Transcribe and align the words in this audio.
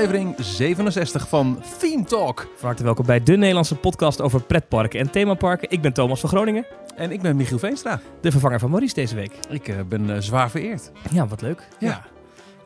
aflevering 0.00 0.34
67 0.38 1.28
van 1.28 1.62
Theme 1.78 2.04
Talk. 2.04 2.48
Van 2.56 2.66
harte 2.66 2.84
welkom 2.84 3.06
bij 3.06 3.22
de 3.22 3.36
Nederlandse 3.36 3.76
podcast 3.76 4.20
over 4.20 4.42
pretparken 4.42 5.00
en 5.00 5.10
themaparken. 5.10 5.70
Ik 5.70 5.80
ben 5.80 5.92
Thomas 5.92 6.20
van 6.20 6.28
Groningen, 6.28 6.66
En 6.96 7.10
ik 7.10 7.20
ben 7.20 7.36
Michiel 7.36 7.58
Veenstra. 7.58 8.00
de 8.20 8.30
vervanger 8.30 8.58
van 8.58 8.70
Maurice 8.70 8.94
deze 8.94 9.14
week. 9.14 9.32
Ik 9.48 9.68
eh, 9.68 9.76
ben 9.88 10.14
eh, 10.14 10.20
zwaar 10.20 10.50
vereerd. 10.50 10.90
Ja, 11.10 11.26
wat 11.26 11.42
leuk. 11.42 11.68
Ja. 11.78 12.04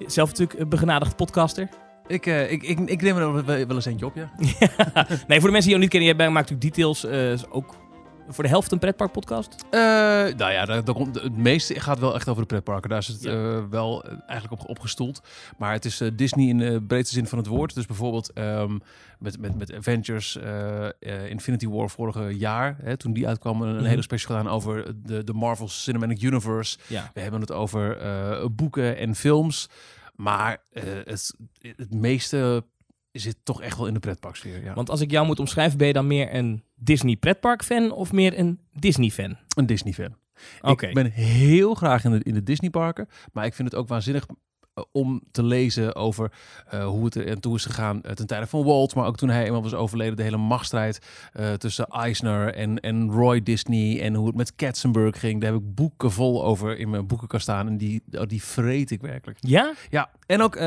Zelf 0.07 0.29
natuurlijk 0.29 0.59
een 0.59 0.69
begenadigd 0.69 1.16
podcaster. 1.16 1.69
Ik, 2.07 2.27
eh, 2.27 2.52
ik, 2.52 2.62
ik, 2.62 2.79
ik 2.79 3.02
neem 3.02 3.16
er 3.16 3.45
wel, 3.45 3.71
eens 3.71 3.85
eentje 3.85 4.07
op, 4.07 4.14
ja. 4.14 4.30
Nee, 5.29 5.41
voor 5.41 5.48
de 5.48 5.53
mensen 5.53 5.61
die 5.61 5.69
jou 5.69 5.79
niet 5.79 5.91
kennen, 5.91 6.16
jij 6.16 6.30
maakt 6.30 6.51
natuurlijk 6.51 6.77
details. 6.77 7.07
ook 7.51 7.75
voor 8.29 8.45
de 8.45 8.50
helft 8.50 8.72
een 8.72 8.79
pretparkpodcast. 8.79 9.54
Eh, 9.70 9.80
nou 9.80 10.52
ja, 10.52 10.64
daar, 10.64 10.84
daar 10.84 10.95
komt, 10.95 11.14
het 11.23 11.37
meeste 11.37 11.80
gaat 11.80 11.98
wel 11.98 12.15
echt 12.15 12.28
over 12.28 12.41
de 12.42 12.48
pretparken. 12.48 12.91
Daar 12.91 12.98
is 12.98 13.06
het 13.06 13.23
Ja. 13.23 13.30
eh, 13.32 13.62
wel 13.70 14.05
eh, 14.05 14.12
eigenlijk 14.27 14.62
op 14.62 14.69
opgestoeld. 14.69 15.23
Maar 15.59 15.73
het 15.73 15.84
is 15.84 16.02
Disney 16.15 16.48
in 16.48 16.59
de 16.59 16.82
breedste 16.87 17.15
zin 17.15 17.27
van 17.27 17.38
het 17.38 17.46
woord. 17.46 17.74
Dus 17.74 17.87
bijvoorbeeld 17.87 18.32
ehm, 18.32 18.79
met, 19.18 19.38
met, 19.41 19.59
met 19.59 19.73
Avengers, 19.73 20.38
Infinity 21.29 21.68
War 21.68 21.91
vorige 21.91 22.37
jaar, 22.38 22.77
hè, 22.82 22.96
toen 22.96 23.12
die 23.12 23.29
uitkwam, 23.29 23.62
een, 23.62 23.74
Mhm. 23.77 23.84
hele 23.84 24.02
special 24.02 24.37
gedaan 24.37 24.52
over 24.52 24.95
de, 25.06 25.24
de 25.24 25.32
Marvel 25.32 25.68
Cinematic 25.68 26.23
Universe. 26.23 26.79
Ja. 26.87 27.10
We 27.15 27.20
hebben 27.20 27.41
het 27.41 27.52
over 27.52 27.98
boeken 28.54 28.96
en 28.96 29.15
films. 29.15 29.68
Maar 30.15 30.59
het, 30.73 31.34
het 31.77 31.95
meeste 31.95 32.65
zit 33.20 33.36
toch 33.42 33.62
echt 33.62 33.77
wel 33.77 33.86
in 33.86 33.95
de 33.95 34.00
pretparksfeer. 34.00 34.64
Ja. 34.64 34.74
Want 34.74 34.91
als 34.91 35.00
ik 35.00 35.10
jou 35.10 35.27
moet 35.27 35.41
omschrijven, 35.41 35.78
ben 35.78 35.86
je 35.86 35.92
dan 35.92 36.06
meer 36.06 36.34
een 36.34 36.64
Disney 36.74 37.16
pretpark 37.16 37.64
fan 37.64 37.92
of 37.92 38.12
meer 38.12 38.38
een 38.38 38.60
Disney 38.73 39.10
fan? 39.10 39.37
Een 39.56 39.66
Disney-fan. 39.66 40.16
Oké. 40.60 40.87
Ik 40.87 40.95
ben 40.95 41.10
heel 41.10 41.74
graag 41.74 42.04
in 42.04 42.10
de, 42.10 42.20
in 42.23 42.34
de 42.34 42.42
Disneyparken. 42.42 43.09
Maar 43.32 43.45
ik 43.45 43.54
vind 43.54 43.71
het 43.71 43.80
ook 43.80 43.88
waanzinnig 43.88 44.26
om 44.93 45.23
te 45.30 45.43
lezen 45.43 45.95
over 45.97 46.33
eh, 46.69 46.87
hoe 46.87 47.05
het 47.05 47.15
er 47.15 47.27
en 47.27 47.41
toe 47.41 47.55
is 47.55 47.65
gegaan 47.65 48.03
eh, 48.03 48.13
ten 48.13 48.27
tijde 48.27 48.47
van 48.47 48.65
Walt. 48.65 48.95
Maar 48.95 49.07
ook 49.07 49.17
toen 49.17 49.29
hij 49.29 49.45
eenmaal 49.45 49.63
was 49.63 49.75
overleden. 49.75 50.17
De 50.17 50.23
hele 50.23 50.37
machtsstrijd 50.37 50.99
eh, 51.33 51.53
tussen 51.53 51.87
Eisner 51.87 52.55
en, 52.55 52.80
en 52.80 53.11
Roy 53.11 53.43
Disney. 53.43 54.01
En 54.01 54.15
hoe 54.15 54.27
het 54.27 54.37
met 54.37 54.55
Katzenberg 54.55 55.21
ging. 55.21 55.41
Daar 55.41 55.52
heb 55.52 55.61
ik 55.61 55.75
boeken 55.75 56.11
vol 56.13 56.45
over 56.45 56.79
in 56.79 56.91
mijn 56.91 57.07
boekenkast 57.07 57.43
staan. 57.43 57.67
En 57.67 57.77
die, 57.77 58.02
oh, 58.13 58.27
die 58.27 58.43
vreet 58.43 58.91
ik 58.91 59.01
werkelijk. 59.01 59.39
Ja? 59.41 59.73
Ja, 59.91 60.11
en 60.27 60.43
ook 60.43 60.57
eh, 60.57 60.63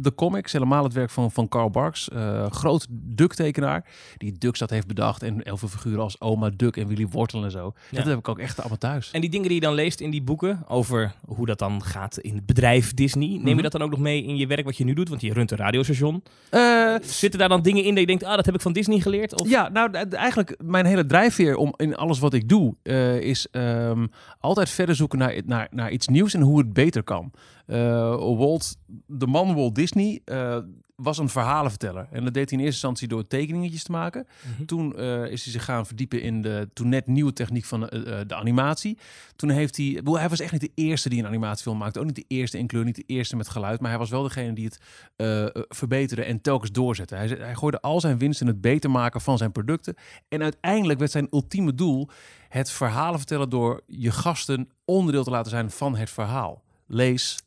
de, 0.00 0.12
comics, 0.14 0.52
helemaal 0.52 0.84
het 0.84 0.92
werk 0.92 1.10
van, 1.10 1.30
van 1.30 1.48
Carl 1.48 1.70
Barks. 1.70 2.08
eh, 2.08 2.50
groot 2.50 2.86
Duck-tekenaar. 2.90 3.84
Die 4.16 4.32
Ducks 4.38 4.58
dat 4.58 4.70
heeft 4.70 4.86
bedacht. 4.86 5.22
En 5.22 5.40
heel 5.42 5.56
veel 5.56 5.68
figuren 5.68 6.02
als 6.02 6.20
Oma 6.20 6.50
Duck 6.56 6.76
en 6.76 6.86
Willy 6.86 7.06
Wortel 7.06 7.44
en 7.44 7.50
zo. 7.50 7.74
Ja. 7.90 7.96
Dat 7.96 8.06
heb 8.06 8.18
ik 8.18 8.28
ook 8.28 8.38
echt 8.38 8.58
allemaal 8.58 8.78
thuis. 8.78 9.10
En 9.10 9.20
die 9.20 9.30
dingen 9.30 9.46
die 9.46 9.54
je 9.54 9.64
dan 9.64 9.74
leest 9.74 10.00
in 10.00 10.10
die 10.10 10.22
boeken 10.22 10.64
over 10.68 11.14
hoe 11.26 11.46
dat 11.46 11.58
dan 11.58 11.82
gaat 11.82 12.18
in 12.18 12.34
het 12.34 12.46
bedrijf 12.46 12.94
Disney, 12.94 13.39
neem 13.40 13.48
je 13.48 13.54
Mhm. 13.54 13.62
dat 13.62 13.72
dan 13.72 13.82
ook 13.82 13.90
nog 13.90 13.98
mee 13.98 14.24
in 14.24 14.36
je 14.36 14.46
werk 14.46 14.64
wat 14.64 14.76
je 14.76 14.84
nu 14.84 14.92
doet? 14.92 15.08
Want 15.08 15.20
je 15.20 15.32
runt 15.32 15.50
een 15.50 15.56
radiostation. 15.56 16.22
Eh, 16.50 16.94
Zitten 17.02 17.38
daar 17.38 17.48
dan 17.48 17.62
dingen 17.62 17.84
in 17.84 17.90
dat 17.90 18.00
je 18.00 18.06
denkt, 18.06 18.24
ah, 18.24 18.36
dat 18.36 18.46
heb 18.46 18.54
ik 18.54 18.60
van 18.60 18.72
Disney 18.72 19.00
geleerd? 19.00 19.40
Of... 19.40 19.48
ja, 19.48 19.68
nou 19.68 19.90
eigenlijk 20.10 20.56
mijn 20.64 20.86
hele 20.86 21.06
drijfveer 21.06 21.56
om 21.56 21.74
in 21.76 21.96
alles 21.96 22.18
wat 22.18 22.34
ik 22.34 22.48
doe 22.48 22.74
eh, 22.82 23.20
is 23.20 23.46
ehm, 23.50 24.06
altijd 24.40 24.70
verder 24.70 24.94
zoeken 24.94 25.18
naar, 25.18 25.34
naar, 25.46 25.68
naar 25.70 25.90
iets 25.90 26.08
nieuws 26.08 26.34
en 26.34 26.40
hoe 26.40 26.58
het 26.58 26.72
beter 26.72 27.02
kan. 27.02 27.30
Eh, 27.70 28.36
Walt, 28.36 28.76
de 29.06 29.26
man 29.26 29.54
Walt 29.54 29.74
Disney 29.74 30.20
eh, 30.24 30.58
was 30.94 31.18
een 31.18 31.28
verhalenverteller 31.28 32.08
en 32.10 32.24
dat 32.24 32.34
deed 32.34 32.50
hij 32.50 32.58
in 32.58 32.64
eerste 32.64 32.86
instantie 32.86 33.08
door 33.08 33.26
tekeningetjes 33.26 33.82
te 33.82 33.90
maken. 33.90 34.26
Mhm. 34.54 34.64
Toen 34.64 34.96
eh, 34.96 35.24
is 35.24 35.44
hij 35.44 35.52
zich 35.52 35.64
gaan 35.64 35.86
verdiepen 35.86 36.22
in 36.22 36.42
de 36.42 36.68
toen 36.72 36.88
net 36.88 37.06
nieuwe 37.06 37.32
techniek 37.32 37.64
van 37.64 37.80
de 37.80 38.34
animatie. 38.34 38.98
Toen 39.36 39.50
heeft 39.50 39.76
hij, 39.76 40.00
hij 40.04 40.28
was 40.28 40.40
echt 40.40 40.52
niet 40.52 40.60
de 40.60 40.70
eerste 40.74 41.08
die 41.08 41.18
een 41.18 41.26
animatiefilm 41.26 41.78
maakte, 41.78 41.98
ook 41.98 42.06
niet 42.06 42.14
de 42.14 42.24
eerste 42.28 42.58
in 42.58 42.66
kleur, 42.66 42.84
niet 42.84 42.96
de 42.96 43.04
eerste 43.06 43.36
met 43.36 43.48
geluid, 43.48 43.80
maar 43.80 43.90
hij 43.90 43.98
was 43.98 44.10
wel 44.10 44.22
degene 44.22 44.52
die 44.52 44.64
het 44.64 44.80
verbeterde 45.68 46.24
en 46.24 46.40
telkens 46.40 46.72
doorzette. 46.72 47.14
Hij, 47.14 47.26
hij 47.26 47.54
gooide 47.54 47.80
al 47.80 48.00
zijn 48.00 48.18
winst 48.18 48.40
in 48.40 48.46
het 48.46 48.60
beter 48.60 48.90
maken 48.90 49.20
van 49.20 49.38
zijn 49.38 49.52
producten. 49.52 49.94
En 50.28 50.42
uiteindelijk 50.42 50.98
werd 50.98 51.10
zijn 51.10 51.28
ultieme 51.30 51.74
doel 51.74 52.08
het 52.48 52.70
verhalen 52.70 53.18
vertellen 53.18 53.50
door 53.50 53.80
je 53.86 54.10
gasten 54.10 54.68
onderdeel 54.84 55.24
te 55.24 55.30
laten 55.30 55.50
zijn 55.50 55.70
van 55.70 55.96
het 55.96 56.10
verhaal. 56.10 56.62
Lees 56.86 57.38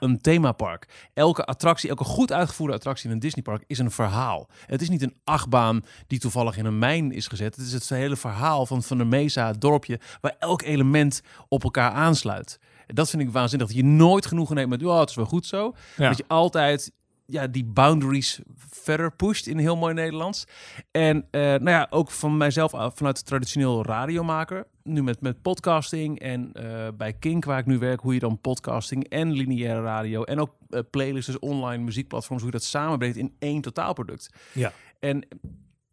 Een 0.00 0.20
themapark. 0.20 1.10
Elke 1.14 1.44
attractie, 1.44 1.88
elke 1.88 2.04
goed 2.04 2.32
uitgevoerde 2.32 2.74
attractie 2.74 3.06
in 3.08 3.14
een 3.14 3.20
Disneypark 3.20 3.64
is 3.66 3.78
een 3.78 3.90
verhaal. 3.90 4.48
Het 4.66 4.82
is 4.82 4.88
niet 4.88 5.02
een 5.02 5.16
achtbaan 5.24 5.84
die 6.06 6.18
toevallig 6.18 6.56
in 6.56 6.64
een 6.64 6.78
mijn 6.78 7.12
is 7.12 7.26
gezet. 7.26 7.56
Het 7.56 7.66
is 7.66 7.72
het 7.72 7.88
hele 7.88 8.16
verhaal 8.16 8.66
van, 8.66 8.82
van 8.82 8.98
de 8.98 9.04
Mesa, 9.04 9.46
het 9.46 9.60
dorpje, 9.60 10.00
waar 10.20 10.36
elk 10.38 10.62
element 10.62 11.22
op 11.48 11.64
elkaar 11.64 11.90
aansluit. 11.90 12.58
Dat 12.86 13.10
vind 13.10 13.22
ik 13.22 13.30
waanzinnig. 13.30 13.68
Dat 13.68 13.76
je 13.76 13.84
nooit 13.84 14.26
genoegen 14.26 14.54
neemt 14.54 14.70
met, 14.70 14.80
ja, 14.80 15.00
het 15.00 15.10
is 15.10 15.14
wel 15.14 15.24
goed 15.24 15.46
zo. 15.46 15.74
Ja. 15.96 16.08
Dat 16.08 16.16
je 16.16 16.24
altijd 16.26 16.92
ja, 17.26 17.46
die 17.46 17.64
boundaries 17.64 18.40
verder 18.70 19.12
pusht 19.12 19.46
in 19.46 19.58
heel 19.58 19.76
mooi 19.76 19.94
Nederlands. 19.94 20.44
En 20.90 21.26
eh, 21.30 21.40
nou 21.40 21.70
ja, 21.70 21.86
ook 21.90 22.10
van 22.10 22.36
mijzelf 22.36 22.74
af- 22.74 22.96
vanuit 22.96 23.16
de 23.16 23.22
traditioneel 23.22 23.84
radiomaker. 23.84 24.66
Nu 24.82 25.02
met, 25.02 25.20
met 25.20 25.42
podcasting 25.42 26.18
en 26.20 26.52
eh, 26.52 26.88
bij 26.96 27.12
Kink, 27.12 27.44
waar 27.44 27.58
ik 27.58 27.66
nu 27.66 27.78
werk, 27.78 28.00
hoe 28.00 28.14
je 28.14 28.20
dan 28.20 28.40
podcasting 28.40 29.08
en 29.08 29.32
lineaire 29.32 29.82
radio 29.82 30.22
en 30.24 30.40
ook 30.40 30.50
eh, 30.68 30.80
playlists, 30.90 31.30
dus 31.30 31.38
online 31.38 31.82
muziekplatforms, 31.84 32.42
hoe 32.42 32.50
je 32.50 32.58
dat 32.58 32.66
samenbrengt 32.66 33.16
in 33.16 33.34
één 33.38 33.60
totaalproduct. 33.60 34.30
Ja. 34.52 34.72
En 35.00 35.26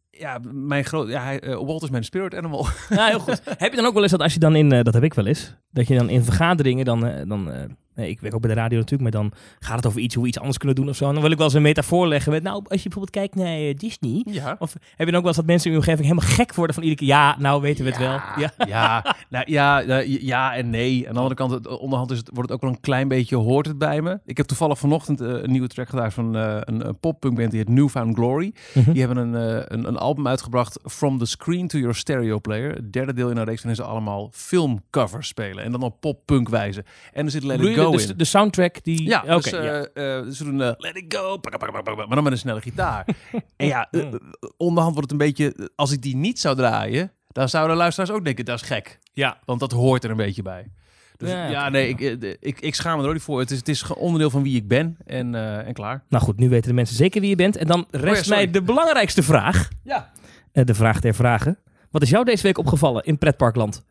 ja, 0.09 0.39
mijn 0.51 0.85
groot, 0.85 1.09
ja, 1.09 1.23
hij, 1.23 1.39
eh, 1.39 1.55
Walt 1.55 1.83
is 1.83 1.89
mijn 1.89 2.03
spirit 2.03 2.35
animal. 2.35 2.67
Ja, 2.89 3.05
heel 3.07 3.19
goed. 3.19 3.41
heb 3.57 3.71
je 3.71 3.75
dan 3.75 3.85
ook 3.85 3.93
wel 3.93 4.01
eens 4.01 4.11
dat 4.11 4.21
als 4.21 4.33
je 4.33 4.39
dan 4.39 4.55
in, 4.55 4.71
eh, 4.71 4.83
dat 4.83 4.93
heb 4.93 5.03
ik 5.03 5.13
wel 5.13 5.25
eens, 5.25 5.55
dat 5.71 5.87
je 5.87 5.97
dan 5.97 6.09
in 6.09 6.23
vergaderingen 6.23 6.85
dan, 6.85 7.05
eh, 7.07 7.27
dan 7.27 7.51
eh, 7.51 7.63
nee, 7.95 8.09
ik 8.09 8.19
werk 8.21 8.33
ook 8.35 8.41
bij 8.41 8.49
de 8.53 8.59
radio 8.59 8.77
natuurlijk, 8.77 9.01
maar 9.13 9.21
dan 9.21 9.31
gaat 9.59 9.75
het 9.75 9.85
over 9.85 9.99
iets, 9.99 10.13
hoe 10.13 10.23
we 10.23 10.29
iets 10.29 10.39
anders 10.39 10.57
kunnen 10.57 10.75
doen 10.75 10.89
of 10.89 10.95
zo. 10.95 11.07
En 11.07 11.13
dan 11.13 11.21
wil 11.21 11.31
ik 11.31 11.37
wel 11.37 11.45
eens 11.45 11.55
een 11.55 11.61
metafoor 11.61 12.07
leggen 12.07 12.31
met, 12.31 12.43
nou, 12.43 12.55
als 12.67 12.83
je 12.83 12.89
bijvoorbeeld 12.89 13.09
kijkt 13.15 13.35
naar 13.35 13.57
eh, 13.57 13.75
Disney, 13.75 14.21
Ja. 14.25 14.55
of 14.59 14.73
heb 14.73 14.81
je 14.97 15.05
dan 15.05 15.15
ook 15.15 15.19
wel 15.19 15.27
eens 15.27 15.35
dat 15.35 15.45
mensen 15.45 15.65
in 15.67 15.71
je 15.75 15.77
omgeving 15.81 16.07
helemaal 16.07 16.29
gek 16.35 16.55
worden 16.55 16.75
van 16.75 16.83
iedere 16.83 16.99
keer, 17.01 17.09
ja, 17.15 17.35
nou 17.39 17.61
weten 17.61 17.83
we 17.85 17.89
het 17.89 17.99
wel. 17.99 18.19
Ja. 18.37 18.51
Ja, 18.67 19.15
nou, 19.29 19.45
ja, 19.51 19.79
ja, 19.79 19.97
ja 20.05 20.55
en 20.55 20.69
nee. 20.69 21.07
Aan 21.07 21.13
de 21.13 21.19
andere 21.19 21.35
kant, 21.35 21.51
het- 21.51 21.67
onderhand 21.79 22.11
is 22.11 22.17
het, 22.17 22.29
wordt 22.33 22.49
het 22.49 22.51
ook 22.51 22.61
wel 22.65 22.69
een 22.75 22.81
klein 22.81 23.07
beetje, 23.07 23.35
hoort 23.35 23.65
het 23.65 23.77
bij 23.77 24.01
me. 24.01 24.19
Ik 24.25 24.37
heb 24.37 24.45
toevallig 24.45 24.77
vanochtend 24.79 25.21
eh, 25.21 25.27
een 25.29 25.51
nieuwe 25.51 25.67
track 25.67 25.89
gedaan 25.89 26.11
van 26.11 26.35
eh, 26.37 26.57
een, 26.59 26.87
een 26.87 26.99
poppunkband 26.99 27.49
die 27.51 27.59
heet 27.59 27.69
Newfound 27.69 28.15
Glory. 28.15 28.53
Mhm. 28.73 28.91
Die 28.91 29.03
hebben 29.05 29.17
een, 29.33 29.35
eh, 29.57 29.63
een, 29.67 29.87
een 29.87 29.97
album 29.97 30.27
uitgebracht, 30.27 30.79
From 30.83 31.17
the 31.17 31.25
Screen 31.25 31.67
to 31.67 31.77
Your 31.77 31.95
Stereo 31.95 32.39
Player. 32.39 32.71
Het 32.75 32.93
derde 32.93 33.13
deel 33.13 33.29
in 33.29 33.37
een 33.37 33.43
reeks 33.43 33.63
waarin 33.63 33.83
ze 33.83 33.89
allemaal 33.89 34.29
filmcovers 34.33 35.27
spelen. 35.27 35.63
En 35.63 35.71
dan 35.71 35.81
op 35.81 36.01
pop-punk 36.01 36.49
wijze. 36.49 36.83
En 37.13 37.25
er 37.25 37.31
zit 37.31 37.43
Let 37.43 37.59
It 37.59 37.67
je 37.67 37.73
Go 37.83 37.91
de, 37.91 38.01
in. 38.01 38.07
de, 38.07 38.15
de 38.15 38.23
soundtrack 38.25 38.83
die... 38.83 39.03
Ja, 39.07 39.21
Oké, 39.21 39.33
dus, 39.35 39.49
ja. 39.49 39.59
eh, 39.59 40.17
eh, 40.17 40.25
ze 40.27 40.43
doen 40.43 40.61
eh, 40.61 40.71
Let 40.77 40.95
It 40.97 41.15
Go, 41.15 41.37
pak, 41.37 41.51
pak, 41.57 41.71
pak, 41.71 41.83
pak, 41.83 41.95
pak, 41.95 41.97
maar 42.07 42.15
dan 42.15 42.23
met 42.23 42.33
een 42.33 42.39
snelle 42.39 42.61
gitaar. 42.61 43.05
en 43.57 43.67
ja, 43.67 43.87
eh, 43.91 44.13
onderhand 44.57 44.95
wordt 44.95 45.11
het 45.11 45.21
een 45.21 45.27
beetje, 45.27 45.69
als 45.75 45.91
ik 45.91 46.01
die 46.01 46.15
niet 46.15 46.39
zou 46.39 46.55
draaien, 46.55 47.11
dan 47.31 47.49
zouden 47.49 47.77
luisteraars 47.77 48.11
ook 48.11 48.25
denken, 48.25 48.45
dat 48.45 48.61
is 48.61 48.67
gek. 48.67 48.99
ja. 49.13 49.37
Want 49.45 49.59
dat 49.59 49.71
hoort 49.71 50.03
er 50.03 50.09
een 50.09 50.17
beetje 50.17 50.41
bij. 50.41 50.71
Dus 51.17 51.29
Ja, 51.29 51.69
nee, 51.69 51.87
ik, 51.89 51.99
ik, 52.39 52.59
ik 52.59 52.75
schaam 52.75 52.95
me 52.97 53.01
er 53.01 53.07
ook 53.07 53.13
niet 53.13 53.23
voor. 53.23 53.39
Het 53.39 53.51
is, 53.51 53.57
het 53.57 53.69
is 53.69 53.93
onderdeel 53.93 54.29
van 54.29 54.43
wie 54.43 54.55
ik 54.55 54.67
ben 54.67 54.97
en, 55.05 55.35
en 55.65 55.73
klaar. 55.73 56.03
Nou 56.09 56.23
goed, 56.23 56.37
nu 56.39 56.49
weten 56.49 56.67
de 56.69 56.75
mensen 56.75 56.95
zeker 56.95 57.21
wie 57.21 57.29
je 57.29 57.35
bent. 57.35 57.57
En 57.57 57.67
dan 57.67 57.85
rest 57.91 58.05
Oh 58.05 58.13
sorry. 58.23 58.29
mij 58.29 58.51
de 58.51 58.61
belangrijkste 58.61 59.23
vraag. 59.23 59.69
Ja. 59.83 60.11
De 60.51 60.73
vraag 60.73 60.99
der 60.99 61.15
vragen. 61.15 61.57
Wat 61.91 62.01
is 62.01 62.09
jou 62.09 62.25
deze 62.25 62.43
week 62.43 62.57
opgevallen 62.57 63.03
in 63.03 63.17
pretparkland? 63.17 63.83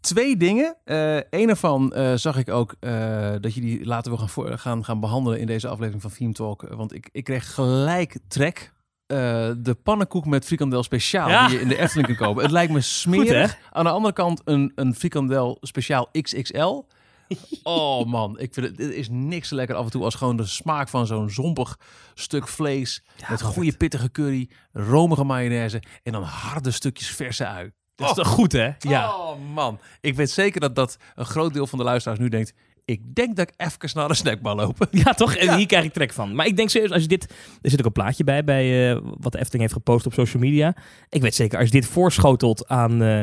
Twee 0.00 0.36
dingen. 0.36 0.76
Eh 0.84 1.16
een 1.30 1.48
ervan 1.48 1.92
eh, 1.92 2.14
zag 2.14 2.36
ik 2.36 2.48
ook 2.50 2.74
eh, 2.80 3.34
dat 3.40 3.54
je 3.54 3.60
die 3.60 3.84
laten 3.84 4.12
we 4.12 4.18
gaan, 4.18 4.28
voor, 4.28 4.58
gaan, 4.58 4.84
gaan 4.84 5.00
behandelen 5.00 5.40
in 5.40 5.46
deze 5.46 5.68
aflevering 5.68 6.02
van 6.02 6.10
Theme 6.10 6.32
Talk. 6.32 6.68
Want 6.68 6.94
ik, 6.94 7.08
ik 7.12 7.24
kreeg 7.24 7.54
gelijk 7.54 8.18
trek. 8.28 8.74
De 9.06 9.76
pannenkoek 9.82 10.26
met 10.26 10.44
frikandel 10.44 10.82
speciaal 10.82 11.28
Ja. 11.28 11.46
die 11.46 11.56
je 11.56 11.62
in 11.62 11.68
de 11.68 11.78
Efteling 11.78 12.06
kan 12.06 12.16
kopen. 12.26 12.42
Het 12.42 12.52
lijkt 12.52 12.72
me 12.72 12.80
smerig. 13.00 13.58
Aan 13.72 13.84
de 13.84 13.90
andere 13.90 14.14
kant 14.14 14.40
een, 14.44 14.72
een 14.74 14.94
frikandel 14.94 15.56
speciaal 15.60 16.08
XXL. 16.12 16.82
Oh 17.62 18.04
man, 18.06 18.38
ik 18.38 18.54
vind 18.54 18.66
het, 18.66 18.78
het 18.78 18.92
is 18.92 19.08
niks 19.10 19.50
lekker 19.50 19.76
af 19.76 19.84
en 19.84 19.90
toe 19.90 20.04
als 20.04 20.14
gewoon 20.14 20.36
de 20.36 20.46
smaak 20.46 20.88
van 20.88 21.06
zo'n 21.06 21.30
zompig 21.30 21.78
stuk 22.14 22.48
vlees 22.48 23.02
met 23.28 23.42
goede 23.42 23.76
pittige 23.76 24.10
curry, 24.10 24.50
romige 24.72 25.24
mayonaise 25.24 25.82
en 26.02 26.12
dan 26.12 26.22
harde 26.22 26.70
stukjes 26.70 27.08
verse 27.08 27.46
ui. 27.46 27.72
Dat 27.96 28.08
is 28.08 28.14
toch 28.14 28.26
goed, 28.28 28.52
hè? 28.52 28.70
Ja. 28.78 29.10
Oh 29.16 29.38
man, 29.54 29.78
ik 30.00 30.14
weet 30.14 30.30
zeker 30.30 30.60
dat 30.60 30.74
dat 30.74 30.96
een 31.14 31.24
groot 31.24 31.52
deel 31.52 31.66
van 31.66 31.78
de 31.78 31.84
luisteraars 31.84 32.18
nu 32.20 32.28
denkt. 32.28 32.52
Ik 32.84 33.14
denk 33.14 33.36
dat 33.36 33.48
ik 33.48 33.54
even 33.56 33.90
naar 33.94 34.08
de 34.08 34.14
snackbar 34.14 34.54
lopen. 34.54 34.88
Ja, 35.04 35.12
toch? 35.12 35.34
En 35.34 35.46
Ja. 35.46 35.56
hier 35.56 35.66
krijg 35.66 35.84
ik 35.84 35.92
trek 35.92 36.12
van. 36.12 36.34
Maar 36.34 36.46
ik 36.46 36.56
denk 36.56 36.68
serieus, 36.70 36.90
als 36.90 37.02
je 37.02 37.08
dit... 37.08 37.34
Er 37.62 37.70
zit 37.70 37.78
ook 37.80 37.86
een 37.86 37.92
plaatje 37.92 38.24
bij, 38.24 38.44
bij 38.44 38.90
eh, 38.90 39.00
wat 39.02 39.32
de 39.32 39.38
Efteling 39.38 39.62
heeft 39.62 39.72
gepost 39.72 40.06
op 40.06 40.12
social 40.12 40.42
media. 40.42 40.74
Ik 41.08 41.22
weet 41.22 41.34
zeker, 41.34 41.56
als 41.58 41.66
je 41.66 41.72
dit 41.72 41.86
voorschotelt 41.86 42.68
aan, 42.68 43.02
eh 43.02 43.20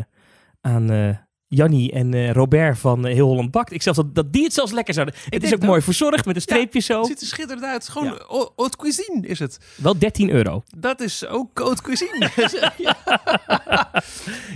aan 0.61 0.89
eh, 0.91 1.09
Jannie 1.55 1.91
en 1.91 2.13
eh, 2.13 2.31
Robert 2.31 2.77
van 2.79 3.05
eh, 3.05 3.13
Heel 3.13 3.27
Holland 3.27 3.51
Bakt. 3.51 3.71
Ik 3.71 3.81
zelfs 3.81 3.99
dat, 3.99 4.15
dat 4.15 4.33
die 4.33 4.43
het 4.43 4.53
zelfs 4.53 4.71
lekker 4.71 4.93
zouden... 4.93 5.15
Het 5.29 5.43
is 5.43 5.53
ook 5.53 5.59
dat- 5.59 5.69
mooi 5.69 5.81
verzorgd 5.81 6.25
met 6.25 6.35
een 6.35 6.41
streepje 6.41 6.79
zo. 6.79 6.97
Het 6.97 7.07
ziet 7.07 7.21
er 7.21 7.27
schitterend 7.27 7.65
uit. 7.65 7.89
Gewoon 7.89 8.07
Ja. 8.07 8.49
haute 8.55 8.77
cuisine 8.77 9.27
is 9.27 9.39
het. 9.39 9.57
Wel 9.75 9.97
13 9.97 10.29
euro. 10.29 10.63
Dat 10.77 11.01
is 11.01 11.25
ook 11.25 11.59
haute 11.59 11.81
cuisine. 11.81 12.29
ja. 12.77 12.95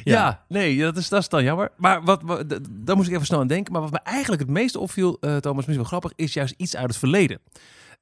ja, 0.03 0.43
nee, 0.47 0.77
dat 0.79 0.97
is, 0.97 1.09
dat 1.09 1.19
is 1.21 1.29
dan 1.29 1.43
jammer. 1.43 1.71
Maar 1.77 2.03
wat, 2.03 2.21
wat, 2.23 2.43
daar 2.71 2.95
moest 2.95 3.07
ik 3.07 3.13
even 3.13 3.25
snel 3.25 3.39
aan 3.39 3.47
denken. 3.47 3.73
Maar 3.73 3.81
wat 3.81 3.91
me 3.91 3.99
eigenlijk 4.03 4.41
het 4.41 4.51
meest 4.51 4.75
opviel, 4.75 5.17
eh, 5.21 5.35
Thomas, 5.35 5.55
misschien 5.55 5.75
wel 5.75 5.85
grappig, 5.99 6.11
is 6.15 6.33
juist 6.33 6.53
iets 6.57 6.75
uit 6.75 6.87
het 6.87 6.97
verleden. 6.97 7.39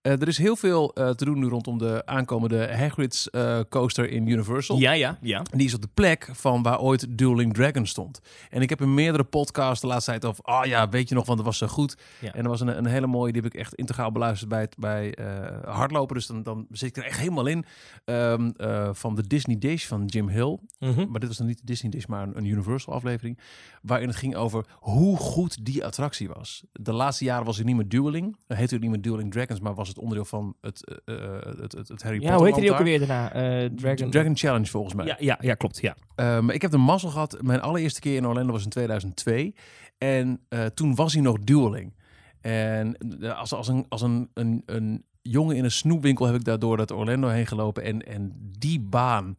Eh, 0.05 0.11
er 0.11 0.27
is 0.27 0.37
heel 0.37 0.55
veel 0.55 0.93
eh, 0.93 1.09
te 1.09 1.25
doen 1.25 1.39
nu 1.39 1.47
rondom 1.47 1.77
de 1.77 2.01
aankomende 2.05 2.75
Hagrid's 2.75 3.29
eh, 3.29 3.59
coaster 3.69 4.09
in 4.09 4.27
Universal. 4.27 4.77
Ja, 4.77 4.91
ja, 4.91 5.17
ja. 5.21 5.37
En 5.37 5.57
die 5.57 5.67
is 5.67 5.73
op 5.73 5.81
de 5.81 5.89
plek 5.93 6.29
van 6.31 6.63
waar 6.63 6.79
ooit 6.79 7.17
Dueling 7.17 7.53
Dragon 7.53 7.85
stond. 7.85 8.21
En 8.49 8.61
ik 8.61 8.69
heb 8.69 8.81
in 8.81 8.93
meerdere 8.93 9.23
podcasts 9.23 9.81
de 9.81 9.87
laatste 9.87 10.11
tijd 10.11 10.25
over... 10.25 10.43
Ah 10.43 10.65
ja, 10.65 10.89
weet 10.89 11.09
je 11.09 11.15
nog, 11.15 11.25
want 11.25 11.37
het 11.37 11.47
was 11.47 11.57
zo 11.57 11.67
goed. 11.67 11.97
Ja. 12.19 12.33
En 12.33 12.43
er 12.43 12.49
was 12.49 12.61
een, 12.61 12.77
een 12.77 12.85
hele 12.85 13.07
mooie, 13.07 13.31
die 13.31 13.41
heb 13.41 13.53
ik 13.53 13.59
echt 13.59 13.73
integraal 13.73 14.11
beluisterd 14.11 14.49
bij, 14.49 14.61
het, 14.61 14.75
bij 14.77 15.17
hardlopen. 15.65 16.15
Dus 16.15 16.27
dan, 16.27 16.43
dan 16.43 16.67
zit 16.71 16.89
ik 16.89 16.97
er 16.97 17.03
echt 17.03 17.19
helemaal 17.19 17.45
in. 17.45 17.65
Ehm, 18.05 18.51
eh, 18.57 18.89
van 18.93 19.15
de 19.15 19.27
Disney 19.27 19.57
Dish 19.57 19.85
van 19.85 20.05
Jim 20.05 20.29
Hill. 20.29 20.59
Mhm. 20.79 21.09
Maar 21.09 21.19
dit 21.19 21.27
was 21.27 21.37
dan 21.37 21.47
niet 21.47 21.57
de 21.57 21.65
Disney 21.65 21.91
Dish, 21.91 22.05
maar 22.05 22.23
een, 22.23 22.37
een 22.37 22.45
Universal 22.45 22.93
aflevering. 22.93 23.39
Waarin 23.81 24.07
het 24.07 24.17
ging 24.17 24.35
over 24.35 24.65
hoe 24.71 25.17
goed 25.17 25.65
die 25.65 25.85
attractie 25.85 26.27
was. 26.27 26.63
De 26.71 26.93
laatste 26.93 27.23
jaren 27.23 27.45
was 27.45 27.57
het 27.57 27.65
niet 27.65 27.75
meer 27.75 27.87
Dueling. 27.87 28.37
Het 28.47 28.57
heette 28.57 28.73
het 28.73 28.83
niet 28.83 28.91
meer 28.91 29.01
Dueling 29.01 29.31
Dragons, 29.31 29.59
maar 29.59 29.73
was 29.73 29.87
het 29.87 29.94
onderdeel 29.99 30.25
van 30.25 30.55
het, 30.61 31.01
eh, 31.05 31.15
eh, 31.15 31.57
het, 31.59 31.71
het, 31.71 31.87
het 31.87 32.03
Harry 32.03 32.21
Ja, 32.21 32.21
Potter 32.21 32.37
hoe 32.37 32.45
heette 32.45 32.61
die 32.61 32.71
ook 32.71 32.77
alweer 32.77 32.99
daarna? 32.99 33.33
Eh. 33.33 33.69
Dragon... 33.75 34.09
Dragon 34.09 34.37
Challenge 34.37 34.65
volgens 34.65 34.93
mij. 34.93 35.05
Ja, 35.05 35.15
ja, 35.19 35.37
ja, 35.41 35.53
klopt. 35.53 35.81
Ja. 35.81 35.95
Um, 36.37 36.49
ik 36.49 36.61
heb 36.61 36.71
de 36.71 36.77
mazzel 36.77 37.09
gehad. 37.09 37.37
Mijn 37.41 37.61
allereerste 37.61 37.99
keer 37.99 38.15
in 38.15 38.27
Orlando 38.27 38.51
was 38.51 38.63
in 38.63 38.69
2002. 38.69 39.55
En 39.97 40.47
toen 40.73 40.95
was 40.95 41.13
hij 41.13 41.21
nog 41.21 41.39
dueling. 41.39 41.93
En 42.41 42.97
als, 43.37 43.53
als, 43.53 43.67
een, 43.67 43.85
als 43.89 44.01
een, 44.01 44.29
een, 44.33 44.63
een 44.65 45.05
jongen 45.21 45.55
in 45.55 45.63
een 45.63 45.71
snoepwinkel 45.71 46.25
heb 46.25 46.35
ik 46.35 46.43
daardoor 46.43 46.77
dat 46.77 46.91
Orlando 46.91 47.27
heen 47.27 47.47
gelopen. 47.47 47.83
En, 47.83 48.01
en 48.01 48.51
die 48.59 48.79
baan, 48.79 49.37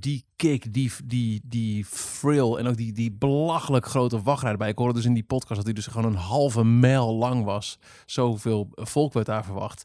die 0.00 0.24
kick, 0.36 0.72
die, 0.72 0.92
die, 1.04 1.40
die 1.44 1.84
frill 1.84 2.54
en 2.56 2.66
ook 2.66 2.76
die, 2.76 2.92
die 2.92 3.12
belachelijk 3.12 3.86
grote 3.86 4.22
wachtrij 4.22 4.52
erbij. 4.52 4.68
Ik 4.68 4.78
hoorde 4.78 4.94
dus 4.94 5.04
in 5.04 5.14
die 5.14 5.24
podcast 5.24 5.56
dat 5.56 5.64
hij 5.64 5.72
dus 5.72 5.86
gewoon 5.86 6.12
een 6.12 6.18
halve 6.18 6.64
mijl 6.64 7.14
lang 7.14 7.44
was. 7.44 7.78
Zoveel 8.06 8.68
volk 8.74 9.12
werd 9.12 9.26
daar 9.26 9.44
verwacht. 9.44 9.84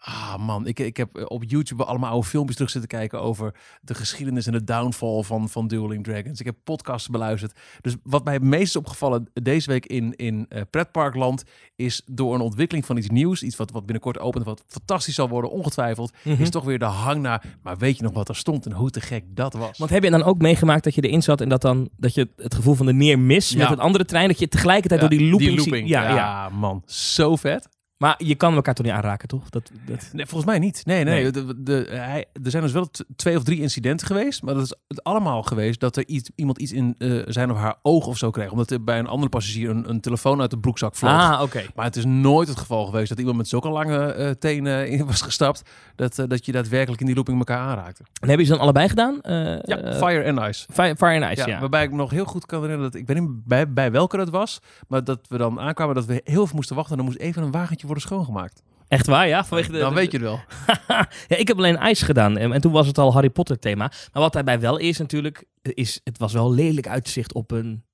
Ah 0.00 0.36
man, 0.36 0.66
ik, 0.66 0.78
ik 0.78 0.96
heb 0.96 1.30
op 1.30 1.44
YouTube 1.46 1.84
allemaal 1.84 2.10
oude 2.10 2.26
filmpjes 2.26 2.56
terug 2.56 2.70
zitten 2.70 2.90
kijken 2.90 3.20
over 3.20 3.54
de 3.80 3.94
geschiedenis 3.94 4.46
en 4.46 4.52
de 4.52 4.64
downfall 4.64 5.22
van, 5.22 5.48
van 5.48 5.68
Dueling 5.68 6.04
Dragons. 6.04 6.40
Ik 6.40 6.46
heb 6.46 6.56
podcasts 6.64 7.08
beluisterd. 7.08 7.52
Dus 7.80 7.96
wat 8.02 8.24
mij 8.24 8.34
het 8.34 8.42
meest 8.42 8.62
is 8.64 8.76
opgevallen 8.76 9.28
deze 9.32 9.70
week 9.70 9.86
in, 9.86 10.14
in 10.16 10.46
uh, 10.48 10.60
pretparkland 10.70 11.44
is 11.76 12.02
door 12.06 12.34
een 12.34 12.40
ontwikkeling 12.40 12.86
van 12.86 12.96
iets 12.96 13.08
nieuws, 13.08 13.42
iets 13.42 13.56
wat, 13.56 13.70
wat 13.70 13.82
binnenkort 13.84 14.18
opent, 14.18 14.44
wat 14.44 14.64
fantastisch 14.66 15.14
zal 15.14 15.28
worden, 15.28 15.50
ongetwijfeld, 15.50 16.12
Mhm. 16.24 16.42
is 16.42 16.50
toch 16.50 16.64
weer 16.64 16.78
de 16.78 16.84
hang 16.84 17.22
naar, 17.22 17.44
maar 17.62 17.76
weet 17.76 17.96
je 17.96 18.02
nog 18.02 18.12
wat 18.12 18.28
er 18.28 18.36
stond 18.36 18.66
en 18.66 18.72
hoe 18.72 18.90
te 18.90 19.00
gek 19.00 19.24
dat 19.28 19.52
was? 19.52 19.78
Want 19.78 19.90
heb 19.90 20.02
je 20.04 20.10
dan 20.10 20.22
ook 20.22 20.38
meegemaakt 20.38 20.84
dat 20.84 20.94
je 20.94 21.00
erin 21.02 21.22
zat 21.22 21.40
en 21.40 21.48
dat, 21.48 21.60
dan, 21.62 21.88
dat 21.96 22.14
je 22.14 22.28
het 22.36 22.54
gevoel 22.54 22.74
van 22.74 22.86
de 22.86 22.92
neer 22.92 23.18
mis 23.18 23.54
met 23.56 23.70
een 23.70 23.78
andere 23.80 24.04
trein, 24.04 24.28
dat 24.28 24.38
je 24.38 24.48
tegelijkertijd 24.48 25.00
Ja, 25.00 25.08
door 25.08 25.18
die 25.18 25.30
looping, 25.30 25.88
Ja, 25.88 26.02
Ja, 26.02 26.14
ja. 26.14 26.48
man, 26.48 26.82
zo 26.86 27.36
vet. 27.36 27.68
Maar 27.98 28.14
je 28.18 28.34
kan 28.34 28.54
elkaar 28.54 28.74
toch 28.74 28.86
niet 28.86 28.94
aanraken, 28.94 29.28
toch? 29.28 29.50
Dat, 29.50 29.70
dat... 29.86 30.10
Nee, 30.12 30.26
volgens 30.26 30.50
mij 30.50 30.58
niet. 30.58 30.86
Nee, 30.86 31.04
nee. 31.04 31.22
Nee. 31.22 31.32
De, 31.32 31.62
de, 31.62 31.86
hij, 31.90 32.24
er 32.44 32.50
zijn 32.50 32.62
dus 32.62 32.72
wel 32.72 32.88
twee 33.16 33.36
of 33.36 33.42
drie 33.42 33.60
incidenten 33.60 34.06
geweest. 34.06 34.42
Maar 34.42 34.54
dat 34.54 34.62
is 34.62 34.74
het 34.88 35.04
allemaal 35.04 35.42
geweest 35.42 35.80
dat 35.80 35.96
er 35.96 36.06
iets, 36.06 36.30
iemand 36.34 36.58
iets 36.58 36.72
in 36.72 36.94
eh, 36.98 37.22
zijn 37.26 37.50
of 37.50 37.56
haar 37.56 37.76
oog 37.82 38.06
of 38.06 38.18
zo 38.18 38.30
kreeg. 38.30 38.50
Omdat 38.50 38.70
er 38.70 38.84
bij 38.84 38.98
een 38.98 39.06
andere 39.06 39.28
passagier 39.28 39.70
een, 39.70 39.88
een 39.88 40.00
telefoon 40.00 40.40
uit 40.40 40.50
de 40.50 40.58
broekzak 40.58 40.94
vloog. 40.94 41.12
Ah, 41.12 41.42
oké. 41.42 41.62
Maar 41.74 41.84
het 41.84 41.96
is 41.96 42.04
nooit 42.04 42.48
het 42.48 42.58
geval 42.58 42.86
geweest 42.86 43.08
dat 43.08 43.18
iemand 43.18 43.36
met 43.36 43.48
zulke 43.48 43.68
lange 43.68 44.12
eh, 44.12 44.30
tenen 44.30 44.88
in 44.88 45.06
was 45.06 45.22
gestapt. 45.22 45.62
Dat, 45.94 46.18
eh, 46.18 46.26
dat 46.28 46.46
je 46.46 46.52
daadwerkelijk 46.52 47.00
in 47.00 47.06
die 47.06 47.14
looping 47.14 47.38
elkaar 47.38 47.58
aanraakte. 47.58 48.02
En 48.20 48.28
hebben 48.28 48.46
ze 48.46 48.52
dan 48.52 48.60
allebei 48.60 48.88
gedaan? 48.88 49.18
Ja, 49.22 49.94
fire 49.94 50.32
and 50.32 50.48
ice. 50.48 50.66
Fire, 50.72 50.96
Fire 50.96 51.24
and 51.24 51.32
Ice, 51.32 51.46
Ja, 51.46 51.54
ja. 51.54 51.60
Waarbij 51.60 51.84
ik 51.84 51.90
me 51.90 51.96
nog 51.96 52.10
heel 52.10 52.24
goed 52.24 52.46
kan 52.46 52.60
herinneren 52.60 52.92
dat 52.92 53.00
ik 53.00 53.06
weet 53.06 53.20
niet 53.20 53.44
bij, 53.44 53.72
bij 53.72 53.90
welke 53.90 54.16
dat 54.16 54.30
was. 54.30 54.60
Maar 54.88 55.04
dat 55.04 55.18
we 55.28 55.36
dan 55.36 55.60
aankwamen 55.60 55.94
dat 55.94 56.04
we 56.04 56.20
heel 56.24 56.46
veel 56.46 56.56
moesten 56.56 56.76
wachten. 56.76 56.92
En 56.92 56.98
er 56.98 57.04
moest 57.04 57.18
even 57.18 57.42
een 57.42 57.50
wagentje 57.50 57.86
worden 57.88 58.04
schoongemaakt. 58.04 58.62
Echt 58.88 59.06
waar, 59.06 59.28
ja? 59.28 59.44
Vanwege 59.44 59.72
de, 59.72 59.78
dan 59.78 59.94
weet 59.94 60.10
je 60.12 60.18
het 60.18 60.26
wel. 60.26 60.40
ja, 61.28 61.36
ik 61.36 61.48
heb 61.48 61.56
alleen 61.56 61.76
ijs 61.76 62.02
gedaan 62.02 62.38
en, 62.38 62.52
en 62.52 62.60
toen 62.60 62.72
was 62.72 62.86
het 62.86 62.98
al 62.98 63.12
Harry 63.12 63.30
Potter 63.30 63.58
thema. 63.58 63.92
Maar 64.12 64.22
wat 64.22 64.32
daarbij 64.32 64.60
wel 64.60 64.76
is 64.76 64.98
natuurlijk, 64.98 65.44
is 65.62 66.00
het 66.04 66.18
was 66.18 66.32
wel 66.32 66.52
lelijk 66.52 66.88
uitzicht 66.88 67.34
op 67.34 67.50
een 67.50 67.84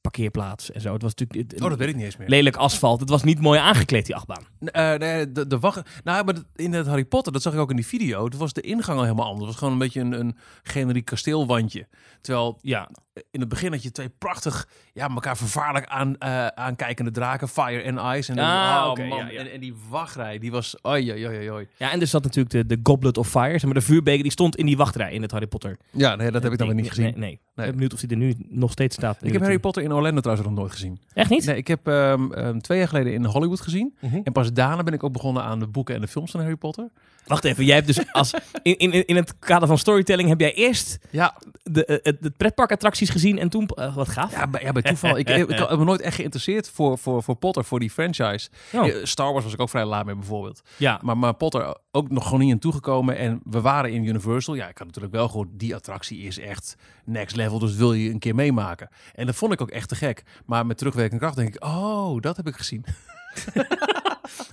parkeerplaats 0.00 0.70
en 0.72 0.80
zo. 0.80 0.92
Het 0.92 1.02
was 1.02 1.14
natuurlijk 1.14 1.52
het- 1.52 1.62
Oh, 1.62 1.68
dat 1.68 1.78
weet 1.78 1.88
ik 1.88 1.94
niet 1.96 2.04
eens 2.04 2.16
meer. 2.16 2.28
lelijk 2.28 2.56
asfalt. 2.56 3.00
Het 3.00 3.08
was 3.08 3.22
niet 3.22 3.40
mooi 3.40 3.58
aangekleed, 3.58 4.06
die 4.06 4.14
achtbaan. 4.14 4.42
Eh, 4.60 4.94
nee, 4.94 5.32
de, 5.32 5.46
de 5.46 5.58
wacht. 5.58 5.80
Nou, 6.04 6.24
maar 6.24 6.34
in 6.56 6.72
het 6.72 6.86
Harry 6.86 7.04
Potter, 7.04 7.32
dat 7.32 7.42
zag 7.42 7.52
ik 7.52 7.58
ook 7.58 7.70
in 7.70 7.76
die 7.76 7.86
video. 7.86 8.24
Het 8.24 8.36
was 8.36 8.52
de 8.52 8.60
ingang 8.60 8.98
al 8.98 9.04
helemaal 9.04 9.24
anders. 9.26 9.40
Het 9.40 9.48
was 9.50 9.58
gewoon 9.58 9.72
een 9.72 9.78
beetje 9.78 10.00
een, 10.00 10.12
een 10.20 10.36
generiek 10.62 11.04
kasteelwandje. 11.04 11.88
Terwijl 12.20 12.58
Ja, 12.62 12.90
in 13.30 13.40
het 13.40 13.48
begin 13.48 13.72
had 13.72 13.82
je 13.82 13.90
twee 13.92 14.08
prachtig, 14.08 14.68
ja, 14.92 15.08
elkaar 15.08 15.36
vervaarlijk 15.36 15.86
aan, 15.86 16.16
eh, 16.18 16.46
aankijkende 16.46 17.10
draken, 17.10 17.48
Fire 17.48 17.92
and 17.98 18.18
Ice. 18.18 18.30
En, 18.30 18.36
dan- 18.36 18.46
Ah, 18.46 18.82
oh, 18.84 18.90
oké, 18.90 19.04
man. 19.04 19.18
ja, 19.18 19.30
ja. 19.30 19.38
En, 19.40 19.52
en 19.52 19.60
die 19.60 19.74
wachtrij, 19.88 20.38
die 20.38 20.50
was, 20.50 20.76
oi, 20.82 21.12
oi, 21.12 21.26
oi, 21.26 21.50
oi. 21.50 21.68
ja 21.76 21.92
en 21.92 22.00
er 22.00 22.06
zat 22.06 22.22
natuurlijk 22.22 22.50
de, 22.54 22.66
de 22.66 22.80
Goblet 22.82 23.18
of 23.18 23.28
Fire, 23.28 23.50
zeg 23.52 23.64
maar 23.64 23.74
de 23.74 23.80
vuurbeker, 23.80 24.22
die 24.22 24.32
stond 24.32 24.56
in 24.56 24.66
die 24.66 24.76
wachtrij 24.76 25.12
in 25.12 25.22
het 25.22 25.30
Harry 25.30 25.46
Potter. 25.46 25.76
Ja, 25.90 26.14
nee, 26.16 26.30
dat 26.30 26.42
heb 26.42 26.52
ik 26.52 26.58
dan 26.58 26.66
weer 26.66 26.76
niet 26.76 26.88
gezien. 26.88 27.04
Nee, 27.04 27.14
nee. 27.16 27.32
Ik 27.32 27.40
ben 27.54 27.70
benieuwd 27.70 27.92
of 27.92 28.00
die 28.00 28.08
er 28.10 28.16
nu 28.16 28.34
nog 28.48 28.72
steeds 28.72 28.96
staat. 28.96 29.18
Ik 29.22 29.32
heb 29.32 29.40
Harry 29.42 29.58
Potter 29.58 29.82
in 29.82 29.92
Orlando 29.92 30.20
trouwens 30.20 30.48
nog 30.48 30.58
nooit 30.58 30.72
gezien. 30.72 31.00
Echt 31.14 31.30
niet? 31.30 31.44
Nee, 31.46 31.56
ik 31.56 31.68
heb 31.68 31.86
ehm, 31.88 32.32
ehm, 32.32 32.58
twee 32.58 32.78
jaar 32.78 32.88
geleden 32.88 33.12
in 33.12 33.24
Hollywood 33.24 33.60
gezien. 33.60 33.96
Mhm. 34.00 34.20
En 34.24 34.32
pas 34.32 34.52
daarna 34.52 34.82
ben 34.82 34.94
ik 34.94 35.02
ook 35.04 35.12
begonnen 35.12 35.42
aan 35.42 35.58
de 35.58 35.66
boeken 35.66 35.94
en 35.94 36.00
de 36.00 36.08
films 36.08 36.30
van 36.30 36.40
Harry 36.40 36.56
Potter. 36.56 36.88
Wacht 37.30 37.44
even, 37.44 37.64
jij 37.64 37.74
hebt 37.74 37.86
dus 37.86 38.12
als 38.12 38.34
in, 38.62 38.76
in, 38.78 39.06
in 39.06 39.16
het 39.16 39.38
kader 39.38 39.68
van 39.68 39.78
storytelling 39.78 40.28
heb 40.28 40.40
jij 40.40 40.54
eerst 40.54 40.98
Ja, 41.10 41.36
de, 41.62 41.84
eh, 41.84 41.96
het- 42.02 42.22
de 42.22 42.30
pretparkattracties 42.30 43.08
gezien 43.10 43.38
en 43.38 43.48
toen 43.48 43.66
eh, 43.68 43.94
wat 43.96 44.08
gaaf. 44.08 44.32
ja, 44.32 44.46
bij, 44.46 44.62
ja, 44.62 44.72
bij 44.72 44.82
toeval. 44.82 45.16
ik, 45.18 45.28
ik, 45.28 45.48
ik 45.48 45.58
heb 45.58 45.78
me 45.78 45.84
nooit 45.84 46.00
echt 46.00 46.14
geïnteresseerd 46.14 46.70
voor, 46.70 46.98
voor, 46.98 47.22
voor 47.22 47.36
Potter, 47.36 47.64
voor 47.64 47.80
die 47.80 47.90
franchise. 47.90 48.48
Oh. 48.72 48.86
Eh, 48.88 49.04
Star 49.04 49.32
Wars 49.32 49.44
was 49.44 49.52
ik 49.52 49.60
ook 49.60 49.68
vrij 49.70 49.84
laat 49.84 50.04
mee 50.04 50.14
bijvoorbeeld. 50.14 50.60
Ja. 50.76 50.98
Maar, 51.02 51.18
maar 51.18 51.34
Potter 51.34 51.76
ook 51.90 52.10
nog 52.10 52.24
gewoon 52.24 52.40
niet 52.40 52.52
aan 52.52 52.58
toegekomen. 52.58 53.16
En 53.16 53.40
we 53.44 53.60
waren 53.60 53.92
in 53.92 54.04
Universal. 54.04 54.54
Ja, 54.54 54.68
ik 54.68 54.78
had 54.78 54.86
natuurlijk 54.86 55.14
wel 55.14 55.28
gehoord, 55.28 55.48
die 55.52 55.74
attractie 55.74 56.18
is 56.22 56.38
echt 56.38 56.76
next 57.04 57.36
level. 57.36 57.58
Dus 57.58 57.74
wil 57.74 57.92
je 57.92 58.10
een 58.10 58.18
keer 58.18 58.34
meemaken. 58.34 58.88
En 59.14 59.26
dat 59.26 59.34
vond 59.34 59.52
ik 59.52 59.60
ook 59.60 59.70
echt 59.70 59.88
te 59.88 59.94
gek. 59.94 60.22
Maar 60.46 60.66
met 60.66 60.78
terugwerkende 60.78 61.20
kracht 61.22 61.36
denk 61.36 61.54
ik, 61.54 61.64
oh, 61.64 62.20
dat 62.20 62.36
heb 62.36 62.46
ik 62.46 62.56
gezien. 62.56 62.84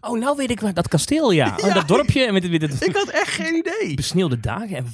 Oh, 0.01 0.19
nou 0.19 0.35
weet 0.37 0.51
ik 0.51 0.59
waar. 0.59 0.73
Dat 0.73 0.87
kasteel, 0.87 1.31
ja. 1.31 1.55
Oh, 1.65 1.73
dat 1.73 1.87
dorpje 1.87 2.25
en 2.25 2.33
met, 2.33 2.51
met 2.51 2.61
het 2.61 2.85
Ik 2.87 2.95
had 2.95 3.07
echt 3.09 3.29
geen 3.29 3.55
idee. 3.55 3.95
besneeuwde 3.95 4.39
dagen. 4.39 4.75
En 4.75 4.85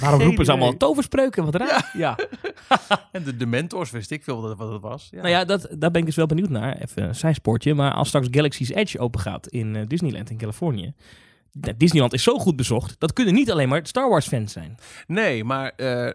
waarom 0.00 0.20
roepen 0.20 0.44
ze 0.44 0.50
allemaal 0.50 0.76
toverspreuken? 0.76 1.44
Wat 1.44 1.54
raar. 1.54 1.90
Ja. 1.92 2.18
En 3.12 3.22
de, 3.24 3.36
de 3.36 3.46
mentors 3.46 3.90
wist 3.90 4.10
ik 4.10 4.24
veel 4.24 4.40
wat, 4.42 4.56
wat 4.56 4.72
het 4.72 4.82
was. 4.82 5.08
Ja. 5.10 5.16
Nou 5.16 5.28
ja, 5.28 5.44
dat, 5.44 5.68
daar 5.78 5.90
ben 5.90 6.00
ik 6.00 6.06
dus 6.06 6.16
wel 6.16 6.26
benieuwd 6.26 6.48
naar. 6.48 6.76
Even 6.76 7.02
een 7.02 7.14
zijspoortje. 7.14 7.74
Maar 7.74 7.92
als 7.92 8.08
straks 8.08 8.26
Galaxy's 8.30 8.68
Edge 8.70 8.98
open 8.98 9.20
gaat 9.20 9.46
in 9.46 9.76
eh, 9.76 9.82
Disneyland 9.86 10.30
in 10.30 10.36
Californië. 10.36 10.92
Disneyland 11.76 12.12
is 12.12 12.22
zo 12.22 12.38
goed 12.38 12.56
bezocht. 12.56 12.94
Dat 12.98 13.12
kunnen 13.12 13.34
niet 13.34 13.50
alleen 13.50 13.68
maar 13.68 13.80
Star 13.86 14.08
Wars 14.08 14.28
fans 14.28 14.52
zijn. 14.52 14.76
Nee, 15.06 15.44
maar 15.44 15.72
eh, 15.76 16.10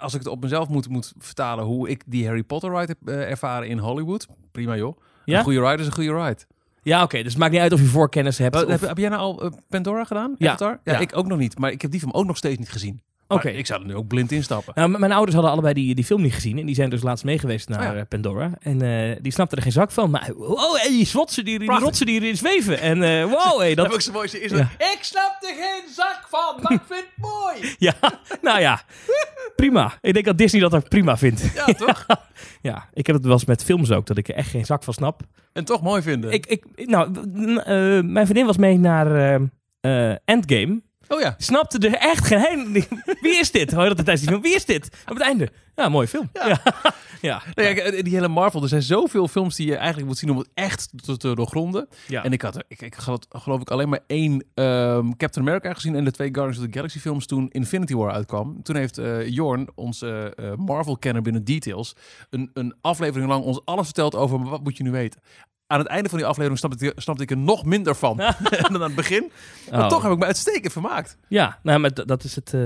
als 0.00 0.12
ik 0.14 0.18
het 0.18 0.28
op 0.28 0.42
mezelf 0.42 0.68
moet, 0.68 0.88
moet 0.88 1.12
vertalen 1.18 1.64
hoe 1.64 1.88
ik 1.88 2.02
die 2.06 2.26
Harry 2.26 2.42
Potter 2.42 2.70
ride 2.70 2.96
heb 2.98 3.08
eh, 3.14 3.30
ervaren 3.30 3.68
in 3.68 3.78
Hollywood. 3.78 4.26
Prima 4.52 4.76
joh. 4.76 4.98
Ja? 5.24 5.38
Een 5.38 5.44
goede 5.44 5.60
ride 5.60 5.80
is 5.80 5.86
een 5.86 5.92
goede 5.92 6.22
ride. 6.22 6.40
Ja, 6.82 7.02
oké. 7.02 7.16
dus 7.22 7.32
het 7.32 7.38
maakt 7.40 7.52
niet 7.52 7.60
uit 7.60 7.72
of 7.72 7.80
je 7.80 7.86
voorkennis 7.86 8.38
hebt. 8.38 8.54
Wat, 8.54 8.64
of- 8.64 8.70
heb, 8.70 8.80
heb 8.80 8.98
jij 8.98 9.08
nou 9.08 9.20
al 9.20 9.42
eh, 9.42 9.50
Pandora 9.68 10.04
gedaan? 10.04 10.34
Ja. 10.38 10.56
Ja, 10.58 10.80
Ja. 10.84 10.98
ik 10.98 11.16
ook 11.16 11.26
nog 11.26 11.38
niet. 11.38 11.58
Maar 11.58 11.70
ik 11.70 11.82
heb 11.82 11.90
die 11.90 12.00
film 12.00 12.12
ook 12.12 12.26
nog 12.26 12.36
steeds 12.36 12.58
niet 12.58 12.70
gezien. 12.70 13.02
Oké. 13.34 13.48
Ik 13.48 13.66
zou 13.66 13.80
er 13.80 13.86
nu 13.86 13.94
ook 13.94 14.06
blind 14.06 14.32
instappen. 14.32 14.72
Nou, 14.76 14.98
mijn 14.98 15.12
ouders 15.12 15.34
hadden 15.34 15.52
allebei 15.52 15.74
die, 15.74 15.94
die 15.94 16.04
film 16.04 16.22
niet 16.22 16.34
gezien. 16.34 16.58
En 16.58 16.66
die 16.66 16.74
zijn 16.74 16.90
dus 16.90 17.02
laatst 17.02 17.24
meegeweest 17.24 17.68
naar 17.68 17.78
Oh 17.78 17.84
ja. 17.94 17.94
eh, 18.00 18.06
Pandora. 18.08 18.50
En 18.60 18.82
eh, 18.82 19.16
die 19.20 19.32
snapten 19.32 19.56
er 19.56 19.62
geen 19.62 19.72
zak 19.72 19.90
van. 19.90 20.10
Maar 20.10 20.30
wow, 20.36 20.76
hey, 20.76 20.88
die 20.88 21.08
rotsen 21.12 21.44
die, 21.44 21.58
die 21.58 21.70
rotsen 21.70 22.06
die 22.06 22.20
erin 22.20 22.36
zweven. 22.36 22.80
En 22.80 23.02
eh, 23.02 23.24
wow, 23.24 23.58
hey, 23.58 23.74
Dat 23.74 23.90
dat... 23.90 24.02
zo 24.02 24.12
mooi 24.12 24.28
is. 24.28 24.50
Ja. 24.50 24.70
Ik 24.78 24.98
snap 25.00 25.36
er 25.40 25.54
geen 25.54 25.94
zak 25.94 26.26
van, 26.28 26.62
maar 26.62 26.72
ik 26.72 26.80
vind 26.86 27.04
het 27.14 27.24
mooi. 27.30 27.74
Ja, 27.78 27.94
nou 28.42 28.60
ja. 28.60 28.80
Prima. 29.56 29.92
Ik 30.00 30.12
denk 30.12 30.24
dat 30.24 30.38
Disney 30.38 30.60
dat 30.60 30.74
ook 30.74 30.88
prima 30.88 31.16
vindt. 31.16 31.52
Ja, 31.54 31.64
toch? 31.64 32.06
Ja, 32.62 32.88
ik 32.92 33.06
heb 33.06 33.16
het 33.16 33.24
wel 33.24 33.34
eens 33.34 33.44
met 33.44 33.64
films 33.64 33.90
ook. 33.90 34.06
Dat 34.06 34.16
ik 34.16 34.28
er 34.28 34.34
echt 34.34 34.50
geen 34.50 34.64
zak 34.64 34.82
van 34.84 34.94
snap. 34.94 35.20
En 35.52 35.64
toch 35.64 35.82
mooi 35.82 36.02
vinden. 36.02 36.32
Ik, 36.32 36.46
ik, 36.46 36.64
nou, 36.76 37.10
mijn 38.02 38.26
vriendin 38.26 38.46
was 38.46 38.56
mee 38.56 38.78
naar 38.78 39.40
Endgame. 40.24 40.82
Oh 41.12 41.20
ja. 41.20 41.34
Snapte 41.38 41.88
er 41.88 41.94
echt 41.94 42.26
geen... 42.26 42.72
Wie 43.20 43.38
is 43.38 43.50
dit? 43.50 43.72
Hoor 43.72 43.82
je 43.82 43.88
dat 43.88 43.96
de 43.96 44.04
tijdens 44.04 44.20
die 44.20 44.30
film? 44.30 44.42
Wie 44.42 44.54
is 44.54 44.64
dit? 44.64 44.88
Op 45.08 45.14
het 45.14 45.22
einde. 45.22 45.48
Ja, 45.74 45.88
mooie 45.88 46.08
film. 46.08 46.30
Ja. 46.32 46.46
Ja. 46.46 46.62
ja. 47.20 47.42
Nee, 47.54 47.74
kijk, 47.74 48.04
die 48.04 48.14
hele 48.14 48.28
Marvel, 48.28 48.62
er 48.62 48.68
zijn 48.68 48.82
zoveel 48.82 49.28
films 49.28 49.56
die 49.56 49.66
je 49.66 49.76
eigenlijk 49.76 50.06
moet 50.06 50.18
zien 50.18 50.30
om 50.30 50.38
het 50.38 50.48
echt 50.54 50.90
te, 51.04 51.16
te 51.16 51.34
doorgronden. 51.34 51.88
Ja. 52.06 52.24
En 52.24 52.32
ik 52.32 52.42
had 52.42 52.56
er, 52.56 52.64
ik, 52.68 52.82
ik 52.82 52.94
had 52.94 53.26
geloof 53.28 53.60
ik 53.60 53.70
alleen 53.70 53.88
maar 53.88 54.00
één 54.06 54.44
ehm, 54.54 55.10
Captain 55.16 55.46
America 55.46 55.74
gezien 55.74 55.94
en 55.94 56.04
de 56.04 56.10
twee 56.10 56.28
Guardians 56.32 56.58
of 56.58 56.64
the 56.64 56.72
Galaxy 56.72 56.98
films 56.98 57.26
toen 57.26 57.50
Infinity 57.50 57.94
War 57.94 58.12
uitkwam. 58.12 58.62
Toen 58.62 58.76
heeft 58.76 58.98
eh 58.98 59.28
Jorn, 59.28 59.68
onze 59.74 60.32
eh, 60.36 60.54
Marvel-kenner 60.54 61.22
binnen 61.22 61.44
Details, 61.44 61.96
een, 62.30 62.50
een 62.52 62.74
aflevering 62.80 63.28
lang 63.28 63.44
ons 63.44 63.60
alles 63.64 63.84
verteld 63.84 64.14
over 64.14 64.44
wat 64.44 64.62
moet 64.62 64.76
je 64.76 64.82
nu 64.82 64.90
weten. 64.90 65.20
Aan 65.70 65.78
het 65.78 65.88
einde 65.88 66.08
van 66.08 66.18
die 66.18 66.26
aflevering 66.26 66.58
snapte 66.58 66.86
ik, 66.86 66.92
snapte 66.96 67.22
ik 67.22 67.30
er 67.30 67.36
nog 67.36 67.64
minder 67.64 67.94
van 67.94 68.16
dan 68.50 68.74
aan 68.74 68.80
het 68.82 68.94
begin. 68.94 69.30
Maar 69.70 69.80
Oh. 69.80 69.88
toch 69.88 70.02
heb 70.02 70.12
ik 70.12 70.18
me 70.18 70.24
uitstekend 70.24 70.72
vermaakt. 70.72 71.16
Ja, 71.28 71.58
nou, 71.62 71.78
maar 71.78 71.94
dat 72.06 72.24
is 72.24 72.34
het 72.34 72.54
eh, 72.54 72.60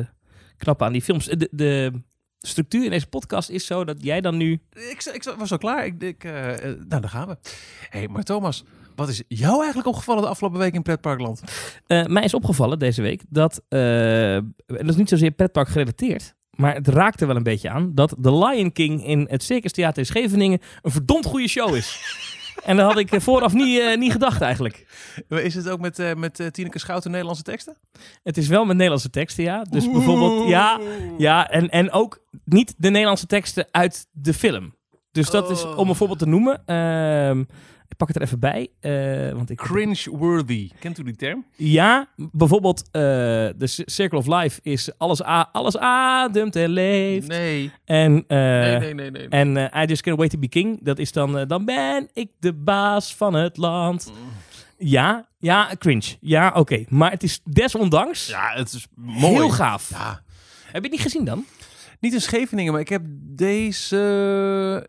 knappe 0.56 0.84
aan 0.84 0.92
die 0.92 1.02
films. 1.02 1.25
De, 1.50 1.92
structuur 2.46 2.84
in 2.84 2.90
deze 2.90 3.06
podcast 3.06 3.49
is 3.50 3.66
zo 3.66 3.84
dat 3.84 3.96
jij 4.02 4.20
dan 4.20 4.37
nu... 4.37 4.61
Ik, 4.73 5.04
ik 5.12 5.34
was 5.38 5.52
al 5.52 5.58
klaar. 5.58 5.84
Ik, 5.87 6.02
ik, 6.02 6.25
eh, 6.25 6.52
eh, 6.52 6.61
nou, 6.62 7.00
daar 7.00 7.08
gaan 7.08 7.28
we. 7.28 7.37
Hey, 7.90 8.08
maar 8.08 8.23
Thomas, 8.23 8.64
wat 8.94 9.08
is 9.08 9.23
jou 9.28 9.56
eigenlijk 9.56 9.88
opgevallen 9.88 10.23
de 10.23 10.28
afgelopen 10.28 10.58
week 10.58 10.75
in 10.75 10.82
Pretparkland? 10.82 11.42
Eh, 11.87 12.04
mij 12.04 12.25
is 12.25 12.34
opgevallen 12.34 12.78
deze 12.78 13.02
week 13.02 13.23
dat, 13.28 13.62
en 13.68 14.54
dat 14.66 14.88
is 14.88 14.96
niet 14.96 15.08
zozeer 15.08 15.30
pretpark 15.30 15.68
gerelateerd, 15.68 16.34
maar 16.50 16.75
het 16.75 16.88
raakte 16.88 17.26
wel 17.26 17.37
een 17.37 17.42
beetje 17.42 17.70
aan, 17.70 17.94
dat 17.94 18.16
The 18.23 18.37
Lion 18.38 18.73
King 18.73 19.06
in 19.06 19.26
het 19.30 19.42
Circus 19.42 19.73
Theater 19.73 19.99
in 19.99 20.06
Scheveningen 20.06 20.61
een 20.82 20.90
verdomd 20.90 21.25
goede 21.26 21.49
show 21.49 21.75
is. 21.75 21.99
en 22.64 22.76
dat 22.76 22.87
had 22.87 22.99
ik 22.99 23.12
eh, 23.12 23.21
vooraf 23.21 23.52
niet, 23.52 23.80
eh, 23.80 23.97
niet 23.97 24.12
gedacht 24.12 24.40
eigenlijk. 24.40 24.87
Is 25.28 25.54
het 25.54 25.68
ook 25.68 25.80
met, 25.80 25.99
eh 25.99 26.14
met 26.14 26.49
Tineke 26.50 26.78
Schouten 26.78 27.11
Nederlandse 27.11 27.42
teksten? 27.42 27.76
Het 28.23 28.37
is 28.37 28.49
wel 28.49 28.64
met 28.64 28.75
Nederlandse 28.76 29.11
teksten, 29.11 29.44
ja. 29.44 29.64
Dus 29.71 29.90
bijvoorbeeld, 29.90 30.49
ja, 30.49 30.80
ja 31.18 31.50
en, 31.50 31.68
en 31.68 31.90
ook 31.90 32.23
niet 32.44 32.75
de 32.76 32.90
Nederlandse 32.90 33.26
teksten 33.26 33.66
uit 33.71 34.06
de 34.12 34.35
film. 34.35 34.75
Dus 35.12 35.30
dat 35.30 35.50
is, 35.50 35.64
om 35.64 35.88
een 35.88 35.94
voorbeeld 35.94 36.18
te 36.18 36.26
noemen, 36.26 36.62
ehm, 36.66 37.44
ik 37.94 38.00
pak 38.00 38.08
het 38.08 38.16
er 38.16 38.22
even 38.22 38.38
bij. 38.38 38.68
eh, 38.80 39.32
want 39.32 39.50
ik, 39.50 39.56
Cringe-worthy. 39.56 40.70
Kent 40.78 40.98
u 40.98 41.02
die 41.02 41.16
term? 41.16 41.44
Ja, 41.56 42.08
bijvoorbeeld 42.16 42.82
eh, 42.90 43.00
de 43.56 43.66
Circle 43.66 44.18
of 44.18 44.26
Life 44.26 44.60
is 44.62 44.98
alles, 44.98 45.24
a 45.24 45.48
alles 45.52 45.78
ademt 45.78 46.56
en 46.56 46.68
leeft. 46.70 47.28
Nee. 47.28 47.70
En, 47.84 48.24
eh, 48.26 48.38
Nee, 48.38 48.78
nee, 48.78 48.94
nee, 48.94 49.10
nee. 49.10 49.28
en 49.28 49.56
I 49.82 49.84
Just 49.86 50.02
Can't 50.02 50.18
Wait 50.18 50.30
to 50.30 50.38
Be 50.38 50.48
King, 50.48 50.78
dat 50.84 50.98
is 50.98 51.12
dan, 51.12 51.44
dan 51.48 51.64
ben 51.64 52.08
ik 52.12 52.30
de 52.38 52.52
baas 52.52 53.14
van 53.14 53.34
het 53.34 53.56
land. 53.56 54.12
Ja, 54.78 55.28
ja, 55.38 55.70
cringe. 55.78 56.16
Ja, 56.20 56.52
oké. 56.54 56.84
Maar 56.88 57.10
het 57.10 57.22
is 57.22 57.40
desondanks 57.44 58.26
Ja, 58.26 58.52
het 58.54 58.72
is 58.72 58.86
mooi. 58.94 59.34
heel 59.34 59.50
gaaf. 59.50 59.90
Ja. 59.90 60.22
Heb 60.64 60.74
je 60.74 60.80
het 60.80 60.90
niet 60.90 61.00
gezien 61.00 61.24
dan? 61.24 61.44
Niet 62.00 62.12
in 62.12 62.20
Scheveningen, 62.20 62.72
maar 62.72 62.80
ik 62.80 62.88
heb 62.88 63.02
deze... 63.86 64.88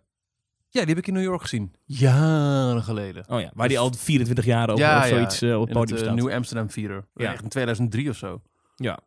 Ja, 0.75 0.81
die 0.81 0.89
heb 0.89 0.97
ik 0.97 1.07
in 1.07 1.13
New 1.13 1.23
York 1.23 1.41
gezien. 1.41 1.73
Jaren 1.85 2.83
geleden. 2.83 3.25
Oh 3.29 3.39
ja, 3.39 3.51
waar 3.53 3.67
die 3.67 3.79
al 3.79 3.93
24 3.97 4.45
jaar 4.45 4.69
over 4.69 4.85
Ja, 4.85 4.97
of 4.97 5.03
ja. 5.03 5.09
zoiets 5.09 5.41
eh, 5.41 5.59
op 5.59 5.67
het 5.67 5.69
In 5.69 5.75
het 5.75 5.77
podium 5.77 5.97
eh, 5.97 6.03
staat. 6.03 6.15
New 6.15 6.33
Amsterdam 6.33 6.67
Theater. 6.67 7.05
Ja. 7.15 7.31
Echt 7.33 7.43
in 7.43 7.49
2003 7.49 8.09
of 8.09 8.15
zo. 8.15 8.41
Ja. 8.75 8.99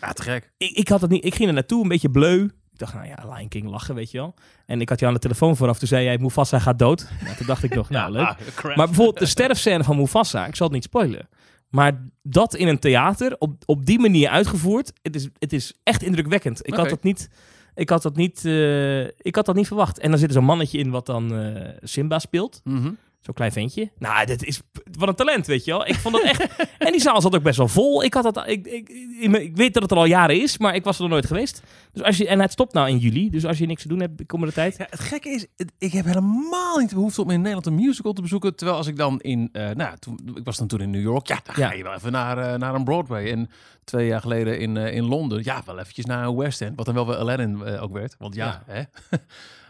Ja, 0.00 0.12
te 0.12 0.22
gek. 0.22 0.52
Ik, 0.56 0.70
ik 0.70 0.88
had 0.88 1.00
het 1.00 1.10
niet. 1.10 1.24
Ik 1.24 1.34
ging 1.34 1.48
er 1.48 1.54
naartoe, 1.54 1.82
een 1.82 1.88
beetje 1.88 2.10
bleu. 2.10 2.42
Ik 2.44 2.78
dacht, 2.78 2.94
nou 2.94 3.06
ja, 3.06 3.34
Lion 3.34 3.48
King 3.48 3.66
lachen, 3.66 3.94
weet 3.94 4.10
je 4.10 4.18
wel. 4.18 4.34
En 4.66 4.80
ik 4.80 4.88
had 4.88 5.00
je 5.00 5.06
aan 5.06 5.12
de 5.12 5.18
telefoon 5.18 5.56
vooraf. 5.56 5.78
Toen 5.78 5.88
zei 5.88 6.04
jij, 6.04 6.18
Mufasa 6.18 6.58
gaat 6.58 6.78
dood. 6.78 7.08
Nou, 7.24 7.36
toen 7.36 7.46
dacht 7.46 7.62
ik 7.62 7.74
nog, 7.74 7.90
nou 7.98 8.12
leuk. 8.12 8.26
Ah. 8.26 8.76
Maar 8.76 8.86
bijvoorbeeld 8.86 9.18
de 9.18 9.26
sterfscène 9.26 9.84
van 9.84 9.96
Mufasa, 9.96 10.46
ik 10.46 10.56
zal 10.56 10.66
het 10.66 10.74
niet 10.74 10.84
spoilen. 10.84 11.28
Maar 11.68 12.08
dat 12.22 12.54
in 12.54 12.68
een 12.68 12.78
theater, 12.78 13.36
op, 13.38 13.62
op 13.66 13.86
die 13.86 13.98
manier 13.98 14.28
uitgevoerd, 14.28 14.92
het 15.02 15.14
is, 15.14 15.28
het 15.38 15.52
is 15.52 15.74
echt 15.82 16.02
indrukwekkend. 16.02 16.66
Ik 16.66 16.74
had 16.74 16.88
dat 16.88 17.02
niet, 17.02 17.28
ik 17.74 17.88
had 17.90 18.02
dat 18.02 18.16
niet, 18.16 18.44
eh, 18.44 19.04
ik 19.04 19.34
had 19.34 19.46
dat 19.46 19.54
niet 19.54 19.66
verwacht. 19.66 19.98
En 19.98 20.10
dan 20.10 20.18
zit 20.18 20.28
er 20.28 20.34
zo'n 20.34 20.44
mannetje 20.44 20.78
in 20.78 20.90
wat 20.90 21.06
dan 21.06 21.34
eh, 21.34 21.70
Simba 21.82 22.18
speelt. 22.18 22.60
Mhm. 22.64 22.90
Zo'n 23.24 23.34
klein 23.34 23.52
ventje. 23.52 23.90
Nou, 23.98 24.26
dit 24.26 24.44
is 24.44 24.60
wat 24.98 25.08
een 25.08 25.14
talent, 25.14 25.46
weet 25.46 25.64
je 25.64 25.70
wel. 25.70 25.86
Ik 25.86 25.94
vond 25.94 26.14
dat 26.14 26.24
echt... 26.24 26.56
en 26.78 26.92
die 26.92 27.00
zaal 27.00 27.20
zat 27.20 27.34
ook 27.34 27.42
best 27.42 27.56
wel 27.58 27.68
vol. 27.68 28.04
Ik, 28.04 28.14
had 28.14 28.34
dat, 28.34 28.48
ik, 28.48 28.66
ik, 28.66 28.88
ik, 29.20 29.36
ik 29.36 29.56
weet 29.56 29.74
dat 29.74 29.82
het 29.82 29.92
er 29.92 29.96
al 29.98 30.04
jaren 30.04 30.42
is, 30.42 30.58
maar 30.58 30.74
ik 30.74 30.84
was 30.84 30.96
er 30.96 31.02
nog 31.02 31.10
nooit 31.10 31.26
geweest. 31.26 31.62
Dus 31.92 32.02
als 32.02 32.16
je, 32.16 32.26
en 32.28 32.40
het 32.40 32.52
stopt 32.52 32.72
nou 32.72 32.88
in 32.88 32.98
juli, 32.98 33.30
dus 33.30 33.44
als 33.46 33.58
je 33.58 33.66
niks 33.66 33.82
te 33.82 33.88
doen 33.88 34.00
hebt 34.00 34.18
de 34.18 34.24
komende 34.24 34.52
tijd... 34.54 34.76
Ja, 34.76 34.86
het 34.90 35.00
gekke 35.00 35.28
is, 35.28 35.46
het- 35.56 35.72
ik 35.78 35.92
heb 35.92 36.04
helemaal 36.04 36.78
niet 36.78 36.88
de 36.88 36.94
behoefte 36.94 37.22
om 37.22 37.30
in 37.30 37.38
Nederland 37.38 37.66
een 37.66 37.74
musical 37.74 38.12
te 38.12 38.22
bezoeken. 38.22 38.54
Terwijl 38.56 38.78
als 38.78 38.86
ik 38.86 38.96
dan 38.96 39.20
in, 39.20 39.48
eh, 39.52 39.62
nou, 39.62 39.76
ja, 39.78 39.94
toen, 39.98 40.18
ik 40.34 40.44
was 40.44 40.56
dan 40.56 40.66
toen 40.66 40.80
in 40.80 40.90
New 40.90 41.02
York. 41.02 41.26
Ja, 41.26 41.40
dan 41.44 41.54
Ja. 41.58 41.68
ga 41.68 41.74
je 41.74 41.82
wel 41.82 41.94
even 41.94 42.12
naar, 42.12 42.38
eh, 42.38 42.58
naar 42.58 42.74
een 42.74 42.84
Broadway. 42.84 43.30
En 43.30 43.50
twee 43.84 44.06
jaar 44.06 44.20
geleden 44.20 44.58
in, 44.58 44.76
eh, 44.76 44.94
in 44.94 45.04
Londen, 45.04 45.40
ja, 45.44 45.62
wel 45.66 45.78
eventjes 45.78 46.04
naar 46.04 46.26
een 46.26 46.36
West 46.36 46.60
End. 46.62 46.76
Wat 46.76 46.86
dan 46.86 46.94
wel 46.94 47.06
weer 47.06 47.16
Aladdin 47.16 47.64
ook 47.64 47.92
werd. 47.92 48.14
Want 48.18 48.34
ja, 48.34 48.62
hè. 48.66 48.82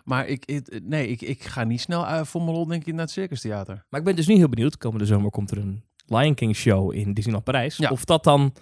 maar 0.04 0.26
ik, 0.26 0.44
ik, 0.44 0.80
nee, 0.82 1.08
ik, 1.08 1.20
ik 1.22 1.44
ga 1.44 1.64
niet 1.64 1.80
snel 1.80 2.02
uh, 2.02 2.24
voor 2.24 2.42
mijn 2.42 2.56
lol 2.56 2.66
denk 2.66 2.84
ik 2.86 2.92
naar 2.92 3.02
het 3.02 3.10
Circus 3.10 3.40
Theater. 3.40 3.84
Maar 3.88 4.00
ik 4.00 4.06
ben 4.06 4.16
dus 4.16 4.26
nu 4.26 4.34
heel 4.34 4.48
benieuwd. 4.48 4.76
Komende 4.76 5.06
zomer 5.06 5.30
komt 5.30 5.50
er 5.50 5.58
een 5.58 5.84
Lion 6.06 6.34
King 6.34 6.56
show 6.56 6.92
in 6.94 7.14
Disneyland 7.14 7.44
Parijs. 7.44 7.76
Ja. 7.76 7.90
Of 7.90 8.04
dat 8.04 8.24
dan 8.24 8.52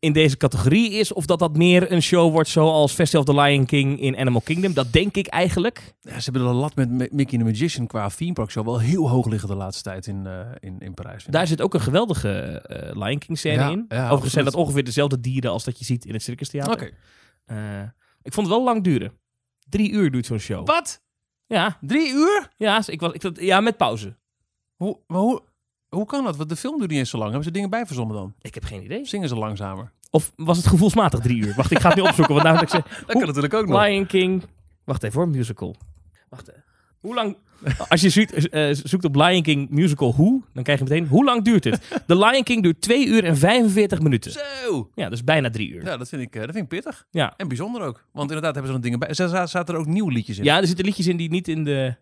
in 0.00 0.12
deze 0.12 0.36
categorie 0.36 0.90
is, 0.92 1.12
of 1.12 1.26
dat 1.26 1.38
dat 1.38 1.56
meer 1.56 1.92
een 1.92 2.02
show 2.02 2.32
wordt 2.32 2.48
zoals 2.48 2.92
Festival 2.92 3.20
of 3.20 3.26
the 3.34 3.40
Lion 3.40 3.66
King 3.66 4.00
in 4.00 4.16
Animal 4.16 4.40
Kingdom. 4.40 4.74
Dat 4.74 4.92
denk 4.92 5.16
ik 5.16 5.26
eigenlijk. 5.26 5.94
Ja, 6.00 6.20
ze 6.20 6.30
hebben 6.30 6.50
de 6.50 6.54
lat 6.56 6.74
met 6.74 6.90
Mi- 6.90 7.08
Mickey 7.10 7.38
the 7.38 7.44
Magician 7.44 7.86
qua 7.86 8.08
theme 8.08 8.32
park 8.32 8.50
show 8.50 8.64
wel 8.64 8.78
heel 8.78 9.08
hoog 9.08 9.26
liggen 9.26 9.48
de 9.48 9.54
laatste 9.54 9.82
tijd 9.82 10.06
in, 10.06 10.26
eh, 10.26 10.40
in, 10.58 10.78
in 10.78 10.94
Parijs. 10.94 11.24
Daar 11.24 11.42
ik. 11.42 11.48
zit 11.48 11.62
ook 11.62 11.74
een 11.74 11.80
geweldige 11.80 12.30
eh, 12.60 12.96
Lion 13.04 13.18
King 13.18 13.38
scène 13.38 13.54
Ja, 13.62 13.70
in. 13.70 13.84
ja, 13.88 14.04
Overigens 14.04 14.32
zijn 14.32 14.44
dat 14.44 14.54
ongeveer 14.54 14.84
dezelfde 14.84 15.20
dieren 15.20 15.50
als 15.50 15.64
dat 15.64 15.78
je 15.78 15.84
ziet 15.84 16.04
in 16.04 16.12
het 16.12 16.22
Circus 16.22 16.48
Theater. 16.48 16.72
Oké. 16.72 16.90
Eh, 17.44 17.82
ik 18.22 18.32
vond 18.32 18.46
het 18.46 18.56
wel 18.56 18.64
lang 18.64 18.84
duren. 18.84 19.12
Drie 19.68 19.90
uur 19.90 20.10
duurt 20.10 20.26
zo'n 20.26 20.38
show. 20.38 20.66
Wat? 20.66 21.02
Ja, 21.46 21.78
Drie 21.80 22.12
uur? 22.12 22.48
ja, 22.56 22.82
ik 22.86 23.00
was, 23.00 23.12
ik, 23.12 23.22
zat- 23.22 23.40
ja, 23.40 23.60
met 23.60 23.76
pauze. 23.76 24.16
Hoe, 24.76 24.98
maar 25.06 25.18
hoe, 25.20 25.42
hoe 25.88 26.06
kan 26.06 26.24
dat? 26.24 26.36
Want 26.36 26.48
de 26.48 26.56
film 26.56 26.78
duurt 26.78 26.90
niet 26.90 26.98
eens 26.98 27.10
zo 27.10 27.16
lang. 27.16 27.28
Hebben 27.28 27.46
ze 27.48 27.52
dingen 27.54 27.70
bijverzonnen 27.70 28.16
dan? 28.16 28.34
Ik 28.40 28.54
heb 28.54 28.64
geen 28.64 28.82
idee. 28.84 29.04
Zingen 29.04 29.28
ze 29.28 29.34
langzamer? 29.36 29.92
Of 30.10 30.32
was 30.36 30.56
het 30.56 30.66
gevoelsmatig 30.66 31.20
drie 31.20 31.36
uur? 31.46 31.54
Wacht, 31.54 31.70
ik 31.70 31.78
ga 31.78 31.88
het 31.88 31.96
nu 31.96 32.02
opzoeken. 32.02 32.34
Want 32.34 32.62
ik 32.62 32.68
zeg, 32.78 32.82
Dat 33.06 33.06
kan 33.16 33.26
natuurlijk 33.26 33.54
ook 33.54 33.66
nog. 33.66 33.82
Lion 33.82 34.06
King. 34.06 34.42
Wacht 34.84 35.02
even 35.02 35.18
hoor, 35.20 35.28
musical. 35.28 35.76
Wacht 36.28 36.48
even. 36.48 36.64
Hoe 37.00 37.14
lang... 37.14 37.36
Als 37.88 38.00
je 38.00 38.10
zoekt, 38.10 38.48
eh, 38.48 38.68
zoekt 38.72 39.04
op 39.04 39.14
Lion 39.14 39.42
King 39.42 39.70
musical 39.70 40.12
hoe, 40.12 40.42
dan 40.52 40.62
krijg 40.62 40.78
je 40.78 40.84
meteen, 40.84 41.06
hoe 41.06 41.24
lang 41.24 41.44
duurt 41.44 41.64
het? 41.64 42.02
The 42.06 42.18
Lion 42.18 42.42
King 42.42 42.62
duurt 42.62 42.80
2 42.80 43.06
uur 43.06 43.24
en 43.24 43.36
45 43.36 44.00
minuten. 44.00 44.32
Zo! 44.32 44.90
Ja, 44.94 45.08
dus 45.08 45.24
bijna 45.24 45.50
drie 45.50 45.68
uur. 45.70 45.84
Ja, 45.84 45.96
dat 45.96 46.08
vind 46.08 46.22
ik, 46.22 46.34
eh, 46.34 46.40
dat 46.40 46.50
vind 46.50 46.62
ik 46.62 46.68
pittig. 46.68 47.06
Ja. 47.10 47.34
En 47.36 47.48
bijzonder 47.48 47.82
ook. 47.82 48.04
Want 48.12 48.26
inderdaad 48.28 48.52
hebben 48.54 48.70
ze 48.70 48.76
er 48.76 48.82
dingen 48.82 48.98
bij. 48.98 49.14
Za- 49.14 49.46
zaten 49.46 49.74
er 49.74 49.80
ook 49.80 49.86
nieuwe 49.86 50.12
liedjes 50.12 50.38
in. 50.38 50.44
Ja, 50.44 50.56
er 50.60 50.66
zitten 50.66 50.84
liedjes 50.84 51.06
in 51.06 51.16
die 51.16 51.30
niet 51.30 51.48
in 51.48 51.64
de, 51.64 51.94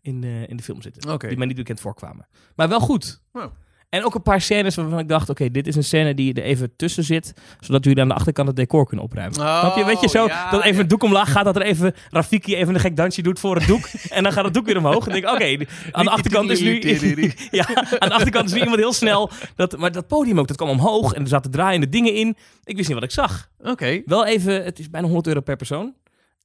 in 0.00 0.20
de, 0.20 0.44
in 0.48 0.56
de 0.56 0.62
film 0.62 0.82
zitten. 0.82 1.18
Die 1.18 1.36
mij 1.38 1.46
niet 1.46 1.56
bekend 1.56 1.80
voorkwamen. 1.80 2.26
Maar 2.56 2.68
wel 2.68 2.80
goed. 2.80 3.22
Oh. 3.32 3.44
En 3.88 4.04
ook 4.04 4.14
een 4.14 4.22
paar 4.22 4.40
scènes 4.40 4.74
waarvan 4.74 4.98
ik 4.98 5.08
dacht, 5.08 5.28
oké, 5.28 5.50
dit 5.50 5.66
is 5.66 5.76
een 5.76 5.84
scène 5.84 6.14
die 6.14 6.34
er 6.34 6.42
even 6.42 6.76
tussen 6.76 7.04
zit, 7.04 7.32
zodat 7.60 7.84
jullie 7.84 8.02
aan 8.02 8.08
de 8.08 8.14
achterkant 8.14 8.48
het 8.48 8.56
decor 8.56 8.86
kunnen 8.86 9.04
opruimen. 9.04 9.40
Oh, 9.40 9.58
Snap 9.58 9.76
je? 9.76 9.84
Weet 9.84 10.00
je 10.00 10.08
zo, 10.08 10.26
ja, 10.26 10.50
dat 10.50 10.60
even 10.60 10.74
ja. 10.74 10.80
het 10.80 10.90
doek 10.90 11.02
omlaag 11.02 11.32
gaat, 11.32 11.44
dat 11.44 11.56
er 11.56 11.62
even 11.62 11.94
Rafiki 12.10 12.56
even 12.56 12.74
een 12.74 12.80
gek 12.80 12.96
dansje 12.96 13.22
doet 13.22 13.40
voor 13.40 13.56
het 13.56 13.66
doek. 13.66 13.88
en 14.08 14.22
dan 14.22 14.32
gaat 14.32 14.44
het 14.44 14.54
doek 14.54 14.66
weer 14.66 14.76
omhoog. 14.76 15.06
En 15.06 15.12
denk 15.12 15.24
ik, 15.24 15.30
oké, 15.30 15.66
aan 15.92 16.04
de 16.04 16.10
achterkant 16.10 16.50
is 16.50 16.60
nu... 16.60 16.80
ja, 17.50 17.66
aan 17.98 18.08
de 18.08 18.14
achterkant 18.14 18.46
is 18.46 18.52
nu 18.52 18.60
iemand 18.60 18.78
heel 18.78 18.92
snel. 18.92 19.30
Dat, 19.56 19.76
maar 19.76 19.92
dat 19.92 20.06
podium 20.06 20.38
ook, 20.38 20.48
dat 20.48 20.56
kwam 20.56 20.68
omhoog 20.68 21.12
en 21.12 21.22
er 21.22 21.28
zaten 21.28 21.50
draaiende 21.50 21.88
dingen 21.88 22.14
in. 22.14 22.36
Ik 22.64 22.76
wist 22.76 22.88
niet 22.88 22.98
wat 22.98 23.06
ik 23.06 23.14
zag. 23.14 23.48
Oké. 23.58 24.02
Wel 24.04 24.26
even, 24.26 24.64
het 24.64 24.78
is 24.78 24.90
bijna 24.90 25.06
100 25.06 25.26
euro 25.26 25.40
per 25.40 25.56
persoon. 25.56 25.94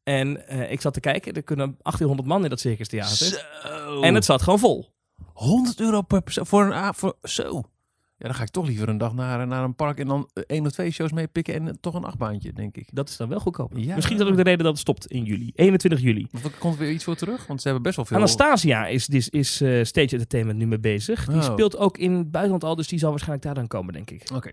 En 0.03 0.47
eh, 0.47 0.71
ik 0.71 0.81
zat 0.81 0.93
te 0.93 1.00
kijken, 1.00 1.33
er 1.33 1.43
kunnen 1.43 1.77
1800 1.81 2.27
man 2.27 2.43
in 2.43 2.50
dat 2.50 2.59
circus 2.59 2.88
theater. 2.88 3.15
Zo. 3.15 4.01
En 4.01 4.15
het 4.15 4.25
zat 4.25 4.41
gewoon 4.41 4.59
vol. 4.59 4.92
100 5.33 5.79
euro 5.79 6.01
per 6.01 6.21
persoon 6.21 6.45
voor 6.45 6.73
een 6.73 6.93
voor 6.93 7.15
Zo. 7.23 7.63
Ja, 8.17 8.29
dan 8.29 8.37
ga 8.37 8.43
ik 8.43 8.49
toch 8.49 8.65
liever 8.65 8.89
een 8.89 8.97
dag 8.97 9.13
naar, 9.13 9.47
naar 9.47 9.63
een 9.63 9.75
park 9.75 9.99
en 9.99 10.07
dan 10.07 10.29
eh, 10.33 10.43
één 10.47 10.65
of 10.65 10.71
twee 10.71 10.91
shows 10.91 11.11
meepikken 11.11 11.53
en 11.53 11.67
eh, 11.67 11.73
toch 11.81 11.93
een 11.93 12.03
achtbaantje, 12.03 12.53
denk 12.53 12.75
ik. 12.77 12.87
Dat 12.91 13.09
is 13.09 13.17
dan 13.17 13.29
wel 13.29 13.39
goedkoop. 13.39 13.71
Ja. 13.75 13.95
Misschien 13.95 14.15
is 14.17 14.21
dat 14.23 14.31
ook 14.31 14.37
de 14.37 14.43
reden 14.43 14.63
dat 14.63 14.71
het 14.71 14.81
stopt 14.81 15.05
in 15.07 15.23
juli. 15.23 15.51
21 15.55 16.01
juli. 16.01 16.27
Want 16.31 16.45
er 16.45 16.51
komt 16.59 16.77
weer 16.77 16.91
iets 16.91 17.03
voor 17.03 17.15
terug, 17.15 17.47
want 17.47 17.59
ze 17.61 17.65
hebben 17.67 17.83
best 17.83 17.95
wel 17.95 18.05
veel... 18.05 18.17
Anastasia 18.17 18.87
is, 18.87 19.07
is, 19.07 19.29
is 19.29 19.61
eh, 19.61 19.83
Stage 19.83 20.07
Entertainment 20.11 20.57
nu 20.59 20.67
mee 20.67 20.79
bezig. 20.79 21.25
Die 21.25 21.35
Oh. 21.35 21.43
speelt 21.43 21.77
ook 21.77 21.97
in 21.97 22.11
het 22.13 22.31
buitenland 22.31 22.63
al, 22.63 22.75
dus 22.75 22.87
die 22.87 22.99
zal 22.99 23.09
waarschijnlijk 23.09 23.45
daar 23.45 23.55
dan 23.55 23.67
komen, 23.67 23.93
denk 23.93 24.09
ik. 24.11 24.29
Oké. 24.35 24.51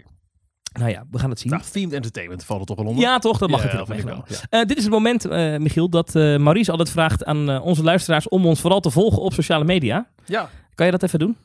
Nou 0.79 0.91
ja, 0.91 1.07
we 1.11 1.19
gaan 1.19 1.31
het 1.31 1.41
zien. 1.41 1.53
Nou, 1.53 1.63
themed 1.73 1.93
entertainment 1.93 2.45
valt 2.45 2.61
er 2.61 2.67
toch 2.67 2.77
wel 2.77 2.87
onder? 2.87 3.03
ja, 3.03 3.19
toch? 3.19 3.39
Dat 3.39 3.51
mag 3.51 3.63
Ja, 3.63 3.79
er 3.87 3.97
ik 3.97 4.03
wel. 4.05 4.25
Ja. 4.51 4.65
Dit 4.65 4.77
is 4.77 4.83
het 4.83 4.93
moment, 4.93 5.29
Michiel, 5.61 5.89
dat 5.89 6.15
eh, 6.15 6.37
Maurice 6.37 6.71
altijd 6.71 6.91
vraagt 6.91 7.25
aan 7.25 7.61
onze 7.61 7.83
luisteraars 7.83 8.29
om 8.29 8.47
ons 8.47 8.61
vooral 8.61 8.81
te 8.81 8.91
volgen 8.91 9.23
op 9.23 9.33
sociale 9.33 9.65
media. 9.65 10.11
ja. 10.27 10.51
Kan 10.75 10.87
je 10.87 10.93
dat 10.93 11.03
even 11.03 11.19
doen? 11.19 11.37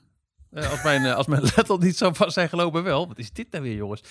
Eh, 0.51 0.71
als, 0.71 0.83
mijn, 0.83 1.05
eh, 1.05 1.15
als 1.15 1.27
mijn 1.27 1.41
laptop 1.55 1.81
niet 1.81 1.97
zo 1.97 2.13
vast 2.13 2.33
zijn 2.33 2.49
gelopen, 2.49 2.83
wel. 2.83 3.07
Wat 3.07 3.17
is 3.17 3.31
dit 3.31 3.51
nou 3.51 3.63
weer, 3.63 3.75
jongens? 3.75 4.01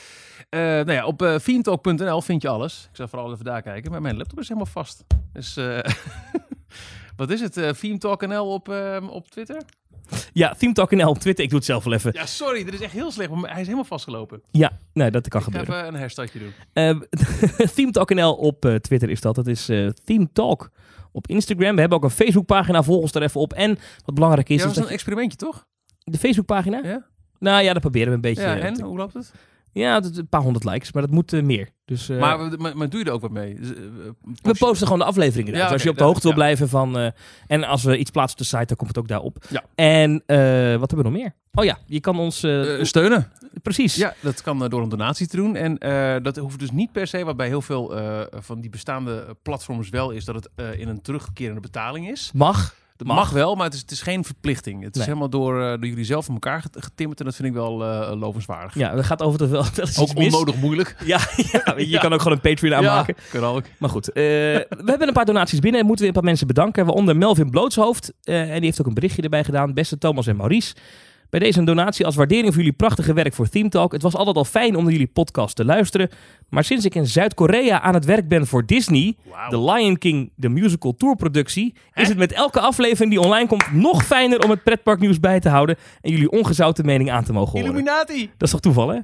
Eh 0.49 0.61
nou 0.61 0.93
ja, 0.93 1.07
op 1.07 1.23
uh, 1.23 1.39
vind 1.39 2.43
je 2.43 2.49
alles. 2.49 2.89
Ik 2.91 2.97
zal 2.97 3.09
vooral 3.09 3.33
even 3.33 3.45
daar 3.45 3.63
kijken. 3.63 3.91
Maar 3.91 4.03
mijn 4.03 4.17
laptop 4.17 4.39
is 4.41 4.49
helemaal 4.49 4.73
vast. 4.73 5.05
Dus 5.33 5.55
wat 7.17 7.31
is 7.31 7.41
het? 7.41 7.57
Uh, 7.57 7.69
themetalk.nl 7.69 8.53
op, 8.53 8.69
eh, 8.69 9.07
op 9.11 9.31
Twitter? 9.31 9.63
Ja, 10.33 10.55
ThemeTalk.nl 10.55 11.09
op 11.09 11.19
Twitter. 11.19 11.45
Ik 11.45 11.51
doe 11.51 11.59
het 11.59 11.69
zelf 11.69 11.85
wel 11.85 11.93
even. 11.93 12.13
Ja, 12.15 12.27
sorry. 12.27 12.65
Dit 12.65 12.75
is 12.75 12.81
echt 12.81 12.93
heel 12.93 13.11
slecht. 13.11 13.31
Maar 13.31 13.51
hij 13.51 13.61
is 13.61 13.67
helemaal 13.67 13.85
vastgelopen. 13.85 14.43
Ja, 14.51 14.79
nee, 14.93 15.11
dat 15.11 15.29
kan 15.29 15.41
Ik 15.41 15.47
ga 15.47 15.53
gebeuren. 15.53 15.77
even 15.83 15.95
een 15.95 16.01
herstartje 16.01 16.39
doen. 16.39 16.53
Uh, 16.85 17.67
ThemeTalk.nl 17.75 18.35
op 18.35 18.61
Twitter 18.81 19.11
is 19.11 19.21
dat. 19.21 19.35
Dat 19.35 19.47
is 19.47 19.71
uh, 19.71 19.89
ThemeTalk 20.05 20.71
op 21.15 21.27
Instagram. 21.29 21.75
We 21.75 21.81
hebben 21.81 21.99
ook 21.99 22.05
een 22.05 22.11
Facebookpagina. 22.11 22.83
Volg 22.83 23.01
ons 23.03 23.13
daar 23.13 23.23
even 23.23 23.41
op. 23.41 23.53
En 23.53 23.79
wat 24.05 24.15
belangrijk 24.15 24.49
is... 24.49 24.57
Ja, 24.57 24.63
dat 24.63 24.71
is 24.71 24.77
dat 24.77 24.87
een 24.87 24.93
experimentje, 24.93 25.39
toch? 25.39 25.67
De 25.99 26.19
Facebookpagina? 26.19 26.81
Ja. 26.83 27.07
Nou 27.39 27.63
ja, 27.63 27.73
dat 27.73 27.83
proberen 27.83 28.09
we 28.09 28.15
een 28.15 28.21
beetje... 28.21 28.43
Ja, 28.43 28.57
eh, 28.57 28.65
en? 28.65 28.75
te- 28.75 28.85
Hoe 28.85 28.97
loopt 28.97 29.15
het? 29.15 29.33
Ja, 29.75 30.03
een 30.03 30.29
paar 30.29 30.41
honderd 30.41 30.65
likes. 30.65 30.93
Maar 30.93 31.03
dat 31.03 31.11
moet 31.11 31.33
eh, 31.33 31.43
meer. 31.43 31.69
Dus, 31.85 32.09
eh, 32.09 32.21
maar, 32.21 32.59
maar, 32.59 32.77
maar 32.77 32.89
doe 32.89 33.01
je 33.01 33.07
er 33.07 33.13
ook 33.13 33.21
wat 33.21 33.31
mee? 33.31 33.55
Dus, 33.55 33.75
eh, 33.75 33.83
we 34.43 34.55
posten 34.59 34.87
gewoon 34.87 34.99
de 34.99 35.05
afleveringen. 35.05 35.53
Ja, 35.55 35.63
Dus 35.63 35.73
als 35.73 35.83
je 35.83 35.89
op 35.89 35.99
de 35.99 36.05
hoogte 36.05 36.23
wil 36.23 36.35
blijven 36.35 36.69
van... 36.69 37.13
en 37.47 37.65
als 37.65 37.83
we 37.83 37.99
iets 37.99 38.11
plaatsen 38.11 38.39
op 38.39 38.45
de 38.45 38.57
site, 38.57 38.65
dan 38.67 38.77
komt 38.77 38.89
het 38.89 38.99
ook 38.99 39.09
daarop. 39.09 39.45
Ja. 39.51 39.65
En 39.75 40.13
wat 40.79 40.91
hebben 40.91 40.97
we 40.97 41.03
nog 41.03 41.13
meer? 41.13 41.35
Oh 41.53 41.65
ja, 41.65 41.79
je 41.87 42.01
kan 42.01 42.19
ons... 42.19 42.37
steunen. 42.81 43.33
precies. 43.63 43.95
Ja, 43.95 44.15
dat 44.21 44.43
kan 44.43 44.69
door 44.69 44.83
een 44.83 44.89
donatie 44.89 45.27
te 45.27 45.37
doen. 45.37 45.57
En 45.57 45.79
dat 46.23 46.37
hoeft 46.37 46.59
dus 46.59 46.71
niet 46.71 46.93
per 46.93 47.07
se, 47.07 47.25
wat 47.25 47.37
bij 47.37 47.47
heel 47.47 47.63
veel 47.63 47.95
van 48.31 48.61
die 48.61 48.71
bestaande 48.71 49.37
platforms 49.43 49.89
wel 49.89 50.11
is, 50.11 50.25
dat 50.25 50.35
het 50.35 50.49
in 50.79 50.89
een 50.89 51.03
terugkerende 51.03 51.61
betaling 51.61 52.11
is. 52.11 52.31
Mag. 52.35 52.75
Dat 52.97 53.07
Mag. 53.07 53.17
mag, 53.17 53.31
wel, 53.31 53.55
maar 53.55 53.65
het 53.65 53.75
is, 53.75 53.81
het 53.81 53.91
is 53.91 54.03
geen 54.03 54.25
verplichting. 54.25 54.83
Het 54.83 54.97
is 54.97 55.05
helemaal 55.05 55.29
door, 55.31 55.61
eh, 55.63 55.69
door 55.71 55.87
jullie 55.87 56.05
zelf 56.05 56.27
in 56.29 56.33
elkaar 56.35 56.61
get- 56.61 56.77
getimmerd 56.85 57.19
en 57.21 57.25
dat 57.27 57.35
vind 57.35 57.49
ik 57.49 57.55
wel 57.55 57.85
eh 57.85 58.17
lovenswaardig. 58.19 58.75
Ja, 58.75 58.95
dat 58.95 59.05
gaat 59.05 59.23
over 59.23 59.41
het 59.41 59.51
wel, 59.51 59.65
Ook 59.97 60.17
onnodig 60.17 60.55
moeilijk. 60.57 60.97
Ja, 61.05 61.19
ja, 61.53 61.75
je 61.77 61.89
Ja. 61.89 62.01
kan 62.01 62.13
ook 62.13 62.21
gewoon 62.23 62.37
een 62.43 62.51
Patreon 62.53 62.75
aanmaken. 62.75 63.15
kan 63.31 63.45
ook. 63.45 63.63
Maar 63.79 63.91
goed, 63.91 64.09
eh, 64.13 64.23
we 64.85 64.85
hebben 64.85 65.09
een 65.09 65.15
paar 65.15 65.25
donaties 65.25 65.59
binnen. 65.61 65.81
En 65.81 65.87
moeten 65.87 66.05
we 66.05 66.11
een 66.11 66.17
paar 66.17 66.29
mensen 66.29 66.47
bedanken. 66.47 66.85
Waaronder 66.85 67.17
Melvin 67.17 67.51
Blootshoofd. 67.51 68.13
en 68.23 68.55
die 68.55 68.65
heeft 68.65 68.81
ook 68.81 68.87
een 68.87 68.95
berichtje 68.95 69.23
erbij 69.23 69.45
gedaan. 69.45 69.75
Beste 69.75 69.99
Thomas 69.99 70.27
en 70.27 70.37
Maurice. 70.37 70.75
Bij 71.35 71.43
deze 71.43 71.59
een 71.59 71.65
donatie 71.65 72.07
als 72.07 72.17
waardering 72.17 72.47
voor 72.47 72.57
jullie 72.57 72.73
prachtige 72.73 73.13
werk 73.13 73.35
voor 73.35 73.49
Theme 73.49 73.69
Talk. 73.69 73.93
Het 73.93 74.03
was 74.03 74.15
altijd 74.15 74.37
al 74.37 74.45
fijn 74.45 74.77
om 74.77 74.83
naar 74.83 74.93
jullie 74.93 75.07
podcast 75.07 75.57
te 75.57 75.65
luisteren. 75.65 76.09
Maar 76.49 76.65
sinds 76.65 76.85
ik 76.85 76.95
in 76.95 77.07
Zuid-Korea 77.07 77.81
aan 77.81 77.95
het 77.95 78.05
werk 78.05 78.29
ben 78.29 78.47
voor 78.47 78.67
Disney, 78.67 79.17
Wauw. 79.31 79.49
The 79.49 79.73
Lion 79.73 79.99
King, 79.99 80.31
de 80.37 80.49
musical 80.49 80.95
tourproductie, 80.97 81.75
is 81.95 82.09
het 82.09 82.19
met 82.19 82.33
elke 82.33 82.61
aflevering 82.61 83.11
die 83.11 83.21
online 83.21 83.49
komt 83.49 83.73
nog 83.73 84.05
fijner 84.05 84.43
om 84.43 84.51
het 84.51 84.63
pretparknieuws 84.63 85.21
bij 85.21 85.41
te 85.41 85.49
houden 85.49 85.77
en 86.01 86.11
jullie 86.11 86.31
ongezouten 86.31 86.87
mening 86.87 87.11
aan 87.11 87.25
te 87.25 87.33
mogen 87.33 87.53
horen. 87.53 87.67
Illuminati! 87.67 88.31
Dat 88.37 88.43
is 88.43 88.51
toch 88.51 88.61
toeval, 88.61 88.89
hè? 88.89 88.99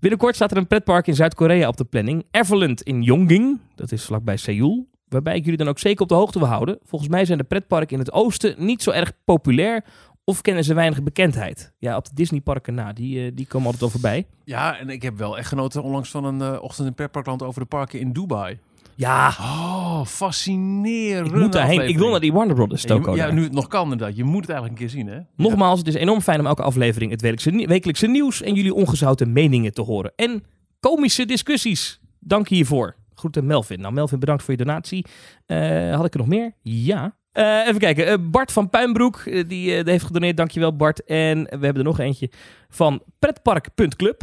Binnenkort 0.00 0.34
staat 0.34 0.50
er 0.50 0.56
een 0.56 0.66
pretpark 0.66 1.06
in 1.06 1.14
Zuid-Korea 1.14 1.68
op 1.68 1.76
de 1.76 1.84
planning. 1.84 2.24
Everland 2.30 2.82
in 2.82 3.02
Yonging, 3.02 3.60
dat 3.74 3.92
is 3.92 4.04
vlakbij 4.04 4.36
Seoul. 4.36 4.86
Waarbij 5.08 5.36
ik 5.36 5.42
jullie 5.42 5.58
dan 5.58 5.68
ook 5.68 5.78
zeker 5.78 6.02
op 6.02 6.08
de 6.08 6.14
hoogte 6.14 6.38
wil 6.38 6.48
houden. 6.48 6.78
Volgens 6.84 7.10
mij 7.10 7.24
zijn 7.24 7.38
de 7.38 7.44
pretparken 7.44 7.92
in 7.92 7.98
het 7.98 8.12
oosten 8.12 8.54
niet 8.58 8.82
zo 8.82 8.90
erg 8.90 9.12
populair. 9.24 9.84
Of 10.28 10.40
kennen 10.40 10.64
ze 10.64 10.74
weinig 10.74 11.02
bekendheid. 11.02 11.72
Ja, 11.78 11.96
op 11.96 12.04
de 12.04 12.10
Disneyparken 12.14 12.74
na, 12.74 12.92
die, 12.92 13.24
eh, 13.24 13.30
die 13.34 13.46
komen 13.46 13.62
altijd 13.70 13.80
wel 13.80 14.00
voorbij. 14.00 14.26
Ja, 14.44 14.78
en 14.78 14.88
ik 14.88 15.02
heb 15.02 15.18
wel 15.18 15.38
echt 15.38 15.48
genoten 15.48 15.82
onlangs 15.82 16.10
van 16.10 16.24
een 16.24 16.40
eh, 16.54 16.62
ochtend 16.62 16.88
in 16.88 16.94
Pretparkland 16.94 17.42
over 17.42 17.60
de 17.60 17.66
parken 17.66 18.00
in 18.00 18.12
Dubai. 18.12 18.58
Ja, 18.94 19.28
Oh, 19.40 20.04
fascinerend. 20.04 21.26
ik 21.26 21.34
moet 21.34 21.52
daarheen. 21.52 21.88
Ik 21.88 21.98
wil 21.98 22.10
naar 22.10 22.20
die 22.20 22.32
Warner 22.32 22.54
Brothers 22.54 22.84
toko. 22.84 23.14
Ja, 23.14 23.30
nu 23.30 23.42
het 23.42 23.52
nog 23.52 23.66
kan 23.66 23.82
inderdaad. 23.82 24.16
Je 24.16 24.24
moet 24.24 24.40
het 24.40 24.50
eigenlijk 24.50 24.80
een 24.80 24.86
keer 24.88 24.96
zien, 24.98 25.06
hè? 25.06 25.18
Nogmaals, 25.36 25.78
het 25.78 25.88
is 25.88 25.94
enorm 25.94 26.20
fijn 26.20 26.40
om 26.40 26.46
elke 26.46 26.62
aflevering 26.62 27.10
het 27.10 27.20
wekelijkse, 27.20 27.66
wekelijkse 27.66 28.06
nieuws 28.06 28.42
en 28.42 28.54
jullie 28.54 28.74
ongezouten 28.74 29.32
meningen 29.32 29.72
te 29.74 29.82
horen. 29.82 30.12
En 30.16 30.44
komische 30.80 31.26
discussies. 31.26 32.00
Dank 32.20 32.48
je 32.48 32.54
hiervoor. 32.54 32.96
Groeten 33.14 33.46
Melvin. 33.46 33.80
Nou, 33.80 33.94
Melvin, 33.94 34.18
bedankt 34.18 34.42
voor 34.42 34.52
je 34.56 34.64
donatie. 34.64 35.04
Eh, 35.46 35.94
had 35.94 36.04
ik 36.04 36.12
er 36.12 36.18
nog 36.18 36.28
meer? 36.28 36.52
Ja. 36.62 37.16
Eh, 37.32 37.66
even 37.66 37.78
kijken. 37.78 38.06
Eh, 38.06 38.14
Bart 38.20 38.52
van 38.52 38.70
Puinbroek, 38.70 39.16
eh, 39.16 39.32
die, 39.34 39.44
die 39.48 39.82
heeft 39.84 40.04
gedoneerd. 40.04 40.36
Dankjewel, 40.36 40.76
Bart. 40.76 41.04
En 41.04 41.42
we 41.42 41.48
hebben 41.50 41.76
er 41.76 41.84
nog 41.84 41.98
eentje 41.98 42.30
van 42.68 43.02
pretpark.club. 43.18 44.22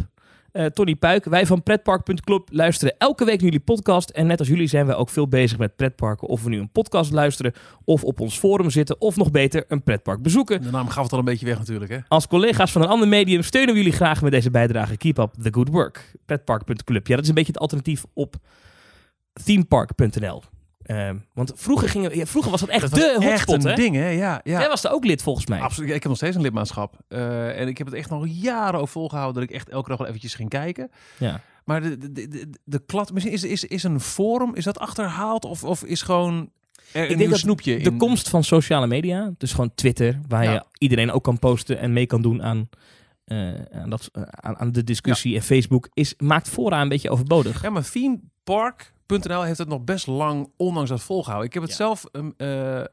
Tony 0.74 0.96
Puik, 0.96 1.26
wij 1.26 1.46
van 1.46 1.64
Pretpark.club 1.64 2.48
luisteren 2.52 2.96
elke 2.98 3.26
week 3.26 3.36
naar 3.36 3.44
jullie 3.44 3.60
podcast. 3.60 4.10
En 4.10 4.28
net 4.28 4.40
als 4.40 4.48
jullie 4.48 4.68
zijn 4.68 4.86
wij 4.86 4.96
ook 4.96 5.10
veel 5.10 5.28
bezig 5.28 5.58
met 5.58 5.76
pretparken. 5.76 6.28
Of 6.28 6.44
we 6.44 6.50
nu 6.50 6.60
een 6.60 6.72
podcast 6.72 7.12
luisteren, 7.12 7.54
of 7.84 8.04
op 8.04 8.20
ons 8.20 8.38
forum 8.38 8.70
zitten, 8.70 9.02
of 9.02 9.16
nog 9.16 9.32
beter 9.32 9.66
een 9.68 9.84
pretpark 9.84 10.22
bezoeken. 10.22 10.62
De 10.62 10.72
naam 10.72 10.88
gaf 10.88 11.04
het 11.04 11.12
al 11.12 11.20
een 11.20 11.26
beetje 11.26 11.46
weg 11.46 11.58
natuurlijk, 11.58 11.92
hè? 11.92 11.98
Als 12.08 12.28
collega's 12.28 12.72
van 12.72 12.82
een 12.82 12.88
ander 12.88 13.08
medium 13.08 13.42
steunen 13.42 13.74
we 13.74 13.80
jullie 13.80 13.96
graag 13.96 14.22
met 14.22 14.32
deze 14.32 14.52
bijdrage. 14.52 14.98
Keep 14.98 15.18
up 15.18 15.34
the 15.42 15.54
good 15.54 15.70
work. 15.70 16.16
Petpark.club. 16.26 17.08
Ja, 17.08 17.16
dat 17.16 17.24
is 17.24 17.30
een 17.30 17.36
beetje 17.36 17.52
het 17.52 17.62
alternatief 17.62 18.04
op 18.14 18.36
themepark.nl. 19.44 20.42
Ehm, 20.86 21.18
want 21.34 21.52
vroeger, 21.56 21.90
gingen, 21.90 22.16
ja, 22.18 22.26
vroeger 22.26 22.52
was 22.52 22.60
dat 22.60 22.70
echt 22.70 22.82
Dat 22.82 22.94
de 22.94 23.14
was 23.16 23.26
echt 23.26 23.32
hotspot, 23.46 23.64
een 23.64 23.70
hè? 23.70 23.76
ding, 23.76 23.96
hè? 23.96 24.10
Ja, 24.10 24.42
ja. 24.44 24.60
Jij 24.60 24.68
was 24.68 24.84
er 24.84 24.92
ook 24.92 25.06
lid 25.06 25.22
volgens 25.22 25.46
mij. 25.46 25.60
Absoluut. 25.60 25.88
Ik 25.90 25.94
heb 25.96 26.04
nog 26.06 26.16
steeds 26.18 26.36
een 26.36 26.42
lidmaatschap. 26.42 26.96
Eh, 27.08 27.60
en 27.60 27.68
ik 27.68 27.78
heb 27.78 27.88
het 27.88 27.96
echt 27.96 28.10
nog 28.10 28.26
jaren 28.28 28.80
over 28.80 28.92
volgehouden 28.92 29.42
dat 29.42 29.50
ik 29.50 29.56
echt 29.56 29.70
elke 29.70 29.90
dag 29.90 29.98
wel 29.98 30.08
eventjes 30.08 30.34
ging 30.36 30.50
kijken. 30.50 30.92
Ja. 31.18 31.42
Maar 31.66 31.82
de, 31.82 31.98
de, 31.98 32.12
de, 32.12 32.28
de, 32.28 32.50
de 32.64 32.80
klad, 32.86 33.14
misschien 33.14 33.34
is, 33.34 33.44
is, 33.44 33.64
is 33.64 33.84
een 33.84 34.00
forum, 34.00 34.56
is 34.56 34.64
dat 34.64 34.80
achterhaald? 34.80 35.46
Of, 35.46 35.64
of 35.64 35.84
is 35.84 36.02
gewoon 36.02 36.50
er 36.94 37.12
een 37.12 37.18
denk 37.18 37.30
dat 37.30 37.40
snoepje 37.40 37.78
De 37.78 37.90
in? 37.90 37.98
komst 37.98 38.30
van 38.30 38.44
sociale 38.44 38.88
media, 38.88 39.32
dus 39.38 39.52
gewoon 39.52 39.72
Twitter, 39.76 40.20
waar 40.28 40.44
Ja. 40.44 40.52
je 40.54 40.64
iedereen 40.78 41.12
ook 41.12 41.24
kan 41.24 41.40
posten 41.40 41.80
en 41.80 41.94
mee 41.94 42.06
kan 42.06 42.22
doen 42.22 42.44
aan, 42.44 42.70
eh, 43.26 43.54
aan, 43.72 43.90
dat, 43.90 44.10
eh, 44.14 44.22
aan, 44.30 44.58
aan 44.58 44.72
de 44.72 44.84
discussie. 44.84 45.36
En 45.36 45.42
Facebook 45.42 45.90
is, 45.94 46.14
maakt 46.18 46.50
vooraan 46.50 46.82
een 46.82 46.90
beetje 46.90 47.10
overbodig. 47.10 47.62
Ja, 47.62 47.70
maar 47.70 47.84
themepark.nl 49.06 49.42
heeft 49.44 49.58
het 49.60 49.68
nog 49.68 49.84
best 49.84 50.08
lang, 50.08 50.52
ondanks 50.58 50.90
dat 50.90 51.02
volgehouden. 51.02 51.48
Ik 51.48 51.54
heb 51.54 51.64
het 51.64 51.72
Ja. 51.72 51.78
zelf 51.78 52.04
um, 52.12 52.34
eh, 52.38 52.80
eh, 52.80 52.86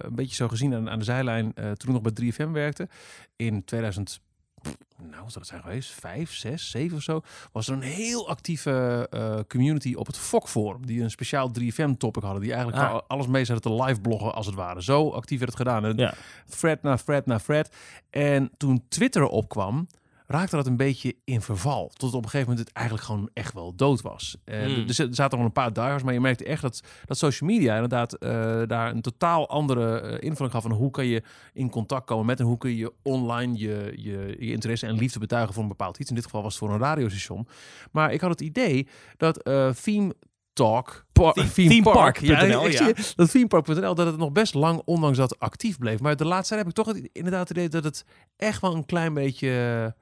een 0.00 0.14
beetje 0.14 0.34
zo 0.34 0.48
gezien 0.48 0.74
aan, 0.74 0.90
aan 0.90 0.98
de 0.98 1.04
zijlijn 1.04 1.54
eh, 1.54 1.64
toen 1.64 1.94
ik 1.96 2.02
nog 2.02 2.12
bij 2.12 2.12
3FM 2.12 2.50
werkte. 2.52 2.88
In 3.36 3.64
2000, 3.64 4.20
pff, 4.62 4.76
nou, 4.96 5.10
wat 5.22 5.32
zou 5.32 5.34
het 5.38 5.46
zijn 5.46 5.60
geweest? 5.62 5.90
Vijf, 5.90 6.34
zes, 6.34 6.70
zeven 6.70 6.96
of 6.96 7.02
zo. 7.02 7.20
Was 7.52 7.68
er 7.68 7.74
een 7.74 7.80
heel 7.82 8.28
actieve 8.28 9.44
community 9.48 9.94
op 9.94 10.06
het 10.06 10.18
FOK 10.18 10.48
Forum. 10.48 10.86
Die 10.86 11.02
een 11.02 11.10
speciaal 11.10 11.50
3FM 11.50 11.90
topic 11.98 12.22
hadden. 12.22 12.42
Die 12.42 12.52
eigenlijk 12.52 12.82
Ah. 12.84 12.92
al- 12.92 13.04
alles 13.06 13.26
mee 13.26 13.44
zaten 13.44 13.62
te 13.62 13.82
live 13.84 14.00
bloggen 14.00 14.34
als 14.34 14.46
het 14.46 14.54
ware. 14.54 14.82
Zo 14.82 15.10
actief 15.10 15.38
werd 15.38 15.50
het 15.50 15.60
gedaan. 15.60 15.84
En 15.84 15.96
Ja. 15.96 16.14
thread 16.48 16.82
na 16.82 16.96
thread 16.96 17.26
na 17.26 17.38
thread. 17.38 17.74
En 18.10 18.50
toen 18.56 18.84
Twitter 18.88 19.26
opkwam, 19.26 19.86
raakte 20.26 20.56
dat 20.56 20.66
een 20.66 20.76
beetje 20.76 21.16
in 21.24 21.40
verval. 21.40 21.90
Tot 21.94 22.08
op 22.14 22.24
een 22.24 22.30
gegeven 22.30 22.48
moment 22.48 22.66
het 22.68 22.76
eigenlijk 22.76 23.06
gewoon 23.06 23.30
echt 23.34 23.52
wel 23.54 23.74
dood 23.74 24.00
was. 24.00 24.36
En 24.44 24.74
Hmm. 24.74 24.88
Er 24.88 24.94
zat- 24.94 25.08
er 25.08 25.14
zaten 25.14 25.38
nog 25.38 25.46
een 25.46 25.52
paar 25.52 25.72
diehards, 25.72 26.02
maar 26.02 26.12
je 26.12 26.20
merkte 26.20 26.44
echt 26.44 26.62
dat, 26.62 26.80
dat 27.04 27.18
social 27.18 27.50
media 27.50 27.74
inderdaad 27.74 28.12
eh, 28.14 28.30
daar 28.66 28.90
een 28.90 29.00
totaal 29.00 29.48
andere 29.48 29.98
eh, 30.00 30.12
invulling 30.28 30.52
gaf 30.54 30.62
van 30.62 30.72
hoe 30.72 30.90
kan 30.90 31.06
je 31.06 31.22
in 31.52 31.70
contact 31.70 32.06
komen 32.06 32.26
met 32.26 32.40
en 32.40 32.46
hoe 32.46 32.58
kun 32.58 32.76
je 32.76 32.92
online 33.02 33.58
je, 33.58 33.92
je, 33.96 34.36
je 34.38 34.52
interesse 34.52 34.86
en 34.86 34.94
liefde 34.94 35.18
betuigen 35.18 35.54
voor 35.54 35.62
een 35.62 35.68
bepaald 35.68 35.98
iets. 35.98 36.08
In 36.08 36.14
dit 36.14 36.24
geval 36.24 36.42
was 36.42 36.54
het 36.54 36.64
voor 36.64 36.74
een 36.74 36.80
radiostation. 36.80 37.48
Maar 37.92 38.12
ik 38.12 38.20
had 38.20 38.30
het 38.30 38.40
idee 38.40 38.88
dat 39.16 39.42
eh 39.42 39.68
theme 39.70 40.14
talk, 40.52 41.04
Theme- 41.34 41.48
themepark, 41.68 42.18
ja. 42.20 42.92
dat 43.16 43.30
themepark.nl 43.30 43.94
dat 43.94 44.06
het 44.06 44.16
nog 44.16 44.32
best 44.32 44.54
lang, 44.54 44.82
ondanks 44.84 45.18
dat 45.18 45.38
actief 45.38 45.78
bleef. 45.78 46.00
Maar 46.00 46.16
de 46.16 46.24
laatste 46.24 46.54
tijd 46.54 46.60
heb 46.66 46.68
ik 46.78 46.84
toch 46.84 46.94
het, 46.94 47.08
inderdaad 47.12 47.48
het 47.48 47.56
idee 47.56 47.68
dat 47.68 47.84
het 47.84 48.04
echt 48.36 48.60
wel 48.60 48.74
een 48.74 48.86
klein 48.86 49.14
beetje. 49.14 49.94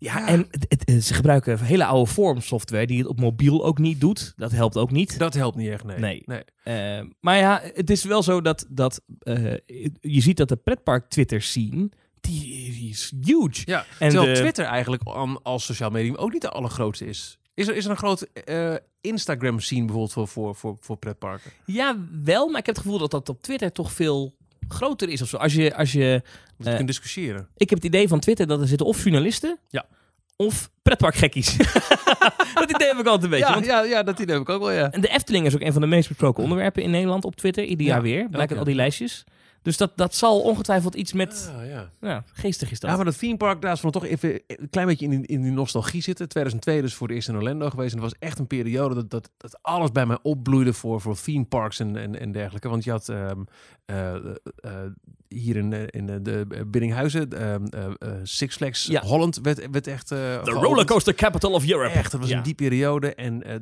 Ja, 0.00 0.26
en 0.28 0.46
het, 0.50 0.66
het- 0.68 0.82
het- 0.90 1.04
ze 1.04 1.14
gebruiken 1.14 1.60
hele 1.64 1.84
oude 1.84 2.10
vormsoftware 2.10 2.86
die 2.86 2.98
het 2.98 3.06
op 3.06 3.20
mobiel 3.20 3.64
ook 3.64 3.78
niet 3.78 4.00
doet. 4.00 4.32
Dat 4.36 4.50
helpt 4.52 4.76
ook 4.76 4.90
niet. 4.90 5.18
Dat 5.18 5.34
helpt 5.34 5.56
niet 5.56 5.68
echt, 5.70 5.84
nee. 5.84 5.98
Nee. 5.98 6.22
nee. 6.24 6.42
Eh, 6.62 7.04
maar 7.20 7.36
ja, 7.38 7.60
het 7.74 7.90
is 7.90 8.04
wel 8.04 8.22
zo 8.22 8.40
dat, 8.40 8.66
dat 8.68 9.00
eh, 9.18 9.54
je 10.00 10.20
ziet 10.20 10.36
dat 10.36 10.48
de 10.48 10.56
pretpark 10.56 11.08
Twitter 11.08 11.42
scene, 11.42 11.90
die, 12.20 12.72
die 12.72 12.90
is 12.90 13.12
huge. 13.20 13.62
Ja, 13.64 13.84
En 13.98 14.08
terwijl 14.08 14.34
de- 14.34 14.40
Twitter 14.40 14.64
eigenlijk 14.64 15.02
als 15.42 15.64
sociaal 15.64 15.90
medium 15.90 16.14
ook 16.14 16.32
niet 16.32 16.42
de 16.42 16.50
allergrootste 16.50 17.06
is. 17.06 17.38
Is 17.54 17.68
er, 17.68 17.76
is 17.76 17.84
er 17.84 17.90
een 17.90 17.96
grote 17.96 18.28
eh, 18.32 18.74
Instagram 19.00 19.60
scene 19.60 19.80
bijvoorbeeld 19.84 20.12
voor, 20.12 20.28
voor, 20.28 20.54
voor, 20.54 20.76
voor 20.80 20.96
pretparken? 20.96 21.50
Ja, 21.66 21.96
wel, 22.24 22.48
maar 22.48 22.60
ik 22.60 22.66
heb 22.66 22.74
het 22.74 22.84
gevoel 22.84 22.98
dat 23.00 23.10
dat 23.10 23.28
op 23.28 23.42
Twitter 23.42 23.72
toch 23.72 23.92
veel 23.92 24.36
groter 24.68 25.08
is 25.08 25.22
of 25.22 25.28
zo. 25.28 25.36
Als 25.36 25.54
je, 25.54 25.74
als 25.76 25.92
je, 25.92 26.22
Dat 26.58 26.66
Eh, 26.66 26.74
kunt 26.74 26.86
discussiëren. 26.88 27.48
ik 27.56 27.70
heb 27.70 27.78
het 27.78 27.86
idee 27.88 28.08
van 28.08 28.20
Twitter 28.20 28.46
dat 28.46 28.60
er 28.60 28.66
zitten 28.68 28.86
of 28.86 29.02
journalisten 29.02 29.58
Ja. 29.68 29.86
of 30.36 30.70
pretparkgekkies. 30.82 31.56
dat 32.54 32.70
idee 32.70 32.88
heb 32.88 32.98
ik 32.98 33.06
altijd 33.06 33.22
een 33.24 33.30
beetje. 33.30 33.46
Ja, 33.46 33.52
want- 33.52 33.66
ja, 33.66 33.82
ja, 33.82 34.02
dat 34.02 34.18
idee 34.18 34.34
heb 34.34 34.42
ik 34.42 34.48
ook 34.48 34.60
wel, 34.60 34.70
ja. 34.72 34.90
En 34.92 35.00
de 35.00 35.08
Efteling 35.08 35.46
is 35.46 35.54
ook 35.54 35.60
een 35.60 35.72
van 35.72 35.80
de 35.80 35.86
meest 35.88 36.08
besproken 36.08 36.42
onderwerpen 36.42 36.82
in 36.82 36.90
Nederland 36.90 37.24
op 37.24 37.36
Twitter. 37.36 37.64
Ieder 37.64 37.86
Ja, 37.86 37.92
jaar 37.92 38.02
weer, 38.02 38.28
blijkt 38.28 38.50
uit 38.50 38.58
al 38.60 38.66
die 38.66 38.74
lijstjes. 38.74 39.24
Dus 39.62 39.76
dat, 39.76 39.92
dat 39.96 40.14
zal 40.14 40.40
ongetwijfeld 40.40 40.94
iets 40.94 41.12
met... 41.12 41.50
Ah, 41.58 41.66
ja. 41.66 41.90
Ja, 42.00 42.24
geestig 42.32 42.70
is 42.70 42.80
dat. 42.80 42.90
Ja, 42.90 42.96
maar 42.96 43.04
dat 43.04 43.18
theme 43.18 43.36
park, 43.36 43.62
daar 43.62 43.72
is 43.72 43.80
van 43.80 43.90
toch 43.90 44.04
even 44.04 44.40
een 44.46 44.70
klein 44.70 44.86
beetje 44.86 45.04
in, 45.04 45.10
die- 45.10 45.26
in 45.26 45.42
die 45.42 45.50
nostalgie 45.52 46.02
zitten. 46.02 46.28
2002 46.28 46.80
dus 46.80 46.94
voor 46.94 47.06
het 47.06 47.16
eerst 47.16 47.28
in 47.28 47.36
Orlando 47.36 47.70
geweest. 47.70 47.94
En 47.94 48.00
dat 48.00 48.10
was 48.10 48.18
echt 48.20 48.38
een 48.38 48.46
periode 48.46 48.94
dat, 48.94 49.10
dat, 49.10 49.30
dat 49.36 49.58
alles 49.62 49.92
bij 49.92 50.06
mij 50.06 50.18
opbloeide 50.22 50.72
voor, 50.72 51.00
voor 51.00 51.20
theme 51.20 51.44
parks 51.44 51.80
en, 51.80 51.96
en, 51.96 52.18
en 52.20 52.32
dergelijke. 52.32 52.68
Want 52.68 52.84
je 52.84 52.90
had 52.90 53.08
ehm, 53.08 53.40
eh, 53.84 54.14
eh, 54.14 54.22
hier 55.28 55.56
in, 55.56 55.72
eh, 55.72 55.82
in 55.86 56.06
de, 56.06 56.22
de 56.22 56.46
Biddinghuizen, 56.66 57.30
ehm, 57.32 57.64
eh, 57.64 57.84
eh, 57.84 57.90
Six 58.22 58.56
Flags 58.56 58.86
Ja. 58.86 59.02
Holland 59.02 59.38
werd, 59.42 59.70
werd 59.70 59.86
echt... 59.86 60.10
eh, 60.12 60.18
geopend. 60.32 60.64
rollercoaster 60.64 61.14
capital 61.14 61.52
of 61.52 61.68
Europe. 61.70 61.92
Echt, 61.94 62.10
dat 62.10 62.20
was 62.20 62.28
Ja. 62.30 62.36
in 62.36 62.42
die 62.42 62.54
periode. 62.54 63.14
En 63.14 63.42
eh, 63.42 63.54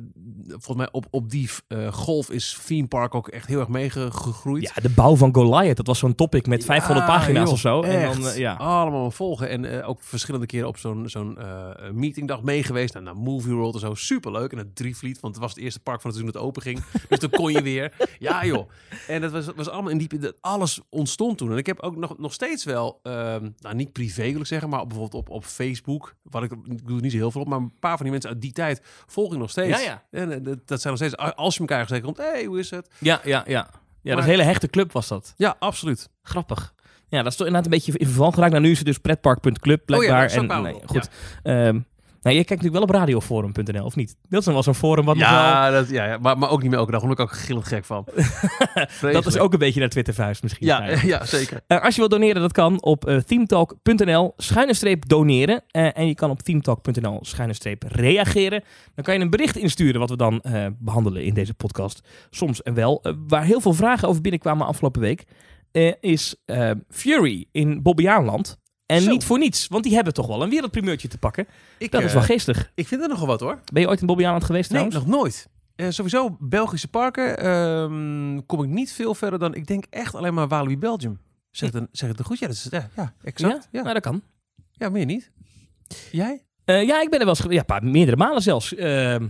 volgens 0.47 0.75
mij 0.77 0.87
op, 0.91 1.05
op 1.09 1.29
die 1.29 1.49
eh, 1.67 1.87
golf 1.93 2.29
is 2.31 2.59
theme 2.65 2.87
park 2.87 3.15
ook 3.15 3.27
echt 3.27 3.47
heel 3.47 3.59
erg 3.59 3.67
meegegroeid. 3.67 4.71
Ja, 4.75 4.81
de 4.81 4.89
bouw 4.89 5.15
van 5.15 5.35
Goliath, 5.35 5.77
dat 5.77 5.87
was 5.87 5.99
zo'n 5.99 6.15
topic 6.15 6.47
met 6.47 6.65
500 6.65 7.07
Ja, 7.07 7.13
pagina's 7.17 7.43
joh, 7.43 7.53
of 7.53 7.59
zo. 7.59 7.81
En 7.81 8.11
dan, 8.13 8.27
eh, 8.27 8.37
ja. 8.37 8.53
Allemaal 8.53 9.11
volgen. 9.11 9.49
En 9.49 9.65
eh, 9.81 9.89
ook 9.89 10.03
verschillende 10.03 10.45
keren 10.45 10.67
op 10.67 10.77
zo'n 10.77 11.09
zo'n 11.09 11.37
eh, 11.37 11.69
meetingdag 11.93 12.41
meegeweest. 12.41 12.93
Nou, 12.93 13.05
naar 13.05 13.15
Movie 13.15 13.53
World 13.53 13.73
en 13.73 13.79
zo. 13.79 13.93
Superleuk. 13.93 14.51
En 14.51 14.57
het 14.57 14.75
Drievliet, 14.75 15.19
want 15.19 15.33
het 15.33 15.43
was 15.43 15.53
het 15.53 15.63
eerste 15.63 15.79
park 15.79 16.01
van 16.01 16.09
het 16.11 16.19
seizoen 16.19 16.41
dat 16.41 16.49
open 16.49 16.61
ging. 16.61 16.79
Dus 17.09 17.19
dan 17.19 17.29
kon 17.29 17.51
je 17.51 17.61
weer. 17.61 17.93
Ja, 18.19 18.45
joh. 18.45 18.69
En 19.07 19.21
dat 19.21 19.31
was, 19.31 19.45
was 19.55 19.69
allemaal 19.69 19.91
in 19.91 19.97
die... 19.97 20.17
Dat 20.19 20.35
alles 20.41 20.79
ontstond 20.89 21.37
toen. 21.37 21.53
En 21.57 21.63
ik 21.63 21.69
heb 21.69 21.79
ook 21.79 21.95
nog, 21.95 22.17
nog 22.17 22.33
steeds 22.33 22.63
wel... 22.63 22.99
ehm, 23.03 23.49
nou, 23.59 23.75
niet 23.75 23.91
privé 23.91 24.31
wil 24.31 24.39
ik 24.39 24.45
zeggen, 24.45 24.69
maar 24.69 24.87
bijvoorbeeld 24.87 25.23
op, 25.23 25.29
op 25.29 25.43
Facebook. 25.43 26.15
Wat 26.23 26.43
ik, 26.43 26.51
ik 26.51 26.87
doe 26.87 26.95
er 26.95 27.01
niet 27.01 27.11
zo 27.11 27.17
heel 27.17 27.31
veel 27.31 27.41
op. 27.41 27.47
Maar 27.47 27.57
een 27.59 27.79
paar 27.79 27.95
van 27.95 28.01
die 28.01 28.11
mensen 28.11 28.29
uit 28.29 28.41
die 28.41 28.51
tijd 28.51 28.81
volg 29.05 29.33
ik 29.33 29.39
nog 29.39 29.49
steeds. 29.49 29.83
Ja, 29.83 29.89
ja. 29.89 30.03
En 30.19 30.31
eh, 30.31 30.37
dat, 30.43 30.67
dat 30.67 30.81
zijn 30.81 30.93
nog 30.97 31.03
steeds... 31.07 31.35
Als 31.35 31.53
je 31.53 31.59
elkaar 31.59 31.81
gezegd 31.81 32.01
komt, 32.03 32.17
hey, 32.17 32.45
hoe 32.45 32.59
is 32.59 32.69
het? 32.69 32.89
Ja, 32.99 33.21
ja, 33.23 33.43
ja. 33.47 33.53
Ja, 33.53 33.69
dat 34.01 34.13
Maar- 34.13 34.17
een 34.17 34.29
hele 34.29 34.43
hechte 34.43 34.67
club 34.67 34.91
was 34.91 35.07
dat. 35.07 35.33
Ja, 35.37 35.55
absoluut. 35.59 36.09
Grappig. 36.21 36.73
Ja, 37.07 37.17
dat 37.23 37.31
is 37.31 37.37
toch 37.37 37.47
inderdaad 37.47 37.71
een 37.71 37.77
beetje 37.77 37.97
in 37.97 38.05
verval 38.05 38.31
geraakt. 38.31 38.51
Nou, 38.51 38.63
nu 38.63 38.71
is 38.71 38.77
het 38.77 38.87
dus 38.87 38.97
pretpark.club 38.97 39.85
blijkbaar. 39.85 40.27
dat 40.27 40.49
en, 40.49 40.61
nee, 40.61 40.81
goed. 40.85 41.09
Nou, 42.27 42.39
je 42.39 42.45
kijkt 42.45 42.63
natuurlijk 42.63 42.91
wel 42.91 43.01
op 43.01 43.07
radioforum.nl, 43.07 43.85
of 43.85 43.95
niet? 43.95 44.15
Dat 44.29 44.39
is 44.39 44.45
dan 44.45 44.53
wel 44.53 44.63
zo'n 44.63 44.75
forum 44.75 45.05
wat 45.05 45.15
nog 45.15 45.29
wel... 45.29 45.39
Ja, 45.39 45.69
dat, 45.71 45.89
ja, 45.89 46.05
ja 46.05 46.17
maar, 46.17 46.37
maar 46.37 46.49
ook 46.49 46.61
niet 46.61 46.69
meer 46.69 46.79
elke 46.79 46.91
dag. 46.91 47.01
Omdat 47.01 47.19
ik 47.19 47.25
ook 47.25 47.31
gillend 47.31 47.67
gek 47.67 47.85
van. 47.85 48.05
Dat 49.01 49.25
is 49.25 49.37
ook 49.37 49.53
een 49.53 49.59
beetje 49.59 49.79
naar 49.79 49.89
Twitter 49.89 50.13
vuist 50.13 50.43
misschien. 50.43 50.67
Ja, 50.67 50.79
Nou 50.79 50.91
ja. 50.91 51.01
ja, 51.17 51.25
zeker. 51.25 51.61
Eh, 51.67 51.83
als 51.83 51.93
je 51.93 51.99
wilt 51.99 52.11
doneren, 52.11 52.41
dat 52.41 52.51
kan 52.51 52.81
op 52.81 53.07
eh 53.07 53.17
themetalk.nl 53.17 54.33
schuine 54.37 54.73
streep 54.73 55.07
doneren. 55.07 55.63
Eh, 55.67 55.97
en 55.97 56.07
je 56.07 56.15
kan 56.15 56.29
op 56.29 56.41
themetalk.nl 56.41 57.19
schuine 57.21 57.53
streep 57.53 57.83
reageren. 57.87 58.63
Dan 58.95 59.03
kan 59.03 59.13
je 59.13 59.19
een 59.19 59.29
bericht 59.29 59.55
insturen 59.55 59.99
wat 59.99 60.09
we 60.09 60.17
dan 60.17 60.41
eh, 60.41 60.65
behandelen 60.79 61.23
in 61.23 61.33
deze 61.33 61.53
podcast. 61.53 62.07
Soms 62.29 62.61
en 62.61 62.73
wel. 62.73 63.05
Waar 63.27 63.43
heel 63.43 63.61
veel 63.61 63.73
vragen 63.73 64.07
over 64.07 64.21
binnenkwamen 64.21 64.67
afgelopen 64.67 65.01
week, 65.01 65.23
is 65.99 66.35
Fury 66.89 67.45
in 67.51 67.81
Bobbejaanland. 67.81 68.57
En 68.87 69.01
Zo. 69.01 69.09
niet 69.09 69.23
voor 69.23 69.37
niets, 69.39 69.67
want 69.67 69.83
die 69.83 69.93
hebben 69.95 70.13
toch 70.13 70.27
wel 70.27 70.41
een 70.43 70.49
wereldprimeurtje 70.49 71.07
te 71.07 71.17
pakken. 71.17 71.47
Ik, 71.77 71.91
Dat 71.91 72.03
is 72.03 72.13
wel 72.13 72.21
eh, 72.21 72.27
geestig. 72.27 72.71
ik 72.75 72.87
vind 72.87 73.01
er 73.01 73.07
nogal 73.09 73.27
wat 73.27 73.39
hoor. 73.39 73.59
Ben 73.73 73.81
je 73.81 73.87
ooit 73.87 74.01
in 74.01 74.07
Bobbejaanland 74.07 74.43
geweest 74.43 74.71
Nee, 74.71 74.79
trouwens? 74.87 75.11
nog 75.11 75.19
nooit. 75.21 75.47
Eh, 75.75 75.89
sowieso 75.89 76.37
Belgische 76.39 76.87
parken 76.87 77.37
ehm, 77.37 78.39
kom 78.45 78.63
ik 78.63 78.69
niet 78.69 78.91
veel 78.91 79.15
verder 79.15 79.39
dan, 79.39 79.53
ik 79.55 79.67
denk 79.67 79.85
echt 79.89 80.15
alleen 80.15 80.33
maar 80.33 80.47
Walibi 80.47 80.77
Belgium. 80.77 81.19
Zeg 81.51 81.71
het, 81.71 81.87
zeg 81.91 82.09
het 82.09 82.21
goed? 82.21 82.39
Ja, 82.39 82.47
dat 82.47 82.55
is, 82.55 82.67
ja, 82.69 82.89
ja 82.95 83.13
exact. 83.23 83.67
Ja? 83.71 83.81
Nou, 83.81 83.93
dat 83.93 84.03
kan. 84.03 84.21
Ja, 84.71 84.89
meer 84.89 85.05
niet. 85.05 85.31
Jij? 86.11 86.43
Eh, 86.65 86.83
ja, 86.87 87.01
ik 87.01 87.09
ben 87.09 87.19
er 87.19 87.25
wel 87.25 87.35
eens. 87.39 87.45
Ja, 87.53 87.59
een 87.59 87.65
paar, 87.65 87.83
meerdere 87.83 88.17
malen 88.17 88.41
zelfs. 88.41 88.75
Ehm, 88.75 89.23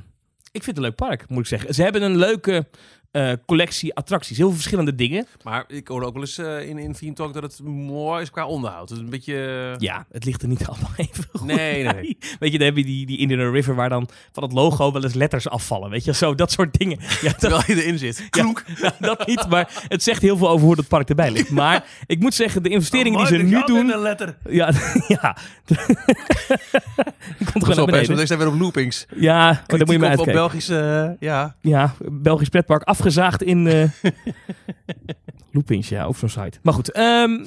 ik 0.52 0.64
vind 0.64 0.66
het 0.66 0.78
een 0.78 0.82
leuk 0.84 0.96
park, 0.96 1.30
moet 1.30 1.40
ik 1.40 1.46
zeggen. 1.46 1.74
Ze 1.74 1.84
hebben 1.84 2.02
een 2.02 2.18
leuke 2.18 2.68
eh, 3.12 3.32
collectie 3.46 3.96
attracties. 3.96 4.38
Heel 4.38 4.46
veel 4.48 4.56
verschillende 4.56 4.96
dingen. 4.96 5.28
Maar 5.44 5.64
ik 5.68 5.88
hoorde 5.88 6.06
ook 6.06 6.14
wel 6.14 6.22
eens 6.22 6.38
eh, 6.38 6.70
in, 6.70 6.78
in 6.78 6.94
Theme 6.94 7.14
Talk 7.14 7.34
dat 7.34 7.44
het 7.44 7.64
mooi 7.64 8.22
is 8.22 8.30
qua 8.30 8.46
onderhoud. 8.48 8.90
Het 8.90 8.98
is 8.98 9.04
een 9.04 9.10
beetje... 9.10 9.34
eh, 9.74 9.80
Ja, 9.80 10.06
het 10.12 10.26
ligt 10.26 10.42
er 10.42 10.48
niet 10.48 10.68
allemaal 10.70 10.92
even 10.96 11.24
goed 11.32 11.44
Nee, 11.48 11.84
nee. 11.84 12.18
Weet 12.40 12.52
je, 12.52 12.58
dan 12.58 12.68
heb 12.68 12.78
je 12.78 12.84
die, 12.84 13.06
die 13.06 13.18
Indian 13.18 13.52
River 13.52 13.76
waar 13.76 13.90
dan 13.90 14.10
van 14.32 14.44
het 14.44 14.52
logo 14.52 14.92
wel 14.92 15.04
eens 15.04 15.14
letters 15.14 15.50
afvallen. 15.50 15.90
Weet 15.90 16.04
je, 16.06 16.14
zo, 16.14 16.36
dat 16.36 16.52
soort 16.52 16.78
dingen. 16.80 17.00
Ja, 17.22 17.30
dat, 17.30 17.40
Terwijl 17.40 17.64
je 17.68 17.84
erin 17.84 17.98
zit. 17.98 18.30
Kloek. 18.30 18.64
ja, 18.82 18.96
dat 19.00 19.28
niet, 19.28 19.50
maar 19.50 19.86
het 19.88 20.04
zegt 20.04 20.22
heel 20.22 20.38
veel 20.38 20.50
over 20.50 20.66
hoe 20.66 20.76
dat 20.76 20.88
park 20.88 21.10
erbij 21.10 21.32
ligt. 21.32 21.50
Maar 21.50 21.86
ik 22.06 22.20
moet 22.20 22.34
zeggen, 22.34 22.64
de 22.64 22.70
investeringen 22.70 23.18
die 23.20 23.28
ze 23.28 23.36
nu 23.44 23.64
doen... 23.66 23.90
een 23.92 24.00
letter. 24.00 24.38
Ja, 24.50 24.72
ja. 25.08 25.38
Komt 25.66 27.64
gewoon 27.64 27.70
op, 27.70 27.76
naar 27.76 27.86
beneden. 27.86 28.16
we 28.16 28.26
zijn 28.26 28.40
weer 28.40 28.48
op 28.48 28.60
loopings. 28.60 29.06
Ja, 29.16 29.50
oh, 29.50 29.56
daar 29.68 29.80
moet 29.80 29.90
je 29.90 30.00
maar 30.00 30.10
Kritiek 30.10 30.10
op, 30.10 30.10
uitkijken. 30.10 30.34
Belgische... 30.34 31.16
ja. 31.20 31.56
Ja, 31.62 31.94
Belgisch 32.12 32.50
pretpark 32.50 32.84
afgezaagd 32.98 33.44
in... 33.44 33.68
eh 33.68 33.90
Loopings, 35.52 35.90
ja, 35.90 36.04
ook 36.06 36.16
zo'n 36.16 36.30
site. 36.30 36.60
Maar 36.62 36.74
goed, 36.74 36.92
ehm, 36.92 37.46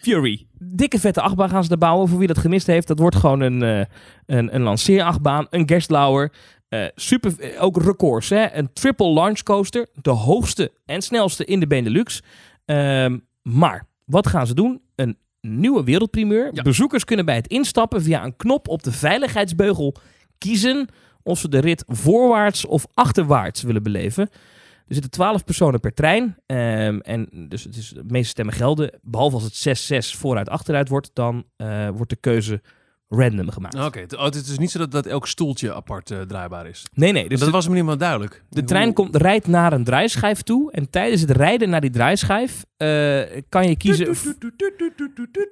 Fury. 0.00 0.46
Dikke 0.58 0.98
vette 0.98 1.20
achtbaan 1.20 1.48
gaan 1.48 1.64
ze 1.64 1.70
er 1.70 1.78
bouwen. 1.78 2.08
Voor 2.08 2.18
wie 2.18 2.26
dat 2.26 2.38
gemist 2.38 2.66
heeft, 2.66 2.86
dat 2.86 2.98
wordt 2.98 3.16
gewoon 3.16 3.40
een, 3.40 3.62
eh 3.62 3.84
een, 4.26 4.54
een 4.54 4.62
lanceerachtbaan. 4.62 5.46
Een 5.50 5.68
Gerstlauer. 5.68 6.32
Eh, 6.68 6.84
super, 6.94 7.58
ook 7.58 7.82
records, 7.82 8.28
hè. 8.28 8.52
Een 8.52 8.72
triple 8.72 9.12
launch 9.12 9.42
coaster. 9.42 9.88
De 10.02 10.10
hoogste 10.10 10.72
en 10.86 11.02
snelste 11.02 11.44
in 11.44 11.60
de 11.60 11.66
Benelux. 11.66 12.22
Ehm, 12.64 13.18
maar, 13.42 13.86
wat 14.04 14.26
gaan 14.26 14.46
ze 14.46 14.54
doen? 14.54 14.80
Een 14.94 15.18
nieuwe 15.40 15.84
wereldprimeur. 15.84 16.50
Ja. 16.52 16.62
Bezoekers 16.62 17.04
kunnen 17.04 17.24
bij 17.24 17.36
het 17.36 17.46
instappen 17.46 18.02
via 18.02 18.24
een 18.24 18.36
knop 18.36 18.68
op 18.68 18.82
de 18.82 18.92
veiligheidsbeugel 18.92 19.96
kiezen 20.38 20.88
of 21.24 21.38
ze 21.38 21.48
de 21.48 21.58
rit 21.58 21.84
voorwaarts 21.86 22.66
of 22.66 22.86
achterwaarts 22.94 23.62
willen 23.62 23.82
beleven. 23.82 24.28
Er 24.86 24.94
zitten 24.94 25.10
12 25.10 25.44
personen 25.44 25.80
per 25.80 25.94
trein. 25.94 26.36
ehm, 26.46 26.98
en 26.98 27.46
dus 27.48 27.64
het 27.64 27.76
is 27.76 27.88
de 27.88 28.04
meeste 28.06 28.28
stemmen 28.28 28.54
gelden. 28.54 28.98
Behalve 29.02 29.34
als 29.34 29.44
het 29.44 29.54
6-6 29.54 30.16
vooruit 30.16 30.48
achteruit 30.48 30.88
wordt, 30.88 31.10
dan 31.12 31.44
eh, 31.56 31.88
wordt 31.88 32.10
de 32.10 32.16
keuze 32.16 32.62
random 33.08 33.50
gemaakt. 33.50 33.74
Oké, 33.84 33.98
het- 34.00 34.16
oh, 34.16 34.24
het 34.24 34.34
is 34.34 34.44
dus 34.44 34.58
niet 34.58 34.70
zo 34.70 34.78
dat, 34.78 34.90
dat 34.90 35.06
elk 35.06 35.26
stoeltje 35.26 35.74
apart 35.74 36.10
eh, 36.10 36.20
draaibaar 36.20 36.66
is. 36.66 36.82
Nee, 36.92 37.12
nee. 37.12 37.28
Dus 37.28 37.38
dat 37.38 37.48
de, 37.48 37.54
was 37.54 37.64
me 37.64 37.68
niet 37.74 37.78
helemaal 37.78 37.98
duidelijk. 38.08 38.44
de 38.50 38.64
trein 38.64 38.92
komt, 38.92 39.16
rijdt 39.16 39.46
naar 39.46 39.72
een 39.72 39.84
draaischijf 39.84 40.42
toe. 40.42 40.72
En 40.72 40.90
tijdens 40.90 41.20
het 41.20 41.30
rijden 41.30 41.70
naar 41.70 41.80
die 41.80 41.90
draaischijf 41.90 42.64
eh, 42.76 43.20
kan 43.48 43.68
je 43.68 43.76
kiezen. 43.76 44.14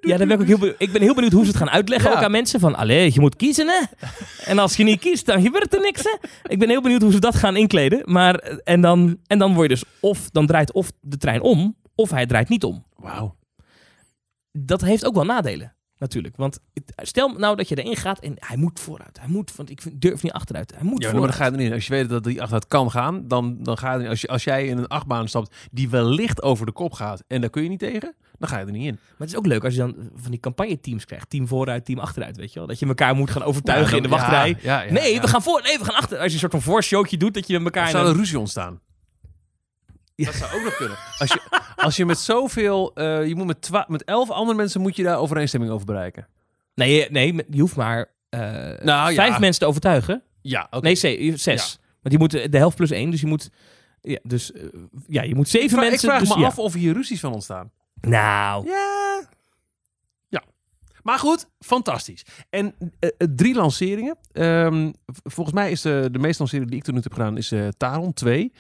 Ja, 0.01 0.17
dan 0.17 0.29
ben 0.29 0.41
ik, 0.41 0.51
ook 0.51 0.59
heel 0.59 0.75
ik 0.79 0.93
ben 0.93 1.03
heel 1.03 1.15
benieuwd 1.15 1.33
hoe 1.33 1.43
ze 1.45 1.49
het 1.49 1.57
gaan 1.59 1.71
uitleggen 1.71 2.11
Ja. 2.11 2.17
ook 2.17 2.23
aan 2.23 2.31
mensen. 2.31 2.61
Van, 2.61 2.75
allee, 2.75 3.11
je 3.15 3.21
moet 3.21 3.37
kiezen 3.37 3.69
hè. 3.69 4.07
En 4.45 4.59
als 4.59 4.77
je 4.77 4.85
niet 4.85 5.01
kiest, 5.01 5.27
dan 5.27 5.43
gebeurt 5.43 5.75
er 5.75 5.81
niks 5.81 6.03
hè. 6.03 6.17
Ik 6.49 6.59
ben 6.59 6.69
heel 6.69 6.83
benieuwd 6.83 7.03
hoe 7.03 7.13
ze 7.13 7.19
dat 7.21 7.35
gaan 7.35 7.57
inkleden. 7.57 8.03
Maar, 8.05 8.35
eh, 8.35 8.57
en, 8.65 8.81
dan, 8.81 9.19
en 9.27 9.39
dan 9.39 9.55
word 9.55 9.69
je 9.71 9.75
dus, 9.75 9.85
of 10.01 10.31
dan 10.31 10.47
draait 10.47 10.73
of 10.73 10.93
de 11.01 11.17
trein 11.17 11.41
om, 11.43 11.77
of 11.95 12.11
hij 12.11 12.27
draait 12.27 12.49
niet 12.49 12.65
om. 12.65 12.85
Wauw. 12.97 13.37
Dat 14.53 14.81
heeft 14.81 15.05
ook 15.07 15.15
wel 15.15 15.25
nadelen, 15.25 15.75
natuurlijk. 16.03 16.37
Want 16.37 16.59
stel 16.97 17.29
nou 17.29 17.57
dat 17.57 17.69
je 17.69 17.83
erin 17.83 17.97
gaat 17.97 18.19
en 18.19 18.35
hij 18.39 18.57
moet 18.57 18.81
vooruit. 18.81 19.19
Hij 19.21 19.29
moet, 19.29 19.57
want 19.57 19.71
ik 19.71 20.01
durf 20.01 20.23
niet 20.23 20.33
achteruit. 20.33 20.73
Hij 20.75 20.85
moet 20.85 21.03
Ja, 21.03 21.13
maar 21.13 21.21
dan 21.21 21.33
ga 21.33 21.45
je 21.45 21.51
er 21.51 21.57
niet 21.57 21.67
in. 21.67 21.73
Als 21.73 21.87
je 21.87 21.93
weet 21.93 22.09
dat 22.09 22.25
die 22.25 22.41
achteruit 22.41 22.67
kan 22.67 22.91
gaan, 22.91 23.29
dan, 23.29 23.57
dan 23.63 23.79
ga 23.79 23.89
je 23.89 23.95
er 23.95 24.01
niet. 24.01 24.09
Als, 24.11 24.21
je, 24.21 24.29
als 24.29 24.45
jij 24.45 24.67
in 24.67 24.79
een 24.79 24.87
achtbaan 24.89 25.29
stapt 25.29 25.57
die 25.71 25.89
wellicht 25.91 26.43
over 26.43 26.67
de 26.67 26.73
kop 26.73 26.93
gaat 26.93 27.23
en 27.29 27.41
daar 27.41 27.51
kun 27.51 27.63
je 27.63 27.69
niet 27.69 27.79
tegen, 27.79 28.15
dan 28.39 28.49
ga 28.49 28.59
je 28.59 28.67
er 28.67 28.73
niet 28.73 28.87
in. 28.87 28.93
Maar 28.95 29.15
het 29.19 29.29
is 29.29 29.37
ook 29.37 29.47
leuk 29.47 29.65
als 29.65 29.73
je 29.75 29.79
dan 29.81 29.95
van 30.15 30.31
die 30.31 30.41
campagne-teams 30.41 31.05
krijgt. 31.05 31.31
Team 31.31 31.49
vooruit, 31.49 31.85
team 31.85 31.99
achteruit, 31.99 32.37
weet 32.37 32.53
je 32.53 32.59
wel. 32.59 32.69
Dat 32.69 32.79
je 32.79 32.87
elkaar 32.87 33.15
moet 33.15 33.31
gaan 33.31 33.43
overtuigen 33.43 33.91
Ja, 33.91 33.97
in 33.97 34.03
de 34.03 34.09
wachtrij. 34.09 34.49
ja, 34.49 34.57
ja, 34.63 34.83
ja, 34.83 34.93
nee, 34.93 35.21
we 35.21 35.29
gaan 35.29 35.43
voor, 35.43 35.63
nee, 35.63 35.79
we 35.79 35.85
gaan 35.85 35.95
achter. 35.95 36.17
Als 36.19 36.27
je 36.27 36.33
een 36.33 36.39
soort 36.39 36.53
van 36.53 36.63
voorshowtje 36.63 37.17
doet, 37.17 37.35
dat 37.35 37.47
je 37.47 37.59
met 37.61 37.75
elkaar... 37.75 37.91
Zou 37.91 38.07
een- 38.09 38.15
ruzie 38.15 38.39
ontstaan? 38.39 38.81
Dat 40.25 40.35
zou 40.35 40.55
ook 40.55 40.63
nog 40.65 40.77
kunnen. 40.77 40.97
Als 41.19 41.29
je, 41.33 41.41
als 41.77 41.97
je 41.97 42.05
met 42.05 42.19
zoveel, 42.19 42.95
eh, 42.95 43.27
je 43.27 43.35
moet 43.35 43.47
met, 43.47 43.63
twa- 43.63 43.85
met 43.89 44.05
elf 44.05 44.31
andere 44.31 44.57
mensen 44.57 44.81
moet 44.81 44.97
je 44.97 45.03
daar 45.03 45.19
overeenstemming 45.19 45.73
over 45.73 45.87
bereiken. 45.87 46.29
Nee, 46.75 46.95
je- 46.95 47.09
nee, 47.11 47.35
je 47.51 47.61
hoeft 47.61 47.77
maar 47.77 48.11
eh, 48.29 48.41
Nou, 48.83 49.09
ja. 49.11 49.15
vijf 49.15 49.39
mensen 49.39 49.61
te 49.61 49.67
overtuigen. 49.67 50.23
Ja, 50.43 50.67
oké. 50.71 50.85
Nee, 50.85 50.95
ze- 50.95 51.33
zes. 51.37 51.79
Want 51.83 52.01
die 52.15 52.19
moeten 52.19 52.51
de 52.51 52.59
helft 52.59 52.77
plus 52.77 52.91
één, 52.91 53.11
dus 53.11 53.21
je 53.21 53.27
moet... 53.27 53.51
Ja, 54.01 54.19
dus 54.23 54.53
eh, 54.53 54.63
ja, 55.07 55.23
je 55.23 55.35
moet 55.35 55.49
zeven 55.49 55.67
ik 55.69 55.73
vraag, 55.75 55.89
mensen... 55.91 56.09
ik 56.09 56.15
vraag 56.15 56.27
dus, 56.29 56.35
me 56.37 56.41
ja. 56.43 56.47
af 56.49 56.59
of 56.59 56.73
hier 56.75 56.93
ruzies 56.95 57.21
van 57.21 57.33
ontstaan. 57.33 57.71
Nou, 58.01 58.67
Ja. 58.69 59.23
Ja. 60.29 60.43
Maar 61.03 61.19
goed, 61.19 61.49
fantastisch. 61.59 62.25
En 62.51 62.75
drie 63.35 63.55
lanceringen. 63.55 64.19
Ehm, 64.33 64.93
volgens 65.25 65.55
mij 65.57 65.71
is 65.71 65.81
de, 65.81 66.09
de 66.13 66.19
meeste 66.19 66.39
lancering 66.43 66.69
die 66.71 66.79
ik 66.79 66.85
tot 66.85 66.95
nu 66.95 67.01
toe 67.01 67.11
heb 67.13 67.21
gedaan, 67.21 67.37
is 67.37 67.53
Taron 67.77 68.13
2. 68.13 68.53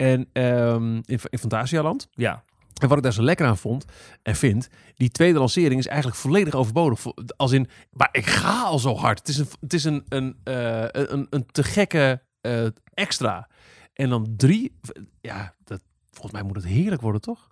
En 0.00 0.28
ehm, 0.32 0.94
in, 0.94 1.20
in 1.30 1.38
Fantasialand. 1.38 2.08
ja. 2.14 2.44
En 2.80 2.88
wat 2.88 2.96
ik 2.96 3.02
daar 3.02 3.12
zo 3.12 3.22
lekker 3.22 3.46
aan 3.46 3.56
vond 3.58 3.84
en 4.22 4.36
vind, 4.36 4.68
die 4.94 5.10
tweede 5.10 5.38
lancering 5.38 5.80
is 5.80 5.86
eigenlijk 5.86 6.18
volledig 6.18 6.54
overbodig. 6.54 7.04
Als 7.36 7.52
in, 7.52 7.68
maar 7.90 8.08
ik 8.12 8.26
ga 8.26 8.62
al 8.62 8.78
zo 8.78 8.94
hard. 8.96 9.18
Het 9.18 9.28
is 9.28 9.38
een, 9.38 9.46
het 9.60 9.72
is 9.74 9.84
een, 9.84 10.04
een, 10.08 10.36
eh, 10.44 10.84
een, 10.90 11.26
een 11.30 11.46
te 11.46 11.62
gekke 11.62 12.22
eh, 12.40 12.66
extra. 12.94 13.48
En 13.92 14.08
dan 14.08 14.34
drie, 14.36 14.76
ja, 15.20 15.54
dat, 15.64 15.82
volgens 16.10 16.32
mij 16.32 16.42
moet 16.42 16.56
het 16.56 16.64
heerlijk 16.64 17.02
worden, 17.02 17.20
toch? 17.20 17.50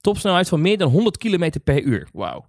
Topsnelheid 0.00 0.48
van 0.48 0.60
meer 0.60 0.78
dan 0.78 0.90
100 0.90 1.16
km 1.16 1.50
per 1.64 1.82
uur. 1.82 2.08
Wauw. 2.12 2.46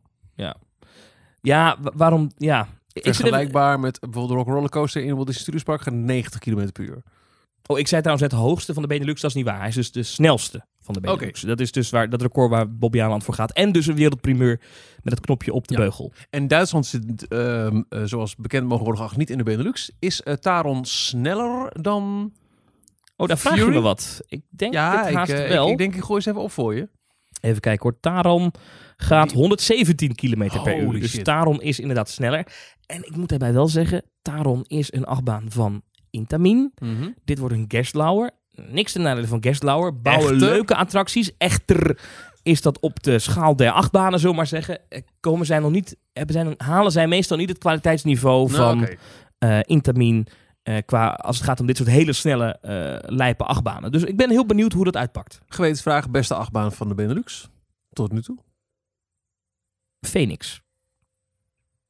Ja, 1.42 1.78
wa- 1.82 1.94
waarom... 1.96 2.32
Ja. 2.38 2.68
Vergelijkbaar 2.94 3.80
met 3.80 4.00
bijvoorbeeld 4.00 4.30
de 4.30 4.44
Rock 4.44 4.48
Roller 4.56 4.70
Coaster 4.70 5.02
in 5.04 5.14
Walt 5.14 5.26
Disney 5.26 5.42
Studios 5.44 5.64
Park 5.64 5.82
gaat 5.82 5.94
90 5.94 6.40
km 6.40 6.72
per 6.72 6.84
uur. 6.84 7.04
Oh, 7.68 7.80
ik 7.80 7.88
zei 7.88 8.02
trouwens 8.02 8.32
het 8.32 8.42
hoogste 8.42 8.74
van 8.74 8.82
de 8.82 8.88
Benelux. 8.88 9.22
Dat 9.22 9.30
is 9.30 9.36
niet 9.36 9.46
waar. 9.46 9.60
Hij 9.60 9.68
is 9.68 9.76
dus 9.76 9.92
de 9.92 10.04
snelste 10.04 10.66
van 10.80 10.94
de 10.94 11.00
Benelux. 11.00 11.42
Dat 11.42 11.60
is 11.60 11.72
dus 11.72 11.90
waar, 11.90 12.10
dat 12.10 12.22
record 12.22 12.50
waar 12.50 12.72
Bobby 12.76 13.02
Aland 13.02 13.24
voor 13.24 13.34
gaat. 13.34 13.52
En 13.54 13.72
dus 13.72 13.88
een 13.88 13.96
wereldprimeur 13.96 14.60
met 15.04 15.14
het 15.14 15.20
knopje 15.26 15.54
op 15.54 15.68
de 15.68 15.74
Ja. 15.74 15.80
beugel. 15.80 16.14
En 16.30 16.48
Duitsland 16.48 16.86
zit, 16.86 17.28
ehm, 17.28 17.82
eh, 17.90 18.04
zoals 18.04 18.36
bekend 18.36 18.68
mogen 18.68 18.84
worden 18.84 19.02
geacht, 19.02 19.18
niet 19.18 19.30
in 19.30 19.38
de 19.38 19.44
Benelux. 19.44 19.92
Is 20.00 20.22
eh, 20.24 20.34
Taron 20.34 20.86
sneller 20.86 21.82
dan... 21.82 22.34
Oh, 23.16 23.28
daar 23.28 23.38
vraag 23.38 23.56
je 23.56 23.60
Fury? 23.62 23.74
me 23.74 23.82
wat. 23.82 24.22
Ik 24.28 24.42
denk 24.50 24.74
ja, 24.74 25.08
ik, 25.08 25.16
haast 25.16 25.32
eh, 25.32 25.48
wel. 25.50 25.66
ik, 25.66 25.72
ik 25.72 25.78
denk 25.78 25.96
ik 25.96 26.02
gooi 26.04 26.16
eens 26.16 26.26
even 26.26 26.42
op 26.42 26.52
voor 26.52 26.76
je. 26.76 26.90
Even 27.42 27.60
kijken 27.62 27.84
hoor. 27.84 28.00
Taron 28.00 28.52
gaat 28.98 29.30
Die- 29.30 29.38
117 29.38 30.16
km 30.16 30.62
per 30.64 30.80
uur. 30.80 31.00
Dus. 31.00 31.24
Taron 31.24 31.62
is 31.62 31.80
inderdaad 31.80 32.10
sneller. 32.10 32.48
En 32.86 33.04
ik 33.06 33.16
moet 33.16 33.30
daarbij 33.30 33.54
wel 33.54 33.68
zeggen, 33.68 34.04
Taron 34.22 34.64
is 34.68 34.94
een 34.94 35.06
achtbaan 35.06 35.46
van 35.50 35.82
Intamin. 36.10 36.74
Dit 37.26 37.40
wordt 37.40 37.56
een 37.56 37.66
Gerstlauer. 37.68 38.32
Niks 38.52 38.92
ten 38.92 39.02
nadele 39.02 39.28
van 39.28 39.44
Gerstlauer. 39.44 40.02
Bouwen 40.02 40.34
Echter? 40.34 40.50
leuke 40.50 40.76
attracties. 40.76 41.38
Echter 41.38 42.00
is 42.44 42.62
dat 42.62 42.80
op 42.80 43.04
de 43.04 43.20
schaal 43.20 43.56
der 43.56 43.72
achtbanen, 43.72 44.20
zullen 44.20 44.32
we 44.32 44.38
maar 44.42 44.48
zeggen. 44.48 44.80
eh, 44.90 45.02
Komen 45.20 45.46
zij 45.46 45.60
nog 45.60 45.72
niet, 45.72 45.98
hebben 46.14 46.36
zij, 46.36 46.54
halen 46.58 46.92
zij 46.92 47.08
meestal 47.08 47.38
niet 47.38 47.50
het 47.50 47.58
kwaliteitsniveau 47.58 48.50
van 48.50 48.78
Nou, 48.78 48.82
oké. 48.92 48.96
eh 49.38 49.60
Intamin. 49.62 50.28
eh, 50.64 50.78
qua, 50.86 51.10
als 51.10 51.36
het 51.38 51.46
gaat 51.46 51.60
om 51.60 51.66
dit 51.66 51.78
soort 51.78 51.90
hele 51.90 52.14
snelle, 52.14 52.58
eh 52.62 53.16
lijpe 53.16 53.44
achtbanen. 53.44 53.92
Dus 53.92 54.04
ik 54.04 54.18
ben 54.18 54.30
heel 54.30 54.46
benieuwd 54.46 54.74
hoe 54.74 54.84
dat 54.84 54.98
uitpakt. 54.98 55.40
Gewetensvraag, 55.48 56.10
beste 56.10 56.34
achtbaan 56.36 56.72
van 56.72 56.88
de 56.88 56.96
Benelux. 56.96 57.50
Tot 57.94 58.12
nu 58.12 58.22
toe. 58.22 58.38
Phoenix. 60.00 60.62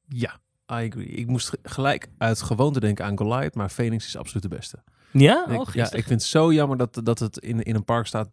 Ja, 0.07 0.39
agree. 0.69 1.05
Ik 1.05 1.27
moest 1.27 1.49
ge- 1.49 1.59
gelijk 1.63 2.07
uit 2.17 2.41
gewoonte 2.41 2.79
denken 2.79 3.05
aan 3.05 3.17
Goliath, 3.17 3.55
maar 3.55 3.69
Phoenix 3.69 4.05
is 4.05 4.17
absoluut 4.17 4.43
de 4.43 4.49
beste. 4.55 4.83
Ja? 5.11 5.45
Ik- 5.49 5.59
Oh, 5.59 5.65
ja, 5.65 5.71
geestig. 5.71 5.99
ik 5.99 6.05
vind 6.07 6.21
het 6.21 6.29
zo 6.29 6.53
jammer 6.53 6.77
dat, 6.77 7.01
dat 7.03 7.19
het 7.19 7.37
in, 7.37 7.63
in 7.63 7.75
een 7.75 7.83
park 7.85 8.05
staat. 8.07 8.29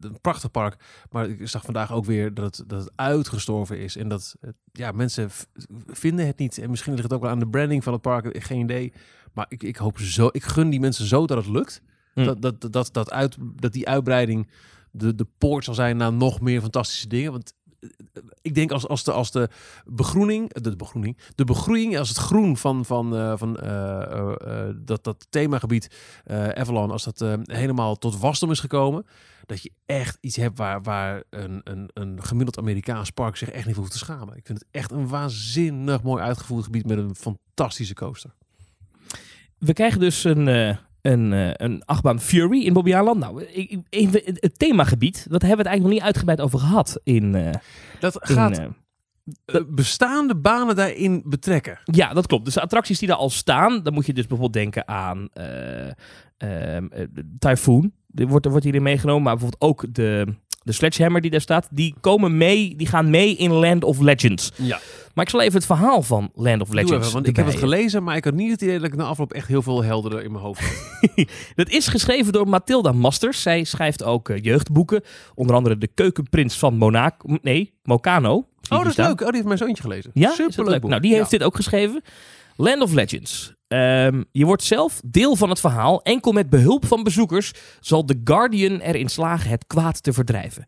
Een 0.00 0.18
prachtig 0.20 0.50
park. 0.50 0.76
Maar 1.10 1.28
ik 1.28 1.48
zag 1.48 1.64
vandaag 1.64 1.92
ook 1.92 2.04
weer 2.04 2.34
dat 2.34 2.56
het, 2.56 2.68
dat 2.68 2.80
het 2.80 2.92
uitgestorven 2.96 3.78
is. 3.78 3.96
En 3.96 4.08
dat 4.08 4.34
het- 4.40 4.56
ja, 4.72 4.92
mensen 4.92 5.30
vinden 5.86 6.26
het 6.26 6.38
niet. 6.38 6.58
En 6.58 6.70
misschien 6.70 6.92
ligt 6.92 7.04
het 7.04 7.12
ook 7.12 7.20
wel 7.22 7.30
aan 7.30 7.38
de 7.38 7.48
branding 7.48 7.84
van 7.84 7.92
het 7.92 8.02
park. 8.02 8.24
eh, 8.26 8.42
Geen 8.44 8.60
idee. 8.60 8.92
Maar 9.32 9.46
ik, 9.48 9.62
ik 9.62 9.76
hoop 9.76 9.98
zo. 9.98 10.28
Ik 10.32 10.44
gun 10.44 10.70
die 10.70 10.80
mensen 10.80 11.06
zo 11.06 11.26
dat 11.26 11.36
het 11.36 11.46
lukt. 11.48 11.82
Hm. 12.14 12.24
Dat, 12.24 12.42
dat, 12.42 12.60
dat, 12.60 12.72
dat, 12.72 12.88
dat, 12.92 13.10
uit, 13.10 13.36
dat 13.56 13.72
die 13.72 13.88
uitbreiding 13.88 14.48
de, 14.90 15.14
de 15.14 15.26
poort 15.38 15.64
zal 15.64 15.74
zijn 15.74 15.96
naar 15.96 16.12
nog 16.12 16.40
meer 16.40 16.60
fantastische 16.60 17.08
dingen. 17.08 17.32
Want 17.32 17.52
eh, 17.52 17.57
ik 18.42 18.54
denk 18.54 18.70
als, 18.70 18.88
als, 18.88 19.04
de, 19.04 19.12
als 19.12 19.30
de 19.30 19.48
begroening, 19.84 20.52
de, 20.52 20.76
begroening, 20.76 21.16
de 21.34 21.44
begroeiing, 21.44 21.98
als 21.98 22.08
het 22.08 22.18
groen 22.18 22.56
van, 22.56 22.84
van, 22.84 23.16
eh, 23.16 23.32
van 23.36 23.56
eh, 23.56 24.68
dat, 24.76 25.04
dat 25.04 25.26
themagebied 25.30 25.90
Avalon, 26.54 26.90
als 26.90 27.04
dat 27.04 27.38
helemaal 27.42 27.96
tot 27.96 28.18
wasdom 28.18 28.50
is 28.50 28.60
gekomen, 28.60 29.06
dat 29.46 29.62
je 29.62 29.72
echt 29.86 30.18
iets 30.20 30.36
hebt 30.36 30.58
waar, 30.58 30.82
waar 30.82 31.22
een, 31.30 31.60
een, 31.64 31.90
een 31.94 32.22
gemiddeld 32.22 32.58
Amerikaans 32.58 33.10
park 33.10 33.36
zich 33.36 33.50
echt 33.50 33.64
niet 33.64 33.74
voor 33.74 33.82
hoeft 33.82 33.98
te 33.98 34.04
schamen. 34.04 34.36
Ik 34.36 34.46
vind 34.46 34.58
het 34.58 34.68
echt 34.70 34.90
een 34.90 35.08
waanzinnig 35.08 36.02
mooi 36.02 36.22
uitgevoerd 36.22 36.64
gebied 36.64 36.86
met 36.86 36.98
een 36.98 37.14
fantastische 37.14 37.94
coaster. 37.94 38.34
We 39.58 39.72
krijgen 39.72 40.00
dus 40.00 40.24
een, 40.24 40.78
een, 41.08 41.32
eh, 41.32 41.50
een 41.52 41.82
achtbaan 41.84 42.20
Fury 42.20 42.64
in 42.64 42.72
Bobbejaanland. 42.72 43.18
Nou, 43.18 43.42
ik, 43.42 43.80
het 44.34 44.58
themagebied, 44.58 45.26
dat 45.30 45.42
hebben 45.42 45.50
we 45.50 45.56
het 45.56 45.66
eigenlijk 45.66 45.82
nog 45.82 45.92
niet 45.92 46.02
uitgebreid 46.02 46.40
over 46.40 46.58
gehad. 46.58 47.00
In, 47.02 47.34
eh, 47.34 47.50
Dat 48.00 48.16
gaat 48.20 48.58
eh, 49.44 49.60
bestaande 49.68 50.36
banen 50.36 50.76
daarin 50.76 51.22
betrekken. 51.24 51.78
ja, 51.84 52.12
dat 52.12 52.26
klopt. 52.26 52.44
Dus 52.44 52.54
de 52.54 52.60
attracties 52.60 52.98
die 52.98 53.08
daar 53.08 53.16
al 53.16 53.30
staan, 53.30 53.82
dan 53.82 53.92
moet 53.94 54.06
je 54.06 54.12
dus 54.12 54.26
bijvoorbeeld 54.26 54.64
denken 54.64 54.88
aan 54.88 55.28
de 56.36 57.36
Typhoon. 57.38 57.92
Die 58.06 58.28
wordt, 58.28 58.46
wordt 58.46 58.64
hierin 58.64 58.82
meegenomen, 58.82 59.22
maar 59.22 59.36
bijvoorbeeld 59.36 59.70
ook 59.70 59.94
de, 59.94 60.34
de 60.68 60.74
Sledgehammer 60.74 61.20
die 61.20 61.30
daar 61.30 61.40
staat. 61.40 61.68
Die 61.70 61.94
komen 62.00 62.36
mee, 62.36 62.76
die 62.76 62.86
gaan 62.86 63.10
mee 63.10 63.36
in 63.36 63.50
Land 63.52 63.84
of 63.84 64.00
Legends. 64.00 64.52
Ja, 64.56 64.80
Maar 65.14 65.24
ik 65.24 65.30
zal 65.30 65.40
even 65.40 65.54
het 65.54 65.66
verhaal 65.66 66.02
van 66.02 66.30
Land 66.34 66.60
of 66.62 66.72
Legends 66.72 67.12
want 67.12 67.26
ik 67.26 67.36
heb 67.36 67.46
het 67.46 67.56
gelezen, 67.56 68.02
maar 68.02 68.16
ik 68.16 68.24
had 68.24 68.34
niet 68.34 68.50
het 68.50 68.62
idee 68.62 68.78
dat 68.78 68.86
ik 68.86 68.96
na 68.96 69.04
afloop 69.04 69.32
echt 69.32 69.48
heel 69.48 69.62
veel 69.62 69.82
helderder 69.84 70.22
in 70.22 70.32
mijn 70.32 70.44
hoofd 70.44 70.60
had. 70.60 71.26
Dat 71.54 71.68
is 71.68 71.86
geschreven 71.88 72.32
door 72.32 72.48
Mathilda 72.48 72.92
Masters. 72.92 73.42
Zij 73.42 73.64
schrijft 73.64 74.02
ook 74.02 74.28
eh, 74.28 74.42
jeugdboeken. 74.42 75.02
Onder 75.34 75.56
andere 75.56 75.78
De 75.78 75.88
Keukenprins 75.94 76.58
van 76.58 76.76
Monaco. 76.76 77.36
Nee, 77.42 77.72
Mocano. 77.82 78.46
Oh, 78.70 78.78
dat 78.78 78.86
is 78.86 78.96
leuk. 78.96 79.10
Oh, 79.20 79.26
die 79.26 79.34
heeft 79.34 79.44
mijn 79.44 79.58
zoontje 79.58 79.82
gelezen. 79.82 80.10
Ja, 80.14 80.30
superleuk. 80.30 80.82
Nou, 80.82 81.00
die 81.00 81.14
heeft 81.14 81.30
Ja. 81.30 81.38
dit 81.38 81.46
ook 81.46 81.56
geschreven. 81.56 82.02
Land 82.60 82.82
of 82.82 82.92
Legends. 82.92 83.54
Ehm, 83.68 84.22
je 84.32 84.44
wordt 84.44 84.62
zelf 84.62 85.00
deel 85.04 85.36
van 85.36 85.48
het 85.48 85.60
verhaal. 85.60 86.02
Enkel 86.02 86.32
met 86.32 86.50
behulp 86.50 86.86
van 86.86 87.02
bezoekers 87.02 87.52
zal 87.80 88.04
The 88.04 88.20
Guardian 88.24 88.80
erin 88.80 89.08
slagen 89.08 89.50
het 89.50 89.66
kwaad 89.66 90.02
te 90.02 90.12
verdrijven. 90.12 90.66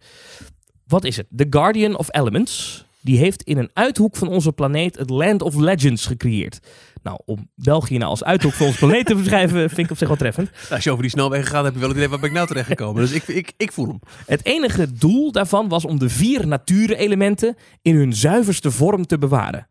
Wat 0.87 1.05
is 1.05 1.17
het? 1.17 1.27
The 1.37 1.47
Guardian 1.51 1.97
of 1.97 2.15
Elements. 2.15 2.85
Die 3.01 3.19
heeft 3.19 3.43
in 3.43 3.59
een 3.59 3.71
uithoek 3.73 4.17
van 4.17 4.29
onze 4.29 4.53
planeet 4.53 4.99
het 4.99 5.11
Land 5.11 5.43
of 5.43 5.55
Legends 5.55 6.07
gecreëerd. 6.07 6.59
Nou, 7.03 7.19
om 7.25 7.51
België 7.55 7.99
nou 7.99 8.11
als 8.11 8.25
uithoek 8.25 8.53
van 8.53 8.67
onze 8.67 8.79
planeet 8.79 9.07
te 9.07 9.15
beschrijven, 9.15 9.69
vind 9.75 9.87
ik 9.87 9.91
op 9.91 9.99
zich 9.99 10.09
wel 10.09 10.17
treffend. 10.17 10.51
Als 10.71 10.85
je 10.85 10.91
over 10.91 11.03
die 11.03 11.11
snelwegen 11.11 11.47
gaat, 11.47 11.65
heb 11.65 11.73
je 11.73 11.79
wel 11.79 11.89
het 11.89 11.97
idee 11.97 12.09
waar 12.09 12.21
ben 12.21 12.29
ik 12.29 12.35
nou 12.35 12.47
terecht 12.47 12.67
gekomen. 12.67 13.03
Dus 13.03 13.13
ik, 13.13 13.29
ik, 13.29 13.53
ik 13.57 13.73
voel 13.73 13.87
hem. 13.87 14.01
Het 14.27 14.45
enige 14.45 14.93
doel 14.93 15.33
daarvan 15.33 15.69
was 15.69 15.85
om 15.85 15.99
de 15.99 16.09
vier 16.09 16.47
natuurelementen 16.47 17.57
in 17.83 17.97
hun 17.97 18.13
zuiverste 18.13 18.71
vorm 18.71 19.07
te 19.07 19.19
bewaren. 19.19 19.69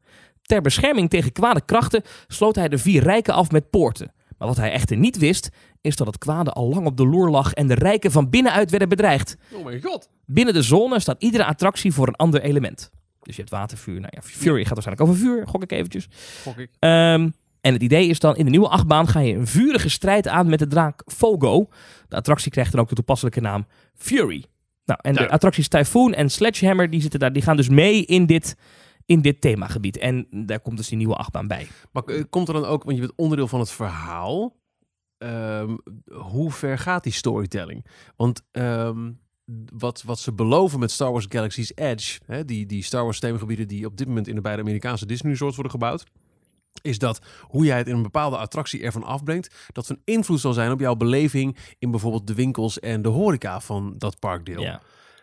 Ter 0.50 0.62
bescherming 0.62 1.10
tegen 1.10 1.32
kwade 1.32 1.62
krachten 1.66 2.04
sloot 2.28 2.56
hij 2.56 2.70
de 2.70 2.78
vier 2.78 3.04
rijken 3.04 3.34
af 3.34 3.52
met 3.52 3.70
poorten. 3.70 4.12
Maar 4.38 4.48
wat 4.48 4.58
hij 4.58 4.72
echter 4.72 4.98
niet 4.98 5.18
wist, 5.18 5.50
is 5.82 5.96
dat 5.96 6.08
het 6.08 6.18
kwade 6.18 6.52
al 6.52 6.70
lang 6.70 6.86
op 6.86 6.98
de 6.98 7.08
loer 7.08 7.30
lag 7.30 7.54
en 7.54 7.68
de 7.68 7.74
rijken 7.74 8.12
van 8.12 8.30
binnenuit 8.30 8.70
werden 8.70 8.90
bedreigd. 8.90 9.38
Oh 9.54 9.64
mijn 9.64 9.82
god. 9.82 10.10
Binnen 10.26 10.54
de 10.54 10.62
zone 10.62 11.00
staat 11.00 11.22
iedere 11.24 11.46
attractie 11.46 11.94
voor 11.94 12.08
een 12.08 12.16
ander 12.16 12.42
element. 12.42 12.92
Dus 13.22 13.36
je 13.36 13.42
hebt 13.42 13.54
water, 13.54 13.78
vuur. 13.78 14.00
Nou 14.00 14.14
ja, 14.16 14.22
Fury 14.22 14.66
gaat 14.66 14.74
waarschijnlijk 14.74 15.10
over 15.10 15.22
vuur, 15.22 15.48
gok 15.48 15.64
ik 15.64 15.72
eventjes. 15.72 16.08
Gok 16.44 16.58
ik. 16.58 16.70
Ehm, 16.80 17.30
en 17.62 17.74
het 17.74 17.82
idee 17.82 18.08
is 18.08 18.20
dan, 18.20 18.36
in 18.36 18.46
de 18.46 18.52
nieuwe 18.52 18.70
achtbaan 18.70 19.08
ga 19.08 19.20
je 19.20 19.34
een 19.34 19.48
vurige 19.48 19.90
strijd 19.90 20.28
aan 20.28 20.50
met 20.50 20.60
de 20.60 20.68
draak 20.68 21.02
Fogo. 21.06 21.68
De 22.08 22.16
attractie 22.16 22.52
krijgt 22.52 22.72
dan 22.72 22.82
ook 22.82 22.90
de 22.90 22.96
toepasselijke 22.96 23.42
naam 23.42 23.68
Fury. 23.96 24.46
Nou, 24.86 25.00
en 25.02 25.14
de 25.14 25.30
attracties 25.30 25.68
Typhoon 25.68 26.14
en 26.14 26.30
Sledgehammer, 26.30 26.90
die, 26.90 27.02
zitten 27.02 27.20
daar, 27.20 27.34
die 27.34 27.42
gaan 27.42 27.58
dus 27.58 27.70
mee 27.70 28.06
in 28.06 28.26
dit, 28.26 28.56
in 29.10 29.22
dit 29.22 29.42
themagebied. 29.42 29.98
En 29.98 30.28
daar 30.32 30.60
komt 30.60 30.78
dus 30.78 30.88
die 30.88 30.98
nieuwe 30.98 31.16
achtbaan 31.16 31.48
bij. 31.48 31.68
Maar 31.92 32.04
eh, 32.04 32.24
komt 32.30 32.48
er 32.48 32.54
dan 32.54 32.66
ook, 32.66 32.84
want 32.84 32.96
je 32.96 33.02
bent 33.02 33.18
onderdeel 33.18 33.48
van 33.48 33.60
het 33.60 33.72
verhaal. 33.72 34.58
ehm, 35.18 35.78
hoe 36.14 36.52
ver 36.52 36.78
gaat 36.78 37.04
die 37.04 37.14
storytelling? 37.14 37.86
Want 38.16 38.42
ehm, 38.52 39.12
wat, 39.74 40.04
wat 40.04 40.20
ze 40.20 40.34
beloven 40.34 40.80
met 40.80 40.92
Star 40.92 41.12
Wars 41.12 41.26
Galaxy's 41.30 41.72
Edge, 41.76 42.20
hè, 42.26 42.46
die, 42.46 42.66
die 42.66 42.84
Star 42.84 43.04
Wars 43.04 43.20
themagebieden 43.20 43.68
die 43.68 43.86
op 43.86 43.98
dit 43.98 44.08
moment 44.08 44.28
in 44.28 44.36
de 44.36 44.42
beide 44.42 44.62
Amerikaanse 44.62 45.06
Disney 45.06 45.32
resorts 45.32 45.56
worden 45.56 45.74
gebouwd, 45.74 46.04
is 46.82 47.00
dat 47.00 47.22
hoe 47.42 47.66
jij 47.66 47.78
het 47.78 47.88
in 47.88 47.96
een 47.96 48.02
bepaalde 48.02 48.38
attractie 48.38 48.82
ervan 48.82 49.04
afbrengt, 49.04 49.70
dat 49.72 49.88
van 49.88 50.00
invloed 50.04 50.40
zal 50.40 50.54
zijn 50.54 50.72
op 50.72 50.80
jouw 50.80 50.96
beleving 50.96 51.58
in 51.80 51.92
bijvoorbeeld 51.92 52.28
de 52.28 52.34
winkels 52.34 52.80
en 52.80 53.02
de 53.02 53.10
horeca 53.10 53.60
van 53.62 53.94
dat 53.98 54.20
parkdeel. 54.20 54.62
Ja. 54.62 54.82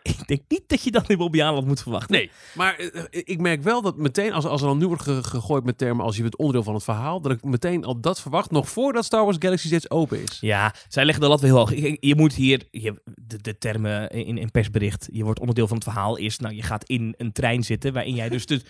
Ik 0.19 0.27
denk 0.29 0.43
niet 0.49 0.63
dat 0.67 0.83
je 0.83 0.91
dat 0.91 1.11
in 1.11 1.17
Bobbejaanland 1.19 1.67
moet 1.67 1.83
verwachten. 1.83 2.13
Nee, 2.17 2.31
maar 2.55 2.77
eh, 2.79 3.03
ik 3.11 3.41
merk 3.41 3.63
wel 3.63 3.83
dat 3.83 3.97
meteen, 3.97 4.33
als, 4.33 4.45
als 4.45 4.61
er 4.61 4.67
dan 4.67 4.79
nu 4.79 4.87
wordt 4.87 5.03
ge- 5.03 5.23
gegooid 5.25 5.65
met 5.65 5.79
termen 5.79 6.05
als 6.05 6.17
je 6.17 6.23
bent 6.23 6.37
onderdeel 6.37 6.63
van 6.63 6.75
het 6.75 6.85
verhaal, 6.85 7.21
dat 7.21 7.33
ik 7.33 7.45
meteen 7.45 7.85
al 7.85 8.01
dat 8.01 8.21
verwacht, 8.21 8.51
nog 8.51 8.69
voordat 8.69 9.05
Star 9.05 9.25
Wars 9.25 9.37
Galaxy 9.41 9.75
Edge 9.75 9.91
open 9.91 10.23
is. 10.23 10.39
Ja, 10.41 10.75
zij 10.89 11.05
leggen 11.05 11.23
de 11.23 11.29
lat 11.31 11.41
weer 11.41 11.51
heel 11.51 11.59
hoog. 11.59 11.75
Je, 11.75 11.97
je 12.01 12.15
moet 12.15 12.35
hier, 12.35 12.63
je, 12.71 13.03
de, 13.15 13.41
de 13.41 13.59
termen 13.59 14.11
in, 14.11 14.39
in 14.39 14.51
persbericht, 14.51 15.09
je 15.13 15.25
wordt 15.25 15.41
onderdeel 15.41 15.67
van 15.67 15.77
het 15.77 15.85
verhaal, 15.87 16.17
is, 16.17 16.39
nou, 16.39 16.55
je 16.55 16.63
gaat 16.63 16.85
in 16.85 17.15
een 17.19 17.33
trein 17.33 17.63
zitten 17.65 17.93
waarin 17.93 18.15
jij 18.15 18.29
dus 18.29 18.47
de, 18.47 18.63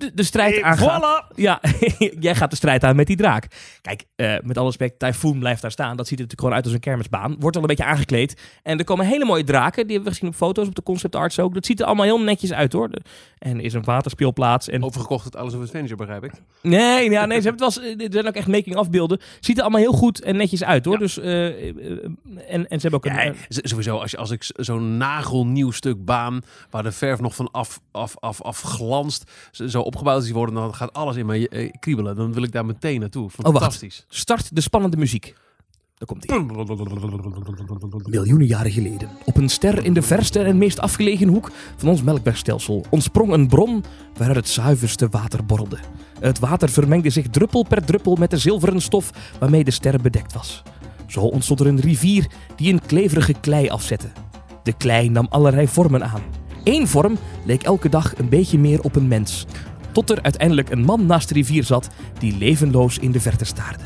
de, 0.00 0.10
de 0.14 0.22
strijd 0.22 0.62
aangaat. 0.62 1.08
Ja, 1.34 1.60
jij 2.20 2.34
gaat 2.34 2.50
de 2.50 2.56
strijd 2.56 2.84
aan 2.84 2.96
met 2.96 3.06
die 3.06 3.16
draak. 3.16 3.46
Kijk, 3.82 4.04
eh, 4.16 4.34
met 4.42 4.56
alle 4.56 4.66
respect, 4.66 4.98
Typhoon 4.98 5.38
blijft 5.38 5.62
daar 5.62 5.70
staan. 5.70 5.96
Dat 5.96 6.06
ziet 6.06 6.18
er 6.18 6.24
natuurlijk 6.24 6.40
gewoon 6.40 6.54
uit 6.54 6.64
als 6.64 6.74
een 6.74 6.80
kermisbaan. 6.80 7.36
Wordt 7.38 7.56
al 7.56 7.62
een 7.62 7.68
beetje 7.68 7.84
aangekleed. 7.84 8.40
En 8.62 8.78
er 8.78 8.84
komen 8.84 9.06
hele 9.06 9.24
mooie 9.24 9.44
draken. 9.44 9.82
Die 9.86 9.92
hebben 9.96 10.12
we 10.12 10.18
gezien 10.18 10.28
op 10.30 10.36
foto's, 10.36 10.66
op 10.66 10.74
de 10.74 10.82
concept 10.82 11.16
arts 11.16 11.38
ook. 11.38 11.54
Dat 11.54 11.66
ziet 11.66 11.80
er 11.80 11.86
allemaal 11.86 12.04
heel 12.04 12.20
netjes 12.20 12.52
uit 12.52 12.72
hoor. 12.72 12.90
En 13.38 13.58
er 13.58 13.64
is 13.64 13.74
een 13.74 13.84
waterspeelplaats. 13.84 14.68
En... 14.68 14.84
Overgekocht 14.84 15.24
het 15.24 15.36
Alles 15.36 15.54
of 15.54 15.62
Adventure, 15.62 15.96
begrijp 15.96 16.24
ik. 16.24 16.32
Nee, 16.62 17.10
ja, 17.10 17.26
nee, 17.26 17.40
ze 17.40 17.48
hebben 17.48 17.66
het 17.66 17.74
wel, 17.76 17.84
eens- 17.90 18.02
er 18.02 18.12
zijn 18.12 18.26
ook 18.26 18.34
echt 18.34 18.46
making-of 18.48 18.90
beelden. 18.90 19.20
Ziet 19.40 19.56
er 19.56 19.62
allemaal 19.62 19.80
heel 19.80 19.92
goed 19.92 20.22
en 20.22 20.36
netjes 20.36 20.64
uit 20.64 20.84
hoor. 20.84 20.94
Ja. 20.94 21.00
Dus, 21.00 21.18
eh, 21.18 21.68
eh, 21.68 21.74
en, 22.48 22.68
en 22.68 22.80
ze 22.80 22.88
hebben 22.88 22.92
ook 22.92 23.04
een... 23.04 23.14
Ja, 23.24 23.34
sowieso, 23.48 23.98
als, 23.98 24.10
je, 24.10 24.16
als 24.16 24.30
ik 24.30 24.44
zo'n 24.56 24.96
nagelnieuw 24.96 25.70
stuk 25.70 26.04
baan, 26.04 26.40
waar 26.70 26.82
de 26.82 26.92
verf 26.92 27.20
nog 27.20 27.34
van 27.34 27.50
af, 27.50 27.80
af, 27.90 28.16
af, 28.18 28.42
af 28.42 28.60
glanst, 28.60 29.30
zo 29.50 29.80
opgebouwd 29.90 30.24
is 30.24 30.30
worden, 30.30 30.54
dan 30.54 30.74
gaat 30.74 30.92
alles 30.92 31.16
in 31.16 31.26
mij 31.26 31.48
eh, 31.48 31.70
kriebelen. 31.80 32.16
Dan 32.16 32.32
wil 32.32 32.42
ik 32.42 32.52
daar 32.52 32.66
meteen 32.66 33.00
naartoe. 33.00 33.22
wacht. 33.36 33.52
Fantastisch. 33.52 34.04
Start 34.08 34.54
de 34.54 34.60
spannende 34.60 34.96
muziek. 34.96 35.34
Daar 36.00 36.08
komt 36.08 36.24
ie. 36.24 36.30
Miljoenen 38.04 38.46
jaren 38.46 38.70
geleden, 38.70 39.08
op 39.24 39.36
een 39.36 39.48
ster 39.48 39.84
in 39.84 39.92
de 39.92 40.02
verste 40.02 40.42
en 40.42 40.58
meest 40.58 40.80
afgelegen 40.80 41.28
hoek 41.28 41.50
van 41.76 41.88
ons 41.88 42.02
melkwegstelsel, 42.02 42.84
ontsprong 42.90 43.32
een 43.32 43.48
bron 43.48 43.84
waaruit 44.16 44.36
het 44.36 44.48
zuiverste 44.48 45.08
water 45.08 45.44
borrelde. 45.44 45.78
Het 46.20 46.38
water 46.38 46.68
vermengde 46.68 47.10
zich 47.10 47.28
druppel 47.28 47.62
per 47.68 47.84
druppel 47.84 48.16
met 48.16 48.30
de 48.30 48.38
zilveren 48.38 48.80
stof 48.80 49.10
waarmee 49.38 49.64
de 49.64 49.70
ster 49.70 50.00
bedekt 50.00 50.32
was. 50.32 50.62
Zo 51.06 51.20
ontstond 51.20 51.60
er 51.60 51.66
een 51.66 51.80
rivier 51.80 52.26
die 52.56 52.72
een 52.72 52.86
kleverige 52.86 53.34
klei 53.40 53.68
afzette. 53.68 54.12
De 54.62 54.72
klei 54.72 55.08
nam 55.08 55.26
allerlei 55.30 55.68
vormen 55.68 56.04
aan. 56.04 56.22
Eén 56.64 56.88
vorm 56.88 57.18
leek 57.44 57.62
elke 57.62 57.88
dag 57.88 58.18
een 58.18 58.28
beetje 58.28 58.58
meer 58.58 58.82
op 58.82 58.96
een 58.96 59.08
mens. 59.08 59.46
Tot 59.92 60.10
er 60.10 60.22
uiteindelijk 60.22 60.70
een 60.70 60.84
man 60.84 61.06
naast 61.06 61.28
de 61.28 61.34
rivier 61.34 61.64
zat 61.64 61.88
die 62.18 62.36
levenloos 62.38 62.98
in 62.98 63.12
de 63.12 63.20
verte 63.20 63.44
staarde. 63.44 63.84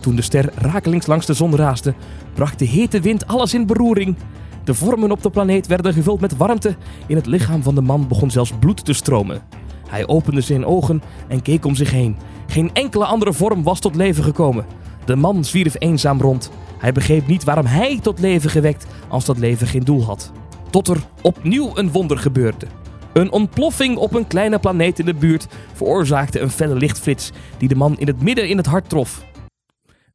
Toen 0.00 0.16
de 0.16 0.22
ster 0.22 0.52
rakelings 0.54 1.06
langs 1.06 1.26
de 1.26 1.34
zon 1.34 1.56
raasde, 1.56 1.94
bracht 2.34 2.58
de 2.58 2.64
hete 2.64 3.00
wind 3.00 3.26
alles 3.26 3.54
in 3.54 3.66
beroering. 3.66 4.16
De 4.64 4.74
vormen 4.74 5.10
op 5.10 5.22
de 5.22 5.30
planeet 5.30 5.66
werden 5.66 5.92
gevuld 5.92 6.20
met 6.20 6.36
warmte. 6.36 6.76
In 7.06 7.16
het 7.16 7.26
lichaam 7.26 7.62
van 7.62 7.74
de 7.74 7.80
man 7.80 8.08
begon 8.08 8.30
zelfs 8.30 8.52
bloed 8.58 8.84
te 8.84 8.92
stromen. 8.92 9.42
Hij 9.88 10.06
opende 10.06 10.40
zijn 10.40 10.66
ogen 10.66 11.02
en 11.28 11.42
keek 11.42 11.64
om 11.64 11.74
zich 11.74 11.90
heen. 11.90 12.16
Geen 12.46 12.70
enkele 12.72 13.04
andere 13.04 13.32
vorm 13.32 13.62
was 13.62 13.80
tot 13.80 13.96
leven 13.96 14.24
gekomen. 14.24 14.66
De 15.04 15.16
man 15.16 15.44
zwierf 15.44 15.76
eenzaam 15.78 16.20
rond. 16.20 16.50
Hij 16.78 16.92
begreep 16.92 17.26
niet 17.26 17.44
waarom 17.44 17.66
hij 17.66 17.98
tot 18.02 18.20
leven 18.20 18.50
gewekt 18.50 18.86
als 19.08 19.24
dat 19.24 19.38
leven 19.38 19.66
geen 19.66 19.84
doel 19.84 20.04
had. 20.04 20.32
Tot 20.70 20.88
er 20.88 21.06
opnieuw 21.22 21.70
een 21.74 21.90
wonder 21.90 22.18
gebeurde. 22.18 22.66
Een 23.16 23.32
ontploffing 23.32 23.96
op 23.96 24.14
een 24.14 24.26
kleine 24.26 24.58
planeet 24.58 24.98
in 24.98 25.04
de 25.04 25.14
buurt 25.14 25.46
veroorzaakte 25.72 26.40
een 26.40 26.50
felle 26.50 26.74
lichtflits 26.74 27.30
die 27.58 27.68
de 27.68 27.74
man 27.74 27.98
in 27.98 28.06
het 28.06 28.22
midden 28.22 28.48
in 28.48 28.56
het 28.56 28.66
hart 28.66 28.88
trof. 28.88 29.24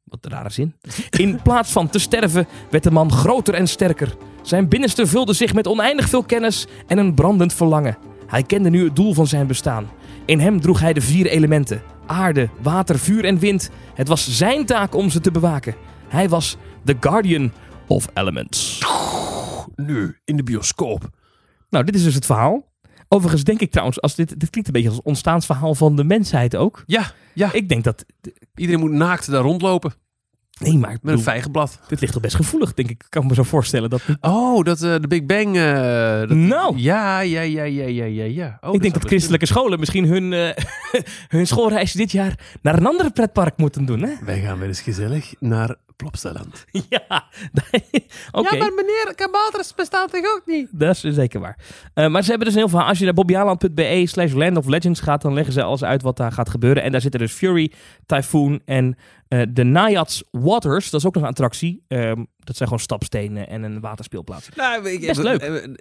Wat 0.04 0.24
een 0.24 0.30
rare 0.30 0.50
zin. 0.50 0.74
In 1.10 1.40
plaats 1.42 1.72
van 1.72 1.88
te 1.88 1.98
sterven 1.98 2.46
werd 2.70 2.84
de 2.84 2.90
man 2.90 3.12
groter 3.12 3.54
en 3.54 3.66
sterker. 3.66 4.14
Zijn 4.42 4.68
binnenste 4.68 5.06
vulde 5.06 5.32
zich 5.32 5.54
met 5.54 5.66
oneindig 5.66 6.08
veel 6.08 6.22
kennis 6.22 6.66
en 6.86 6.98
een 6.98 7.14
brandend 7.14 7.54
verlangen. 7.54 7.98
Hij 8.26 8.42
kende 8.42 8.70
nu 8.70 8.84
het 8.84 8.96
doel 8.96 9.14
van 9.14 9.26
zijn 9.26 9.46
bestaan. 9.46 9.90
In 10.24 10.40
hem 10.40 10.60
droeg 10.60 10.80
hij 10.80 10.92
de 10.92 11.00
vier 11.00 11.26
elementen: 11.26 11.82
aarde, 12.06 12.48
water, 12.60 12.98
vuur 12.98 13.24
en 13.24 13.38
wind. 13.38 13.70
Het 13.94 14.08
was 14.08 14.36
zijn 14.36 14.66
taak 14.66 14.94
om 14.94 15.10
ze 15.10 15.20
te 15.20 15.30
bewaken. 15.30 15.74
Hij 16.08 16.28
was 16.28 16.56
The 16.84 16.96
Guardian 17.00 17.52
of 17.86 18.08
Elements. 18.14 18.86
Nu, 19.76 20.18
in 20.24 20.36
de 20.36 20.42
bioscoop. 20.42 21.08
Nou, 21.70 21.84
dit 21.84 21.94
is 21.94 22.04
dus 22.04 22.14
het 22.14 22.26
verhaal. 22.26 22.70
Overigens 23.12 23.44
denk 23.44 23.60
ik 23.60 23.70
trouwens, 23.70 24.00
als 24.00 24.14
dit, 24.14 24.40
dit 24.40 24.50
klinkt 24.50 24.66
een 24.68 24.74
beetje 24.74 24.88
als 24.88 24.96
het 24.96 25.06
ontstaansverhaal 25.06 25.74
van 25.74 25.96
de 25.96 26.04
mensheid 26.04 26.56
ook. 26.56 26.82
Ja, 26.86 27.12
ja. 27.34 27.52
Ik 27.52 27.68
denk 27.68 27.84
dat... 27.84 28.04
Iedereen 28.54 28.80
moet 28.80 28.90
naakt 28.90 29.30
daar 29.30 29.42
rondlopen. 29.42 29.92
Nee, 30.60 30.78
maar 30.78 30.98
Met 31.02 31.14
een 31.14 31.22
vijgenblad. 31.22 31.80
dit 31.88 32.00
ligt 32.00 32.12
toch 32.12 32.22
best 32.22 32.34
gevoelig, 32.34 32.74
denk 32.74 32.90
ik. 32.90 33.02
Ik 33.02 33.10
kan 33.10 33.26
me 33.26 33.34
zo 33.34 33.42
voorstellen 33.42 33.90
dat... 33.90 34.02
Oh, 34.20 34.64
dat 34.64 34.82
eh, 34.82 34.94
de 35.00 35.08
Big 35.08 35.26
Bang. 35.26 35.56
eh, 35.56 36.18
dat, 36.18 36.30
Nou. 36.30 36.78
Ja, 36.78 37.20
ja, 37.20 37.40
ja, 37.40 37.62
ja, 37.62 37.86
ja, 37.86 38.04
ja. 38.04 38.24
ja. 38.24 38.58
Oh, 38.60 38.74
ik 38.74 38.82
denk 38.82 38.94
dat 38.94 39.04
christelijke 39.04 39.46
scholen 39.46 39.78
misschien 39.78 40.06
hun, 40.06 40.32
eh, 40.32 40.64
hun 41.36 41.46
schoolreis 41.46 41.92
dit 41.92 42.12
jaar 42.12 42.58
naar 42.62 42.76
een 42.76 42.86
ander 42.86 43.12
pretpark 43.12 43.56
moeten 43.56 43.84
doen, 43.84 44.02
hè? 44.02 44.12
Wij 44.24 44.40
gaan 44.40 44.58
weer 44.58 44.68
eens 44.68 44.80
gezellig 44.80 45.34
naar 45.38 45.76
Plopsaland. 45.96 46.64
ja, 46.88 47.24
oké. 48.30 48.56
meneer, 48.56 49.12
kabouters 49.14 49.74
bestaan 49.74 50.08
toch 50.08 50.34
ook 50.34 50.42
niet? 50.46 50.68
Dat 50.70 51.04
is 51.04 51.14
zeker 51.14 51.40
waar. 51.40 51.58
Eh, 51.94 52.08
maar 52.08 52.22
ze 52.22 52.28
hebben 52.28 52.46
dus 52.46 52.54
een 52.54 52.62
heel 52.62 52.70
verhaal. 52.70 52.88
Als 52.88 52.98
je 52.98 53.04
naar 53.04 53.14
bobbejaanland.be 53.14 54.02
slash 54.06 54.32
Land 54.32 54.56
of 54.56 54.66
Legends 54.66 55.00
gaat, 55.00 55.22
dan 55.22 55.34
leggen 55.34 55.52
ze 55.52 55.62
alles 55.62 55.84
uit 55.84 56.02
wat 56.02 56.16
daar 56.16 56.32
gaat 56.32 56.50
gebeuren. 56.50 56.82
En 56.82 56.92
daar 56.92 57.00
zitten 57.00 57.20
dus 57.20 57.32
Fury, 57.32 57.72
Typhoon 58.06 58.60
en 58.64 58.96
eh, 59.28 59.42
de 59.48 59.64
Naiads 59.64 60.24
Waters. 60.30 60.90
Dat 60.90 61.00
is 61.00 61.06
ook 61.06 61.14
nog 61.14 61.22
een 61.22 61.28
attractie. 61.28 61.84
Ehm, 61.88 62.24
dat 62.44 62.56
zijn 62.56 62.68
gewoon 62.68 62.84
stapstenen 62.84 63.48
en 63.48 63.62
een 63.62 63.80
waterspeelplaats. 63.80 64.48
Nou, 64.56 64.88
ik, 64.90 65.06
Best 65.06 65.22
leuk. 65.22 65.40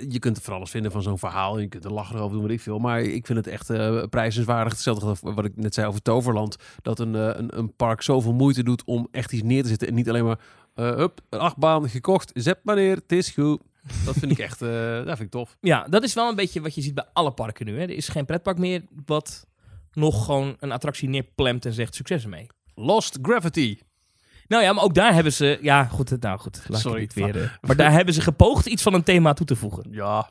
Je 0.09 0.19
kunt 0.19 0.37
er 0.37 0.43
van 0.43 0.53
alles 0.53 0.69
vinden 0.69 0.91
van 0.91 1.01
zo'n 1.01 1.19
verhaal. 1.19 1.59
Je 1.59 1.67
kunt 1.67 1.85
er 1.85 1.93
lachen 1.93 2.19
over 2.19 2.31
doen, 2.31 2.41
wat 2.41 2.51
ik 2.51 2.61
veel. 2.61 2.79
Maar 2.79 3.01
ik 3.01 3.25
vind 3.25 3.37
het 3.37 3.47
echt 3.47 3.69
eh 3.69 4.03
prijzenswaardig. 4.09 4.73
Hetzelfde 4.73 5.15
wat 5.21 5.45
ik 5.45 5.55
net 5.55 5.73
zei 5.73 5.87
over 5.87 6.01
Toverland. 6.01 6.55
Dat 6.81 6.99
een, 6.99 7.15
eh, 7.15 7.29
een, 7.33 7.57
een 7.57 7.75
park 7.75 8.01
zoveel 8.01 8.33
moeite 8.33 8.63
doet 8.63 8.83
om 8.85 9.07
echt 9.11 9.31
iets 9.31 9.43
neer 9.43 9.61
te 9.61 9.69
zetten. 9.69 9.87
En 9.87 9.93
niet 9.93 10.09
alleen 10.09 10.25
maar, 10.25 10.39
eh 10.73 10.95
hup, 10.95 11.21
een 11.29 11.39
achtbaan 11.39 11.89
gekocht. 11.89 12.31
Zet 12.33 12.59
maar 12.63 12.75
neer, 12.75 12.95
het 12.95 13.11
is 13.11 13.29
goed. 13.29 13.61
Dat 14.05 14.15
vind 14.15 14.31
ik 14.31 14.39
echt, 14.47 14.59
dat 14.59 15.05
vind 15.05 15.19
ik 15.19 15.29
tof. 15.29 15.57
Ja, 15.61 15.87
dat 15.89 16.03
is 16.03 16.13
wel 16.13 16.29
een 16.29 16.35
beetje 16.35 16.61
wat 16.61 16.75
je 16.75 16.81
ziet 16.81 16.93
bij 16.93 17.05
alle 17.13 17.31
parken 17.31 17.65
nu. 17.65 17.75
Hè. 17.75 17.81
Er 17.81 17.89
is 17.89 18.07
geen 18.07 18.25
pretpark 18.25 18.57
meer 18.57 18.83
wat 19.05 19.45
nog 19.93 20.25
gewoon 20.25 20.55
een 20.59 20.71
attractie 20.71 21.09
neerplemt 21.09 21.65
en 21.65 21.73
zegt 21.73 21.95
succes 21.95 22.23
ermee. 22.23 22.47
Lost 22.75 23.19
Gravity. 23.21 23.77
Nou 24.51 24.63
ja, 24.63 24.73
maar 24.73 24.83
ook 24.83 24.93
daar 24.93 25.13
hebben 25.13 25.33
ze... 25.33 25.57
Ja, 25.61 25.83
goed, 25.83 26.19
nou 26.19 26.39
goed. 26.39 26.63
Laat 26.67 26.81
Sorry, 26.81 27.01
ik 27.01 27.11
het 27.13 27.25
weer... 27.25 27.43
eh, 27.43 27.49
maar 27.67 27.75
daar 27.75 27.91
hebben 27.91 28.13
ze 28.13 28.21
gepoogd 28.21 28.65
iets 28.65 28.83
van 28.83 28.93
een 28.93 29.03
thema 29.03 29.33
toe 29.33 29.45
te 29.45 29.55
voegen. 29.55 29.85
Ja. 29.91 30.29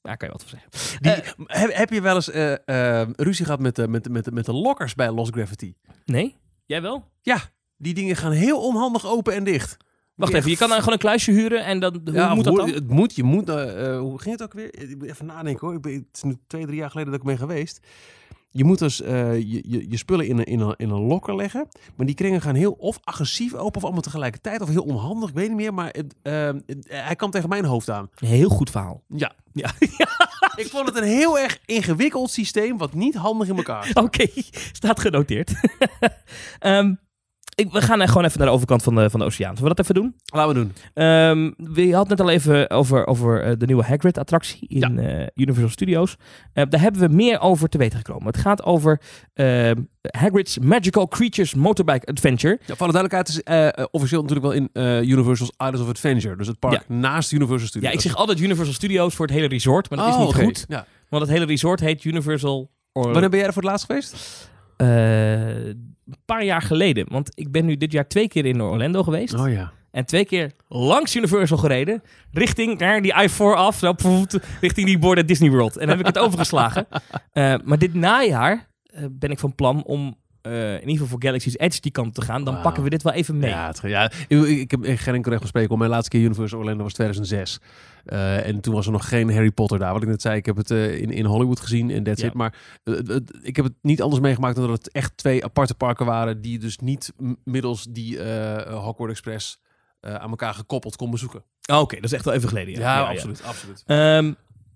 Daar 0.00 0.16
kan 0.16 0.28
je 0.28 0.34
wat 0.34 0.44
voor 0.44 0.58
zeggen. 0.58 1.00
Die, 1.00 1.12
Eh, 1.12 1.60
heb, 1.60 1.74
heb 1.74 1.90
je 1.90 2.00
wel 2.00 2.14
eens 2.14 2.30
eh, 2.30 3.00
eh, 3.00 3.08
ruzie 3.16 3.44
gehad 3.44 3.60
met, 3.60 3.76
de 3.76 3.88
met, 3.88 4.08
met, 4.08 4.30
met 4.30 4.44
de 4.44 4.52
lokkers 4.52 4.94
bij 4.94 5.10
Lost 5.10 5.34
Gravity? 5.34 5.74
nee? 6.04 6.36
Jij 6.66 6.82
wel? 6.82 7.10
Ja, 7.22 7.38
die 7.76 7.94
dingen 7.94 8.16
gaan 8.16 8.32
heel 8.32 8.62
onhandig 8.62 9.06
open 9.06 9.34
en 9.34 9.44
dicht. 9.44 9.76
Wacht 10.14 10.34
even, 10.34 10.50
je 10.50 10.56
kan 10.56 10.68
dan 10.68 10.78
gewoon 10.78 10.92
een 10.92 10.98
kluisje 10.98 11.30
huren 11.30 11.64
en 11.64 11.80
dan... 11.80 12.00
Hoe 12.04 12.14
Ja, 12.14 12.34
moet 12.34 12.44
dat 12.44 12.56
dan? 12.56 12.70
Het 12.70 12.88
moet, 12.88 13.16
je 13.16 13.22
moet. 13.22 13.48
hoe 13.48 14.18
ging 14.20 14.38
het 14.38 14.42
ook 14.42 14.52
weer? 14.52 14.78
Ik 14.80 14.98
moet 14.98 15.08
Even 15.08 15.26
nadenken 15.26 15.66
hoor. 15.66 15.76
Ik 15.76 15.82
ben, 15.82 15.92
het 15.92 16.06
is 16.12 16.22
nu 16.22 16.36
twee, 16.46 16.64
drie 16.66 16.76
jaar 16.76 16.90
geleden 16.90 17.10
dat 17.12 17.20
ik 17.20 17.26
ben 17.26 17.38
geweest. 17.38 17.86
Je 18.56 18.64
moet 18.64 18.78
dus 18.78 19.00
eh, 19.02 19.34
je, 19.36 19.62
je, 19.66 19.86
je 19.90 19.96
spullen 19.96 20.26
in 20.26 20.38
een, 20.38 20.44
in, 20.44 20.60
een, 20.60 20.74
in 20.76 20.90
een 20.90 21.00
lokker 21.06 21.36
leggen. 21.36 21.68
Maar 21.96 22.06
die 22.06 22.14
kringen 22.14 22.40
gaan 22.40 22.54
heel 22.54 22.72
of 22.72 22.98
agressief 23.04 23.54
open 23.54 23.76
of 23.76 23.82
allemaal 23.84 24.00
tegelijkertijd. 24.02 24.60
Of 24.60 24.68
heel 24.68 24.82
onhandig, 24.82 25.28
ik 25.28 25.34
weet 25.34 25.48
niet 25.48 25.56
meer. 25.56 25.74
Maar 25.74 25.86
het, 25.92 26.14
eh, 26.22 26.46
het- 26.66 26.86
hij 26.88 27.16
kwam 27.16 27.30
tegen 27.30 27.48
mijn 27.48 27.64
hoofd 27.64 27.90
aan. 27.90 28.10
Heel 28.14 28.48
goed 28.48 28.70
verhaal. 28.70 29.02
Ja. 29.08 29.32
Ja. 29.56 29.70
Ik 30.56 30.66
vond 30.66 30.86
het 30.86 30.96
een 30.96 31.02
heel 31.08 31.38
erg 31.38 31.58
ingewikkeld 31.64 32.30
systeem 32.30 32.78
wat 32.78 32.94
niet 32.94 33.14
handig 33.14 33.48
in 33.48 33.56
elkaar. 33.56 33.90
Oké, 33.94 34.26
staat 34.72 35.00
genoteerd. 35.00 35.52
Ehm, 36.58 36.94
ik, 37.56 37.72
we 37.72 37.82
gaan 37.82 38.08
gewoon 38.08 38.24
even 38.24 38.38
naar 38.38 38.46
de 38.46 38.52
overkant 38.52 38.82
van 38.82 38.94
de, 38.94 39.10
van 39.10 39.20
de 39.20 39.26
oceaan. 39.26 39.56
Zullen 39.56 39.70
we 39.70 39.74
dat 39.76 39.84
even 39.84 39.94
doen? 39.94 40.14
Laten 40.24 40.54
we 40.54 40.60
doen. 40.60 40.72
Ehm 40.94 41.74
we 41.74 41.94
hadden 41.94 42.08
net 42.16 42.20
al 42.20 42.30
even 42.30 42.70
over, 42.70 43.06
over 43.06 43.42
eh, 43.42 43.52
de 43.58 43.66
nieuwe 43.66 43.82
Hagrid-attractie 43.82 44.68
in 44.68 44.98
eh, 44.98 45.26
Universal 45.34 45.70
Studios. 45.70 46.16
Eh, 46.52 46.64
daar 46.68 46.80
hebben 46.80 47.00
we 47.08 47.14
meer 47.14 47.40
over 47.40 47.68
te 47.68 47.78
weten 47.78 47.98
gekomen. 47.98 48.26
Het 48.26 48.36
gaat 48.36 48.64
over 48.64 49.00
ehm, 49.34 49.82
Hagrid's 50.10 50.58
Magical 50.58 51.08
Creatures 51.08 51.54
Motorbike 51.54 52.06
Adventure. 52.06 52.58
Ja, 52.66 52.74
voor 52.74 52.86
de 52.86 52.92
duidelijkheid 52.92 53.44
het 53.44 53.76
is 53.78 53.84
officieel 53.90 54.22
natuurlijk 54.22 54.46
wel 54.46 54.54
in 54.82 55.08
Universal's 55.08 55.52
Islands 55.56 55.80
of 55.80 55.88
Adventure. 55.88 56.36
Dus 56.36 56.46
het 56.46 56.58
park 56.58 56.88
naast 56.88 57.32
Universal 57.32 57.68
Studios. 57.68 57.90
Ja, 57.92 57.98
ik 57.98 58.04
zeg 58.04 58.16
altijd 58.16 58.40
Universal 58.40 58.74
Studios 58.74 59.14
voor 59.14 59.26
het 59.26 59.34
hele 59.34 59.48
resort, 59.48 59.90
maar 59.90 59.98
dat 59.98 60.08
is 60.08 60.14
Oh, 60.14 60.20
niet 60.20 60.34
goed. 60.34 60.66
Want 61.08 61.22
het 61.22 61.32
hele 61.32 61.44
resort 61.44 61.80
heet 61.80 62.04
Universal... 62.04 62.70
Or- 62.92 63.12
Wanneer 63.12 63.30
ben 63.30 63.38
jij 63.38 63.46
er 63.48 63.52
voor 63.52 63.62
het 63.62 63.70
laatst 63.70 63.86
geweest? 63.86 64.14
Eh, 64.76 65.66
een 65.66 66.16
paar 66.24 66.44
jaar 66.44 66.62
geleden. 66.62 67.06
Want 67.08 67.30
ik 67.34 67.52
ben 67.52 67.64
nu 67.64 67.76
dit 67.76 67.92
jaar 67.92 68.08
twee 68.08 68.28
keer 68.28 68.44
in 68.44 68.62
Orlando 68.62 69.02
geweest. 69.02 69.34
Oh 69.34 69.50
ja. 69.50 69.72
En 69.90 70.06
twee 70.06 70.24
keer 70.24 70.52
langs 70.68 71.16
Universal 71.16 71.58
gereden. 71.58 72.02
Richting 72.32 72.78
daar 72.78 73.02
die 73.02 73.14
I-4 73.22 73.36
af. 73.38 73.76
Zo, 73.76 73.94
richting 74.60 74.86
die 74.86 74.98
borden 74.98 75.26
Disney 75.26 75.50
World. 75.50 75.76
En 75.76 75.86
dan 75.86 75.96
heb 75.96 76.06
ik 76.06 76.14
het 76.14 76.24
overgeslagen. 76.26 76.86
Eh, 77.32 77.54
maar 77.64 77.78
dit 77.78 77.94
najaar 77.94 78.68
eh, 78.84 79.04
ben 79.10 79.30
ik 79.30 79.38
van 79.38 79.54
plan 79.54 79.84
om 79.84 80.16
eh, 80.46 80.72
in 80.72 80.78
ieder 80.80 80.92
geval 80.92 81.06
voor 81.06 81.22
Galaxy's 81.22 81.54
Edge 81.56 81.80
die 81.80 81.90
kant 81.92 82.14
te 82.14 82.22
gaan. 82.22 82.44
Dan 82.44 82.60
pakken 82.60 82.82
we 82.82 82.90
dit 82.90 83.02
wel 83.02 83.12
even 83.12 83.38
mee. 83.38 83.50
Ja, 83.50 83.66
het, 83.66 83.80
ja 83.84 84.10
ik, 84.28 84.42
ik 84.46 84.70
heb 84.70 84.80
geen 84.84 85.14
enkel 85.14 85.30
recht 85.30 85.40
van 85.40 85.48
spreken. 85.48 85.78
Mijn 85.78 85.90
laatste 85.90 86.10
keer 86.10 86.20
Universal 86.20 86.58
Orlando 86.58 86.82
was 86.82 86.92
2006. 86.92 87.58
Eh, 88.04 88.46
en 88.46 88.60
toen 88.60 88.74
was 88.74 88.86
er 88.86 88.92
nog 88.92 89.08
geen 89.08 89.32
Harry 89.32 89.50
Potter 89.50 89.78
daar. 89.78 89.92
Wat 89.92 90.02
ik 90.02 90.08
net 90.08 90.22
zei, 90.22 90.36
ik 90.36 90.46
heb 90.46 90.56
het 90.56 90.70
eh, 90.70 91.00
in, 91.00 91.10
in 91.10 91.24
Hollywood 91.24 91.60
gezien 91.60 91.90
en 91.90 92.02
that's 92.02 92.20
Ja. 92.20 92.26
it. 92.26 92.34
Maar 92.34 92.54
ik 93.42 93.56
heb 93.56 93.64
het 93.64 93.74
niet 93.82 94.02
anders 94.02 94.22
meegemaakt 94.22 94.56
dan 94.56 94.66
dat 94.66 94.76
het 94.78 94.92
echt 94.92 95.16
twee 95.16 95.44
aparte 95.44 95.74
parken 95.74 96.06
waren... 96.06 96.40
die 96.40 96.58
dus 96.58 96.78
niet 96.78 97.12
middels 97.44 97.86
die 97.90 98.18
Hogwarts 98.70 99.12
Express 99.12 99.60
aan 100.00 100.30
elkaar 100.30 100.54
gekoppeld 100.54 100.96
kon 100.96 101.10
bezoeken. 101.10 101.42
Oh, 101.72 101.80
Oké, 101.80 101.94
dat 101.94 102.04
is 102.04 102.12
echt 102.12 102.24
wel 102.24 102.34
even 102.34 102.48
geleden. 102.48 102.74
Ja, 102.74 103.00
absoluut. 103.02 103.42
absoluut. 103.42 103.82
Ehm, 103.86 104.24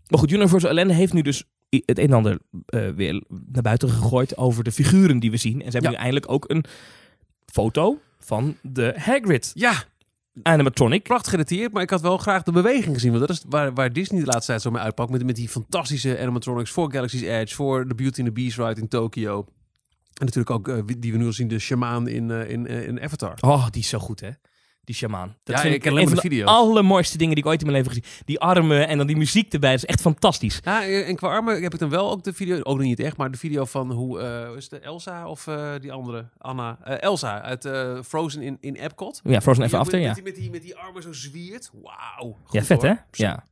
maar 0.09 0.19
goed, 0.19 0.31
Universal 0.31 0.71
Orlando 0.71 0.95
heeft 0.95 1.13
nu 1.13 1.23
dus 1.23 1.45
het 1.71 1.99
een 1.99 2.07
en 2.07 2.13
ander 2.13 2.39
eh, 2.67 2.89
weer 2.89 3.23
naar 3.29 3.63
buiten 3.63 3.89
gegooid 3.91 4.37
over 4.37 4.65
de 4.65 4.73
figuren 4.73 5.19
die 5.19 5.31
we 5.31 5.37
zien. 5.37 5.63
En 5.63 5.67
ze 5.67 5.71
hebben 5.73 5.83
Ja. 5.83 5.97
nu 5.97 6.03
eindelijk 6.03 6.33
ook 6.33 6.45
een 6.51 6.65
foto 7.47 7.99
van 8.19 8.57
de 8.63 8.95
Hagrid 8.97 9.51
Ja, 9.55 9.85
animatronic. 10.43 11.03
prachtig 11.03 11.31
gedetailleerd, 11.31 11.73
maar 11.73 11.83
ik 11.83 11.91
had 11.91 12.01
wel 12.01 12.19
graag 12.19 12.43
de 12.43 12.53
beweging 12.53 12.95
gezien. 12.95 13.13
Want 13.13 13.27
dat 13.27 13.37
is 13.37 13.45
waar, 13.49 13.75
waar 13.75 13.93
Disney 13.93 14.21
de 14.21 14.27
laatste 14.27 14.47
tijd 14.47 14.63
zo 14.63 14.71
mee 14.71 14.83
uitpakt. 14.83 15.11
Met, 15.11 15.25
met 15.25 15.37
die 15.37 15.49
fantastische 15.49 16.19
animatronics 16.21 16.71
voor 16.71 16.93
Galaxy's 16.93 17.23
Edge, 17.23 17.55
voor 17.55 17.89
de 17.89 17.95
Beauty 17.95 18.19
and 18.21 18.29
the 18.29 18.35
Beast 18.35 18.57
ride 18.57 18.81
in 18.81 18.89
Tokyo. 18.89 19.45
En 20.15 20.27
natuurlijk 20.27 20.51
ook, 20.51 20.69
eh, 20.69 20.83
die 20.99 21.13
we 21.13 21.19
nu 21.19 21.27
al 21.27 21.33
zien, 21.33 21.49
de 21.49 21.59
shamaan 21.59 22.09
in, 22.09 22.31
eh, 22.31 22.51
in, 22.51 22.67
in 22.67 23.01
Avatar. 23.01 23.35
Oh, 23.41 23.67
die 23.71 23.83
is 23.83 23.89
zo 23.89 23.99
goed, 23.99 24.21
hè? 24.21 24.31
Die 24.91 24.99
shamaan. 24.99 25.37
Dat 25.45 25.57
Ja, 25.57 25.63
vind 25.63 25.75
ik 25.75 25.87
alleen 25.87 25.97
een 26.03 26.09
van 26.09 26.17
de 26.17 26.23
de 26.23 26.29
video's. 26.29 26.49
allermooiste 26.51 27.19
dingen 27.19 27.35
die 27.35 27.45
ik 27.45 27.51
ooit 27.51 27.61
in 27.63 27.67
mijn 27.71 27.79
leven 27.85 28.01
gezien. 28.01 28.23
Die 28.25 28.41
armen 28.41 28.89
en 28.89 28.99
dan 28.99 29.07
die 29.07 29.17
muziek 29.17 29.53
erbij. 29.53 29.71
Dat 29.71 29.79
is 29.79 29.85
echt 29.87 30.01
fantastisch. 30.01 30.61
Ja, 30.65 30.83
eh, 30.85 31.09
en 31.09 31.17
qua 31.17 31.29
armen 31.29 31.63
heb 31.63 31.73
ik 31.73 31.79
dan 31.79 31.89
wel 31.89 32.11
ook 32.11 32.25
de 32.25 32.33
video, 32.33 32.57
ook 32.63 32.77
nog 32.77 32.87
niet 32.87 33.01
echt, 33.01 33.17
maar 33.17 33.31
de 33.31 33.39
video 33.39 33.65
van 33.65 33.91
hoe, 33.93 34.21
hoe 34.47 34.57
is 34.57 34.71
het, 34.71 34.83
Elsa 34.83 35.29
of 35.29 35.47
eh, 35.47 35.73
die 35.81 35.93
andere, 35.93 36.29
Anna? 36.39 36.79
Elsa 36.85 37.43
uit 37.43 37.69
Frozen 38.07 38.43
in, 38.43 38.57
in 38.61 38.75
Epcot. 38.75 39.21
Ja, 39.25 39.41
Frozen 39.41 39.67
Die 39.69 39.77
After, 39.77 39.99
met, 39.99 40.17
ja. 40.17 40.23
Met 40.23 40.25
die, 40.25 40.25
met, 40.25 40.35
die, 40.35 40.51
met 40.51 40.63
die 40.63 40.77
armen 40.77 41.03
zo 41.03 41.13
zwiert. 41.13 41.71
Wauw. 41.83 42.37
Ja, 42.51 42.63
vet 42.63 42.83
hoor. 42.83 42.91
hè? 42.91 42.95
Ja. 43.11 43.49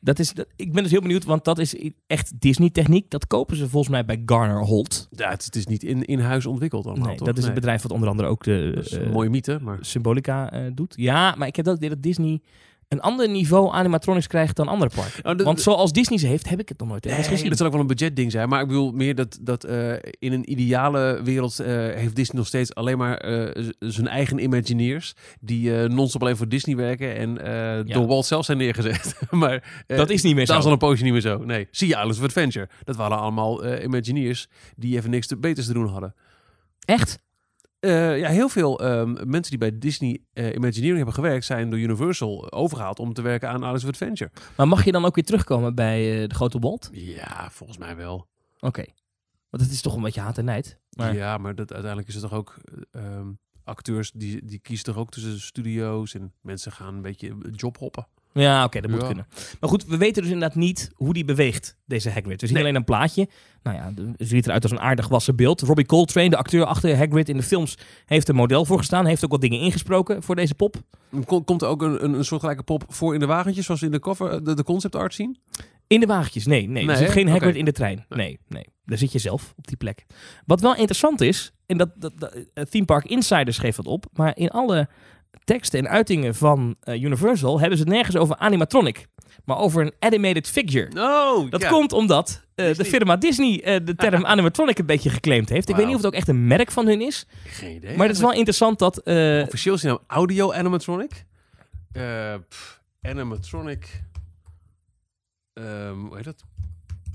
Dat 0.00 0.18
is, 0.18 0.32
dat, 0.32 0.46
ik 0.56 0.72
ben 0.72 0.82
dus 0.82 0.92
heel 0.92 1.00
benieuwd, 1.00 1.24
want 1.24 1.44
dat 1.44 1.58
is 1.58 1.90
echt 2.06 2.40
Disney-techniek. 2.40 3.10
Dat 3.10 3.26
kopen 3.26 3.56
ze 3.56 3.68
volgens 3.68 3.92
mij 3.92 4.04
bij 4.04 4.22
Garner 4.26 4.64
Holt. 4.64 5.08
Ja, 5.10 5.30
het, 5.30 5.44
het 5.44 5.56
is 5.56 5.66
niet 5.66 5.82
in, 5.82 6.04
in 6.04 6.18
huis 6.20 6.46
ontwikkeld 6.46 6.86
allemaal, 6.86 7.06
Nee, 7.06 7.16
toch? 7.16 7.26
dat 7.26 7.36
is 7.36 7.42
Nee. 7.42 7.52
een 7.52 7.58
bedrijf 7.60 7.82
wat 7.82 7.92
onder 7.92 8.08
andere 8.08 8.28
ook 8.28 8.44
de 8.44 8.88
eh, 9.02 9.12
mooie 9.12 9.30
mythe, 9.30 9.58
maar... 9.62 9.78
Symbolica 9.80 10.50
eh, 10.52 10.62
doet. 10.74 10.94
Ja, 10.96 11.34
maar 11.38 11.46
ik 11.48 11.56
heb 11.56 11.68
ook 11.68 11.80
dat 11.80 12.02
Disney 12.02 12.40
een 12.88 13.00
ander 13.00 13.28
niveau 13.28 13.72
animatronics 13.72 14.26
krijgt 14.26 14.56
dan 14.56 14.68
andere 14.68 14.90
parken. 14.94 15.36
De- 15.36 15.44
Want 15.44 15.60
zoals 15.60 15.92
Disney 15.92 16.18
ze 16.18 16.26
heeft, 16.26 16.48
heb 16.48 16.60
ik 16.60 16.68
het 16.68 16.78
nog 16.78 16.88
nooit 16.88 17.04
Nee, 17.04 17.14
gezien. 17.22 17.48
dat 17.48 17.56
zal 17.58 17.66
ook 17.66 17.72
wel 17.72 17.80
een 17.80 17.86
budgetding 17.86 18.30
zijn. 18.32 18.48
Maar 18.48 18.60
ik 18.60 18.66
bedoel 18.66 18.92
meer 18.92 19.14
dat, 19.14 19.38
dat 19.40 19.64
eh, 19.64 19.92
in 20.18 20.32
een 20.32 20.50
ideale 20.50 21.20
wereld 21.24 21.58
eh, 21.60 21.66
heeft 21.76 22.16
Disney 22.16 22.38
nog 22.38 22.46
steeds 22.46 22.74
alleen 22.74 22.98
maar 22.98 23.16
eh, 23.16 23.64
zijn 23.78 24.08
eigen 24.08 24.38
Imagineers. 24.42 25.14
Die 25.40 25.70
non-stop 25.72 26.22
alleen 26.22 26.36
voor 26.36 26.48
Disney 26.48 26.76
werken 26.76 27.16
en 27.16 27.38
eh, 27.86 27.94
door 27.94 28.06
Walt 28.06 28.26
zelf 28.26 28.44
zijn 28.44 28.58
neergezet. 28.58 29.14
maar 29.30 29.84
dat 29.86 30.10
is 30.10 30.22
niet 30.22 30.34
meer 30.34 30.46
dat 30.46 30.56
is 30.56 30.62
zo. 30.62 30.68
al 30.68 30.72
een 30.74 30.78
poosje 30.80 31.02
niet 31.04 31.12
meer 31.12 31.20
zo. 31.22 31.38
Nee, 31.38 31.68
zie 31.70 31.88
je 31.88 31.94
Islands 31.94 32.18
of 32.18 32.24
Adventure. 32.24 32.68
Dat 32.84 32.96
waren 32.96 33.18
allemaal 33.18 33.80
Imagineers 33.82 34.46
die 34.76 34.96
even 34.96 35.10
niks 35.10 35.26
te 35.26 35.36
beters 35.36 35.66
te 35.66 35.72
doen 35.72 35.88
hadden. 35.88 36.14
Echt? 36.84 37.18
Eh, 37.80 38.18
ja, 38.18 38.28
heel 38.28 38.48
veel 38.48 38.80
ehm, 38.80 39.12
mensen 39.12 39.50
die 39.50 39.58
bij 39.58 39.78
Disney 39.78 40.22
eh, 40.32 40.54
Imagineering 40.54 40.96
hebben 40.96 41.14
gewerkt, 41.14 41.44
zijn 41.44 41.70
door 41.70 41.78
Universal 41.78 42.52
overgehaald 42.52 42.98
om 42.98 43.12
te 43.12 43.22
werken 43.22 43.48
aan 43.48 43.62
Islands 43.62 43.82
of 43.84 43.90
Adventure. 43.90 44.30
Maar 44.56 44.68
mag 44.68 44.84
je 44.84 44.92
dan 44.92 45.04
ook 45.04 45.14
weer 45.14 45.24
terugkomen 45.24 45.74
bij 45.74 46.22
eh, 46.22 46.28
de 46.28 46.34
grote 46.34 46.58
Walt? 46.58 46.88
Ja, 46.92 47.50
volgens 47.50 47.78
mij 47.78 47.96
wel. 47.96 48.28
Oké. 48.60 48.84
Want 49.50 49.62
het 49.62 49.72
is 49.72 49.80
toch 49.80 49.94
een 49.96 50.02
beetje 50.02 50.20
haat 50.20 50.38
en 50.38 50.44
nijd. 50.44 50.78
Maar 50.90 51.14
Ja, 51.14 51.38
maar 51.38 51.54
dat, 51.54 51.72
uiteindelijk 51.72 52.08
is 52.08 52.14
het 52.14 52.22
toch 52.30 52.38
ook... 52.38 52.58
eh, 52.90 53.04
ehm, 53.04 53.28
acteurs 53.64 54.10
die, 54.12 54.44
die 54.44 54.58
kiezen 54.58 54.84
toch 54.84 54.96
ook 54.96 55.10
tussen 55.10 55.40
studio's 55.40 56.14
en 56.14 56.32
mensen 56.40 56.72
gaan 56.72 56.94
een 56.94 57.02
beetje 57.02 57.36
jobhoppen. 57.50 58.06
Ja, 58.32 58.64
oké, 58.64 58.80
dat 58.80 58.90
moet 58.90 59.00
Ja. 59.00 59.06
kunnen. 59.06 59.26
Maar 59.60 59.70
goed, 59.70 59.84
we 59.84 59.96
weten 59.96 60.22
dus 60.22 60.30
inderdaad 60.32 60.56
niet 60.56 60.90
hoe 60.94 61.12
die 61.14 61.24
beweegt, 61.24 61.76
deze 61.86 62.10
Hagrid. 62.10 62.40
We 62.40 62.46
zien 62.46 62.54
Nee. 62.56 62.64
alleen 62.64 62.76
een 62.76 62.84
plaatje. 62.84 63.28
Nou 63.62 63.76
ja, 63.76 63.92
het 64.16 64.28
ziet 64.28 64.46
eruit 64.46 64.62
als 64.62 64.72
een 64.72 64.80
aardig 64.80 65.08
wassen 65.08 65.36
beeld. 65.36 65.60
Robbie 65.60 65.86
Coltrane, 65.86 66.28
de 66.30 66.36
acteur 66.36 66.64
achter 66.64 66.96
Hagrid 66.96 67.28
in 67.28 67.36
de 67.36 67.42
films, 67.42 67.78
heeft 68.06 68.28
een 68.28 68.34
model 68.34 68.64
voor 68.64 68.78
gestaan. 68.78 69.06
Heeft 69.06 69.24
ook 69.24 69.30
wat 69.30 69.40
dingen 69.40 69.60
ingesproken 69.60 70.22
voor 70.22 70.36
deze 70.36 70.54
pop. 70.54 70.76
Kom- 71.24 71.44
Komt 71.44 71.62
er 71.62 71.68
ook 71.68 71.82
een, 71.82 72.04
een, 72.04 72.12
een 72.12 72.24
soortgelijke 72.24 72.62
pop 72.62 72.84
voor 72.88 73.14
in 73.14 73.20
de 73.20 73.26
wagentjes, 73.26 73.64
zoals 73.64 73.80
we 73.80 73.86
in 73.86 73.92
de 73.92 73.98
cover, 73.98 74.44
de, 74.44 74.54
de 74.54 74.64
concept 74.64 74.96
art 74.96 75.14
zien? 75.14 75.38
In 75.86 76.00
de 76.00 76.06
wagentjes, 76.06 76.46
nee. 76.46 76.68
nee. 76.68 76.84
Nee, 76.84 76.94
er 76.94 77.02
zit 77.02 77.10
geen 77.10 77.28
Hagrid 77.28 77.56
in 77.56 77.64
de 77.64 77.72
trein. 77.72 78.04
Nee. 78.08 78.38
Nee. 78.48 78.64
Daar 78.84 78.98
zit 78.98 79.12
je 79.12 79.18
zelf 79.18 79.52
op 79.56 79.66
die 79.66 79.76
plek. 79.76 80.06
Wat 80.46 80.60
wel 80.60 80.74
interessant 80.76 81.20
is, 81.20 81.52
en 81.66 81.76
dat, 81.78 81.90
dat, 81.94 82.12
dat 82.16 82.34
eh, 82.54 82.64
Theme 82.64 82.84
Park 82.84 83.04
Insider 83.04 83.54
schreef 83.54 83.76
dat 83.76 83.86
op, 83.86 84.06
maar 84.12 84.36
in 84.36 84.50
alle 84.50 84.88
teksten 85.44 85.78
en 85.78 85.88
uitingen 85.88 86.34
van 86.34 86.76
eh, 86.80 87.02
Universal 87.02 87.60
hebben 87.60 87.78
ze 87.78 87.84
het 87.84 87.92
nergens 87.92 88.16
over 88.16 88.36
animatronic, 88.36 89.06
maar 89.44 89.58
over 89.58 89.82
een 89.82 89.92
animated 89.98 90.48
figure. 90.48 90.90
Oh, 90.96 91.50
Dat 91.50 91.66
komt 91.66 91.92
omdat 91.92 92.46
eh, 92.54 92.74
de 92.74 92.84
firma 92.84 93.16
Disney 93.16 93.62
eh, 93.62 93.84
de 93.84 93.94
term 93.94 94.26
animatronic 94.34 94.78
een 94.78 94.86
beetje 94.86 95.10
geclaimd 95.10 95.48
heeft. 95.48 95.68
Ik 95.68 95.76
weet 95.76 95.86
niet 95.86 95.94
of 95.94 96.00
het 96.02 96.10
ook 96.10 96.18
echt 96.18 96.28
een 96.28 96.46
merk 96.46 96.70
van 96.70 96.86
hun 96.86 97.00
is, 97.00 97.26
Geen 97.44 97.74
idee. 97.74 97.96
maar 97.96 98.06
het 98.06 98.16
is 98.16 98.22
wel 98.22 98.32
interessant 98.32 98.78
dat... 98.78 99.02
Officieel 99.44 99.74
is 99.74 99.82
naam 99.82 99.98
Audio 100.06 100.52
Animatronic. 100.52 101.24
Pff, 102.48 102.82
animatronic. 103.02 104.02
Ehm, 105.52 105.98
hoe 105.98 106.16
heet 106.16 106.24
dat? 106.24 106.44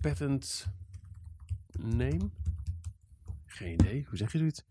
Patent 0.01 0.65
name? 1.79 2.29
Geen 3.45 3.73
idee. 3.73 4.05
Hoe 4.09 4.17
zeg 4.17 4.31
je 4.31 4.37
zoiets? 4.37 4.63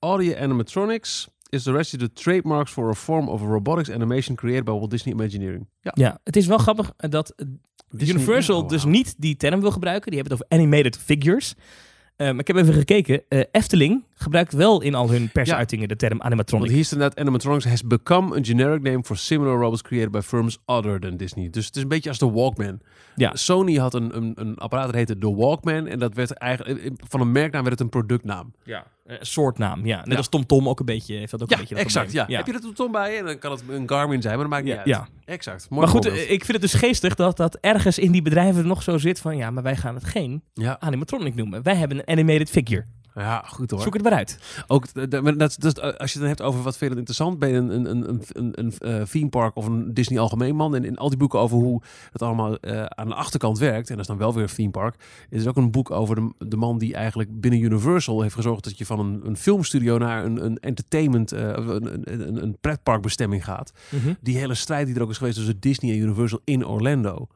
Audio 0.00 0.36
animatronics 0.36 1.28
is 1.50 1.62
the 1.62 1.72
registered 1.72 2.14
trademarks 2.14 2.72
for 2.72 2.88
a 2.90 2.94
form 2.94 3.28
of 3.28 3.42
robotics 3.42 3.90
animation 3.90 4.36
created 4.36 4.64
by 4.64 4.70
Walt 4.70 4.90
Disney 4.90 5.14
Imagineering. 5.14 5.68
Ja, 5.80 5.92
ja, 5.94 6.20
het 6.24 6.36
is 6.36 6.46
wel 6.46 6.58
grappig 6.58 6.92
eh, 6.96 7.10
dat 7.10 7.30
eh, 7.30 7.46
Disney- 7.90 8.14
Universal 8.16 8.62
oh, 8.62 8.68
dus 8.68 8.84
niet 8.84 9.14
die 9.18 9.36
term 9.36 9.60
wil 9.60 9.70
gebruiken. 9.70 10.10
Die 10.10 10.20
hebben 10.20 10.38
het 10.38 10.46
over 10.46 10.58
animated 10.60 10.96
figures. 10.96 11.54
Um, 12.16 12.38
ik 12.38 12.46
heb 12.46 12.56
even 12.56 12.74
gekeken. 12.74 13.22
Eh, 13.28 13.40
Efteling 13.52 14.04
gebruikt 14.22 14.52
wel 14.52 14.82
in 14.82 14.94
al 14.94 15.10
hun 15.10 15.30
persuitingen 15.32 15.88
de 15.88 15.96
term 15.96 16.10
Want 16.12 16.22
animatronic. 16.24 16.70
hier 16.70 16.84
staat 16.84 16.92
inderdaad 16.98 17.18
animatronics 17.18 17.64
has 17.64 17.82
become 17.82 18.36
a 18.36 18.38
generic 18.42 18.82
name 18.82 19.02
for 19.04 19.16
similar 19.16 19.58
robots 19.58 19.82
created 19.82 20.10
by 20.10 20.20
firms 20.20 20.58
other 20.64 21.00
than 21.00 21.16
Disney. 21.16 21.50
Dus 21.50 21.66
het 21.66 21.76
is 21.76 21.82
een 21.82 21.88
beetje 21.88 22.08
als 22.08 22.18
de 22.18 22.30
Walkman. 22.30 22.80
Ja. 23.16 23.36
Sony 23.36 23.76
had 23.76 23.94
een, 23.94 24.16
een, 24.16 24.32
een 24.34 24.58
apparaat 24.58 24.86
dat 24.86 24.94
heette 24.94 25.18
de 25.18 25.34
Walkman 25.34 25.86
en 25.86 25.98
dat 25.98 26.14
werd 26.14 26.30
eigenlijk 26.32 26.90
van 27.08 27.20
een 27.20 27.32
merknaam 27.32 27.60
werd 27.64 27.70
het 27.78 27.80
een 27.80 27.88
productnaam. 27.88 28.54
Ja, 28.64 28.86
een 29.06 29.18
soort 29.20 29.58
naam. 29.58 29.86
Ja, 29.86 29.96
net 29.98 30.06
Ja. 30.08 30.16
als 30.16 30.28
TomTom 30.28 30.68
ook 30.68 30.78
een 30.80 30.86
beetje 30.86 31.14
heeft 31.14 31.30
dat 31.30 31.42
ook 31.42 31.48
Ja, 31.48 31.54
een 31.54 31.60
beetje 31.60 31.74
dat 31.74 31.84
exact. 31.84 32.12
Ja. 32.12 32.26
Heb 32.26 32.46
je 32.46 32.52
dat 32.52 32.64
er 32.64 32.74
Tom 32.74 32.92
bij 32.92 33.18
en 33.18 33.24
dan 33.24 33.38
kan 33.38 33.50
het 33.50 33.62
een 33.68 33.88
Garmin 33.88 34.22
zijn, 34.22 34.34
maar 34.34 34.42
dat 34.42 34.52
maakt 34.52 34.64
niet 34.64 34.72
Ja, 34.72 34.78
uit. 34.78 34.88
ja. 34.88 35.08
Exact. 35.24 35.66
Mooi 35.70 35.82
Maar 35.82 35.90
goed, 35.94 36.04
voorbeeld. 36.04 36.26
eh, 36.26 36.32
ik 36.32 36.44
vind 36.44 36.62
het 36.62 36.70
dus 36.70 36.80
geestig 36.80 37.14
dat 37.14 37.36
dat 37.36 37.56
ergens 37.60 37.98
in 37.98 38.12
die 38.12 38.22
bedrijven 38.22 38.66
nog 38.66 38.82
zo 38.82 38.98
zit 38.98 39.20
van... 39.20 39.36
ja, 39.36 39.50
maar 39.50 39.62
wij 39.62 39.76
gaan 39.76 39.94
het 39.94 40.04
geen 40.04 40.42
animatronic 40.78 41.34
noemen. 41.34 41.62
Wij 41.62 41.76
hebben 41.76 41.98
een 41.98 42.08
animated 42.18 42.50
figure. 42.50 42.84
Ja, 43.14 43.42
goed 43.46 43.70
hoor. 43.70 43.80
Zoek 43.80 43.94
het 43.94 44.02
maar 44.02 44.12
uit. 44.12 44.38
Ook 44.66 44.86
maar 45.22 45.36
dat, 45.36 45.56
dat, 45.58 45.80
als 45.80 46.12
je 46.12 46.18
het 46.18 46.18
dan 46.18 46.26
hebt 46.26 46.42
over 46.42 46.62
wat 46.62 46.76
vind 46.76 46.92
je 46.92 46.98
interessant, 46.98 47.38
ben 47.38 47.48
je 47.48 47.54
een, 47.54 47.70
een, 47.70 48.08
een, 48.08 48.22
een, 48.32 48.52
een, 48.54 48.72
eh, 48.78 49.02
theme 49.02 49.28
park 49.28 49.56
of 49.56 49.66
een 49.66 49.94
Disney 49.94 50.18
algemeen 50.18 50.56
man. 50.56 50.74
En 50.74 50.84
in 50.84 50.96
al 50.96 51.08
die 51.08 51.18
boeken 51.18 51.38
over 51.38 51.56
hoe 51.56 51.82
het 52.12 52.22
allemaal 52.22 52.58
eh, 52.58 52.84
aan 52.84 53.08
de 53.08 53.14
achterkant 53.14 53.58
werkt, 53.58 53.88
en 53.88 53.94
dat 53.96 54.00
is 54.00 54.06
dan 54.06 54.18
wel 54.18 54.34
weer 54.34 54.42
een 54.42 54.54
theme 54.54 54.70
park, 54.70 54.94
is 55.30 55.42
er 55.42 55.48
ook 55.48 55.56
een 55.56 55.70
boek 55.70 55.90
over 55.90 56.14
de, 56.14 56.32
de 56.38 56.56
man 56.56 56.78
die 56.78 56.94
eigenlijk 56.94 57.40
binnen 57.40 57.60
Universal 57.60 58.22
heeft 58.22 58.34
gezorgd 58.34 58.64
dat 58.64 58.78
je 58.78 58.86
van 58.86 58.98
een, 59.00 59.20
een 59.24 59.36
filmstudio 59.36 59.98
naar 59.98 60.24
een, 60.24 60.44
een 60.44 60.58
entertainment, 60.58 61.32
eh, 61.32 61.48
of 61.48 61.66
een, 61.66 62.42
een, 62.42 62.56
pretparkbestemming 62.60 63.44
gaat. 63.44 63.72
Die 64.20 64.36
hele 64.36 64.54
strijd 64.54 64.86
die 64.86 64.96
er 64.96 65.02
ook 65.02 65.10
is 65.10 65.18
geweest 65.18 65.36
tussen 65.36 65.60
Disney 65.60 65.92
en 65.92 65.98
Universal 65.98 66.40
in 66.44 66.66
Orlando. 66.66 67.28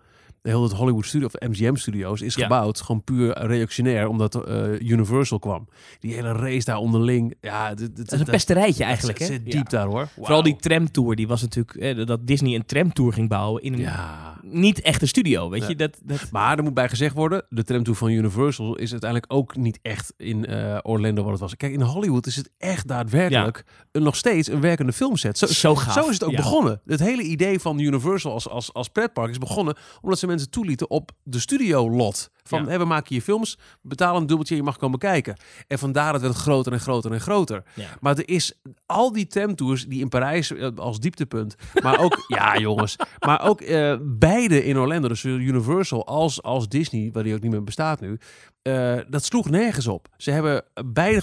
De 0.44 0.50
hele 0.50 0.62
het 0.62 0.72
Hollywood 0.72 1.06
Studio 1.06 1.26
of 1.26 1.48
MGM 1.48 1.74
Studios 1.74 2.20
is 2.20 2.34
Ja. 2.34 2.42
gebouwd 2.42 2.80
gewoon 2.80 3.04
puur 3.04 3.38
reactionair 3.46 4.08
omdat 4.08 4.34
eh, 4.46 4.80
Universal 4.80 5.38
kwam. 5.38 5.68
Die 6.00 6.14
hele 6.14 6.32
race 6.32 6.64
daar 6.64 6.76
onderling. 6.76 7.34
Ja, 7.40 7.68
dit- 7.74 7.78
dit- 7.78 7.96
Dat 7.96 8.12
is 8.12 8.18
een 8.20 8.24
pesterijtje 8.32 8.84
eigenlijk, 8.84 9.18
hè? 9.18 9.26
zit 9.26 9.40
Ja. 9.44 9.50
diep 9.50 9.68
daar 9.68 9.86
hoor. 9.86 10.08
Vooral 10.16 10.42
die 10.42 10.56
tramtour, 10.56 11.16
die 11.16 11.26
was 11.26 11.40
natuurlijk... 11.42 11.76
eh, 11.76 12.06
dat 12.06 12.26
Disney 12.26 12.54
een 12.54 12.66
tramtour 12.66 13.12
ging 13.12 13.28
bouwen 13.28 13.62
in 13.62 13.72
een 13.72 13.78
Ja. 13.78 14.38
niet 14.42 14.80
echte 14.80 15.06
studio, 15.06 15.50
weet 15.50 15.66
je? 15.66 15.74
Dat, 15.76 15.98
dat, 16.04 16.30
Maar 16.30 16.56
er 16.58 16.64
moet 16.64 16.74
bij 16.74 16.88
gezegd 16.88 17.14
worden, 17.14 17.44
de 17.48 17.64
tramtour 17.64 17.96
van 17.96 18.10
Universal 18.10 18.76
is 18.76 18.90
uiteindelijk 18.90 19.32
ook 19.32 19.56
niet 19.56 19.78
echt 19.82 20.12
in 20.16 20.46
eh, 20.46 20.78
Orlando 20.82 21.22
wat 21.22 21.30
het 21.32 21.40
was. 21.40 21.56
Kijk, 21.56 21.72
in 21.72 21.80
Hollywood 21.80 22.26
is 22.26 22.36
het 22.36 22.50
echt 22.58 22.88
daadwerkelijk 22.88 23.64
een, 23.92 24.02
nog 24.02 24.16
steeds 24.16 24.48
een 24.48 24.60
werkende 24.60 24.92
filmset. 24.92 25.38
Zo, 25.38 25.46
Zo 25.46 25.74
gaaf. 25.74 25.92
Zo 25.94 26.08
is 26.08 26.14
het 26.14 26.24
ook 26.24 26.36
begonnen. 26.36 26.80
Het 26.86 27.00
hele 27.00 27.22
idee 27.22 27.58
van 27.60 27.78
Universal 27.78 28.32
als, 28.32 28.48
als, 28.48 28.72
als 28.72 28.88
pretpark 28.88 29.30
is 29.30 29.38
begonnen 29.38 29.74
omdat 30.02 30.18
ze 30.18 30.26
mensen 30.34 30.50
toelieten 30.52 30.90
op 30.90 31.10
de 31.22 31.38
studio-lot. 31.38 32.30
Van, 32.42 32.64
Ja. 32.64 32.68
hé, 32.70 32.78
we 32.78 32.84
maken 32.84 33.14
je 33.14 33.22
films, 33.22 33.58
betaal 33.82 34.16
een 34.16 34.26
dubbeltje 34.26 34.56
je 34.56 34.62
mag 34.62 34.76
komen 34.76 34.98
kijken. 34.98 35.36
En 35.66 35.78
vandaar 35.78 36.12
dat 36.12 36.20
werd 36.20 36.32
het 36.32 36.42
groter 36.42 36.72
en 36.72 36.80
groter 36.80 37.12
en 37.12 37.20
groter. 37.20 37.62
Ja. 37.74 37.88
Maar 38.00 38.18
er 38.18 38.28
is 38.28 38.60
al 38.86 39.12
die 39.12 39.26
tramtours 39.26 39.86
die 39.86 40.00
in 40.00 40.08
Parijs 40.08 40.50
eh, 40.50 40.70
als 40.76 41.00
dieptepunt, 41.00 41.54
maar 41.82 41.98
ook, 41.98 42.24
ja 42.36 42.58
jongens, 42.58 42.96
maar 43.18 43.42
ook 43.42 43.60
eh, 43.60 43.96
beide 44.02 44.64
in 44.64 44.78
Orlando, 44.78 45.08
dus 45.08 45.24
Universal 45.24 46.06
als, 46.06 46.42
als 46.42 46.68
Disney, 46.68 47.10
waar 47.12 47.22
die 47.22 47.34
ook 47.34 47.42
niet 47.42 47.50
meer 47.50 47.64
bestaat 47.64 48.00
nu, 48.00 48.18
eh, 48.62 48.98
dat 49.08 49.24
sloeg 49.24 49.50
nergens 49.50 49.86
op. 49.86 50.08
Ze 50.16 50.30
hebben 50.30 50.64
beide 50.84 51.20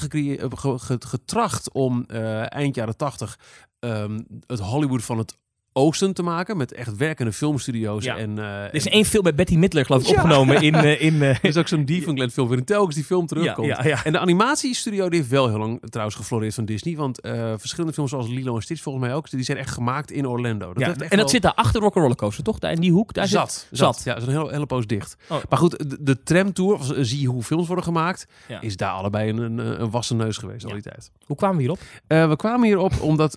getracht 0.99 1.71
om 1.71 2.05
eind 2.45 2.75
jaren 2.75 2.97
tachtig 2.97 3.39
ehm, 3.79 4.19
het 4.45 4.59
Hollywood 4.59 5.03
van 5.03 5.17
het 5.17 5.37
oosten 5.73 6.13
te 6.13 6.23
maken, 6.23 6.57
met 6.57 6.73
echt 6.73 6.97
werkende 6.97 7.31
filmstudio's. 7.31 8.03
Ja. 8.03 8.17
En, 8.17 8.39
eh, 8.39 8.45
er 8.63 8.73
is 8.73 8.87
één 8.87 9.05
film 9.05 9.23
met 9.23 9.35
Betty 9.35 9.55
Midler, 9.55 9.85
geloof 9.85 10.01
ik, 10.01 10.07
Ja. 10.07 10.13
opgenomen 10.13 10.61
in... 10.61 10.75
eh, 10.75 11.01
in 11.01 11.21
eh, 11.21 11.29
er 11.29 11.39
is 11.45 11.57
ook 11.57 11.67
zo'n 11.67 11.85
Diefengland 11.85 12.33
film 12.33 12.47
waarin 12.47 12.65
telkens 12.65 12.95
die 12.95 13.03
film 13.03 13.25
terugkomt. 13.27 13.67
Ja, 13.67 13.79
ja, 13.83 13.87
ja. 13.89 14.03
En 14.03 14.11
de 14.11 14.19
animatiestudio 14.19 15.09
die 15.09 15.19
heeft 15.19 15.31
wel 15.31 15.47
heel 15.49 15.57
lang 15.57 15.81
trouwens 15.89 16.17
gefloreerd 16.17 16.53
van 16.53 16.65
Disney. 16.65 16.95
Want 16.95 17.19
verschillende 17.57 17.93
films 17.93 18.09
zoals 18.09 18.27
Lilo 18.27 18.55
en 18.55 18.61
Stitch 18.61 18.81
volgens 18.81 19.05
mij 19.05 19.13
ook, 19.15 19.29
die 19.29 19.43
zijn 19.43 19.57
echt 19.57 19.69
gemaakt 19.71 20.11
in 20.11 20.27
Orlando. 20.27 20.73
Dat 20.73 20.83
echt 20.83 21.01
en 21.01 21.07
dat 21.09 21.17
wel- 21.19 21.29
zit 21.29 21.41
daar 21.41 21.53
achter 21.53 21.81
Rock'n'Roller 21.81 22.15
Coaster, 22.15 22.43
toch? 22.43 22.59
Daar 22.59 22.71
in 22.71 22.81
die 22.81 22.91
hoek, 22.91 23.13
daar 23.13 23.27
zat, 23.27 23.51
zit... 23.51 23.67
zat. 23.71 23.95
zat. 23.95 24.03
Ja, 24.05 24.13
dat 24.13 24.21
is 24.21 24.27
een 24.33 24.39
hele, 24.39 24.51
hele 24.51 24.65
poos 24.65 24.87
dicht. 24.87 25.15
Oh. 25.29 25.37
Maar 25.49 25.59
goed, 25.59 25.89
de, 25.89 25.97
de 26.03 26.23
tramtour, 26.23 26.73
of 26.73 26.91
zie 26.99 27.21
je 27.21 27.27
hoe 27.27 27.43
films 27.43 27.67
worden 27.67 27.85
gemaakt, 27.85 28.27
is 28.61 28.77
daar 28.77 28.91
allebei 28.91 29.29
een, 29.29 29.37
een, 29.37 29.81
een 29.81 29.89
wassen 29.89 30.17
neus 30.17 30.37
geweest 30.37 30.65
al 30.65 30.71
die 30.73 30.81
tijd. 30.81 31.11
Hoe 31.25 31.35
kwamen 31.35 31.55
we 31.55 31.61
hierop? 31.61 31.79
We 32.07 32.35
kwamen 32.35 32.65
hierop 32.65 33.01
omdat 33.01 33.31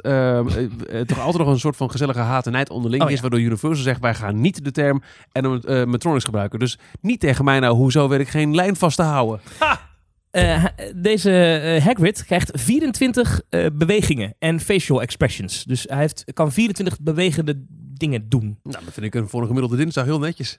toch 1.07 1.18
altijd 1.20 1.39
nog 1.45 1.47
een 1.49 1.59
soort 1.59 1.76
van 1.76 1.91
gezellige 1.91 2.22
haat 2.25 2.47
en 2.47 2.53
nijd 2.53 2.70
onderling 2.70 3.03
Oh, 3.03 3.09
is, 3.11 3.14
ja. 3.14 3.20
waardoor 3.20 3.41
Universal 3.41 3.83
zegt 3.83 4.01
wij 4.01 4.14
gaan 4.14 4.41
niet 4.41 4.64
de 4.64 4.70
term 4.70 5.03
animatronics 5.33 6.25
gebruiken. 6.25 6.59
Dus 6.59 6.79
niet 7.01 7.20
tegen 7.20 7.45
mij 7.45 7.61
nou, 7.61 7.77
hoezo 7.77 8.09
weet 8.09 8.20
ik 8.20 8.29
geen 8.29 8.55
lijn 8.55 8.77
vast 8.77 8.97
te 8.97 9.03
houden. 9.03 9.41
Eh, 10.35 10.64
deze 10.97 11.59
eh, 11.59 11.85
Hagrid 11.85 12.25
krijgt 12.25 12.51
24 12.55 13.41
eh, 13.49 13.66
bewegingen 13.72 14.35
en 14.39 14.61
facial 14.61 15.03
expressions. 15.03 15.64
Dus 15.64 15.85
hij 15.89 15.99
heeft, 15.99 16.25
kan 16.33 16.53
24 16.53 17.01
bewegende 17.01 17.64
dingen 17.97 18.28
doen. 18.28 18.59
Nou, 18.62 18.84
dat 18.84 18.95
vind 18.95 19.07
ik 19.07 19.14
een 19.14 19.28
voor 19.28 19.40
een 19.40 19.47
gemiddelde 19.47 19.76
dinsdag 19.76 20.05
heel 20.05 20.18
netjes. 20.18 20.59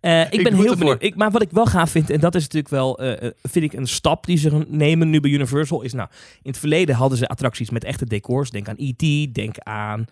Eh, 0.00 0.20
ik, 0.20 0.32
Ik 0.32 0.42
ben 0.42 0.54
heel 0.54 0.76
benieuwd. 0.76 1.02
Ik, 1.02 1.14
maar 1.14 1.30
wat 1.30 1.42
ik 1.42 1.50
wel 1.50 1.66
gaaf 1.66 1.90
vind, 1.90 2.10
en 2.10 2.20
dat 2.20 2.34
is 2.34 2.42
natuurlijk 2.42 2.68
wel, 2.68 2.98
eh, 2.98 3.26
eh, 3.26 3.32
vind 3.42 3.64
ik 3.64 3.72
een 3.72 3.86
stap 3.86 4.26
die 4.26 4.36
ze 4.36 4.64
nemen 4.68 5.10
nu 5.10 5.20
bij 5.20 5.30
Universal, 5.30 5.82
is 5.82 5.92
nou, 5.92 6.08
in 6.42 6.50
het 6.50 6.58
verleden 6.58 6.94
hadden 6.94 7.18
ze 7.18 7.28
attracties 7.28 7.70
met 7.70 7.84
echte 7.84 8.06
decors. 8.06 8.50
Denk 8.50 8.68
aan 8.68 8.78
E.T., 8.78 9.34
denk 9.34 9.58
aan 9.58 10.04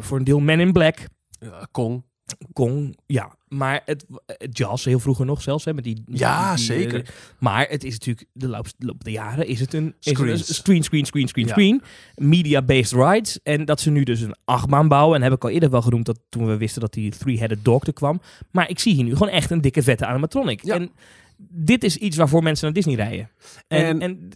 voor 0.00 0.18
een 0.18 0.24
deel 0.24 0.40
Men 0.40 0.60
in 0.60 0.72
Black. 0.72 0.98
Ja, 1.30 1.66
Kong. 1.70 2.04
Kong, 2.52 2.96
ja. 3.06 3.36
Maar 3.52 3.82
het, 3.84 4.04
het 4.26 4.58
jazz, 4.58 4.84
heel 4.84 4.98
vroeger 4.98 5.26
nog 5.26 5.42
zelfs, 5.42 5.64
hè, 5.64 5.74
met 5.74 5.84
die... 5.84 6.02
Ja, 6.06 6.54
die- 6.54 6.64
zeker. 6.64 7.00
eh, 7.00 7.08
maar 7.38 7.66
het 7.68 7.84
is 7.84 7.92
natuurlijk, 7.92 8.26
de 8.32 8.48
loop, 8.48 8.66
de 8.78 8.86
loop 8.86 9.08
jaren 9.08 9.46
is 9.46 9.60
het 9.60 9.74
een, 9.74 9.94
is 10.00 10.12
screen, 10.12 10.38
screen, 10.84 11.04
screen, 11.04 11.28
screen, 11.28 11.46
Ja. 11.46 11.50
screen. 11.52 11.82
Media-based 12.14 12.92
rides. 12.92 13.38
En 13.42 13.64
dat 13.64 13.80
ze 13.80 13.90
nu 13.90 14.02
dus 14.04 14.20
een 14.20 14.34
achtbaan 14.44 14.88
bouwen. 14.88 15.16
En 15.16 15.22
heb 15.22 15.32
ik 15.32 15.44
al 15.44 15.50
eerder 15.50 15.70
wel 15.70 15.82
genoemd 15.82 16.06
dat 16.06 16.18
toen 16.28 16.46
we 16.46 16.56
wisten 16.56 16.80
dat 16.80 16.92
die 16.92 17.10
three-headed 17.10 17.64
dog 17.64 17.86
er 17.86 17.92
kwam. 17.92 18.20
Maar 18.50 18.70
ik 18.70 18.78
zie 18.78 18.94
hier 18.94 19.04
nu 19.04 19.12
gewoon 19.12 19.28
echt 19.32 19.50
een 19.50 19.60
dikke 19.60 19.82
vette 19.82 20.06
animatronic. 20.06 20.64
Ja. 20.64 20.74
En 20.74 20.90
dit 21.50 21.84
is 21.84 21.96
iets 21.96 22.16
waarvoor 22.16 22.42
mensen 22.42 22.64
naar 22.64 22.74
Disney 22.74 22.94
rijden. 22.94 23.30
En, 23.68 24.00
En 24.00 24.28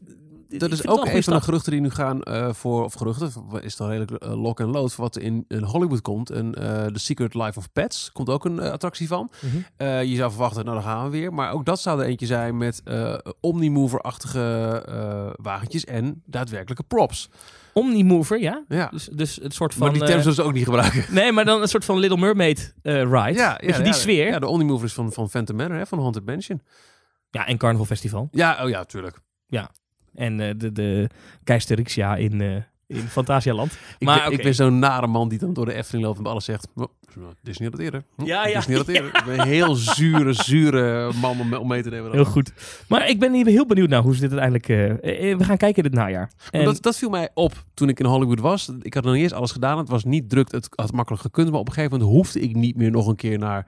Dat 0.49 0.73
is 0.73 0.87
ook 0.87 1.07
een 1.07 1.23
van 1.23 1.33
de 1.33 1.41
geruchten 1.41 1.73
die 1.73 1.81
nu 1.81 1.91
gaan 1.91 2.23
eh, 2.23 2.53
voor, 2.53 2.85
of 2.85 2.95
geruchten, 2.95 3.33
is 3.61 3.73
het 3.73 3.81
al 3.81 3.89
redelijk 3.89 4.23
eh, 4.23 4.43
lock 4.43 4.61
en 4.61 4.67
load, 4.67 4.93
voor 4.93 5.05
wat 5.05 5.17
in, 5.17 5.45
in 5.49 5.63
Hollywood 5.63 6.01
komt. 6.01 6.31
En 6.31 6.55
eh 6.55 6.87
The 6.87 6.99
Secret 6.99 7.35
Life 7.35 7.59
of 7.59 7.73
Pets 7.73 8.13
komt 8.13 8.29
ook 8.29 8.45
een 8.45 8.61
attractie 8.61 9.09
van. 9.09 9.31
Mhm. 9.41 10.03
Je 10.03 10.17
zou 10.17 10.31
verwachten, 10.31 10.65
nou 10.65 10.77
dan 10.77 10.87
gaan 10.87 11.05
we 11.05 11.11
weer. 11.11 11.35
Maar 11.35 11.53
ook 11.53 11.65
dat 11.65 11.81
zou 11.81 12.01
er 12.01 12.07
eentje 12.07 12.27
zijn 12.27 12.57
met 12.57 12.83
Omnimover-achtige 13.41 15.35
wagentjes 15.43 15.85
en 15.85 16.23
daadwerkelijke 16.27 16.83
props. 16.83 17.31
Omnimover, 17.73 18.41
ja. 18.41 18.65
Ja. 18.69 18.89
Dus, 18.89 19.09
dus 19.13 19.39
het 19.43 19.55
soort 19.55 19.75
van... 19.75 19.83
maar 19.83 19.93
die 19.93 20.05
term 20.05 20.21
zullen 20.21 20.35
ze 20.35 20.43
ook 20.43 20.53
niet 20.53 20.65
gebruiken. 20.65 21.05
nee, 21.15 21.33
maar 21.33 21.45
dan 21.45 21.63
een 21.63 21.69
soort 21.69 21.85
van 21.85 21.99
Little 21.99 22.19
Mermaid 22.19 22.75
ride. 22.83 23.59
Je, 23.61 23.83
die 23.83 23.93
sfeer. 23.93 24.27
Ja, 24.27 24.39
de 24.39 24.47
Omnimover 24.47 24.87
is 24.87 24.93
van, 24.93 25.13
van 25.13 25.29
Phantom 25.29 25.57
Manor, 25.57 25.77
hè, 25.77 25.87
van 25.87 25.99
Haunted 25.99 26.27
Mansion. 26.27 26.63
Ja, 27.31 27.47
en 27.47 27.57
Carnival 27.57 27.87
Festival. 27.87 28.29
Ja, 28.31 28.65
oh 28.65 28.69
ja, 28.69 28.85
tuurlijk. 28.85 29.19
En 30.17 30.41
eh, 30.41 30.51
de, 30.57 30.73
de 30.73 31.09
Keizer 31.45 31.77
Rixia 31.77 32.17
in, 32.17 32.41
eh, 32.41 32.57
in 32.87 33.01
Fantasialand. 33.09 33.73
Ik, 33.99 34.07
Maar 34.07 34.17
ben, 34.17 34.27
oké. 34.27 34.35
ik 34.37 34.43
ben 34.43 34.55
zo'n 34.55 34.79
nare 34.79 35.07
man 35.07 35.29
die 35.29 35.39
dan 35.39 35.53
door 35.53 35.65
de 35.67 35.73
Efteling 35.73 36.05
loopt 36.07 36.19
en 36.19 36.27
alles 36.27 36.45
zegt. 36.45 36.69
"Oh, 36.75 36.87
Disney 37.43 37.69
had 37.69 37.77
het 37.79 37.83
eerder. 37.87 38.05
Hm, 38.17 38.25
Ja, 38.25 38.47
ja. 38.47 38.55
Disney 38.57 38.77
had 38.77 38.87
het 38.87 38.97
eerder. 38.97 39.11
Ik 39.19 39.25
ben 39.25 39.41
een 39.41 39.47
heel 39.47 39.75
zure, 39.75 40.33
zure 40.33 41.13
man 41.13 41.41
om, 41.41 41.55
om 41.55 41.69
mee 41.69 41.83
te 41.83 41.89
nemen. 41.91 42.13
Heel 42.13 42.25
goed. 42.25 42.53
Maar 42.89 43.09
ik 43.09 43.19
ben 43.19 43.33
hier 43.33 43.47
heel 43.47 43.67
benieuwd 43.67 43.89
naar 43.89 44.03
hoe 44.03 44.15
ze 44.15 44.21
dit 44.29 44.39
uiteindelijk... 44.39 44.69
eh, 45.03 45.37
we 45.37 45.45
gaan 45.45 45.57
kijken 45.57 45.83
dit 45.83 45.93
najaar. 45.95 46.31
En- 46.51 46.65
dat, 46.65 46.83
dat 46.83 46.97
viel 46.97 47.11
mij 47.11 47.29
op 47.35 47.65
toen 47.75 47.89
ik 47.89 48.01
in 48.01 48.07
Hollywood 48.07 48.41
was. 48.41 48.71
Ik 48.83 48.95
had 48.95 49.05
nog 49.05 49.13
niet 49.15 49.23
eens 49.23 49.33
alles 49.33 49.53
gedaan. 49.53 49.79
Het 49.79 49.89
was 49.89 50.05
niet 50.05 50.29
druk. 50.31 50.53
Het 50.53 50.69
had 50.75 50.93
makkelijk 50.93 51.23
gekund. 51.23 51.51
Maar 51.51 51.61
op 51.61 51.67
een 51.69 51.73
gegeven 51.75 51.99
moment 51.99 52.17
hoefde 52.17 52.41
ik 52.41 52.55
niet 52.55 52.77
meer 52.77 52.91
nog 52.91 53.07
een 53.07 53.17
keer 53.17 53.39
naar 53.39 53.67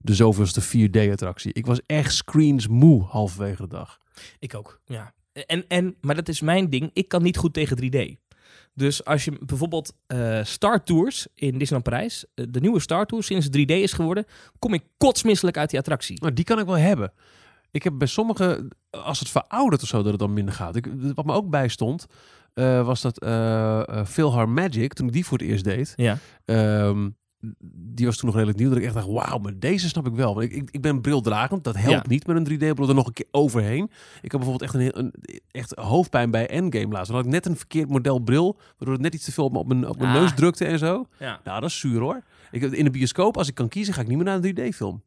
de 0.00 0.14
zoveelste 0.14 0.62
4D-attractie. 0.88 1.52
Ik 1.52 1.66
was 1.66 1.80
echt 1.86 2.14
screens 2.14 2.68
moe 2.68 3.02
halverwege 3.04 3.62
de 3.62 3.68
dag. 3.68 3.98
Ik 4.38 4.54
ook, 4.54 4.80
ja. 4.86 5.12
En, 5.46 5.64
en, 5.68 5.96
maar 6.00 6.14
dat 6.14 6.28
is 6.28 6.40
mijn 6.40 6.70
ding. 6.70 6.90
Ik 6.92 7.08
kan 7.08 7.22
niet 7.22 7.36
goed 7.36 7.52
tegen 7.52 7.76
3D. 7.82 8.26
Dus 8.74 9.04
als 9.04 9.24
je 9.24 9.38
bijvoorbeeld 9.40 9.94
eh, 10.06 10.44
Star 10.44 10.84
Tours 10.84 11.26
in 11.34 11.50
Disneyland 11.50 11.82
Parijs, 11.82 12.24
eh, 12.34 12.44
de 12.48 12.60
nieuwe 12.60 12.80
Star 12.80 13.06
Tours 13.06 13.26
sinds 13.26 13.44
het 13.44 13.56
3D 13.56 13.70
is 13.70 13.92
geworden, 13.92 14.24
kom 14.58 14.74
ik 14.74 14.82
kotsmisselijk 14.96 15.56
uit 15.56 15.70
die 15.70 15.78
attractie. 15.78 16.20
Nou, 16.20 16.32
die 16.32 16.44
kan 16.44 16.58
ik 16.58 16.66
wel 16.66 16.76
hebben. 16.76 17.12
Ik 17.70 17.82
heb 17.82 17.92
bij 17.98 18.06
sommige, 18.06 18.68
als 18.90 19.18
het 19.18 19.28
veroudert 19.28 19.82
of 19.82 19.88
zo, 19.88 19.96
dat 19.96 20.10
het 20.10 20.18
dan 20.18 20.32
minder 20.32 20.54
gaat. 20.54 20.76
Ik, 20.76 20.88
wat 21.14 21.24
me 21.24 21.32
ook 21.32 21.50
bijstond, 21.50 22.06
eh 22.54 22.86
was 22.86 23.00
dat 23.00 23.24
Philhar 24.08 24.48
Magic, 24.48 24.92
toen 24.92 25.06
ik 25.06 25.12
die 25.12 25.26
voor 25.26 25.38
het 25.38 25.46
eerst 25.46 25.64
deed. 25.64 25.92
Ja. 25.96 26.18
Ehm, 26.44 27.08
die 27.72 28.06
was 28.06 28.16
toen 28.16 28.26
nog 28.26 28.34
redelijk 28.34 28.58
nieuw. 28.58 28.68
Dat 28.68 28.78
ik 28.78 28.84
echt 28.84 28.94
dacht, 28.94 29.06
wauw, 29.06 29.38
maar 29.38 29.58
deze 29.58 29.88
snap 29.88 30.06
ik 30.06 30.14
wel. 30.14 30.34
Want 30.34 30.46
ik, 30.46 30.52
ik, 30.52 30.70
ik 30.70 30.80
ben 30.82 31.00
brildragend. 31.00 31.64
Dat 31.64 31.76
helpt 31.76 31.90
Ja. 31.90 32.02
niet 32.08 32.26
met 32.26 32.36
een 32.36 32.44
3D-bril 32.54 32.88
er 32.88 32.94
nog 32.94 33.06
een 33.06 33.12
keer 33.12 33.26
overheen. 33.30 33.84
Ik 34.22 34.32
heb 34.32 34.40
bijvoorbeeld 34.40 34.62
echt 34.62 34.74
een, 34.74 34.98
een 34.98 35.14
echt 35.50 35.74
hoofdpijn 35.74 36.30
bij 36.30 36.48
Endgame 36.48 36.88
laatst. 36.92 37.06
Dan 37.06 37.16
had 37.16 37.24
ik 37.26 37.30
net 37.32 37.46
een 37.46 37.56
verkeerd 37.56 37.88
model 37.88 38.18
bril, 38.18 38.56
waardoor 38.68 38.92
het 38.92 39.02
net 39.02 39.14
iets 39.14 39.24
te 39.24 39.32
veel 39.32 39.44
op 39.44 39.66
mijn, 39.68 39.88
op 39.88 39.98
mijn, 39.98 40.14
Ah. 40.14 40.20
neus 40.20 40.34
drukte 40.34 40.64
en 40.64 40.78
zo. 40.78 41.06
Ja. 41.18 41.40
Nou, 41.44 41.60
dat 41.60 41.70
is 41.70 41.78
zuur 41.78 42.00
hoor. 42.00 42.22
Ik, 42.50 42.62
in 42.62 42.84
de 42.84 42.90
bioscoop, 42.90 43.36
als 43.36 43.48
ik 43.48 43.54
kan 43.54 43.68
kiezen, 43.68 43.94
ga 43.94 44.00
ik 44.00 44.06
niet 44.08 44.16
meer 44.16 44.26
naar 44.26 44.44
een 44.44 44.56
3D-film. 44.72 45.02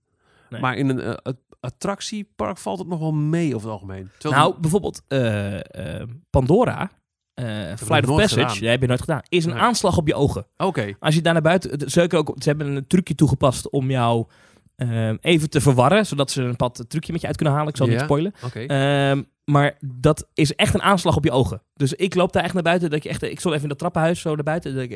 Nee. 0.50 0.62
Maar 0.62 0.76
in 0.76 0.90
een 0.90 1.00
eh, 1.00 1.14
at- 1.24 1.38
attractiepark 1.60 2.58
valt 2.58 2.80
het 2.80 2.88
nog 2.88 3.00
wel 3.00 3.12
mee 3.14 3.56
over 3.56 3.68
het 3.70 3.80
algemeen. 3.80 4.10
Terwijl 4.18 4.42
Nou, 4.44 4.60
bijvoorbeeld 4.62 5.02
eh, 5.08 6.00
eh, 6.02 6.08
Pandora, 6.30 6.92
eh 7.34 7.46
Flight 7.76 8.10
of 8.10 8.16
Passage, 8.18 8.30
gedaan. 8.40 8.60
dat 8.60 8.70
heb 8.70 8.82
je 8.82 8.88
nooit 8.88 9.00
gedaan, 9.00 9.22
is 9.30 9.46
een 9.46 9.52
Nee. 9.54 9.60
aanslag 9.62 9.98
op 9.98 10.08
je 10.08 10.14
ogen. 10.16 10.46
Oké, 10.58 10.94
Als 11.00 11.16
je 11.16 11.22
daar 11.22 11.34
naar 11.34 11.42
buiten, 11.42 11.90
ook, 12.18 12.36
ze 12.40 12.50
hebben 12.50 12.68
een 12.76 12.88
trucje 12.88 13.16
toegepast 13.16 13.70
om 13.70 13.90
jou 13.92 14.26
eh, 14.90 15.10
even 15.22 15.50
te 15.50 15.62
verwarren, 15.62 16.06
zodat 16.06 16.32
ze 16.32 16.42
een 16.44 16.56
pad 16.56 16.86
trucje 16.88 17.12
met 17.12 17.22
je 17.22 17.28
uit 17.28 17.36
kunnen 17.36 17.54
halen. 17.56 17.70
Ik 17.72 17.78
zal 17.78 17.86
Ja. 17.88 17.92
niet 17.92 18.02
spoilen. 18.02 18.34
Ehm, 18.68 19.22
maar 19.46 19.78
dat 19.86 20.28
is 20.34 20.56
echt 20.56 20.74
een 20.74 20.82
aanslag 20.82 21.16
op 21.16 21.24
je 21.24 21.32
ogen. 21.32 21.62
Dus 21.76 21.94
ik 21.94 22.16
loop 22.16 22.34
daar 22.34 22.44
echt 22.44 22.54
naar 22.54 22.64
buiten. 22.64 22.90
Dat 22.90 23.04
je 23.04 23.10
echt, 23.10 23.22
ik 23.24 23.40
stond 23.40 23.52
even 23.54 23.64
in 23.64 23.70
dat 23.70 23.78
trappenhuis 23.80 24.20
zo 24.22 24.36
naar 24.36 24.44
buiten. 24.44 24.74
Dat 24.74 24.84
ik 24.84 24.92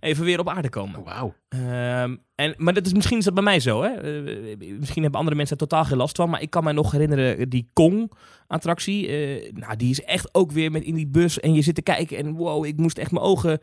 even 0.00 0.24
weer 0.24 0.38
op 0.40 0.48
aarde 0.48 0.68
komen. 0.68 1.02
Wauw. 1.04 1.34
Ehm, 1.48 2.16
en, 2.34 2.54
maar 2.56 2.74
dat 2.74 2.86
is, 2.86 2.92
misschien 2.92 3.18
is 3.18 3.24
dat 3.24 3.34
bij 3.34 3.42
mij 3.42 3.60
zo. 3.60 3.82
Hè? 3.82 3.88
Eh, 3.88 4.56
misschien 4.78 5.02
hebben 5.02 5.18
andere 5.20 5.36
mensen 5.36 5.56
er 5.58 5.66
totaal 5.68 5.84
geen 5.84 5.96
last 5.96 6.16
van. 6.16 6.30
Maar 6.30 6.42
ik 6.42 6.50
kan 6.50 6.64
me 6.64 6.72
nog 6.72 6.90
herinneren, 6.90 7.48
die 7.48 7.68
Kong-attractie. 7.72 9.06
eh, 9.08 9.52
nou, 9.52 9.76
die 9.76 9.90
is 9.90 10.02
echt 10.04 10.28
ook 10.34 10.52
weer 10.52 10.70
met 10.70 10.82
in 10.82 10.94
die 10.94 11.06
bus. 11.06 11.40
En 11.40 11.54
je 11.54 11.62
zit 11.62 11.74
te 11.74 11.82
kijken. 11.82 12.16
En 12.16 12.32
wow, 12.32 12.64
ik 12.64 12.76
moest 12.76 12.98
echt 12.98 13.10
mijn 13.10 13.24
ogen... 13.24 13.58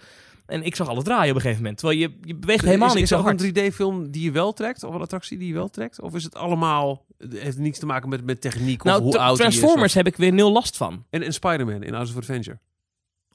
En 0.49 0.63
ik 0.63 0.75
zag 0.75 0.87
alles 0.87 1.03
draaien 1.03 1.29
op 1.29 1.35
een 1.35 1.41
gegeven 1.41 1.61
moment. 1.61 1.77
Terwijl 1.79 1.99
je, 1.99 2.11
je 2.21 2.35
beweegt 2.35 2.65
helemaal 2.65 2.87
is, 2.87 2.93
niet 2.93 3.03
is 3.03 3.09
zo 3.09 3.25
een 3.25 3.71
3D-film 3.71 4.11
die 4.11 4.23
je 4.23 4.31
wel 4.31 4.53
trekt? 4.53 4.83
Of 4.83 4.93
een 4.93 5.01
attractie 5.01 5.37
die 5.37 5.47
je 5.47 5.53
wel 5.53 5.69
trekt? 5.69 6.01
Of 6.01 6.15
is 6.15 6.23
het 6.23 6.35
allemaal... 6.35 7.05
Het 7.17 7.39
heeft 7.39 7.57
niets 7.57 7.79
te 7.79 7.85
maken 7.85 8.09
met, 8.09 8.25
met 8.25 8.41
techniek 8.41 8.79
of 8.79 8.91
Nou, 8.91 9.01
hoe 9.01 9.19
oud 9.19 9.37
die 9.37 9.47
is, 9.47 9.55
Transformers 9.55 9.93
heb 9.93 10.07
ik 10.07 10.15
weer 10.15 10.33
nul 10.33 10.51
last 10.51 10.77
van. 10.77 11.05
En, 11.09 11.23
en 11.23 11.33
Spider-Man 11.33 11.83
in 11.83 11.93
House 11.93 12.11
of 12.11 12.17
Adventure. 12.17 12.59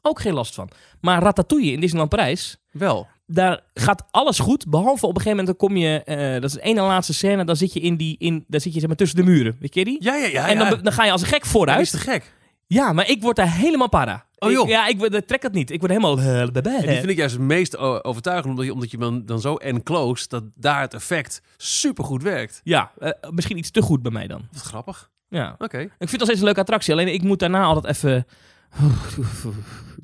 Ook 0.02 0.20
geen 0.20 0.34
last 0.34 0.54
van. 0.54 0.68
Maar 1.00 1.22
Ratatouille 1.22 1.72
in 1.72 1.80
Disneyland 1.80 2.10
Parijs... 2.10 2.56
Wel. 2.70 3.06
daar 3.26 3.60
gaat 3.74 4.04
alles 4.10 4.38
goed. 4.38 4.66
Behalve 4.68 5.06
op 5.06 5.16
een 5.16 5.22
gegeven 5.22 5.38
moment 5.38 5.46
dan 5.46 5.68
kom 5.68 5.76
je, 5.76 6.02
eh, 6.02 6.32
dat 6.32 6.44
is 6.44 6.52
de 6.52 6.60
ene 6.60 6.80
laatste 6.80 7.14
scène, 7.14 7.44
dan 7.44 7.56
zit 7.56 7.72
je 7.72 7.80
in 7.80 7.96
die, 7.96 8.16
in, 8.18 8.44
dan 8.48 8.60
zit 8.60 8.72
je 8.72 8.78
zeg 8.78 8.88
maar 8.88 8.96
tussen 8.96 9.16
de 9.16 9.24
muren. 9.24 9.56
Weet 9.60 9.74
je 9.74 9.84
die? 9.84 9.96
Ja, 10.04 10.14
ja, 10.14 10.26
ja. 10.26 10.48
en 10.48 10.58
dan, 10.58 10.68
ja. 10.68 10.74
dan 10.74 10.92
ga 10.92 11.04
je 11.04 11.10
als 11.12 11.20
een 11.20 11.26
gek 11.26 11.40
Dat 11.40 11.50
vooruit. 11.50 11.80
is 11.80 11.90
te 11.90 11.98
gek. 11.98 12.32
Ja, 12.66 12.92
maar 12.92 13.08
ik 13.08 13.22
word 13.22 13.36
daar 13.36 13.52
helemaal 13.52 13.88
para. 13.88 14.26
Oh, 14.44 14.50
Ik- 14.50 14.56
joh. 14.56 14.68
ja, 14.68 14.86
ik 14.86 14.98
word- 14.98 15.14
ik 15.14 15.26
trek 15.26 15.42
het 15.42 15.52
niet. 15.52 15.70
Ik 15.70 15.78
word 15.80 15.90
helemaal... 15.92 16.18
eh, 16.18 16.40
En 16.40 16.52
die 16.52 16.82
vind 16.96 17.08
ik 17.08 17.16
juist 17.16 17.34
het 17.34 17.42
meest 17.44 17.76
overtuigend, 17.76 18.48
omdat 18.50 18.64
je, 18.64 18.72
omdat 18.72 18.90
je 18.90 18.96
dan, 18.98 19.24
dan 19.26 19.40
zo 19.40 19.54
enclosed, 19.56 20.30
dat 20.30 20.44
daar 20.54 20.80
het 20.80 20.94
effect 20.94 21.40
super 21.56 22.04
goed 22.04 22.22
werkt. 22.22 22.60
Ja, 22.64 22.92
eh, 22.98 23.10
misschien 23.30 23.58
iets 23.58 23.70
te 23.70 23.82
goed 23.82 24.02
bij 24.02 24.12
mij 24.12 24.26
dan. 24.26 24.48
Wat 24.52 24.62
grappig. 24.62 25.10
Ja. 25.28 25.54
Oké. 25.58 25.78
Ik 25.78 25.88
vind 25.98 26.10
het 26.10 26.10
nog 26.10 26.22
steeds 26.22 26.38
een 26.38 26.44
leuke 26.44 26.60
attractie. 26.60 26.92
Alleen 26.92 27.12
ik 27.12 27.22
moet 27.22 27.38
daarna 27.38 27.62
altijd 27.64 27.94
even... 27.96 28.26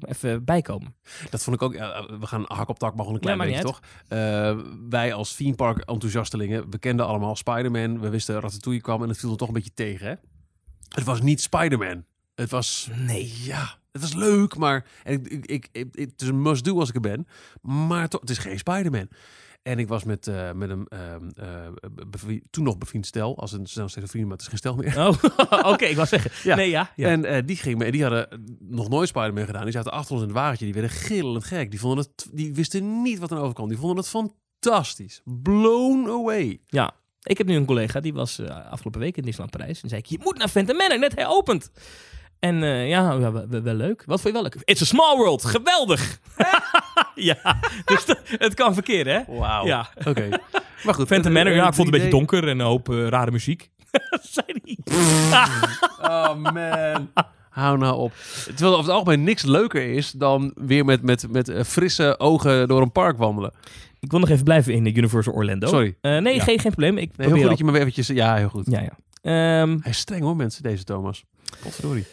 Even 0.00 0.44
bijkomen. 0.44 0.94
Dat 1.30 1.42
vond 1.42 1.56
ik 1.56 1.62
ook. 1.62 1.74
ja, 1.74 2.06
we 2.20 2.26
gaan 2.26 2.44
hak 2.46 2.68
op 2.68 2.78
tak, 2.78 2.90
maar 2.94 2.98
gewoon 3.04 3.14
een 3.14 3.20
klein 3.20 3.38
Ja, 3.38 3.44
beetje, 3.44 3.62
toch? 3.62 3.80
Eh, 4.08 4.56
wij 4.88 5.12
als 5.14 5.34
theme 5.34 5.54
park 5.54 5.78
enthousiastelingen, 5.78 6.70
we 6.70 6.78
kenden 6.78 7.06
allemaal 7.06 7.36
Spider-Man. 7.36 8.00
We 8.00 8.08
wisten 8.08 8.40
Ratatouille 8.40 8.82
kwam 8.82 9.02
en 9.02 9.08
het 9.08 9.18
viel 9.18 9.30
er 9.30 9.36
toch 9.36 9.48
een 9.48 9.54
beetje 9.54 9.74
tegen, 9.74 10.06
hè? 10.06 10.14
Het 10.88 11.04
was 11.04 11.20
niet 11.22 11.40
Spider-Man. 11.40 12.04
Het 12.34 12.50
was... 12.50 12.88
Nee. 12.96 13.32
Ja, 13.42 13.78
het 13.92 14.02
was 14.02 14.14
leuk, 14.14 14.56
maar... 14.56 14.86
En 15.02 15.24
ik, 15.24 15.46
ik, 15.46 15.68
het 15.72 16.22
is 16.22 16.28
een 16.28 16.42
must-do 16.42 16.78
als 16.78 16.88
ik 16.88 16.94
er 16.94 17.00
ben. 17.00 17.26
Maar 17.62 18.08
toch, 18.08 18.20
het 18.20 18.30
is 18.30 18.38
geen 18.38 18.58
Spider-Man. 18.58 19.08
En 19.62 19.78
ik 19.78 19.88
was 19.88 20.04
met, 20.04 20.26
eh, 20.26 20.52
met 20.52 20.70
een 20.70 20.86
ehm, 20.88 21.28
eh, 21.34 22.36
toen 22.50 22.64
nog 22.64 22.78
bevriend 22.78 23.06
stel. 23.06 23.38
Als 23.38 23.52
een 23.52 23.66
steeds 23.66 23.96
een 23.96 24.08
vriend, 24.08 24.24
maar 24.24 24.32
het 24.32 24.40
is 24.40 24.46
geen 24.46 24.58
stel 24.58 24.74
meer. 24.74 24.98
Oh, 24.98 25.14
oké. 25.72 25.84
ik 25.84 25.96
wou 25.96 26.08
zeggen. 26.08 26.30
Ja. 26.42 26.56
Nee, 26.56 26.70
ja. 26.70 26.92
ja. 26.96 27.08
En 27.08 27.24
eh, 27.24 27.42
die, 27.46 27.56
ging 27.56 27.78
mee, 27.78 27.90
die 27.90 28.02
hadden 28.02 28.58
nog 28.58 28.88
nooit 28.88 29.08
Spider-Man 29.08 29.44
gedaan. 29.44 29.62
Die 29.62 29.72
zaten 29.72 29.92
achter 29.92 30.12
ons 30.12 30.20
in 30.20 30.28
het 30.28 30.36
wagentje. 30.36 30.64
Die 30.64 30.74
werden 30.74 30.90
gillend 30.90 31.44
gek. 31.44 31.70
Die, 31.70 31.80
vonden 31.80 31.98
het, 32.04 32.28
die 32.32 32.54
wisten 32.54 33.02
niet 33.02 33.18
wat 33.18 33.30
er 33.30 33.38
overkwam. 33.38 33.68
Die 33.68 33.78
vonden 33.78 33.96
het 33.96 34.08
fantastisch. 34.08 35.20
Blown 35.24 36.08
away. 36.08 36.60
Ja, 36.66 36.94
ik 37.22 37.38
heb 37.38 37.46
nu 37.46 37.56
een 37.56 37.64
collega 37.64 38.00
die 38.00 38.12
was 38.12 38.40
afgelopen 38.40 39.00
week 39.00 39.16
in 39.16 39.22
Disneyland 39.22 39.56
Parijs. 39.56 39.82
En 39.82 39.88
zei 39.88 40.00
ik, 40.00 40.06
je 40.06 40.18
moet 40.22 40.38
naar 40.38 40.48
Phantom 40.48 40.76
Manor, 40.76 40.98
net 40.98 41.14
heropend. 41.14 41.70
En 42.40 42.62
eh, 42.62 42.88
ja, 42.88 43.10
ja 43.12 43.18
wel, 43.18 43.46
wel- 43.48 43.62
wel 43.62 43.74
leuk. 43.74 44.02
Wat 44.06 44.20
vond 44.20 44.34
je 44.34 44.42
wel 44.42 44.50
leuk? 44.52 44.56
It's 44.64 44.82
a 44.82 44.84
small 44.84 45.16
world, 45.16 45.44
geweldig. 45.44 46.18
ja, 47.14 47.58
dus 47.84 48.04
het 48.38 48.54
kan 48.54 48.74
verkeerd, 48.74 49.06
hè? 49.06 49.20
Wauw. 49.38 49.66
Ja, 49.66 49.88
Oké. 50.04 50.28
Maar 50.84 50.94
goed. 50.94 51.06
Phantom 51.06 51.36
eh, 51.36 51.36
Manor, 51.38 51.52
eh, 51.52 51.58
ja, 51.58 51.68
ik 51.68 51.74
vond 51.74 51.86
het 51.86 51.96
een 51.96 52.02
beetje 52.02 52.06
3D. 52.16 52.18
donker 52.28 52.48
en 52.48 52.58
een 52.58 52.66
hoop 52.66 52.88
eh, 52.88 53.06
rare 53.08 53.30
muziek. 53.30 53.70
zei 54.34 54.46
hij. 54.64 54.76
Oh 56.02 56.34
man. 56.36 57.10
Hou 57.50 57.78
nou 57.78 57.96
op. 57.98 58.12
Terwijl 58.44 58.72
over 58.72 58.84
het 58.84 58.94
algemeen 58.94 59.24
niks 59.24 59.42
leuker 59.42 59.92
is 59.92 60.10
dan 60.10 60.52
weer 60.54 60.84
met, 60.84 61.02
met, 61.02 61.26
met 61.30 61.48
eh, 61.48 61.62
frisse 61.64 62.18
ogen 62.18 62.68
door 62.68 62.82
een 62.82 62.92
park 62.92 63.18
wandelen. 63.18 63.52
Ik 64.00 64.10
wil 64.10 64.20
nog 64.20 64.28
even 64.28 64.44
blijven 64.44 64.72
in 64.74 64.84
de 64.84 64.94
Universal 64.94 65.32
Orlando. 65.32 65.66
Sorry. 65.68 65.96
Eh, 66.00 66.18
nee, 66.18 66.34
Ja. 66.34 66.42
geen, 66.42 66.58
geen 66.58 66.70
probleem. 66.72 66.98
Ik 66.98 66.98
Nee, 66.98 67.08
heel 67.16 67.24
probeer 67.26 67.40
goed 67.40 67.48
dat 67.48 67.58
je 67.58 67.64
me 67.64 67.70
weer 67.70 67.80
eventjes... 67.80 68.06
Ja, 68.06 68.36
heel 68.36 68.48
goed. 68.48 68.66
Ja, 68.70 68.80
ja. 68.80 68.96
Ehm, 69.22 69.78
Hij 69.80 69.90
is 69.90 69.98
streng 69.98 70.22
hoor, 70.22 70.36
mensen, 70.36 70.62
deze 70.62 70.84
Thomas. 70.84 71.24
Potverdorie. 71.62 72.06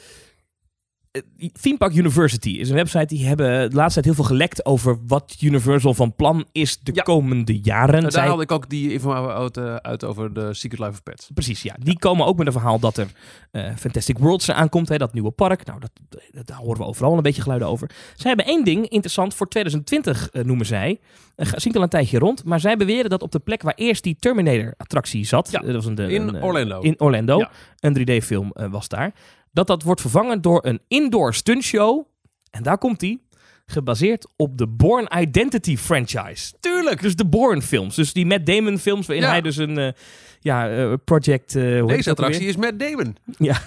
Eh, 1.38 1.50
Theme 1.62 1.78
Park 1.78 1.94
University 1.96 2.50
is 2.50 2.70
een 2.70 2.76
website 2.76 3.06
die 3.06 3.26
hebben 3.26 3.70
de 3.70 3.76
laatste 3.76 3.94
tijd 4.02 4.06
heel 4.06 4.14
veel 4.26 4.36
gelekt 4.36 4.66
over 4.66 4.98
wat 5.08 5.36
Universal 5.42 5.94
van 5.94 6.16
plan 6.16 6.46
is 6.52 6.80
de 6.84 6.92
Ja. 6.96 7.04
komende 7.04 7.60
jaren. 7.60 7.90
Nou, 7.90 8.02
daar 8.02 8.12
Zij- 8.12 8.26
haalde 8.28 8.44
ik 8.44 8.52
ook 8.52 8.70
die 8.70 8.92
informatie 8.94 9.62
uit, 9.82 10.04
over 10.04 10.34
de 10.34 10.54
Secret 10.54 10.80
Life 10.80 10.92
of 10.92 11.04
Pets. 11.04 11.30
Precies, 11.34 11.62
ja. 11.62 11.76
Die 11.80 12.00
komen 12.00 12.26
ook 12.26 12.38
met 12.38 12.48
een 12.48 12.54
verhaal 12.54 12.80
dat 12.80 12.98
er 12.98 13.08
eh, 13.52 13.76
Fantastic 13.76 14.18
Worlds 14.18 14.48
eraan 14.48 14.70
komt, 14.70 14.90
hè, 14.90 14.98
dat 14.98 15.14
nieuwe 15.14 15.32
park. 15.32 15.66
Nou, 15.66 15.80
dat, 15.80 15.92
dat, 16.32 16.48
daar 16.48 16.58
horen 16.58 16.78
we 16.78 16.86
overal 16.86 17.16
een 17.18 17.22
beetje 17.24 17.42
geluiden 17.42 17.68
over. 17.68 17.90
Zij 18.16 18.28
hebben 18.34 18.46
één 18.46 18.64
ding 18.64 18.88
interessant 18.90 19.34
voor 19.34 19.48
2020, 19.48 20.30
eh, 20.30 20.44
noemen 20.44 20.66
zij. 20.66 21.00
Uh, 21.38 21.48
zingt 21.56 21.78
al 21.78 21.84
een 21.84 21.90
tijdje 21.90 22.20
rond, 22.20 22.44
maar 22.46 22.60
zij 22.60 22.78
beweren 22.78 23.10
dat 23.10 23.22
op 23.22 23.32
de 23.32 23.40
plek 23.40 23.62
waar 23.62 23.74
eerst 23.76 24.04
die 24.04 24.16
Terminator-attractie 24.20 25.26
zat, 25.26 25.52
Ja, 25.52 25.60
dat 25.60 25.74
was 25.76 25.86
een, 25.86 25.96
de- 25.96 26.12
In 26.14 26.28
een, 26.28 26.44
Orlando. 26.44 26.80
in 26.82 27.00
Orlando, 27.00 27.46
een 27.80 27.94
3D-film 27.94 28.52
eh, 28.54 28.68
was 28.72 28.88
daar, 28.88 29.14
dat 29.58 29.68
dat 29.68 29.84
wordt 29.84 30.02
vervangen 30.02 30.42
door 30.42 30.66
een 30.66 30.82
indoor 30.88 31.34
stuntshow. 31.34 32.06
En 32.52 32.64
daar 32.64 32.78
komt 32.78 33.00
die. 33.00 33.26
Gebaseerd 33.66 34.28
op 34.36 34.58
de 34.58 34.68
Born 34.68 35.08
Identity 35.20 35.78
franchise. 35.78 36.54
Tuurlijk! 36.60 37.02
Dus 37.02 37.16
de 37.16 37.26
Born 37.26 37.62
films. 37.62 37.96
Dus 37.96 38.14
die 38.14 38.26
Matt 38.26 38.46
Damon 38.46 38.78
films 38.80 39.08
waarin 39.08 39.26
Ja. 39.26 39.32
hij 39.32 39.42
dus 39.42 39.58
een 39.58 39.78
eh, 39.78 39.92
ja, 40.40 40.70
eh, 40.70 40.94
project... 41.06 41.56
eh, 41.56 41.86
Deze 41.86 42.10
attractie 42.10 42.48
is 42.48 42.56
met 42.56 42.80
Damon. 42.80 43.16
Ja. 43.38 43.62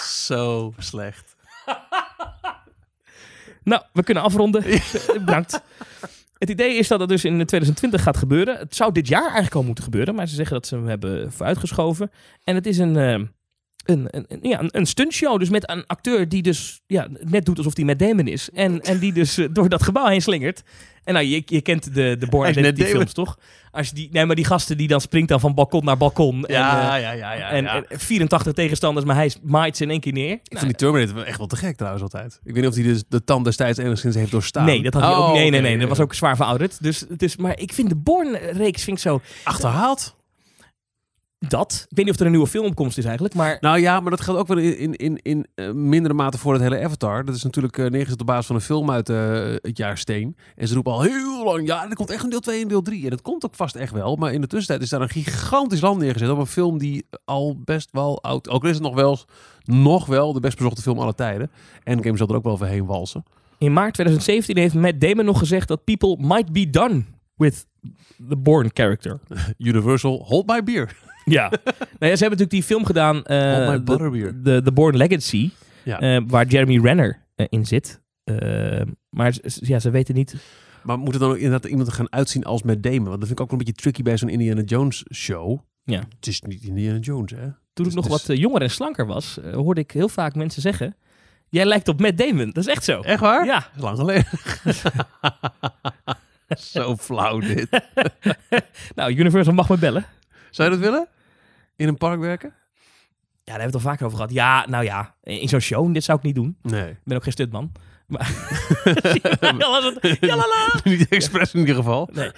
Zo 0.26 0.72
slecht. 0.78 1.36
Nou, 3.64 3.82
we 3.92 4.02
kunnen 4.02 4.22
afronden. 4.22 4.64
Bedankt. 5.24 5.60
Het 6.40 6.50
idee 6.50 6.74
is 6.74 6.88
dat 6.88 7.00
het 7.00 7.08
dus 7.08 7.24
in 7.24 7.32
2020 7.32 8.02
gaat 8.02 8.16
gebeuren. 8.16 8.58
Het 8.58 8.76
zou 8.76 8.92
dit 8.92 9.08
jaar 9.08 9.22
eigenlijk 9.22 9.54
al 9.54 9.62
moeten 9.62 9.84
gebeuren, 9.84 10.14
maar 10.14 10.28
ze 10.28 10.34
zeggen 10.34 10.54
dat 10.54 10.66
ze 10.66 10.74
hem 10.74 10.86
hebben 10.86 11.32
vooruitgeschoven. 11.32 12.10
En 12.44 12.54
het 12.54 12.66
is 12.66 12.78
een, 12.78 12.96
eh, 12.96 13.20
een, 13.84 14.08
een, 14.10 14.38
ja, 14.42 14.62
een, 14.66 14.86
stuntshow. 14.86 15.38
Dus 15.38 15.50
met 15.50 15.70
een 15.70 15.86
acteur 15.86 16.28
die 16.28 16.42
dus 16.42 16.80
ja, 16.86 17.08
net 17.20 17.44
doet 17.44 17.56
alsof 17.58 17.76
hij 17.76 17.84
met 17.84 17.98
Damon 17.98 18.26
is. 18.26 18.50
En, 18.50 18.80
en 18.80 18.98
die 18.98 19.12
dus 19.12 19.38
eh, 19.38 19.48
door 19.52 19.68
dat 19.68 19.82
gebouw 19.82 20.06
heen 20.06 20.22
slingert. 20.22 20.62
En 21.04 21.14
nou, 21.14 21.26
je, 21.26 21.42
je 21.46 21.60
kent 21.60 21.94
de, 21.94 22.16
de 22.18 22.26
Born 22.26 22.50
Identity 22.50 22.84
films, 22.84 23.12
toch? 23.12 23.38
Als 23.70 23.88
je 23.88 23.94
die, 23.94 24.08
nee, 24.12 24.26
maar 24.26 24.36
die 24.36 24.44
gasten 24.44 24.76
die 24.76 24.88
dan 24.88 25.00
springt 25.00 25.28
dan 25.28 25.40
van 25.40 25.54
balkon 25.54 25.84
naar 25.84 25.96
balkon. 25.96 26.46
en, 26.46 26.54
eh, 26.54 26.60
ja, 26.60 26.94
ja, 26.94 27.12
ja. 27.12 27.50
en, 27.50 27.66
en 27.66 27.84
84 27.88 28.52
tegenstanders, 28.52 29.06
maar 29.06 29.16
hij 29.16 29.32
maait 29.42 29.76
ze 29.76 29.82
in 29.82 29.90
één 29.90 30.00
keer 30.00 30.12
neer. 30.12 30.32
Ik 30.32 30.58
vind 30.58 30.60
die 30.60 30.74
Terminator 30.74 31.22
echt 31.22 31.38
wel 31.38 31.46
te 31.46 31.56
gek 31.56 31.76
trouwens 31.76 32.02
altijd. 32.02 32.40
Ik 32.44 32.52
weet 32.52 32.62
niet 32.62 32.70
of 32.70 32.74
hij 32.74 32.84
de, 32.84 33.04
de 33.08 33.24
tand 33.24 33.44
destijds 33.44 33.78
enigszins 33.78 34.14
heeft 34.14 34.30
doorstaan. 34.30 34.64
Nee, 34.64 34.82
dat 34.82 34.92
had 34.92 35.02
hij 35.02 35.12
ook. 35.12 35.18
Oh, 35.18 35.32
Nee, 35.32 35.50
nee, 35.50 35.60
nee. 35.60 35.78
Dat 35.78 35.88
was 35.88 36.00
ook 36.00 36.14
zwaar 36.14 36.36
verouderd. 36.36 36.82
Dus, 36.82 37.04
dus, 37.16 37.36
maar 37.36 37.58
ik 37.58 37.72
vind 37.72 37.88
de 37.88 37.96
Born-reeks 37.96 38.84
vind 38.84 38.96
ik 38.96 39.02
zo... 39.02 39.20
achterhaald. 39.44 40.18
Dat. 41.48 41.86
Ik 41.88 41.96
weet 41.96 42.04
niet 42.04 42.14
of 42.14 42.20
er 42.20 42.26
een 42.26 42.32
nieuwe 42.32 42.46
filmopkomst 42.46 42.98
is 42.98 43.04
eigenlijk, 43.04 43.34
maar... 43.34 43.56
Nou 43.60 43.78
ja, 43.78 44.00
maar 44.00 44.10
dat 44.10 44.20
geldt 44.20 44.40
ook 44.40 44.46
wel 44.46 44.58
in, 44.58 44.78
in, 44.78 44.96
in, 44.96 45.18
in 45.22 45.46
eh, 45.54 45.70
mindere 45.70 46.14
mate 46.14 46.38
voor 46.38 46.52
het 46.52 46.62
hele 46.62 46.84
Avatar. 46.84 47.24
Dat 47.24 47.34
is 47.34 47.42
natuurlijk 47.42 47.78
eh, 47.78 47.86
neergezet 47.86 48.20
op 48.20 48.26
basis 48.26 48.46
van 48.46 48.54
een 48.54 48.62
film 48.62 48.90
uit 48.90 49.08
eh, 49.08 49.54
het 49.60 49.76
jaar 49.76 49.98
Steen. 49.98 50.36
En 50.56 50.68
ze 50.68 50.74
roepen 50.74 50.92
al 50.92 51.00
heel 51.00 51.44
lang, 51.44 51.66
ja, 51.66 51.88
er 51.88 51.94
komt 51.94 52.10
echt 52.10 52.24
een 52.24 52.30
deel 52.30 52.40
2 52.40 52.62
en 52.62 52.68
deel 52.68 52.82
3. 52.82 53.04
En 53.04 53.10
dat 53.10 53.22
komt 53.22 53.44
ook 53.44 53.54
vast 53.54 53.74
echt 53.74 53.92
wel. 53.92 54.16
Maar 54.16 54.32
in 54.32 54.40
de 54.40 54.46
tussentijd 54.46 54.82
is 54.82 54.88
daar 54.88 55.00
een 55.00 55.08
gigantisch 55.08 55.80
land 55.80 56.00
neergezet 56.00 56.28
op 56.28 56.38
een 56.38 56.46
film 56.46 56.78
die 56.78 57.06
al 57.24 57.60
best 57.64 57.88
wel 57.92 58.22
oud... 58.22 58.48
Ook 58.48 58.62
al 58.62 58.68
is 58.68 58.74
het 58.74 58.84
nog 58.84 58.94
wel, 58.94 59.18
nog 59.64 60.06
wel 60.06 60.32
de 60.32 60.40
best 60.40 60.56
bezochte 60.56 60.82
film 60.82 60.98
aller 60.98 61.14
tijden. 61.14 61.50
En 61.84 62.02
Game 62.02 62.16
zal 62.16 62.28
er 62.28 62.34
ook 62.34 62.44
wel 62.44 62.52
overheen 62.52 62.86
walsen. 62.86 63.24
In 63.58 63.72
maart 63.72 63.94
2017 63.94 64.56
heeft 64.56 64.74
Matt 64.74 65.00
Damon 65.00 65.24
nog 65.24 65.38
gezegd 65.38 65.68
dat 65.68 65.84
people 65.84 66.16
might 66.18 66.52
be 66.52 66.70
done 66.70 67.04
with 67.36 67.66
the 68.28 68.36
Born 68.36 68.70
character. 68.74 69.20
Universal, 69.58 70.24
hold 70.26 70.46
my 70.46 70.62
beer. 70.62 70.96
Ja. 71.24 71.48
nou 71.50 71.60
ja, 71.66 71.76
ze 71.98 72.06
hebben 72.06 72.18
natuurlijk 72.20 72.50
die 72.50 72.62
film 72.62 72.84
gedaan, 72.84 73.24
eh, 73.24 73.54
Hold 73.54 73.68
my 73.68 73.76
de, 73.76 73.82
butterbeer. 73.82 74.42
de, 74.42 74.62
The 74.64 74.72
Born 74.72 74.96
Legacy, 74.96 75.50
Ja. 75.84 76.00
eh, 76.00 76.20
waar 76.26 76.46
Jeremy 76.46 76.78
Renner 76.78 77.26
eh, 77.34 77.46
in 77.48 77.66
zit. 77.66 78.00
Maar 79.10 79.34
ja, 79.42 79.78
ze 79.78 79.90
weten 79.90 80.14
niet... 80.14 80.34
Maar 80.82 80.98
moet 80.98 81.14
er 81.14 81.20
dan 81.20 81.30
ook 81.30 81.36
inderdaad 81.36 81.70
iemand 81.70 81.92
gaan 81.92 82.12
uitzien 82.12 82.44
als 82.44 82.62
met 82.62 82.82
Damon? 82.82 83.04
Want 83.08 83.18
dat 83.18 83.26
vind 83.26 83.32
ik 83.38 83.40
ook 83.40 83.50
wel 83.50 83.58
een 83.58 83.64
beetje 83.66 83.82
tricky 83.82 84.02
bij 84.02 84.16
zo'n 84.16 84.28
Indiana 84.28 84.62
Jones 84.62 85.04
show. 85.14 85.58
Ja. 85.84 85.98
Het 86.16 86.26
is 86.26 86.40
niet 86.40 86.62
Indiana 86.62 86.98
Jones, 86.98 87.30
hè? 87.30 87.48
Toen 87.72 87.86
ik 87.86 87.94
nog 87.94 88.08
dus- 88.08 88.26
wat 88.26 88.38
jonger 88.38 88.62
en 88.62 88.70
slanker 88.70 89.06
was, 89.06 89.38
hoorde 89.52 89.80
ik 89.80 89.90
heel 89.90 90.08
vaak 90.08 90.34
mensen 90.34 90.62
zeggen... 90.62 90.96
Jij 91.48 91.64
lijkt 91.64 91.88
op 91.88 92.00
Matt 92.00 92.18
Damon. 92.18 92.50
Dat 92.50 92.56
is 92.56 92.66
echt 92.66 92.84
zo. 92.84 93.00
Echt 93.00 93.20
waar? 93.20 93.44
Ja. 93.44 93.66
Lang 93.76 93.98
geleden. 93.98 94.24
Zo 96.72 96.96
flauw 96.96 97.40
dit. 97.40 97.68
Nou, 98.94 99.14
Universal 99.14 99.54
mag 99.54 99.68
me 99.68 99.78
bellen. 99.78 100.04
Zou 100.50 100.70
je 100.70 100.76
dat 100.76 100.84
willen? 100.84 101.08
In 101.76 101.88
een 101.88 101.96
park 101.96 102.20
werken? 102.20 102.54
Ja, 103.44 103.56
daar 103.56 103.60
hebben 103.60 103.70
we 103.70 103.76
het 103.76 103.86
al 103.86 103.90
vaker 103.90 104.04
over 104.06 104.16
gehad. 104.16 104.32
Ja, 104.32 104.66
nou 104.68 104.84
ja, 104.84 105.14
in 105.22 105.48
zo'n 105.48 105.60
show, 105.60 105.94
dit 105.94 106.04
zou 106.04 106.18
ik 106.18 106.24
niet 106.24 106.34
doen. 106.34 106.56
Nee. 106.62 106.90
Ik 106.90 107.00
ben 107.04 107.16
ook 107.16 107.22
geen 107.22 107.32
stuntman. 107.32 107.72
Maar... 108.06 108.30
niet 110.84 111.08
expres 111.08 111.54
in 111.54 111.60
ieder 111.60 111.74
geval. 111.74 112.08
Nee. 112.12 112.30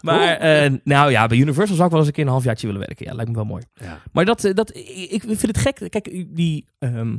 Maar 0.00 0.36
eh, 0.36 0.72
nou 0.84 1.10
ja, 1.10 1.26
bij 1.26 1.38
Universal 1.38 1.74
zou 1.74 1.84
ik 1.84 1.90
wel 1.90 1.98
eens 1.98 2.08
een 2.08 2.14
keer 2.14 2.24
een 2.24 2.30
halfjaartje 2.30 2.66
willen 2.66 2.82
werken. 2.86 3.06
Ja, 3.06 3.14
lijkt 3.14 3.30
me 3.30 3.36
wel 3.36 3.44
mooi. 3.44 3.62
Ja. 3.74 4.00
Maar 4.12 4.24
dat, 4.24 4.44
eh, 4.44 4.54
dat, 4.54 4.76
ik 5.10 5.22
vind 5.26 5.46
het 5.46 5.58
gek. 5.58 5.90
Kijk, 5.90 6.24
die... 6.28 6.66
ehm, 6.78 6.96
eh, 6.98 7.14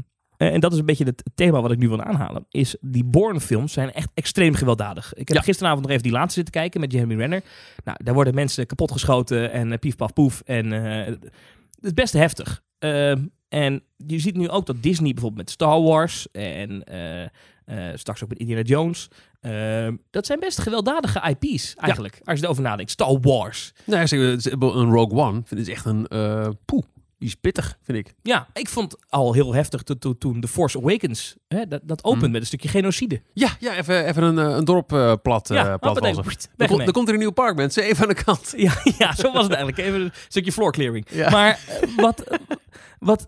en 0.48 0.60
dat 0.60 0.74
is 0.74 0.80
een 0.80 0.86
beetje 0.86 1.06
het 1.06 1.24
thema 1.36 1.62
wat 1.62 1.72
ik 1.72 1.78
nu 1.78 1.88
wil 1.90 2.02
aanhalen. 2.02 2.46
Is 2.50 2.76
die 2.82 3.04
Bourne-films 3.04 3.74
zijn 3.74 3.92
echt 3.94 4.10
extreem 4.14 4.54
gewelddadig. 4.54 5.14
Ik 5.14 5.28
heb 5.28 5.38
Ja. 5.38 5.44
gisteravond 5.44 5.82
nog 5.82 5.92
even 5.92 6.04
die 6.04 6.12
laatste 6.12 6.34
zitten 6.34 6.54
kijken 6.54 6.80
met 6.80 6.92
Jeremy 6.92 7.16
Renner. 7.16 7.42
Nou, 7.84 7.98
daar 8.04 8.14
worden 8.14 8.36
mensen 8.36 8.66
kapotgeschoten 8.66 9.52
en 9.52 9.72
eh, 9.72 9.80
pief 9.80 9.96
paf 9.96 10.14
poef. 10.14 10.42
En 10.46 10.74
eh, 10.74 11.06
het 11.06 11.32
is 11.82 11.94
best 11.94 12.14
heftig. 12.14 12.62
Ehm, 12.80 13.26
en 13.50 13.84
je 13.98 14.20
ziet 14.20 14.36
nu 14.36 14.50
ook 14.50 14.66
dat 14.66 14.84
Disney 14.84 15.12
bijvoorbeeld 15.14 15.42
met 15.42 15.50
Star 15.52 15.82
Wars 15.82 16.28
en 16.32 16.84
eh, 16.84 17.24
eh, 17.24 17.30
straks 17.96 18.24
ook 18.24 18.30
met 18.30 18.38
Indiana 18.40 18.62
Jones. 18.62 19.08
ehm, 19.42 19.96
dat 20.10 20.26
zijn 20.26 20.40
best 20.40 20.60
gewelddadige 20.60 21.36
IP's 21.40 21.76
eigenlijk. 21.76 22.22
Als 22.24 22.40
je 22.40 22.46
erover 22.46 22.64
nadenkt. 22.64 22.92
Star 22.92 23.20
Wars. 23.20 23.74
Nee, 23.86 24.00
het 24.00 24.12
is 24.12 24.52
een 24.52 24.92
Rogue 24.92 25.20
One 25.20 25.42
vind 25.46 25.68
ik 25.68 25.74
echt 25.74 25.86
een 25.86 26.08
eh 26.08 26.48
poe. 26.66 26.84
Die 27.22 27.30
is 27.30 27.36
pittig, 27.36 27.78
vind 27.82 27.98
ik. 27.98 28.14
Ja, 28.22 28.48
ik 28.54 28.70
vond 28.70 28.96
al 29.10 29.34
heel 29.34 29.54
heftig 29.54 29.84
to- 29.84 29.98
to- 29.98 30.18
toen 30.18 30.42
The 30.42 30.48
Force 30.48 30.78
Awakens, 30.78 31.36
hè, 31.48 31.68
dat, 31.68 31.82
dat 31.84 32.04
opent 32.04 32.22
Hmm. 32.22 32.32
met 32.32 32.42
een 32.42 32.48
stukje 32.48 32.68
genocide. 32.68 33.22
Ja, 33.34 33.50
ja 33.60 33.76
even, 33.78 34.06
even 34.06 34.24
een, 34.24 34.40
eh, 34.40 34.56
een 34.58 34.66
dorp 34.66 34.94
eh, 34.94 35.14
plat, 35.22 35.50
eh 35.50 35.58
Ja, 35.58 35.78
plat 35.78 35.94
pst, 36.26 36.44
Er, 36.44 36.50
weg 36.58 36.68
komt- 36.70 36.82
er 36.88 36.92
komt 36.92 37.08
er 37.08 37.14
een 37.14 37.20
nieuw 37.20 37.32
park, 37.32 37.56
mensen. 37.56 37.84
Even 37.84 38.02
aan 38.04 38.14
de 38.16 38.24
kant. 38.24 38.54
Ja, 38.58 38.74
ja, 38.98 39.16
zo 39.16 39.32
was 39.32 39.44
het 39.44 39.54
eigenlijk. 39.54 39.78
Even 39.88 40.02
een 40.02 40.12
stukje 40.28 40.52
floor 40.52 40.72
clearing. 40.72 41.06
Ja. 41.12 41.30
Maar 41.30 41.60
wat, 41.96 42.24
wat, 43.00 43.28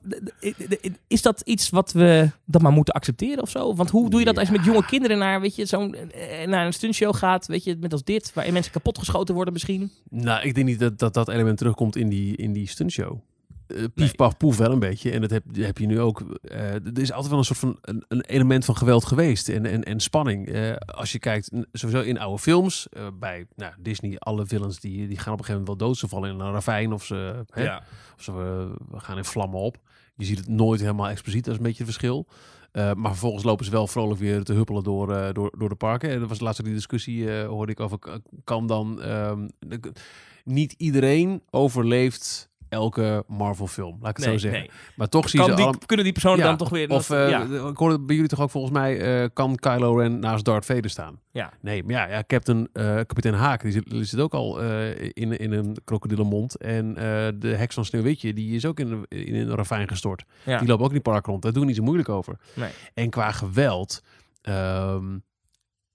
is 1.08 1.22
dat 1.22 1.41
iets 1.41 1.70
wat 1.70 1.91
we 1.91 2.30
dat 2.46 2.62
maar 2.62 2.72
moeten 2.72 2.94
accepteren 2.94 3.44
of 3.44 3.50
zo? 3.50 3.76
Want 3.76 3.89
hoe 3.89 4.10
doe 4.10 4.20
je 4.20 4.26
dat 4.26 4.38
als 4.38 4.48
je 4.48 4.54
met 4.54 4.66
jonge 4.66 4.86
kinderen 4.86 5.18
naar, 5.18 5.41
weet 5.41 5.56
je, 5.56 5.66
zo'n, 5.66 5.96
naar 6.46 6.66
een 6.66 6.74
stuntshow 6.74 7.16
gaat, 7.16 7.46
weet 7.48 7.64
je, 7.64 7.78
met 7.80 7.91
als 7.91 8.04
dit, 8.04 8.32
waarin 8.34 8.54
mensen 8.54 8.72
kapotgeschoten 8.72 9.36
worden 9.36 9.54
misschien? 9.54 9.91
Nou, 10.10 10.44
ik 10.48 10.56
denk 10.56 10.68
niet 10.68 10.80
dat 10.80 11.00
dat, 11.00 11.14
dat 11.14 11.30
element 11.30 11.58
terugkomt 11.58 11.96
in 11.96 12.10
die, 12.10 12.36
in 12.38 12.54
die 12.54 12.68
stuntshow. 12.68 13.20
Eh 13.68 13.84
pief, 13.93 14.16
paf, 14.16 14.38
poef 14.38 14.57
wel 14.57 14.72
een 14.72 14.80
beetje. 14.80 15.11
En 15.11 15.22
dat 15.22 15.30
heb, 15.30 15.43
heb 15.51 15.78
je 15.78 15.86
nu 15.86 15.99
ook. 15.99 16.22
eh, 16.41 16.74
er 16.74 16.99
is 16.99 17.11
altijd 17.11 17.30
wel 17.30 17.39
een 17.39 17.45
soort 17.45 17.59
van 17.59 17.78
een, 17.82 18.05
een 18.07 18.22
element 18.22 18.66
van 18.66 18.78
geweld 18.78 19.05
geweest. 19.05 19.49
En, 19.49 19.66
en, 19.66 19.84
en 19.84 19.99
spanning. 19.99 20.47
Eh, 20.47 20.76
als 20.76 21.11
je 21.11 21.20
kijkt, 21.20 21.51
sowieso 21.72 22.01
in 22.01 22.20
oude 22.20 22.41
films. 22.41 22.88
bij 23.20 23.45
nou, 23.55 23.74
Disney, 23.80 24.16
alle 24.20 24.45
villains 24.45 24.80
die, 24.80 25.07
die 25.07 25.18
gaan 25.18 25.34
op 25.34 25.39
een 25.39 25.45
gegeven 25.45 25.61
moment 25.66 25.80
wel 25.80 25.88
dood. 25.89 25.97
Ze 25.97 26.07
vallen 26.07 26.30
in 26.30 26.39
een 26.39 26.51
ravijn 26.51 26.93
of 26.93 27.05
ze, 27.05 27.45
hè, 27.49 27.76
of 28.16 28.24
ze 28.24 28.32
eh, 28.32 28.99
gaan 28.99 29.18
in 29.18 29.26
vlammen 29.26 29.59
op. 29.59 29.78
Je 30.16 30.26
ziet 30.26 30.38
het 30.38 30.47
nooit 30.47 30.80
helemaal 30.80 31.09
expliciet. 31.09 31.43
Dat 31.43 31.53
is 31.53 31.59
een 31.59 31.66
beetje 31.66 31.84
het 31.84 31.93
verschil. 31.93 32.28
Maar 32.74 33.09
vervolgens 33.11 33.43
lopen 33.43 33.66
ze 33.66 33.72
wel 33.72 33.88
vrolijk 33.88 34.20
weer 34.20 34.43
te 34.43 34.53
huppelen 34.53 34.84
door, 34.84 35.34
door, 35.34 35.53
door 35.57 35.70
de 35.70 35.76
parken. 35.76 36.09
En 36.09 36.20
dat 36.20 36.30
was 36.30 36.39
laatst 36.39 36.64
die 36.64 36.74
discussie, 36.74 37.32
hoorde 37.32 37.72
ik 37.72 37.80
over, 37.80 37.99
kan 38.43 38.68
dan... 38.68 39.01
ehm, 39.01 39.47
niet 40.43 40.74
iedereen 40.78 41.43
overleeft 41.49 42.49
elke 42.74 43.24
Marvel 43.28 43.68
film, 43.68 43.98
laat 44.02 44.10
ik 44.10 44.18
het 44.18 44.26
Nee, 44.26 44.34
zo 44.38 44.40
zeggen. 44.48 44.60
nee. 44.62 44.70
Maar 44.96 45.10
toch 45.10 45.30
zie 45.30 45.40
Kan 45.40 45.50
je 45.50 45.56
die, 45.56 45.62
ze 45.64 45.68
allemaal... 45.70 45.88
kunnen 45.88 46.06
die 46.06 46.14
personen 46.14 46.40
Ja, 46.40 46.46
dan 46.46 46.58
toch 46.58 46.70
weer... 46.70 46.90
Of 46.90 47.10
eh, 47.10 47.30
ja. 47.30 47.42
ik 47.70 47.78
hoorde 47.78 48.00
bij 48.00 48.16
jullie 48.16 48.30
toch 48.30 48.42
ook 48.42 48.50
volgens 48.50 48.74
mij, 48.74 49.22
eh, 49.24 49.30
kan 49.34 49.56
Kylo 49.56 49.98
Ren 49.98 50.20
naast 50.20 50.46
Darth 50.46 50.66
Vader 50.66 50.90
staan? 50.90 51.20
Ja. 51.32 51.54
Nee, 51.62 51.84
maar 51.84 51.94
ja, 51.94 52.08
ja 52.08 52.24
Captain, 52.28 52.70
eh 52.74 52.96
kapitein 52.96 53.34
Haak, 53.34 53.62
die 53.62 53.72
zit, 53.72 53.90
die 53.90 54.04
zit 54.04 54.20
ook 54.20 54.34
al 54.34 54.62
in, 54.62 55.38
in 55.38 55.52
een 55.52 55.78
krokodillenmond. 55.84 56.58
En 56.58 56.94
de 57.40 57.54
heks 57.58 57.76
van 57.76 57.86
Sneeuwwitje, 57.86 58.34
die 58.34 58.56
is 58.56 58.66
ook 58.66 58.80
in, 58.80 58.92
een- 58.92 59.06
in 59.26 59.36
een 59.36 59.56
ravijn 59.56 59.88
gestort. 59.88 60.24
Ja. 60.46 60.58
Die 60.60 60.68
lopen 60.68 60.84
ook 60.84 60.92
in 60.92 61.02
die 61.02 61.12
park 61.12 61.26
rond. 61.26 61.42
Daar 61.42 61.52
doen 61.52 61.62
we 61.62 61.68
niet 61.68 61.78
zo 61.78 61.84
moeilijk 61.84 62.10
over. 62.10 62.38
Nee. 62.56 62.70
En 62.94 63.10
qua 63.10 63.32
geweld, 63.32 64.02
ehm, 64.42 65.18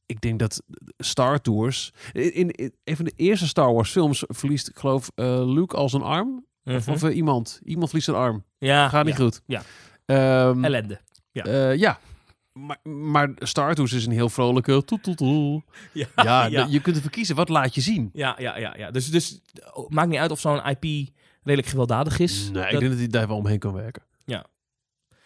ik 0.06 0.20
denk 0.20 0.38
dat 0.38 0.62
Star 0.98 1.40
Tours... 1.40 1.92
In, 2.12 2.50
in, 2.50 2.72
een 2.84 2.96
van 2.96 3.04
de 3.04 3.12
eerste 3.16 3.46
Star 3.46 3.72
Wars 3.74 3.90
films 3.90 4.24
verliest, 4.26 4.68
ik 4.68 4.78
geloof, 4.78 5.10
eh, 5.14 5.42
Luke 5.46 5.76
al 5.76 5.88
zijn 5.88 6.02
arm. 6.02 6.46
Of, 6.76 6.86
Mhm. 6.86 6.90
of 6.94 7.02
eh, 7.02 7.16
iemand. 7.16 7.60
Iemand 7.64 7.86
verliest 7.86 8.08
zijn 8.10 8.20
arm. 8.20 8.44
ja, 8.58 8.88
Gaat 8.88 9.04
niet 9.04 9.16
ja. 9.16 9.22
goed. 9.24 9.42
Ja. 9.46 9.62
Ehm, 10.06 10.64
Ellende. 10.64 11.00
Ja. 11.32 11.44
eh, 11.44 11.76
ja. 11.76 11.98
Maar, 12.52 12.78
maar 12.92 13.30
Star 13.38 13.74
Tours 13.74 13.92
is 13.92 14.06
een 14.06 14.12
heel 14.12 14.28
vrolijke... 14.28 14.84
Toet, 14.84 15.02
toet, 15.02 15.16
toet. 15.16 15.62
Ja, 15.92 16.06
Ja, 16.16 16.44
ja. 16.46 16.66
je 16.70 16.80
kunt 16.80 16.96
ervoor 16.96 17.10
kiezen. 17.10 17.36
Wat 17.36 17.48
laat 17.48 17.74
je 17.74 17.80
zien? 17.80 18.10
Ja, 18.12 18.36
ja, 18.38 18.56
ja, 18.58 18.74
ja. 18.76 18.90
Dus, 18.90 19.10
dus 19.10 19.40
oh, 19.74 19.88
maakt 19.90 20.08
niet 20.08 20.18
uit 20.18 20.30
of 20.30 20.40
zo'n 20.40 20.66
IP 20.66 21.10
redelijk 21.42 21.68
gewelddadig 21.68 22.18
is. 22.18 22.50
Nee, 22.52 22.64
ik 22.64 22.78
denk 22.78 22.90
dat 22.90 22.98
hij 22.98 23.08
daar 23.08 23.28
wel 23.28 23.36
omheen 23.36 23.58
kan 23.58 23.72
werken. 23.72 24.02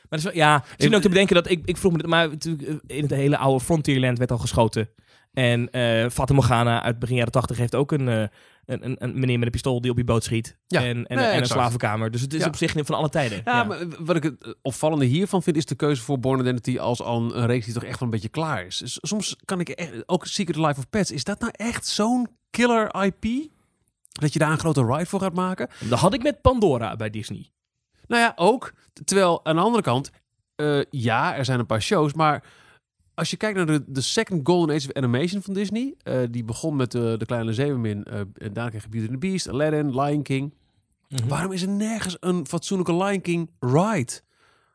Maar 0.09 0.18
is 0.20 0.24
wel, 0.26 0.34
ja, 0.34 0.57
ik 0.57 0.82
zit 0.82 0.95
ook 0.95 1.01
te 1.03 1.09
bedenken 1.09 1.34
dat 1.34 1.51
ik, 1.51 1.62
ik 1.64 1.76
vroeg 1.76 1.93
me 1.93 1.99
dit, 1.99 2.07
maar 2.07 2.28
eh, 2.30 2.74
in 2.86 3.03
het 3.03 3.11
hele 3.11 3.36
oude 3.36 3.64
Frontierland 3.64 4.18
werd 4.18 4.30
al 4.30 4.38
geschoten. 4.38 4.88
En 5.32 5.70
eh 5.70 6.09
Fatima 6.11 6.38
Morgana 6.38 6.82
uit 6.82 6.99
begin 6.99 7.16
jaren 7.16 7.32
80 7.32 7.57
heeft 7.57 7.74
ook 7.74 7.93
een, 7.93 8.30
een, 8.65 8.85
een, 8.85 8.97
een 8.99 9.19
meneer 9.19 9.37
met 9.37 9.47
een 9.47 9.53
pistool 9.53 9.81
die 9.81 9.91
op 9.91 9.97
je 9.97 10.05
boot 10.05 10.25
schiet. 10.25 10.57
Ja, 10.67 10.81
En, 10.85 11.07
en, 11.07 11.17
nee, 11.17 11.27
en 11.27 11.39
een 11.41 11.47
slavenkamer. 11.47 12.11
Dus 12.11 12.21
het 12.21 12.35
is 12.35 12.41
Ja. 12.41 12.47
op 12.47 12.57
zich 12.57 12.73
van 12.77 12.97
alle 12.97 13.09
tijden. 13.09 13.41
Ja, 13.45 13.65
maar 13.65 13.79
wat 13.99 14.17
ik 14.17 14.23
het 14.23 14.57
opvallende 14.63 15.05
hiervan 15.05 15.43
vind, 15.43 15.57
is 15.57 15.67
de 15.67 15.75
keuze 15.75 16.03
voor 16.03 16.19
Born 16.21 16.41
Identity 16.41 16.79
als 16.79 17.03
al 17.03 17.35
een 17.37 17.47
reeks 17.47 17.65
die 17.65 17.75
toch 17.75 17.85
echt 17.85 17.99
wel 17.99 18.09
een 18.09 18.15
beetje 18.15 18.29
klaar 18.29 18.67
is. 18.67 18.77
Dus 18.79 18.99
soms 19.01 19.37
kan 19.45 19.61
ik 19.61 19.69
echt, 19.69 20.09
ook 20.09 20.27
Secret 20.27 20.57
Life 20.57 20.79
of 20.79 20.89
Pets, 20.91 21.11
is 21.11 21.25
dat 21.25 21.41
nou 21.41 21.53
echt 21.57 21.87
zo'n 21.87 22.29
killer 22.51 22.95
IP? 23.05 23.51
Dat 24.13 24.33
je 24.33 24.39
daar 24.39 24.51
een 24.51 24.59
grote 24.59 24.85
ride 24.87 25.07
voor 25.07 25.21
gaat 25.21 25.35
maken? 25.35 25.69
Dat 25.81 25.99
had 25.99 26.15
ik 26.15 26.23
met 26.23 26.41
Pandora 26.41 26.97
bij 26.97 27.11
Disney. 27.11 27.51
Nou 28.07 28.23
ja, 28.23 28.33
ook. 28.37 28.73
Terwijl 29.05 29.45
aan 29.45 29.57
de 29.57 29.63
andere 29.63 29.83
kant, 29.83 30.11
eh, 30.57 30.81
ja, 30.91 31.37
er 31.37 31.45
zijn 31.45 31.59
een 31.59 31.67
paar 31.67 31.83
shows, 31.83 32.13
maar 32.13 32.45
als 33.15 33.31
je 33.31 33.37
kijkt 33.37 33.57
naar 33.57 33.67
de, 33.67 33.85
de 33.87 34.01
second 34.01 34.41
golden 34.47 34.77
age 34.77 34.89
of 34.89 34.95
animation 34.95 35.43
van 35.43 35.55
Disney, 35.55 35.95
eh, 36.03 36.19
die 36.31 36.45
begon 36.45 36.77
met 36.77 36.91
de, 36.93 37.15
de 37.19 37.27
Kleine 37.27 37.53
Zeemermin, 37.55 38.05
eh 38.05 38.19
en 38.19 38.53
daarna 38.53 38.69
kreeg 38.71 38.83
je 38.83 38.89
Beauty 38.89 39.09
and 39.13 39.21
the 39.21 39.27
Beast, 39.29 39.49
Aladdin, 39.49 40.01
Lion 40.01 40.23
King. 40.23 40.55
Waarom 41.29 41.53
is 41.53 41.63
er 41.63 41.69
nergens 41.69 42.17
een 42.21 42.47
fatsoenlijke 42.47 42.97
Lion 42.97 43.21
King 43.21 43.51
ride? 43.61 44.13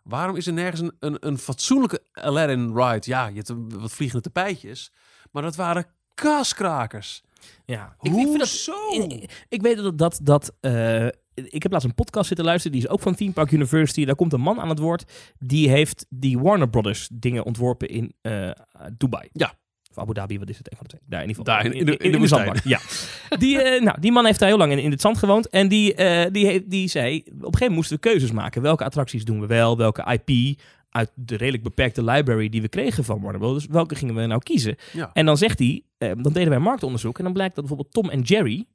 Waarom 0.03 0.35
is 0.35 0.47
er 0.47 0.53
nergens 0.53 0.81
een, 0.81 0.91
een, 0.99 1.17
een 1.19 1.37
fatsoenlijke 1.37 2.01
Aladdin 2.13 2.67
ride? 2.77 3.01
Ja, 3.09 3.27
je 3.27 3.35
hebt 3.35 3.49
een- 3.49 3.79
wat 3.79 3.91
vliegende 3.91 4.23
tapijtjes, 4.23 4.91
maar 5.31 5.43
dat 5.43 5.55
waren 5.55 5.85
kaskrakers. 6.13 7.23
Ja, 7.65 7.95
Hoe 7.97 8.11
vind 8.13 8.39
dat 8.39 8.47
zo? 8.47 8.91
Ik, 8.93 9.45
ik 9.49 9.61
weet 9.61 9.77
dat 9.77 9.97
dat, 9.97 10.19
dat 10.23 10.53
eh, 10.59 11.07
ik 11.43 11.63
heb 11.63 11.71
laatst 11.71 11.87
een 11.87 11.95
podcast 11.95 12.27
zitten 12.27 12.45
luisteren, 12.45 12.77
die 12.77 12.85
is 12.85 12.91
ook 12.93 12.99
van 13.01 13.15
Theme 13.15 13.31
Park 13.31 13.51
University. 13.51 14.05
Daar 14.05 14.15
komt 14.15 14.33
een 14.33 14.41
man 14.41 14.59
aan 14.59 14.69
het 14.69 14.79
woord, 14.79 15.03
die 15.39 15.69
heeft 15.69 16.05
die 16.09 16.39
Warner 16.39 16.69
Brothers 16.69 17.09
dingen 17.13 17.43
ontworpen 17.45 17.87
in 17.87 18.13
eh, 18.21 18.49
Dubai. 18.97 19.29
Ja. 19.31 19.53
Of 19.91 19.97
Abu 20.03 20.13
Dhabi, 20.13 20.39
wat 20.39 20.49
is 20.49 20.57
het? 20.57 20.71
Een 20.71 20.77
van 20.77 20.85
de 20.87 20.97
twee. 20.97 21.09
Daar 21.09 21.21
in 21.23 21.27
ieder 21.29 21.43
geval. 21.45 21.61
Daar 21.63 21.73
in- 21.73 21.85
de- 21.85 21.97
in 21.97 22.11
de 22.11 22.17
woestijn. 22.17 22.43
zandbak, 22.45 22.63
Ja. 22.63 22.79
Die, 23.37 23.61
eh, 23.61 23.81
nou, 23.81 23.99
die 23.99 24.11
man 24.11 24.25
heeft 24.25 24.39
daar 24.39 24.49
heel 24.49 24.57
lang 24.57 24.71
in, 24.71 24.79
in 24.79 24.91
het 24.91 25.01
zand 25.01 25.17
gewoond. 25.17 25.49
En 25.49 25.67
die, 25.67 25.93
eh, 25.95 26.31
die, 26.31 26.67
die 26.67 26.87
zei, 26.87 27.17
op 27.17 27.25
een 27.25 27.31
gegeven 27.31 27.49
moment 27.59 27.75
moesten 27.75 27.95
we 27.95 28.01
keuzes 28.01 28.31
maken. 28.31 28.61
Welke 28.61 28.83
attracties 28.83 29.25
doen 29.25 29.39
we 29.39 29.45
wel? 29.47 29.77
Welke 29.77 30.19
IP 30.23 30.59
uit 30.89 31.11
de 31.15 31.35
redelijk 31.37 31.63
beperkte 31.63 32.03
library 32.03 32.49
die 32.49 32.61
we 32.61 32.67
kregen 32.69 33.03
van 33.03 33.21
Warner 33.21 33.39
Brothers, 33.39 33.65
welke 33.65 33.95
gingen 33.95 34.15
we 34.15 34.25
nou 34.25 34.41
kiezen? 34.43 34.75
Ja. 34.93 35.09
En 35.13 35.25
dan 35.25 35.37
zegt 35.37 35.59
hij, 35.59 35.83
eh, 35.97 36.11
dan 36.21 36.33
deden 36.33 36.49
wij 36.49 36.59
marktonderzoek 36.59 37.17
en 37.17 37.23
dan 37.23 37.33
blijkt 37.33 37.55
dat 37.55 37.65
bijvoorbeeld 37.65 37.93
Tom 37.93 38.09
en 38.09 38.21
Jerry 38.21 38.65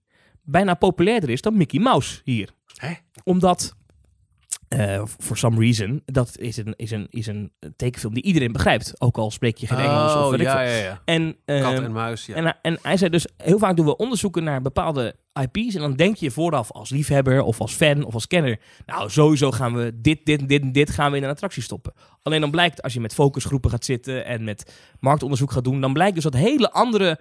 bijna 0.43 0.75
populairder 0.75 1.31
is 1.31 1.41
dan 1.41 1.57
Mickey 1.57 1.81
Mouse 1.81 2.21
hier. 2.25 2.51
Hè? 2.77 2.93
Omdat, 3.25 3.75
eh 4.69 5.03
for 5.19 5.37
some 5.37 5.59
reason, 5.61 6.03
dat 6.05 6.39
is 6.39 6.57
een, 6.57 6.75
is, 6.77 6.91
een, 6.91 7.07
is 7.11 7.27
een 7.27 7.53
tekenfilm 7.77 8.15
die 8.15 8.23
iedereen 8.23 8.53
begrijpt. 8.53 9.01
Ook 9.01 9.17
al 9.19 9.31
spreek 9.31 9.57
je 9.57 9.67
geen 9.67 9.79
Engels 9.79 10.15
of 10.15 10.25
Oh, 10.27 10.35
ik 10.35 10.41
ja, 10.41 10.61
ja, 10.61 10.77
ja. 10.77 11.03
En, 11.05 11.37
Kat 11.45 11.73
ehm, 11.75 11.85
en 11.85 11.93
muis, 11.93 12.27
ja. 12.27 12.35
en, 12.35 12.45
hij- 12.45 12.59
en 12.63 12.79
hij 12.83 12.97
zei 12.97 13.11
dus, 13.11 13.27
heel 13.37 13.59
vaak 13.59 13.77
doen 13.77 13.87
we 13.87 13.97
onderzoeken 13.97 14.45
naar 14.45 14.63
bepaalde 14.63 15.15
IP's. 15.51 15.75
En 15.75 15.81
dan 15.81 15.95
denk 15.97 16.17
je 16.17 16.31
vooraf 16.31 16.71
als 16.73 16.91
liefhebber 16.91 17.43
of 17.43 17.61
als 17.61 17.73
fan 17.75 18.05
of 18.05 18.15
als 18.15 18.27
kenner. 18.27 18.61
Nou, 18.87 19.11
sowieso 19.11 19.51
gaan 19.51 19.75
we 19.75 20.01
dit, 20.01 20.27
dit, 20.27 20.49
dit 20.49 20.63
en 20.63 20.73
dit 20.73 20.91
gaan 20.91 21.11
we 21.11 21.17
in 21.17 21.23
een 21.23 21.31
attractie 21.31 21.63
stoppen. 21.63 21.93
Alleen 22.23 22.41
dan 22.41 22.51
blijkt, 22.51 22.83
als 22.83 22.93
je 22.93 23.01
met 23.01 23.15
focusgroepen 23.15 23.71
gaat 23.71 23.85
zitten 23.85 24.25
en 24.25 24.45
met 24.45 24.73
marktonderzoek 25.01 25.53
gaat 25.53 25.65
doen. 25.65 25.81
Dan 25.81 25.93
blijkt 25.93 26.15
dus 26.15 26.25
dat 26.25 26.35
hele 26.35 26.71
andere 26.71 27.19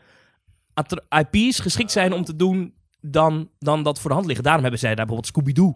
IP's 1.09 1.59
geschikt 1.59 1.91
zijn 1.91 2.13
om 2.13 2.23
te 2.23 2.35
doen 2.35 2.73
dan, 3.01 3.49
dan 3.59 3.83
dat 3.83 3.99
voor 3.99 4.09
de 4.09 4.15
hand 4.15 4.25
liggen. 4.27 4.43
Daarom 4.43 4.61
hebben 4.61 4.79
zij 4.79 4.95
daar 4.95 5.05
bijvoorbeeld 5.05 5.27
Scooby-Doo. 5.33 5.73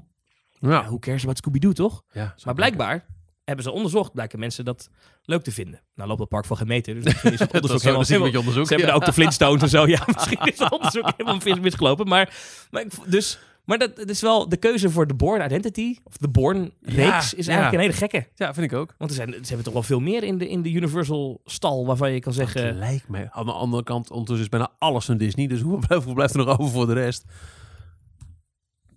ja. 0.59 0.69
Ja, 0.69 0.85
hoe 0.87 0.99
cares 0.99 1.21
about 1.21 1.37
Scooby-Doo, 1.37 1.71
toch? 1.71 2.03
Ja, 2.11 2.35
Maar 2.43 2.53
blijkbaar 2.53 3.05
hebben 3.43 3.63
ze 3.63 3.71
onderzocht, 3.71 4.13
blijken 4.13 4.39
mensen 4.39 4.65
dat 4.65 4.89
leuk 5.23 5.43
te 5.43 5.51
vinden. 5.51 5.81
Nou 5.95 6.07
loopt 6.07 6.19
het 6.19 6.29
park 6.29 6.45
van 6.45 6.57
geen 6.57 6.67
meter, 6.67 6.93
dus 6.95 7.03
misschien 7.03 7.33
is 7.33 7.39
het 7.39 7.51
dat 7.51 7.61
onderzoek 7.61 8.07
helemaal, 8.07 8.27
een 8.27 8.37
onderzoek. 8.37 8.67
ze 8.67 8.73
hebben 8.73 8.77
ja. 8.77 8.85
daar 8.85 8.95
ook 8.95 9.05
de 9.05 9.13
Flintstones 9.13 9.61
en 9.61 9.69
zo. 9.69 9.87
Ja, 9.87 10.03
misschien 10.13 10.39
is 10.43 10.59
het 10.59 10.71
onderzoek 10.71 11.11
helemaal 11.17 11.39
mis- 11.43 11.59
misgelopen. 11.59 12.07
Maar, 12.07 12.33
maar, 12.71 12.85
dus, 13.07 13.39
maar 13.65 13.77
dat, 13.77 13.95
dat 13.95 14.09
is 14.09 14.21
wel 14.21 14.49
de 14.49 14.57
keuze 14.57 14.89
voor 14.89 15.07
de 15.07 15.13
Born 15.13 15.45
Identity, 15.45 15.97
of 16.03 16.17
de 16.17 16.29
Born-reeks, 16.29 16.95
Ja, 17.05 17.17
is 17.17 17.45
ja. 17.45 17.53
eigenlijk 17.53 17.73
een 17.73 17.79
hele 17.79 17.93
gekke. 17.93 18.27
Ja, 18.35 18.53
vind 18.53 18.71
ik 18.71 18.77
ook. 18.77 18.95
Want 18.97 19.09
er 19.09 19.15
zijn, 19.15 19.31
ze 19.31 19.47
hebben 19.47 19.63
toch 19.63 19.73
wel 19.73 19.83
veel 19.83 19.99
meer 19.99 20.23
in 20.23 20.37
de, 20.37 20.49
in 20.49 20.61
de 20.61 20.71
Universal-stal 20.71 21.85
waarvan 21.85 22.11
je 22.11 22.19
kan 22.19 22.33
zeggen... 22.33 22.65
Het 22.65 22.75
lijkt 22.75 23.07
mij. 23.09 23.27
Aan 23.31 23.45
de 23.45 23.51
andere 23.51 23.83
kant, 23.83 24.09
ondertussen 24.09 24.43
is 24.45 24.49
bijna 24.49 24.71
alles 24.77 25.05
van 25.05 25.17
Disney. 25.17 25.47
Dus 25.47 25.61
hoe 25.67 25.79
blijft, 26.13 26.33
er 26.35 26.45
nog 26.45 26.59
over 26.59 26.73
voor 26.73 26.85
de 26.87 26.93
rest? 26.93 27.23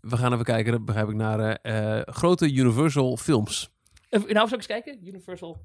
We 0.01 0.17
gaan 0.17 0.33
even 0.33 0.45
kijken, 0.45 0.73
dat 0.73 0.85
begrijp 0.85 1.09
ik, 1.09 1.15
naar 1.15 1.41
eh, 1.41 1.99
eh, 1.99 2.03
grote 2.07 2.53
Universal 2.53 3.17
films. 3.17 3.71
Eh, 4.09 4.21
Nou, 4.21 4.33
zou 4.33 4.47
ik 4.47 4.53
eens 4.53 4.67
kijken? 4.67 4.99
Universal... 5.07 5.61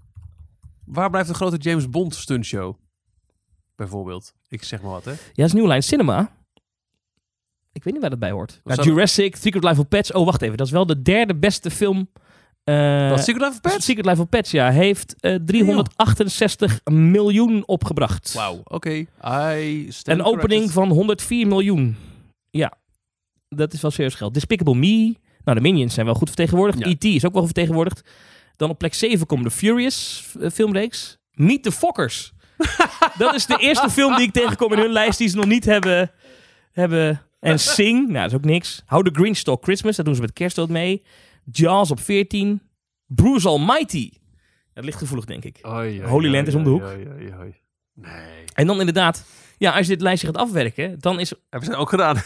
Waar 0.85 1.09
blijft 1.09 1.27
de 1.27 1.33
grote 1.35 1.57
James 1.57 1.89
Bond 1.89 2.15
stuntshow? 2.15 2.75
Bijvoorbeeld. 3.75 4.33
Ik 4.47 4.63
zeg 4.63 4.81
maar 4.81 4.91
wat, 4.91 5.05
hè? 5.05 5.11
Ja, 5.11 5.17
dat 5.33 5.45
is 5.45 5.53
New 5.53 5.67
Line 5.67 5.81
Cinema. 5.81 6.31
Ik 7.73 7.83
weet 7.83 7.93
niet 7.93 8.01
waar 8.01 8.09
dat 8.11 8.19
bij 8.19 8.31
hoort. 8.31 8.61
Nou, 8.63 8.81
Jurassic, 8.83 9.35
Secret 9.35 9.63
Life 9.63 9.79
of 9.81 9.87
Pets. 9.87 10.11
Oh, 10.11 10.25
wacht 10.25 10.41
even. 10.41 10.57
Dat 10.57 10.65
is 10.67 10.71
wel 10.73 10.85
de 10.85 11.01
derde 11.01 11.35
beste 11.35 11.71
film... 11.71 12.09
eh, 12.63 13.09
Wat, 13.09 13.19
Secret 13.23 13.41
Life 13.41 13.53
of 13.53 13.61
Pets? 13.61 13.85
Secret 13.85 14.05
Life 14.05 14.21
of 14.21 14.29
Pets, 14.29 14.51
ja. 14.51 14.69
Heeft 14.71 15.15
eh, 15.19 15.35
368 15.45 16.79
miljoen 16.91 17.63
opgebracht. 17.67 18.33
Wauw, 18.33 18.61
oké. 18.63 18.89
I 18.89 19.87
stand 19.89 20.19
Een 20.19 20.25
opening 20.25 20.49
corrected. 20.49 20.71
van 20.71 20.89
104 20.89 21.47
miljoen. 21.47 21.95
Ja, 22.49 22.73
dat 23.49 23.73
is 23.73 23.81
wel 23.81 23.91
serieus 23.91 24.15
geld. 24.15 24.33
Despicable 24.33 24.75
Me. 24.75 25.15
Nou, 25.43 25.57
de 25.57 25.63
Minions 25.63 25.93
zijn 25.93 26.05
wel 26.05 26.15
goed 26.15 26.27
vertegenwoordigd. 26.27 26.79
Ja. 26.79 26.85
E.T. 26.87 27.03
is 27.03 27.25
ook 27.25 27.33
wel 27.33 27.45
vertegenwoordigd. 27.45 28.01
Dan 28.55 28.69
op 28.69 28.77
plek 28.77 28.93
7 28.93 29.25
komen 29.25 29.43
de 29.45 29.51
Furious 29.51 30.25
eh, 30.41 30.49
filmreeks. 30.49 31.17
Meet 31.31 31.63
the 31.63 31.71
Fockers. 31.71 32.33
dat 33.17 33.33
is 33.35 33.45
de 33.45 33.57
eerste 33.59 33.89
film 33.89 34.15
die 34.15 34.25
ik 34.27 34.33
tegenkom 34.33 34.73
in 34.73 34.79
hun 34.79 34.91
lijst 34.91 35.17
die 35.17 35.27
ze 35.27 35.35
nog 35.35 35.45
niet 35.45 35.65
hebben. 35.65 36.11
hebben. 36.71 37.21
En 37.43 37.59
Sing, 37.59 38.07
nou, 38.07 38.13
dat 38.13 38.31
is 38.31 38.33
ook 38.33 38.45
niks. 38.45 38.83
How 38.85 39.05
the 39.05 39.09
Green 39.13 39.35
Stalk 39.35 39.63
Christmas, 39.63 39.95
dat 39.95 40.05
doen 40.05 40.15
ze 40.15 40.21
met 40.21 40.33
kerst 40.33 40.59
ook 40.59 40.69
mee. 40.69 41.03
Jaws 41.51 41.91
op 41.91 41.99
14. 41.99 42.61
Bruce 43.05 43.47
Almighty. 43.47 44.11
Dat 44.73 44.83
ligt 44.83 44.97
gevoelig, 44.97 45.25
denk 45.25 45.43
ik. 45.45 45.59
Oei, 45.67 45.75
oei, 45.75 46.01
Holy 46.01 46.23
oei, 46.25 46.31
Land 46.35 46.47
is 46.47 46.55
om 46.55 46.63
de 46.63 46.69
hoek. 46.69 46.83
Nee. 47.95 48.43
En 48.53 48.67
dan 48.67 48.79
inderdaad, 48.79 49.25
ja, 49.57 49.71
als 49.71 49.85
je 49.85 49.91
dit 49.91 50.01
lijstje 50.01 50.27
gaat 50.27 50.37
afwerken, 50.37 50.99
dan, 50.99 51.19
is, 51.19 51.33
Hebben 51.49 51.69
ze 51.71 51.75
ook 51.75 51.89
gedaan. 51.89 52.15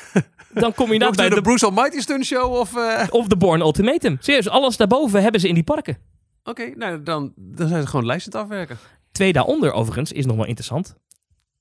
dan 0.54 0.74
kom 0.74 0.88
je 0.88 0.94
inderdaad 0.94 1.18
bij 1.18 1.30
de, 1.30 1.36
de, 1.36 1.42
Bruce 1.42 1.66
Almighty 1.66 2.00
stuntshow 2.00 2.54
of... 2.54 2.76
eh, 2.76 3.08
of 3.10 3.28
de 3.28 3.38
Born 3.38 3.62
Ultimatum. 3.62 4.18
Serieus, 4.20 4.50
alles 4.50 4.78
daarboven 4.78 5.22
hebben 5.22 5.42
ze 5.42 5.48
in 5.48 5.54
die 5.54 5.64
parken. 5.64 5.98
Oké, 6.44 6.74
nou 6.76 7.04
dan, 7.04 7.34
dan 7.36 7.68
zijn 7.68 7.82
ze 7.82 7.88
gewoon 7.88 8.06
lijstjes 8.06 8.34
aan 8.34 8.42
het 8.42 8.50
afwerken. 8.52 8.78
Twee 9.12 9.34
daaronder 9.34 9.72
overigens 9.72 10.12
is 10.12 10.26
nog 10.26 10.36
wel 10.36 10.46
interessant. 10.46 10.96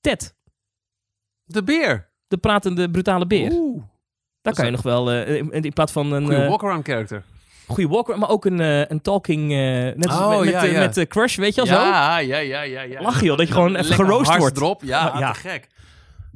Ted, 0.01 0.35
De 1.43 1.63
beer. 1.63 2.09
De 2.27 2.37
pratende 2.37 2.89
brutale 2.91 3.27
beer. 3.27 3.51
Oeh. 3.51 3.83
Daar 4.41 4.53
kan 4.53 4.65
je 4.65 4.71
nog 4.71 4.81
wel, 4.81 5.11
eh, 5.11 5.35
in, 5.35 5.51
in 5.51 5.73
plaats 5.73 5.91
van 5.91 6.11
een 6.11 6.25
Goeie 6.25 6.41
eh, 6.41 6.47
walk-around 6.49 6.85
character. 6.87 7.23
goede 7.67 7.87
walker, 7.89 8.17
maar 8.19 8.29
ook 8.29 8.45
een, 8.45 8.59
eh, 8.59 8.85
een 8.85 9.01
talking, 9.01 9.47
net 9.47 10.07
als 10.07 10.19
Oh, 10.19 10.39
met, 10.39 10.49
ja, 10.49 10.63
ja. 10.63 11.05
crush, 11.05 11.35
weet 11.35 11.55
je 11.55 11.65
wel 11.65 11.75
zo? 11.75 11.81
Ja, 11.81 12.17
ja, 12.17 12.37
ja, 12.37 12.61
ja, 12.61 12.81
ja. 12.81 13.01
Lach, 13.01 13.21
joh, 13.21 13.37
dat 13.37 13.47
je 13.47 13.53
gewoon 13.53 13.75
even 13.75 13.95
geroost 13.95 14.37
wordt. 14.37 14.57
erop. 14.57 14.83
Ja, 14.83 15.15
Ja. 15.19 15.31
te 15.31 15.39
gek. 15.39 15.67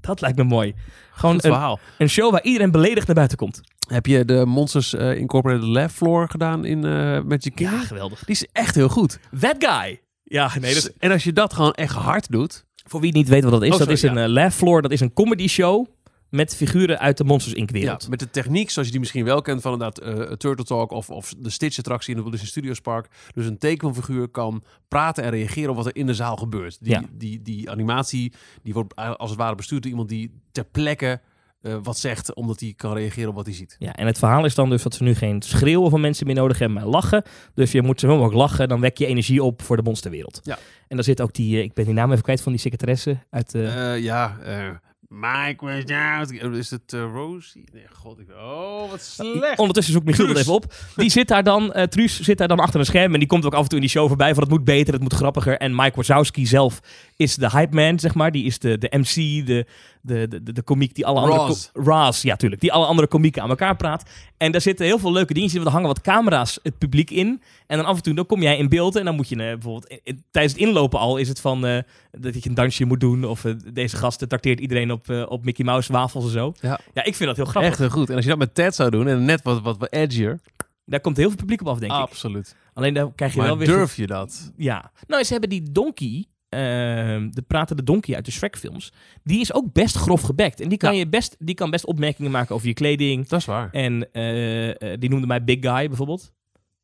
Dat 0.02 0.22
lijkt 0.22 0.38
me 0.38 0.44
mooi. 0.44 0.76
Gewoon 1.12 1.38
een, 1.42 1.78
een 1.98 2.10
show 2.10 2.32
waar 2.32 2.44
iedereen 2.44 2.72
beledigd 2.72 3.06
naar 3.08 3.16
buiten 3.16 3.38
komt. 3.38 3.62
Heb 3.88 4.06
je 4.06 4.26
de 4.26 4.46
Monsters 4.46 4.94
Incorporated 4.94 5.68
Laugh 5.68 5.94
Floor 5.94 6.30
gedaan 6.30 6.66
in 6.66 6.80
Magic 7.28 7.56
Kingdom? 7.56 7.80
Ja, 7.80 7.86
geweldig. 7.86 8.20
Die 8.20 8.36
is 8.36 8.48
echt 8.52 8.76
heel 8.76 8.90
goed. 8.90 9.20
That 9.40 9.56
guy. 9.60 10.02
Ja, 10.24 10.52
nee, 10.60 10.74
dat 10.74 10.92
En 11.00 11.12
als 11.12 11.24
je 11.24 11.34
dat 11.34 11.54
gewoon 11.54 11.74
echt 11.74 11.96
hard 11.96 12.32
doet... 12.32 12.66
Voor 12.92 13.02
wie 13.02 13.12
niet 13.12 13.28
weet 13.28 13.44
wat 13.44 13.52
dat 13.52 13.64
is, 13.64 13.72
Oh, 13.72 13.78
dat 13.78 13.90
is 13.90 14.02
een 14.02 14.18
eh, 14.18 14.28
laugh 14.28 14.56
floor, 14.56 14.82
dat 14.82 14.92
is 14.92 15.00
een 15.00 15.14
comedy 15.14 15.48
show 15.48 15.86
met 16.30 16.56
figuren 16.56 17.00
uit 17.00 17.18
de 17.18 17.24
Monsters 17.24 17.56
Inc. 17.56 17.70
Ja, 17.72 17.80
wereld. 17.80 18.10
met 18.10 18.20
de 18.20 18.30
techniek 18.30 18.70
zoals 18.70 18.88
je 18.88 18.92
die 18.92 19.00
misschien 19.00 19.24
wel 19.26 19.42
kent 19.42 19.62
van 19.62 19.72
inderdaad 19.74 19.98
eh, 20.00 20.32
Turtle 20.32 20.66
Talk 20.66 20.92
of, 20.92 21.10
of 21.10 21.34
de 21.38 21.50
Stitch-attractie 21.50 22.16
in 22.16 22.24
de 22.24 22.30
Disney 22.30 22.50
Studios 22.50 22.80
Park. 22.82 23.08
Dus 23.34 23.46
een 23.46 23.58
tekenfiguur 23.58 24.28
kan 24.28 24.64
praten 24.88 25.24
en 25.24 25.30
reageren 25.30 25.70
op 25.70 25.76
wat 25.76 25.86
er 25.86 25.96
in 25.96 26.06
de 26.06 26.14
zaal 26.14 26.36
gebeurt. 26.38 26.78
Die, 26.82 26.92
Ja. 26.92 27.04
die, 27.12 27.42
die 27.42 27.70
animatie 27.70 28.34
die 28.64 28.74
wordt 28.74 28.96
als 28.96 29.30
het 29.30 29.40
ware 29.40 29.56
bestuurd 29.56 29.82
door 29.82 29.92
iemand 29.92 30.10
die 30.10 30.32
ter 30.52 30.66
plekke 30.66 31.22
eh, 31.62 31.78
wat 31.84 31.98
zegt, 31.98 32.34
omdat 32.34 32.60
hij 32.60 32.74
kan 32.76 32.94
reageren 32.94 33.30
op 33.30 33.36
wat 33.36 33.46
hij 33.46 33.56
ziet. 33.56 33.76
Ja, 33.80 33.96
en 33.96 34.06
het 34.06 34.18
verhaal 34.18 34.46
is 34.46 34.56
dan 34.56 34.70
dus 34.70 34.84
dat 34.84 34.94
ze 34.94 35.04
nu 35.04 35.16
geen 35.16 35.42
schreeuwen 35.42 35.90
van 35.90 36.02
mensen 36.02 36.26
meer 36.26 36.36
nodig 36.36 36.60
hebben, 36.60 36.78
maar 36.78 36.88
lachen. 36.88 37.24
Dus 37.54 37.72
je 37.72 37.82
moet 37.82 38.00
zoveel 38.00 38.18
mogelijk 38.18 38.40
lachen, 38.40 38.70
dan 38.70 38.80
wek 38.80 38.98
je 38.98 39.06
energie 39.06 39.44
op 39.44 39.62
voor 39.62 39.76
de 39.76 39.84
monsterwereld. 39.84 40.40
Ja. 40.44 40.58
En 40.88 40.96
daar 40.96 41.06
zit 41.06 41.22
ook 41.22 41.34
die, 41.34 41.58
eh, 41.58 41.64
ik 41.64 41.74
ben 41.74 41.86
die 41.86 41.94
naam 41.94 42.12
even 42.12 42.24
kwijt 42.24 42.42
van 42.42 42.52
die 42.52 42.62
secretaresse 42.62 43.18
uit... 43.30 43.56
Eh, 43.56 44.00
ja, 44.00 44.38
eh, 44.44 44.70
Mike 45.14 45.66
was 45.66 45.84
out. 45.86 46.32
Is 46.32 46.70
het 46.70 46.94
eh, 46.94 47.00
Rosie? 47.14 47.64
Nee, 47.74 47.84
god. 47.94 48.20
Ik... 48.20 48.28
Oh, 48.30 48.90
wat 48.90 49.02
slecht. 49.02 49.60
Ondertussen 49.60 49.94
zoekt 49.94 50.06
Michiel 50.06 50.26
dat 50.26 50.34
Truus. 50.36 50.48
even 50.48 50.58
op. 50.64 50.74
Die 50.96 51.10
zit 51.10 51.28
daar 51.28 51.44
dan, 51.44 51.74
eh 51.74 51.84
Truus 51.84 52.20
zit 52.22 52.38
daar 52.38 52.48
dan 52.48 52.60
achter 52.60 52.80
een 52.80 52.86
scherm 52.86 53.14
en 53.14 53.20
die 53.20 53.28
komt 53.28 53.46
ook 53.46 53.54
af 53.54 53.62
en 53.62 53.68
toe 53.68 53.78
in 53.78 53.84
die 53.84 53.90
show 53.94 54.08
voorbij 54.08 54.34
van 54.34 54.44
het 54.44 54.52
moet 54.52 54.64
beter, 54.64 54.94
het 54.94 55.02
moet 55.02 55.14
grappiger. 55.14 55.58
En 55.58 55.76
Mike 55.76 55.96
Wazowski 55.96 56.46
zelf 56.46 56.80
is 57.16 57.36
de 57.36 57.50
hype 57.50 57.76
man, 57.76 58.00
zeg 58.00 58.16
maar. 58.16 58.32
Die 58.32 58.46
is 58.46 58.60
de, 58.60 58.78
de 58.78 58.88
MC, 58.98 59.46
de, 59.46 59.66
de, 60.02 60.28
de, 60.28 60.44
de, 60.44 60.54
de 60.54 60.62
komiek 60.62 60.96
die 60.96 61.06
alle 61.06 61.20
andere... 61.20 61.56
Roz, 61.74 62.22
ja 62.22 62.36
tuurlijk. 62.36 62.62
Die 62.62 62.74
alle 62.74 62.86
andere 62.86 63.08
komieken 63.08 63.42
aan 63.42 63.50
elkaar 63.50 63.76
praat. 63.76 64.10
En 64.38 64.52
daar 64.52 64.62
zitten 64.62 64.86
heel 64.86 65.00
veel 65.00 65.12
leuke 65.12 65.34
dingetjes 65.34 65.58
in. 65.58 65.64
want 65.64 65.76
Er 65.76 65.82
hangen 65.82 65.96
wat 65.96 66.06
camera's 66.06 66.60
het 66.64 66.78
publiek 66.78 67.10
in. 67.10 67.42
En 67.68 67.78
dan 67.78 67.86
af 67.86 67.96
en 67.96 68.04
toe 68.04 68.14
dan 68.14 68.26
kom 68.26 68.42
jij 68.42 68.58
in 68.58 68.70
beeld 68.70 68.96
en 68.96 69.06
dan 69.06 69.16
moet 69.16 69.30
je 69.30 69.36
eh, 69.36 69.42
bijvoorbeeld... 69.42 70.02
tijdens 70.32 70.54
het 70.54 70.62
inlopen 70.62 71.00
al 71.00 71.18
is 71.18 71.28
het 71.28 71.42
van 71.42 71.66
eh, 71.66 71.78
dat 72.12 72.44
je 72.44 72.50
een 72.50 72.56
dansje 72.56 72.86
moet 72.86 73.00
doen. 73.00 73.26
Of 73.26 73.46
eh, 73.46 73.54
deze 73.74 73.98
gasten 73.98 74.28
trakteert 74.28 74.60
iedereen 74.60 74.92
op, 74.92 75.01
eh, 75.10 75.26
op 75.30 75.46
Mickey 75.46 75.66
Mouse 75.66 75.92
wafels 75.92 76.24
en 76.26 76.32
zo. 76.32 76.54
Ja. 76.60 76.80
Ja, 76.94 77.04
ik 77.04 77.16
vind 77.16 77.28
dat 77.30 77.36
heel 77.36 77.46
grappig. 77.46 77.72
Echt 77.72 77.80
heel 77.80 77.90
goed. 77.90 78.10
En 78.10 78.16
als 78.16 78.24
je 78.24 78.30
dat 78.30 78.40
met 78.40 78.56
Ted 78.56 78.76
zou 78.76 78.90
doen 78.90 79.08
en 79.08 79.26
net 79.26 79.42
wat, 79.42 79.62
wat, 79.62 79.78
wat 79.78 79.94
edgier. 79.94 80.40
Daar 80.86 81.02
komt 81.02 81.18
heel 81.18 81.28
veel 81.28 81.38
publiek 81.38 81.62
op 81.62 81.68
af, 81.68 81.80
denk 81.80 81.92
ik. 81.92 81.98
Absoluut. 81.98 82.56
Alleen 82.74 82.94
dan 82.94 83.16
krijg 83.16 83.32
je 83.32 83.38
Maar 83.38 83.48
wel 83.48 83.58
weer... 83.58 83.68
durf 83.68 83.96
je 83.96 84.08
dat? 84.08 84.52
Ja. 84.58 84.92
Nou, 85.08 85.24
ze 85.24 85.32
hebben 85.32 85.50
die 85.50 85.72
donkey, 85.72 86.26
ehm, 86.50 87.30
de 87.30 87.42
pratende 87.48 87.84
donkey 87.84 88.16
uit 88.16 88.26
de 88.26 88.32
Shrek-films, 88.32 88.92
die 89.24 89.40
is 89.40 89.54
ook 89.54 89.74
best 89.74 89.96
grof 89.96 90.22
gebekt. 90.22 90.60
En 90.60 90.70
die 90.70 90.78
kan, 90.78 90.94
Ja. 90.94 91.00
je 91.00 91.08
best, 91.08 91.36
die 91.40 91.56
kan 91.56 91.70
best 91.70 91.86
opmerkingen 91.86 92.32
maken 92.32 92.56
over 92.56 92.68
je 92.68 92.74
kleding. 92.74 93.28
Dat 93.28 93.40
is 93.40 93.46
waar. 93.46 93.70
En 93.72 94.12
eh, 94.12 94.70
eh, 94.70 95.00
die 95.00 95.10
noemde 95.10 95.28
mij 95.28 95.44
Big 95.44 95.58
Guy 95.60 95.88
bijvoorbeeld. 95.88 96.34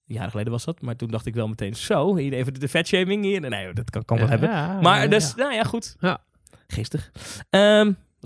Jaren 0.05 0.30
geleden 0.32 0.51
was 0.51 0.65
dat, 0.65 0.82
maar 0.82 0.95
toen 0.95 1.09
dacht 1.09 1.26
ik 1.26 1.34
wel 1.34 1.47
meteen 1.47 1.76
zo, 1.76 2.15
hier 2.15 2.34
even 2.34 2.53
de 2.53 2.70
fatshaming 2.70 3.24
hier. 3.24 3.41
Nee, 3.41 3.74
dat 3.74 3.89
kan, 3.89 4.05
kan 4.05 4.18
wel 4.18 4.28
hebben. 4.28 4.49
Maar 4.82 5.01
ja, 5.01 5.07
dus, 5.07 5.36
nou 5.36 5.53
ja, 5.53 5.63
goed. 5.63 5.95
Ja. 5.99 6.24
Geestig. 6.68 7.11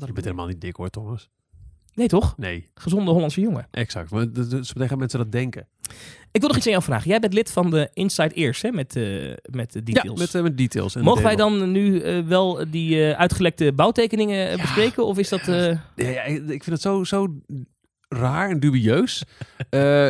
Ehm, 0.01 0.05
Dat 0.05 0.13
bent 0.13 0.25
helemaal 0.25 0.47
niet 0.47 0.61
dik 0.61 0.75
hoor, 0.75 0.89
Thomas. 0.89 1.29
nee 1.93 2.07
toch? 2.07 2.37
Nee, 2.37 2.69
Gezonde 2.73 3.11
Hollandse 3.11 3.41
jongen. 3.41 3.67
exact. 3.71 4.11
Maar 4.11 4.25
Zo 4.61 4.73
gaan 4.85 4.97
mensen 4.97 5.19
dat 5.19 5.31
denken. 5.31 5.67
Ik 6.31 6.39
wil 6.39 6.47
nog 6.49 6.57
iets 6.57 6.65
aan 6.65 6.71
jou 6.71 6.83
vragen. 6.83 7.09
Jij 7.09 7.19
bent 7.19 7.33
lid 7.33 7.51
van 7.51 7.69
de 7.69 7.89
Inside 7.93 8.33
Ears, 8.35 8.61
hè, 8.61 8.71
met, 8.71 8.95
eh 8.95 9.03
met 9.51 9.71
de 9.71 9.83
details. 9.83 10.07
Ja, 10.19 10.23
met, 10.25 10.35
eh, 10.35 10.41
met 10.41 10.57
details. 10.57 10.95
En 10.95 11.03
Mogen 11.03 11.23
wij 11.23 11.35
dan 11.35 11.71
nu 11.71 11.99
eh, 11.99 12.19
wel 12.23 12.65
die 12.71 13.05
eh, 13.11 13.19
uitgelekte 13.19 13.73
bouwtekeningen 13.73 14.45
eh, 14.49 14.55
Ja. 14.55 14.61
bespreken? 14.61 15.05
Of 15.05 15.17
is 15.17 15.29
dat... 15.29 15.47
eh, 15.47 15.67
Ja, 15.95 16.09
ja, 16.09 16.21
ik 16.23 16.63
vind 16.63 16.65
het 16.65 16.81
zo, 16.81 17.03
zo 17.03 17.27
raar 18.13 18.49
en 18.49 18.59
dubieus. 18.59 19.23
Eh, 19.69 20.09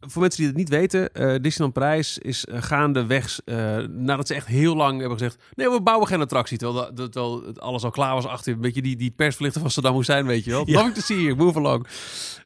voor 0.00 0.20
mensen 0.20 0.40
die 0.40 0.46
het 0.46 0.56
niet 0.56 0.68
weten, 0.68 1.14
eh 1.14 1.34
Disneyland 1.40 1.72
Parijs 1.72 2.18
is 2.18 2.46
uh, 2.48 2.62
gaandeweg, 2.62 3.40
eh 3.44 3.76
nadat 3.78 4.26
ze 4.26 4.34
echt 4.34 4.46
heel 4.46 4.76
lang 4.76 5.00
hebben 5.00 5.18
gezegd, 5.18 5.38
nee, 5.54 5.70
we 5.70 5.82
bouwen 5.82 6.08
geen 6.08 6.20
attractie, 6.20 6.58
terwijl, 6.58 6.94
dat, 6.94 7.12
terwijl 7.12 7.52
alles 7.58 7.84
al 7.84 7.90
klaar 7.90 8.14
was 8.14 8.26
achter, 8.26 8.52
een 8.52 8.60
beetje 8.60 8.82
die, 8.82 8.96
die 8.96 9.10
persverlichter 9.10 9.60
van 9.60 9.70
Saddam 9.70 9.96
Hussein, 9.96 10.26
weet 10.26 10.44
je 10.44 10.50
wel. 10.50 10.62
Ja. 10.66 10.72
Nothing 10.72 10.94
to 10.94 11.00
see 11.00 11.22
here, 11.22 11.34
move 11.34 11.58
along. 11.58 11.86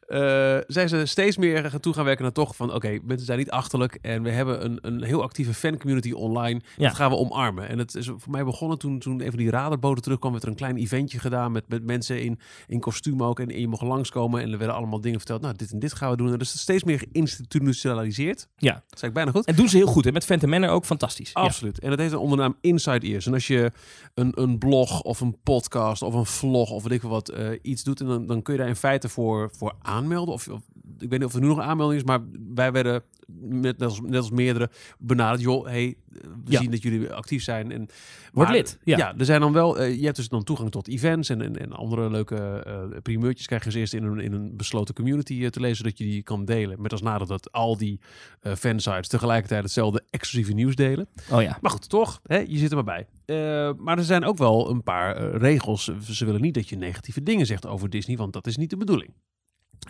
Eh, 0.09 0.57
zijn 0.67 0.89
ze 0.89 1.07
steeds 1.07 1.37
meer 1.37 1.71
gaan 1.71 1.81
toe 1.81 1.95
gaan 1.95 2.05
werken 2.05 2.23
naar 2.23 2.33
toch 2.33 2.57
van, 2.57 2.75
oké, 2.75 2.99
mensen 3.05 3.27
zijn 3.27 3.39
niet 3.39 3.51
achterlijk 3.51 3.99
en 4.03 4.23
we 4.23 4.31
hebben 4.31 4.65
een, 4.65 4.79
een 4.81 5.03
heel 5.03 5.23
actieve 5.23 5.55
fancommunity 5.55 6.13
online. 6.13 6.61
Ja. 6.77 6.87
Dat 6.87 6.97
gaan 6.97 7.11
we 7.11 7.17
omarmen. 7.17 7.69
En 7.69 7.79
het 7.79 7.95
is 7.95 8.07
voor 8.07 8.31
mij 8.31 8.45
begonnen 8.45 8.79
toen, 8.79 8.99
toen 8.99 9.21
even 9.21 9.39
die 9.39 9.51
radarboten 9.51 10.03
terugkwam, 10.03 10.33
werd 10.33 10.45
er 10.45 10.51
een 10.51 10.57
klein 10.57 10.77
eventje 10.77 11.19
gedaan 11.19 11.53
met, 11.53 11.69
met 11.69 11.85
mensen 11.85 12.23
in, 12.23 12.39
in 12.67 12.81
kostuum 12.81 13.23
ook. 13.23 13.41
En, 13.41 13.49
en 13.49 13.61
je 13.61 13.69
mocht 13.69 13.83
langskomen 13.83 14.43
en 14.43 14.53
er 14.53 14.59
werden 14.59 14.77
allemaal 14.77 15.01
dingen 15.01 15.19
verteld. 15.19 15.41
Nou, 15.41 15.55
dit 15.57 15.73
en 15.73 15.79
dit 15.79 15.95
gaan 15.95 16.11
we 16.11 16.17
doen. 16.17 16.33
En 16.33 16.39
dus 16.39 16.59
steeds 16.59 16.85
meer 16.85 16.99
geïnstitutionaliseerd. 16.99 18.49
Ja. 18.57 18.73
Dat 18.73 18.99
zei 18.99 19.11
ik 19.11 19.17
bijna 19.17 19.31
goed. 19.31 19.47
En 19.47 19.55
doen 19.55 19.69
ze 19.69 19.77
heel 19.77 19.87
goed. 19.87 20.07
En 20.07 20.13
met 20.13 20.25
Phantom 20.25 20.51
Manor 20.51 20.71
ook 20.71 20.85
fantastisch. 20.85 21.31
Ja. 21.35 21.41
Absoluut. 21.41 21.79
En 21.79 21.91
dat 21.91 21.99
heeft 21.99 22.13
een 22.13 22.19
ondernaam 22.19 22.57
Inside 22.61 23.07
Ears. 23.07 23.27
En 23.27 23.33
als 23.33 23.47
je 23.47 23.73
een, 24.15 24.33
een 24.35 24.59
blog 24.59 25.03
of 25.03 25.21
een 25.21 25.37
podcast 25.43 26.03
of 26.03 26.15
een 26.15 26.27
vlog 26.27 26.71
of 26.71 26.83
weet 26.83 26.93
ik 26.93 27.03
wat 27.03 27.29
eh, 27.29 27.49
iets 27.63 27.85
doet, 27.85 28.01
en 28.01 28.07
dan, 28.07 28.27
dan 28.27 28.43
kun 28.43 28.55
je 28.55 28.61
daar 28.61 28.69
in 28.69 28.77
feite 28.77 29.09
voor, 29.09 29.51
voor 29.57 29.75
aanmelden. 30.03 30.35
Of, 30.35 30.49
of 30.49 30.63
ik 30.99 31.09
weet 31.11 31.19
niet 31.19 31.29
of 31.29 31.35
er 31.35 31.41
nu 31.41 31.47
nog 31.47 31.61
aanmelding 31.61 32.01
is, 32.01 32.07
maar 32.07 32.21
wij 32.55 32.73
werden 32.73 33.03
met, 33.41 33.79
net, 33.79 33.83
als, 33.83 34.01
net 34.01 34.17
als 34.17 34.31
meerdere 34.31 34.71
benaderd. 34.99 35.41
Joh, 35.41 35.67
hey, 35.67 35.97
we 36.09 36.19
Ja. 36.45 36.61
zien 36.61 36.71
dat 36.71 36.83
jullie 36.83 37.13
actief 37.13 37.43
zijn. 37.43 37.73
En, 37.73 37.89
Word 38.33 38.47
maar, 38.49 38.57
lid, 38.57 38.79
ja. 38.85 39.15
er 39.19 39.25
zijn 39.25 39.41
dan 39.41 39.53
wel, 39.53 39.79
eh, 39.79 39.99
je 39.99 40.05
hebt 40.05 40.17
dus 40.17 40.29
dan 40.29 40.45
toegang 40.45 40.71
tot 40.71 40.89
events 40.89 41.29
en, 41.29 41.43
en, 41.43 41.57
en 41.57 41.73
andere 41.73 42.11
leuke 42.11 42.37
eh 42.37 43.01
primeurtjes 43.03 43.47
krijg 43.47 43.65
je 43.65 43.71
ze 43.71 43.79
eerst 43.79 43.95
in 43.95 44.05
een, 44.05 44.21
in 44.21 44.33
een 44.33 44.57
besloten 44.57 44.95
community 44.95 45.43
eh, 45.45 45.49
te 45.49 45.61
lezen, 45.61 45.77
zodat 45.77 45.99
je 45.99 46.05
die 46.05 46.23
kan 46.23 46.45
delen. 46.45 46.83
Met 46.83 46.93
als 46.93 47.03
nadeel 47.03 47.27
dat 47.27 47.53
al 47.53 47.77
die 47.77 48.01
fansites 48.43 49.09
tegelijkertijd 49.09 49.63
hetzelfde 49.63 50.05
exclusieve 50.11 50.53
nieuws 50.53 50.75
delen. 50.75 51.09
Oh 51.31 51.43
ja. 51.43 51.59
Maar 51.61 51.71
goed, 51.71 51.89
toch, 51.89 52.21
hè, 52.23 52.39
je 52.39 52.59
zit 52.59 52.71
er 52.73 52.85
maar 52.85 53.07
bij. 53.27 53.75
Maar 53.79 53.99
er 53.99 54.05
zijn 54.05 54.25
ook 54.25 54.39
wel 54.39 54.71
een 54.71 54.83
paar 54.83 55.37
regels. 55.37 55.91
Ze 56.11 56.25
willen 56.25 56.41
niet 56.41 56.55
dat 56.55 56.69
je 56.69 56.77
negatieve 56.77 57.23
dingen 57.23 57.47
zegt 57.47 57.67
over 57.67 57.91
Disney, 57.91 58.17
want 58.17 58.33
dat 58.33 58.47
is 58.47 58.57
niet 58.57 58.71
de 58.71 58.77
bedoeling. 58.77 59.13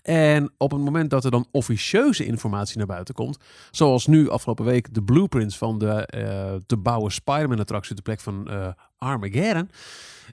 En 0.03 0.51
op 0.57 0.71
het 0.71 0.81
moment 0.81 1.11
dat 1.11 1.25
er 1.25 1.31
dan 1.31 1.47
officieuze 1.51 2.25
informatie 2.25 2.79
naar 2.79 2.87
buiten 2.87 3.15
komt, 3.15 3.39
zoals 3.71 4.07
nu 4.07 4.29
afgelopen 4.29 4.65
week 4.65 4.95
de 4.95 5.03
blueprints 5.03 5.59
van 5.59 5.79
de 5.79 6.07
eh, 6.07 6.55
te 6.67 6.77
bouwen 6.77 7.13
Spider-Man-attractie 7.13 7.91
op 7.91 7.97
de 7.97 8.03
plek 8.03 8.21
van 8.21 8.51
eh, 8.51 8.69
Armageddon, 8.99 9.71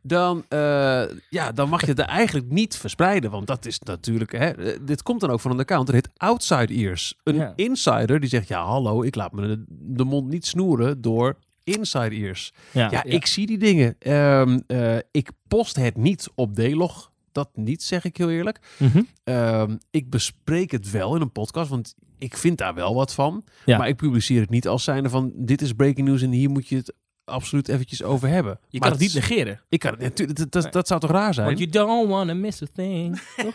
dan, 0.01 0.45
eh, 0.49 1.03
ja, 1.29 1.51
dan 1.53 1.69
mag 1.69 1.81
je 1.81 1.87
het 1.87 1.99
er 1.99 2.05
eigenlijk 2.05 2.49
niet 2.49 2.77
verspreiden. 2.77 3.31
Want 3.31 3.47
dat 3.47 3.65
is 3.65 3.79
natuurlijk, 3.79 4.31
hè, 4.31 4.51
dit 4.85 5.03
komt 5.03 5.21
dan 5.21 5.29
ook 5.29 5.39
van 5.39 5.51
een 5.51 5.59
account, 5.59 5.85
dat 5.85 5.95
heet 5.95 6.09
Outside 6.17 6.73
Ears. 6.73 7.15
Een 7.23 7.53
insider 7.55 8.19
die 8.19 8.29
zegt, 8.29 8.47
ja 8.47 8.63
hallo, 8.65 9.03
ik 9.03 9.15
laat 9.15 9.31
me 9.31 9.47
de, 9.47 9.63
de 9.67 10.03
mond 10.03 10.29
niet 10.29 10.45
snoeren 10.45 11.01
door 11.01 11.37
Inside 11.65 12.15
Ears. 12.15 12.53
Ja, 12.71 12.87
Ja, 12.91 13.03
ik 13.03 13.25
zie 13.25 13.45
die 13.45 13.57
dingen. 13.57 13.95
Ehm, 13.99 14.59
eh, 14.67 14.97
ik 15.11 15.29
post 15.47 15.75
het 15.75 15.97
niet 15.97 16.29
op 16.35 16.55
D-log. 16.55 17.11
Dat 17.35 17.49
niet, 17.53 17.83
zeg 17.83 18.05
ik 18.05 18.17
heel 18.17 18.29
eerlijk. 18.29 18.59
Mhm. 18.77 19.01
Ehm, 19.23 19.77
ik 19.91 20.09
bespreek 20.09 20.71
het 20.71 20.91
wel 20.91 21.15
in 21.15 21.21
een 21.21 21.31
podcast, 21.31 21.69
want 21.69 21.95
ik 22.17 22.37
vind 22.37 22.57
daar 22.57 22.73
wel 22.73 22.95
wat 22.95 23.13
van. 23.13 23.43
Ja. 23.65 23.77
Maar 23.77 23.87
ik 23.87 23.95
publiceer 23.95 24.41
het 24.41 24.49
niet 24.49 24.67
als 24.67 24.83
zijnde 24.83 25.09
van 25.09 25.31
dit 25.35 25.61
is 25.61 25.73
breaking 25.73 26.07
news 26.07 26.21
en 26.21 26.31
hier 26.31 26.49
moet 26.49 26.67
je 26.67 26.75
het 26.75 26.93
absoluut 27.25 27.67
eventjes 27.67 28.03
over 28.03 28.27
hebben. 28.27 28.59
Je 28.69 28.79
Maar 28.79 28.89
kan 28.89 28.97
het 28.97 29.07
niet 29.07 29.13
negeren. 29.13 29.61
Ik 29.69 29.79
kan 29.79 29.91
het 29.91 29.99
natuurlijk. 29.99 30.37
Dat, 30.37 30.51
dat, 30.51 30.73
dat 30.73 30.87
zou 30.87 30.99
toch 30.99 31.11
raar 31.11 31.33
zijn? 31.33 31.45
Want 31.45 31.59
you 31.59 31.69
don't 31.69 32.09
want 32.09 32.29
to 32.29 32.35
miss 32.35 32.61
a 32.61 32.67
thing. 32.75 33.21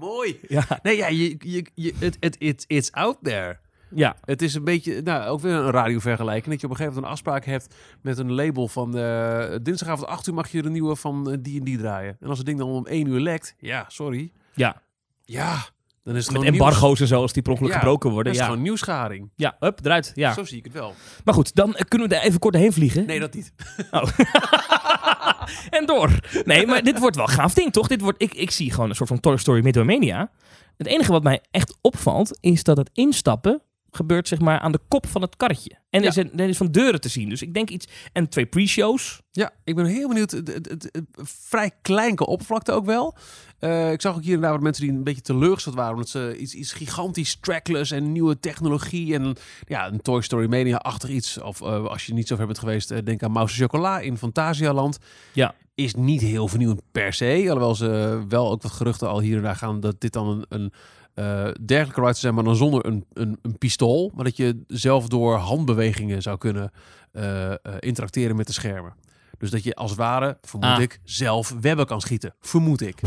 Mooi. 0.00 0.38
ja. 0.48 0.78
Nee, 0.82 0.96
ja, 0.96 1.08
je, 1.08 1.36
je, 1.38 1.66
je, 1.74 1.94
het, 1.98 2.16
het, 2.20 2.36
it, 2.38 2.64
it's 2.66 2.90
out 2.90 3.16
there. 3.22 3.58
Ja. 3.94 4.16
Het 4.24 4.42
is 4.42 4.54
een 4.54 4.64
beetje, 4.64 5.02
nou, 5.02 5.28
ook 5.28 5.40
weer 5.40 5.52
een 5.54 5.70
radiovergelijking. 5.70 6.50
Dat 6.50 6.60
je 6.60 6.66
op 6.66 6.72
een 6.72 6.78
gegeven 6.78 7.00
moment 7.00 7.04
een 7.04 7.10
afspraak 7.18 7.44
hebt 7.44 7.74
met 8.02 8.18
een 8.18 8.32
label 8.32 8.68
van 8.68 8.96
eh, 8.98 9.54
dinsdagavond 9.62 10.08
8 10.08 10.26
uur 10.26 10.34
mag 10.34 10.48
je 10.48 10.62
de 10.62 10.70
nieuwe 10.70 10.96
van 10.96 11.30
eh, 11.30 11.36
die 11.40 11.58
en 11.58 11.64
die 11.64 11.78
draaien. 11.78 12.16
En 12.20 12.28
als 12.28 12.38
het 12.38 12.46
ding 12.46 12.58
dan 12.58 12.68
om 12.68 12.86
1 12.86 13.06
uur 13.06 13.20
lekt, 13.20 13.54
ja, 13.58 13.84
sorry. 13.88 14.32
Ja. 14.54 14.82
Ja, 15.24 15.64
dan 16.02 16.16
is 16.16 16.24
het 16.24 16.32
Met 16.32 16.42
gewoon 16.42 16.58
embargo's 16.60 17.00
en 17.00 17.06
zo, 17.06 17.20
als 17.20 17.32
die 17.32 17.42
per 17.42 17.52
ongeluk 17.52 17.72
Ja, 17.72 17.78
gebroken 17.78 18.10
nieuws. 18.10 18.14
worden. 18.14 18.32
Dat 18.32 18.40
is 18.40 18.46
Ja. 18.46 18.52
gewoon 18.52 18.62
nieuwsgaring. 18.62 19.30
ja, 19.36 19.56
up, 19.60 19.78
eruit. 19.84 20.12
Ja. 20.14 20.32
Zo 20.32 20.44
zie 20.44 20.58
ik 20.58 20.64
het 20.64 20.72
wel. 20.72 20.94
Maar 21.24 21.34
goed, 21.34 21.54
dan 21.54 21.74
eh, 21.74 21.84
kunnen 21.88 22.08
we 22.08 22.14
er 22.14 22.22
even 22.22 22.38
kort 22.38 22.54
heen 22.54 22.72
vliegen. 22.72 23.06
Nee, 23.06 23.20
dat 23.20 23.34
niet. 23.34 23.52
en 25.78 25.86
door. 25.86 26.10
Nee, 26.44 26.66
maar 26.66 26.82
dit 26.82 26.98
wordt 26.98 27.16
wel 27.16 27.24
een 27.28 27.32
gaaf 27.32 27.54
ding, 27.54 27.72
toch? 27.72 27.88
Dit 27.88 28.00
wordt, 28.00 28.22
ik, 28.22 28.34
ik 28.34 28.50
zie 28.50 28.70
gewoon 28.70 28.88
een 28.88 28.94
soort 28.94 29.08
van 29.08 29.20
Toy 29.20 29.36
Story 29.36 29.62
Midway 29.62 30.28
Het 30.76 30.86
enige 30.86 31.12
wat 31.12 31.22
mij 31.22 31.40
echt 31.50 31.78
opvalt, 31.80 32.38
is 32.40 32.62
dat 32.62 32.76
het 32.76 32.90
instappen 32.92 33.62
gebeurt 33.94 34.28
zeg 34.28 34.38
maar 34.40 34.58
aan 34.60 34.72
de 34.72 34.80
kop 34.88 35.06
van 35.06 35.22
het 35.22 35.36
karretje. 35.36 35.70
En 35.90 36.04
er, 36.04 36.12
Ja. 36.14 36.22
een, 36.22 36.38
er 36.38 36.48
is 36.48 36.56
van 36.56 36.66
deuren 36.70 37.00
te 37.00 37.08
zien. 37.08 37.28
Dus 37.28 37.42
ik 37.42 37.54
denk 37.54 37.70
iets... 37.70 37.86
En 38.12 38.28
twee 38.28 38.46
pre-shows. 38.46 39.20
Ja, 39.30 39.50
ik 39.64 39.74
ben 39.76 39.84
heel 39.84 40.08
benieuwd. 40.08 40.30
Het, 40.30 40.48
het, 40.54 40.68
het- 40.68 40.88
het- 40.92 41.06
vrij 41.28 41.70
klein 41.82 42.14
qua 42.14 42.24
oppervlakte 42.24 42.72
ook 42.72 42.84
wel. 42.86 43.16
Eh, 43.58 43.92
ik 43.92 44.00
zag 44.00 44.14
ook 44.14 44.22
hier 44.22 44.34
en 44.34 44.40
daar 44.40 44.52
wat 44.52 44.60
mensen 44.60 44.82
die 44.84 44.92
een 44.92 45.04
beetje 45.04 45.20
teleurgesteld 45.22 45.74
waren. 45.74 45.92
Omdat 45.92 46.08
ze 46.08 46.36
iets, 46.38 46.54
iets 46.54 46.72
gigantisch 46.72 47.36
trackless 47.40 47.90
en 47.90 48.12
nieuwe 48.12 48.40
technologie. 48.40 49.14
En 49.14 49.36
ja, 49.66 49.86
een 49.92 50.00
Toy 50.02 50.20
Story 50.22 50.48
Mania-achtig 50.48 51.10
iets. 51.10 51.40
Of 51.40 51.60
eh, 51.62 51.84
als 51.86 52.06
je 52.06 52.14
niet 52.14 52.28
zo 52.28 52.36
ver 52.36 52.46
bent 52.46 52.58
geweest, 52.58 52.90
eh, 52.90 52.98
denk 53.04 53.22
aan 53.22 53.32
Mouse 53.32 53.56
Chocola 53.62 53.98
in 54.00 54.18
Fantasialand. 54.18 54.98
Ja. 55.32 55.54
Is 55.74 55.94
niet 55.94 56.20
heel 56.20 56.48
vernieuwend 56.48 56.80
per 56.92 57.12
se. 57.12 57.36
Alhoewel 57.46 57.74
ze 57.74 58.22
wel 58.28 58.50
ook 58.50 58.62
wat 58.62 58.72
geruchten 58.72 59.08
al 59.08 59.20
hier 59.20 59.36
en 59.36 59.42
daar 59.42 59.56
gaan 59.56 59.80
dat 59.80 60.00
dit 60.00 60.12
dan 60.12 60.28
een, 60.28 60.44
een 60.48 60.72
eh, 61.14 61.48
dergelijke 61.64 62.00
zou 62.00 62.20
zijn, 62.20 62.34
maar 62.34 62.44
dan 62.44 62.56
zonder 62.56 62.86
een, 62.86 63.04
een, 63.12 63.38
een 63.42 63.58
pistool. 63.58 64.10
Maar 64.14 64.24
dat 64.24 64.36
je 64.36 64.64
zelf 64.66 65.08
door 65.08 65.36
handbewegingen 65.36 66.22
zou 66.22 66.38
kunnen 66.38 66.72
eh, 67.12 67.50
eh, 67.50 67.56
interacteren 67.78 68.36
met 68.36 68.46
de 68.46 68.52
schermen. 68.52 68.94
Dus 69.38 69.50
dat 69.50 69.64
je 69.64 69.74
als 69.74 69.90
het 69.90 69.98
ware, 69.98 70.38
vermoed 70.42 70.68
Ah. 70.68 70.80
ik, 70.80 71.00
zelf 71.04 71.54
webben 71.60 71.86
kan 71.86 72.00
schieten. 72.00 72.34
Vermoed 72.40 72.80
ik. 72.80 73.00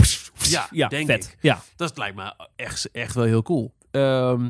Ja, 0.50 0.68
ja 0.72 0.88
denk 0.88 1.06
vet. 1.08 1.24
ik. 1.24 1.38
Ja. 1.42 1.62
Dat 1.76 1.98
lijkt 1.98 2.16
me 2.16 2.34
echt, 2.56 2.92
echt 2.92 3.16
wel 3.16 3.24
heel 3.24 3.42
cool. 3.42 3.74
Ehm, 3.92 4.50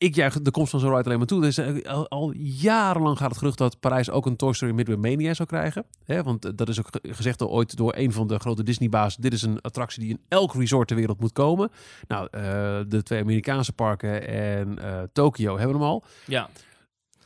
ik 0.00 0.14
juich 0.14 0.42
de 0.42 0.50
komst 0.50 0.70
van 0.70 0.80
zo'n 0.80 0.90
ride 0.90 1.04
alleen 1.04 1.18
maar 1.18 1.26
toe. 1.26 1.40
Dus 1.40 1.58
al, 1.86 2.08
al 2.08 2.32
jarenlang 2.36 3.18
gaat 3.18 3.28
het 3.28 3.38
gerucht 3.38 3.58
dat 3.58 3.80
Parijs 3.80 4.10
ook 4.10 4.26
een 4.26 4.36
Toy 4.36 4.52
Story 4.52 4.72
Midway 4.72 4.96
Mania 4.96 5.34
zou 5.34 5.48
krijgen. 5.48 5.84
Hè, 6.04 6.22
want 6.22 6.44
eh, 6.44 6.50
dat 6.54 6.68
is 6.68 6.78
ook 6.78 6.88
ge- 6.90 7.12
gezegd 7.14 7.42
ooit 7.42 7.76
door 7.76 7.94
een 7.96 8.12
van 8.12 8.26
de 8.26 8.38
grote 8.38 8.62
Disney-baas. 8.62 9.16
Dit 9.16 9.32
is 9.32 9.42
een 9.42 9.60
attractie 9.60 10.00
die 10.02 10.10
in 10.10 10.20
elk 10.28 10.54
resort 10.54 10.88
ter 10.88 10.96
wereld 10.96 11.20
moet 11.20 11.32
komen. 11.32 11.70
Nou, 12.08 12.28
eh, 12.30 12.40
de 12.88 13.02
twee 13.02 13.20
Amerikaanse 13.20 13.72
parken 13.72 14.28
en 14.28 14.78
eh 14.78 15.02
Tokio 15.12 15.58
hebben 15.58 15.76
hem 15.76 15.86
al. 15.86 16.04
ja. 16.26 16.48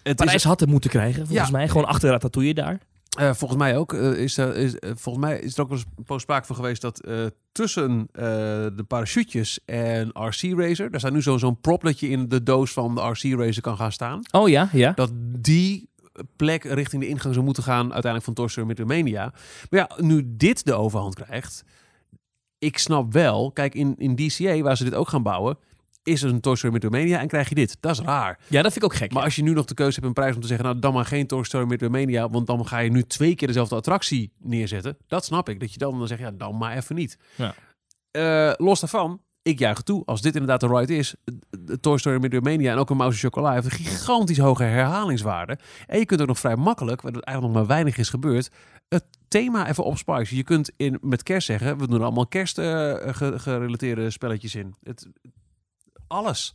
Het 0.02 0.16
Parijs 0.16 0.36
is, 0.36 0.44
had 0.44 0.60
het 0.60 0.68
moeten 0.68 0.90
krijgen, 0.90 1.26
volgens 1.26 1.48
Ja. 1.50 1.56
mij. 1.56 1.68
Gewoon 1.68 1.86
achter 1.86 2.10
Ratatouille 2.10 2.54
daar. 2.54 2.78
Eh, 3.18 3.34
volgens 3.34 3.60
mij 3.60 3.76
ook. 3.76 3.92
eh, 3.92 4.12
is, 4.12 4.36
er- 4.36 4.56
is, 4.56 4.78
eh, 4.78 4.90
volgens 4.94 5.24
mij 5.24 5.38
is 5.38 5.54
er 5.56 5.62
ook 5.62 5.68
wel 5.68 5.78
een 5.96 6.04
poos 6.04 6.22
sprake 6.22 6.46
van 6.46 6.56
geweest 6.56 6.82
dat 6.82 7.00
tussen 7.52 8.08
de 8.76 8.84
parachutes 8.88 9.58
en 9.64 10.08
RC 10.08 10.42
Racer, 10.58 10.90
daar 10.90 11.00
staat 11.00 11.12
nu 11.12 11.22
zo- 11.22 11.36
zo'n 11.38 11.60
prop 11.60 11.82
dat 11.82 12.00
je 12.00 12.08
in 12.08 12.28
de 12.28 12.42
doos 12.42 12.72
van 12.72 12.94
de 12.94 13.00
RC 13.00 13.22
Racer 13.22 13.62
kan 13.62 13.76
gaan 13.76 13.92
staan. 13.92 14.20
Oh 14.30 14.48
ja, 14.48 14.68
ja. 14.72 14.92
dat 14.94 15.10
die 15.40 15.88
plek 16.36 16.64
richting 16.64 17.02
de 17.02 17.08
ingang 17.08 17.34
zou 17.34 17.44
moeten 17.46 17.62
gaan 17.62 17.82
uiteindelijk 17.92 18.24
van 18.24 18.34
Toy 18.34 18.48
Story 18.48 18.66
Midway 18.66 19.02
Maar 19.12 19.32
ja, 19.70 19.90
nu 19.96 20.22
dit 20.36 20.64
de 20.64 20.74
overhand 20.74 21.14
krijgt, 21.14 21.64
ik 22.58 22.78
snap 22.78 23.12
wel, 23.12 23.52
kijk 23.52 23.74
in, 23.74 23.94
in 23.98 24.14
DCA 24.16 24.60
waar 24.60 24.76
ze 24.76 24.84
dit 24.84 24.94
ook 24.94 25.08
gaan 25.08 25.22
bouwen, 25.22 25.58
is 26.04 26.22
er 26.22 26.30
een 26.30 26.40
Toy 26.40 26.56
Story 26.56 26.72
Midway 26.72 27.12
en 27.12 27.28
krijg 27.28 27.48
je 27.48 27.54
dit. 27.54 27.76
Dat 27.80 27.92
is 27.92 28.00
raar. 28.00 28.38
Ja, 28.48 28.62
dat 28.62 28.72
vind 28.72 28.84
ik 28.84 28.92
ook 28.92 28.98
gek. 28.98 29.08
Maar 29.10 29.18
ja. 29.18 29.24
als 29.24 29.36
je 29.36 29.42
nu 29.42 29.52
nog 29.52 29.64
de 29.64 29.74
keuze 29.74 29.94
hebt 29.94 30.06
een 30.06 30.12
prijs 30.12 30.34
om 30.34 30.40
te 30.40 30.46
zeggen, 30.46 30.66
nou 30.66 30.78
dan 30.78 30.92
maar 30.92 31.04
geen 31.04 31.26
Toy 31.26 31.44
Story 31.44 31.66
Midway 31.66 32.28
want 32.28 32.46
dan 32.46 32.66
ga 32.66 32.78
je 32.78 32.90
nu 32.90 33.02
twee 33.02 33.34
keer 33.34 33.48
dezelfde 33.48 33.74
attractie 33.74 34.32
neerzetten. 34.38 34.96
Dat 35.06 35.24
snap 35.24 35.48
ik. 35.48 35.60
Dat 35.60 35.72
je 35.72 35.78
dan 35.78 35.98
dan 35.98 36.06
zegt, 36.06 36.20
ja 36.20 36.30
dan 36.30 36.56
maar 36.56 36.76
even 36.76 36.94
niet. 36.94 37.18
Ja. 37.34 37.54
Eh, 38.10 38.52
los 38.56 38.80
daarvan, 38.80 39.20
ik 39.42 39.58
juich 39.58 39.82
toe. 39.82 40.02
Als 40.04 40.22
dit 40.22 40.34
inderdaad 40.34 40.60
de 40.60 40.78
ride 40.78 40.96
is, 40.96 41.14
de 41.50 41.80
Toy 41.80 41.98
Story 41.98 42.20
Midway 42.20 42.66
en 42.66 42.78
ook 42.78 42.90
een 42.90 42.96
Mouse 42.96 43.18
Chocola 43.18 43.52
heeft 43.52 43.64
een 43.64 43.70
gigantisch 43.70 44.38
hoge 44.38 44.62
herhalingswaarde. 44.62 45.58
En 45.86 45.98
je 45.98 46.06
kunt 46.06 46.20
ook 46.20 46.26
nog 46.26 46.38
vrij 46.38 46.56
makkelijk, 46.56 47.00
waar 47.02 47.12
het 47.12 47.24
eigenlijk 47.24 47.56
nog 47.56 47.66
maar 47.66 47.76
weinig 47.76 47.96
is 47.96 48.08
gebeurd, 48.08 48.50
het 48.88 49.04
thema 49.28 49.68
even 49.68 49.84
opspicen. 49.84 50.36
Je 50.36 50.42
kunt 50.42 50.70
in, 50.76 50.98
met 51.00 51.22
kerst 51.22 51.46
zeggen, 51.46 51.78
we 51.78 51.86
doen 51.86 51.96
er 51.96 52.04
allemaal 52.04 52.26
kerst 52.26 52.58
eh, 52.58 52.64
ge- 52.94 53.38
gerelateerde 53.38 54.10
spelletjes 54.10 54.54
in. 54.54 54.74
Het, 54.82 55.06
alles. 56.14 56.52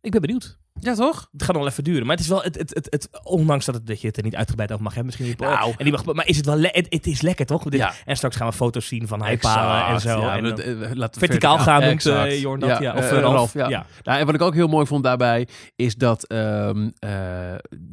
Ik 0.00 0.10
ben 0.10 0.20
benieuwd. 0.20 0.56
Ja, 0.80 0.94
toch? 0.94 1.28
Het 1.32 1.42
gaat 1.42 1.52
nog 1.52 1.62
wel 1.62 1.70
even 1.72 1.84
duren. 1.84 2.02
Maar 2.06 2.14
het 2.16 2.24
is 2.24 2.30
wel, 2.30 2.42
het, 2.42 2.58
het, 2.58 2.74
het, 2.74 2.86
het, 2.90 3.08
ondanks 3.22 3.64
dat, 3.64 3.74
het, 3.74 3.86
dat 3.86 4.00
je 4.00 4.06
het 4.06 4.16
er 4.16 4.22
niet 4.22 4.36
uitgebreid 4.36 4.70
over 4.72 4.84
mag 4.84 4.94
hebben, 4.94 5.12
misschien. 5.18 5.38
niet. 5.38 5.48
Nou. 5.50 5.74
en 5.76 5.84
die 5.84 5.92
mag, 5.92 6.04
maar 6.04 6.26
is 6.26 6.36
het 6.36 6.46
wel, 6.46 6.56
le- 6.56 6.68
het, 6.72 6.86
het 6.88 7.06
is 7.06 7.20
lekker 7.20 7.46
toch? 7.46 7.64
Ja. 7.72 7.92
En 8.04 8.16
straks 8.16 8.36
gaan 8.36 8.48
we 8.48 8.52
foto's 8.52 8.86
zien 8.86 9.06
van 9.08 9.22
heipalen 9.22 9.86
en 9.86 10.00
zo. 10.00 10.20
Ja, 10.20 10.36
en 10.36 10.44
laten 10.96 11.20
we 11.20 11.26
verticaal 11.26 11.58
gaan 11.58 11.80
noemt 11.80 11.92
exact. 11.92 12.26
eh, 12.26 12.40
Jorn 12.40 12.60
dat, 12.60 12.78
ja. 12.78 12.94
Of 12.94 13.10
eh, 13.10 13.20
Ralf. 13.20 13.34
Ralf, 13.34 13.52
ja. 13.52 13.68
ja. 13.68 13.86
Nou, 14.02 14.18
en 14.18 14.26
wat 14.26 14.34
ik 14.34 14.40
ook 14.42 14.54
heel 14.54 14.68
mooi 14.68 14.86
vond 14.86 15.04
daarbij, 15.04 15.48
is 15.76 15.96
dat 15.96 16.24
ehm, 16.24 16.88
eh, 16.98 17.10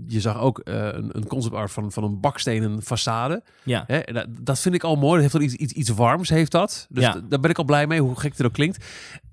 je 0.07 0.19
zag 0.21 0.39
ook 0.39 0.61
een, 0.63 1.09
een 1.11 1.27
concept 1.27 1.55
art 1.55 1.71
van, 1.71 1.91
van 1.91 2.03
een 2.03 2.19
bakstenen 2.19 2.81
façade. 2.83 3.41
Ja. 3.63 3.83
Hè? 3.87 3.99
Dat, 4.13 4.25
dat 4.29 4.59
vind 4.59 4.75
ik 4.75 4.83
al 4.83 4.95
mooi. 4.95 5.11
Dat 5.13 5.21
heeft 5.21 5.33
wel 5.33 5.41
iets, 5.41 5.53
iets, 5.53 5.73
iets 5.73 5.89
warms, 5.89 6.29
heeft 6.29 6.51
dat. 6.51 6.85
Dus 6.89 7.03
Ja. 7.03 7.11
d- 7.11 7.29
daar 7.29 7.39
ben 7.39 7.49
ik 7.49 7.57
al 7.57 7.63
blij 7.63 7.87
mee, 7.87 7.99
hoe 8.01 8.19
gek 8.19 8.37
het 8.37 8.45
ook 8.45 8.53
klinkt. 8.53 8.85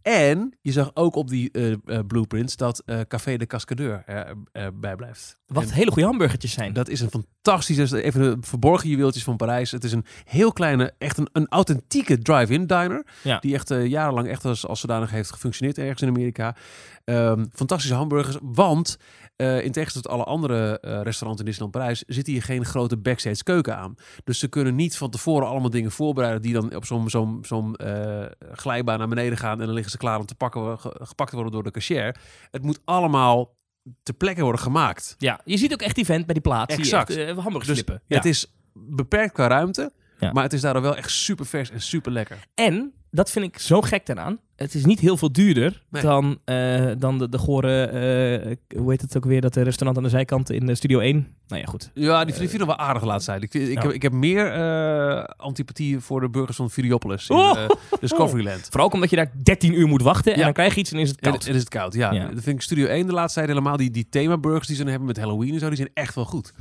En 0.03 0.55
je 0.61 0.73
zag 0.73 0.91
ook 0.95 1.15
op 1.15 1.29
die 1.29 1.51
eh, 1.51 1.73
eh, 1.73 1.79
blueprints 2.07 2.57
dat 2.57 2.83
eh, 2.87 3.01
Café 3.09 3.37
de 3.37 3.47
Cascadeur 3.47 4.03
er, 4.07 4.35
erbij 4.53 4.97
blijft. 4.97 5.39
Wat 5.47 5.63
En 5.63 5.71
hele 5.71 5.91
goede 5.91 6.09
hamburgertjes 6.09 6.53
zijn. 6.53 6.73
dat 6.73 6.89
is 6.89 7.01
een 7.01 7.11
fantastische, 7.11 8.03
even 8.03 8.21
de 8.21 8.37
verborgen 8.47 8.89
juweeltjes 8.89 9.25
van 9.25 9.37
Parijs. 9.37 9.71
Het 9.71 9.85
is 9.85 9.93
een 9.93 10.05
heel 10.25 10.53
kleine, 10.53 10.95
echt 10.99 11.19
een, 11.19 11.29
een 11.33 11.49
authentieke 11.49 12.19
drive-in 12.19 12.67
diner. 12.67 13.07
Ja. 13.23 13.39
Die 13.39 13.55
echt 13.55 13.69
jarenlang 13.69 14.29
echt 14.29 14.45
als, 14.45 14.67
als 14.67 14.81
zodanig 14.81 15.11
heeft 15.11 15.31
gefunctioneerd 15.31 15.79
ergens 15.79 16.03
in 16.03 16.09
Amerika. 16.09 16.57
Ehm, 17.05 17.45
fantastische 17.53 17.95
hamburgers, 17.95 18.37
want 18.43 18.99
eh, 19.43 19.65
in 19.65 19.73
tegenstelling 19.73 19.91
tot 19.93 20.09
alle 20.09 20.25
andere 20.25 20.81
eh, 20.81 21.01
restaurants 21.03 21.41
in 21.41 21.47
Disneyland 21.47 21.71
Parijs 21.73 22.03
zit 22.07 22.27
hier 22.27 22.43
geen 22.43 22.65
grote 22.65 22.97
backstage 22.97 23.43
keuken 23.43 23.77
aan. 23.77 23.95
Dus 24.25 24.39
ze 24.39 24.49
kunnen 24.49 24.75
niet 24.75 24.97
van 24.97 25.11
tevoren 25.11 25.49
allemaal 25.49 25.71
dingen 25.71 25.91
voorbereiden 25.91 26.43
die 26.43 26.53
dan 26.53 26.75
op 26.77 26.85
zo'n 26.85 27.11
zo'n 27.11 27.39
zo'n 27.45 27.77
eh, 27.77 28.25
glijbaan 28.53 28.99
naar 28.99 29.09
beneden 29.09 29.39
gaan 29.39 29.61
en 29.61 29.65
dan 29.67 29.75
liggen 29.75 29.93
ze 29.93 29.99
klaar 29.99 30.19
om 30.19 30.27
te 30.27 30.35
pakken, 30.35 30.79
ge- 30.79 30.97
gepakt 31.03 31.31
te 31.31 31.37
worden 31.37 31.53
door 31.55 31.63
de 31.63 31.71
cashier. 31.71 32.17
Het 32.51 32.63
moet 32.63 32.81
allemaal 32.85 33.57
ter 34.03 34.15
plekke 34.15 34.43
worden 34.43 34.61
gemaakt. 34.61 35.15
Ja, 35.19 35.41
je 35.45 35.57
ziet 35.57 35.73
ook 35.73 35.83
echt 35.83 35.95
die 35.95 36.05
vent 36.05 36.25
bij 36.27 36.35
die 36.35 36.43
plaat. 36.43 36.71
Zie 36.73 36.79
je 36.85 36.85
Exact. 36.85 37.17
echt, 37.17 37.39
hamburgers 37.39 37.85
Dus. 37.85 37.97
Ja. 38.07 38.17
Het 38.17 38.25
is 38.25 38.53
beperkt 38.75 39.33
qua 39.33 39.47
ruimte, 39.47 39.93
Ja. 40.19 40.33
maar 40.33 40.43
het 40.43 40.53
is 40.53 40.61
daardoor 40.61 40.83
wel 40.83 40.97
echt 40.97 41.11
super 41.11 41.47
vers 41.47 41.71
en 41.71 41.81
super 41.81 42.13
lekker. 42.13 42.39
En, 42.55 42.93
dat 43.15 43.31
vind 43.31 43.45
ik 43.45 43.59
zo 43.59 43.81
gek 43.81 44.07
daaraan. 44.07 44.39
Het 44.57 44.75
is 44.75 44.85
niet 44.85 45.01
heel 45.01 45.17
veel 45.17 45.33
duurder 45.33 45.83
Nee. 45.91 46.03
dan, 46.03 46.39
eh, 46.45 46.91
dan 46.99 47.19
de, 47.19 47.29
de 47.29 47.39
gore, 47.39 47.85
eh, 47.85 48.79
hoe 48.79 48.91
heet 48.91 49.01
het 49.01 49.17
ook 49.17 49.25
weer, 49.25 49.41
dat 49.41 49.57
eh, 49.57 49.63
restaurant 49.63 49.97
aan 49.99 50.05
de 50.05 50.09
zijkant 50.11 50.51
in 50.51 50.77
Studio 50.77 50.99
1. 50.99 51.27
Nou 51.49 51.61
ja, 51.61 51.67
goed. 51.69 51.91
Ja, 51.95 52.25
die, 52.25 52.35
viel 52.35 52.59
nog 52.59 52.67
wel 52.67 52.77
aardig 52.79 53.05
laat 53.05 53.23
zijn. 53.23 53.43
Ik, 53.43 53.55
ik, 53.55 53.73
Ja. 53.73 53.81
heb, 53.83 53.91
ik 53.93 54.03
heb 54.03 54.13
meer 54.13 54.53
eh, 54.53 55.25
antipathie 55.37 55.99
voor 56.01 56.21
de 56.21 56.31
burgers 56.31 56.57
van 56.57 56.71
Videopolis 56.71 57.29
in 57.29 57.37
Oh. 57.37 57.69
Discoveryland. 58.01 58.69
Vooral 58.71 58.89
omdat 58.89 59.11
je 59.11 59.17
daar 59.17 59.33
13 59.43 59.75
uur 59.81 59.87
moet 59.89 60.03
wachten 60.03 60.33
en 60.33 60.39
Ja. 60.39 60.45
dan 60.45 60.53
krijg 60.53 60.75
je 60.75 60.81
iets 60.81 60.93
en 60.93 60.99
is 60.99 61.09
het 61.09 61.21
koud. 61.21 61.47
en 61.47 61.55
is 61.55 61.61
het 61.61 61.69
koud, 61.69 61.95
ja. 61.95 62.13
Ja. 62.13 62.25
Dat 62.29 62.43
vind 62.43 62.57
ik 62.57 62.63
Studio 62.63 62.87
1 62.87 63.07
de 63.07 63.13
laatste 63.13 63.39
tijd 63.39 63.51
helemaal. 63.51 63.77
Die, 63.77 63.91
die 63.91 64.07
themaburgers 64.11 64.67
die 64.67 64.77
ze 64.77 64.85
hebben 64.85 65.07
met 65.07 65.19
Halloween 65.19 65.53
en 65.53 65.59
zo, 65.59 65.67
die 65.69 65.77
zijn 65.77 65.91
echt 65.95 66.15
wel 66.15 66.25
goed. 66.25 66.53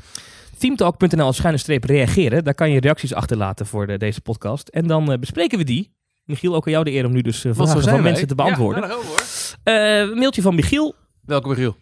Themetalk.nl 0.58 1.34
schuine 1.34 1.58
streep 1.60 1.84
reageren. 1.84 2.44
Daar 2.44 2.54
kan 2.54 2.72
je 2.72 2.80
reacties 2.80 3.14
achterlaten 3.14 3.66
voor 3.66 3.88
de, 3.88 3.98
deze 3.98 4.22
podcast. 4.22 4.68
En 4.68 4.88
dan 4.88 5.18
bespreken 5.20 5.58
we 5.58 5.64
die. 5.64 5.92
Michiel, 6.32 6.56
ook 6.56 6.66
aan 6.66 6.72
jou 6.72 6.84
de 6.84 6.92
eer 6.92 7.06
om 7.06 7.12
nu 7.12 7.22
dus 7.22 7.40
zo 7.42 7.54
vragen 7.54 7.82
van 7.82 7.92
wij. 7.92 8.02
mensen 8.02 8.28
te 8.28 8.36
beantwoorden. 8.36 8.82
Ja, 8.82 8.88
nou, 8.88 9.06
hoor. 9.06 9.24
Eh, 9.64 10.00
een 10.00 10.18
mailtje 10.18 10.42
van 10.42 10.56
Michiel. 10.56 10.96
Welkom 11.26 11.50
Michiel. 11.50 11.76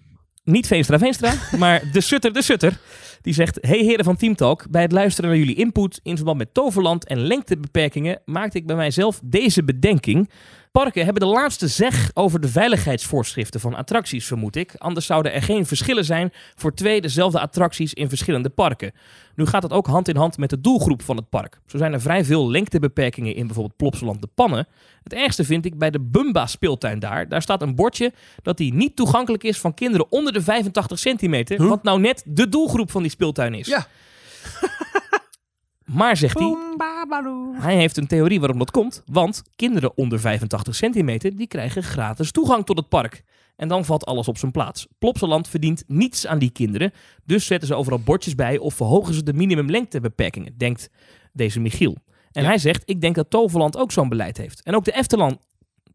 Niet 0.44 0.68
Veenstra 0.68 1.00
Veenstra, 1.00 1.34
maar 1.58 1.84
de 1.92 2.02
Sutter 2.02 2.34
de 2.34 2.42
Sutter. 2.42 2.80
Die 3.22 3.34
zegt, 3.34 3.58
hey 3.62 3.78
heren 3.78 4.06
van 4.06 4.16
Team 4.16 4.36
Talk, 4.36 4.70
bij 4.70 4.82
het 4.82 4.92
luisteren 4.92 5.30
naar 5.30 5.40
jullie 5.40 5.56
input 5.56 6.00
in 6.04 6.16
verband 6.16 6.38
met 6.38 6.54
Toverland 6.54 7.08
en 7.08 7.20
lengtebeperkingen 7.20 8.22
maakte 8.26 8.58
ik 8.58 8.66
bij 8.66 8.76
mijzelf 8.76 9.20
deze 9.24 9.64
bedenking. 9.64 10.30
Parken 10.72 11.04
hebben 11.04 11.28
de 11.28 11.34
laatste 11.34 11.68
zeg 11.68 12.12
over 12.14 12.40
de 12.40 12.48
veiligheidsvoorschriften 12.48 13.60
van 13.60 13.76
attracties, 13.76 14.26
vermoed 14.26 14.56
ik. 14.56 14.76
Anders 14.78 15.06
zouden 15.06 15.34
er 15.34 15.42
geen 15.42 15.66
verschillen 15.66 16.06
zijn 16.06 16.32
voor 16.56 16.74
twee 16.74 17.02
dezelfde 17.02 17.40
attracties 17.40 17.94
in 17.94 18.10
verschillende 18.10 18.50
parken. 18.50 18.92
Nu 19.36 19.46
gaat 19.46 19.64
het 19.64 19.72
ook 19.72 19.88
hand 19.88 20.08
in 20.08 20.16
hand 20.16 20.38
met 20.38 20.50
de 20.50 20.62
doelgroep 20.62 21.02
van 21.02 21.16
het 21.16 21.30
park. 21.30 21.60
Zo 21.66 21.78
zijn 21.78 21.94
er 21.94 22.02
vrij 22.02 22.26
veel 22.26 22.50
lengtebeperkingen 22.50 23.36
in 23.36 23.46
bijvoorbeeld 23.46 23.78
Plopsaland 23.78 24.22
de 24.22 24.30
Pannen. 24.36 24.68
Het 25.04 25.14
ergste 25.14 25.44
vind 25.44 25.66
ik 25.66 25.78
bij 25.78 25.90
de 25.90 26.00
Bumba 26.00 26.46
speeltuin 26.46 27.00
daar. 27.00 27.30
Daar 27.30 27.42
staat 27.42 27.62
een 27.62 27.76
bordje 27.76 28.14
dat 28.42 28.58
die 28.58 28.74
niet 28.74 28.96
toegankelijk 28.96 29.44
is 29.44 29.60
van 29.60 29.74
kinderen 29.74 30.12
onder 30.12 30.34
de 30.34 30.42
85 30.42 31.00
centimeter. 31.00 31.62
Huh? 31.62 31.70
Wat 31.70 31.84
nou 31.84 32.00
net 32.00 32.24
de 32.26 32.50
doelgroep 32.50 32.92
van 32.92 33.02
die 33.02 33.12
speeltuin 33.12 33.54
is. 33.54 33.68
Ja. 33.68 33.88
Maar 35.92 36.18
zegt 36.18 36.40
hij, 36.40 36.48
hij 37.62 37.76
heeft 37.76 37.98
een 37.98 38.08
theorie 38.08 38.40
waarom 38.40 38.58
dat 38.58 38.72
komt. 38.72 39.04
Want 39.06 39.44
kinderen 39.56 39.98
onder 39.98 40.20
85 40.20 40.76
centimeter 40.76 41.36
die 41.36 41.48
krijgen 41.48 41.84
gratis 41.84 42.32
toegang 42.32 42.66
tot 42.66 42.78
het 42.78 42.90
park. 42.90 43.24
En 43.56 43.68
dan 43.68 43.86
valt 43.86 44.06
alles 44.06 44.28
op 44.28 44.38
zijn 44.38 44.52
plaats. 44.52 44.88
Plopsaland 45.00 45.48
verdient 45.48 45.84
niets 45.88 46.28
aan 46.28 46.40
die 46.40 46.50
kinderen. 46.50 46.92
Dus 47.26 47.46
zetten 47.46 47.68
ze 47.68 47.76
overal 47.76 48.00
bordjes 48.00 48.36
bij 48.36 48.58
of 48.58 48.74
verhogen 48.74 49.14
ze 49.14 49.24
de 49.24 49.34
minimumlengtebeperkingen, 49.34 50.54
denkt 50.58 50.90
deze 51.34 51.60
Michiel. 51.60 51.98
En 52.32 52.42
Ja. 52.42 52.48
hij 52.48 52.58
zegt, 52.58 52.84
ik 52.86 53.02
denk 53.02 53.16
dat 53.16 53.30
Toverland 53.30 53.78
ook 53.78 53.92
zo'n 53.92 54.10
beleid 54.10 54.38
heeft. 54.38 54.62
En 54.64 54.76
ook 54.76 54.86
de 54.86 54.92
Efteland... 54.92 55.38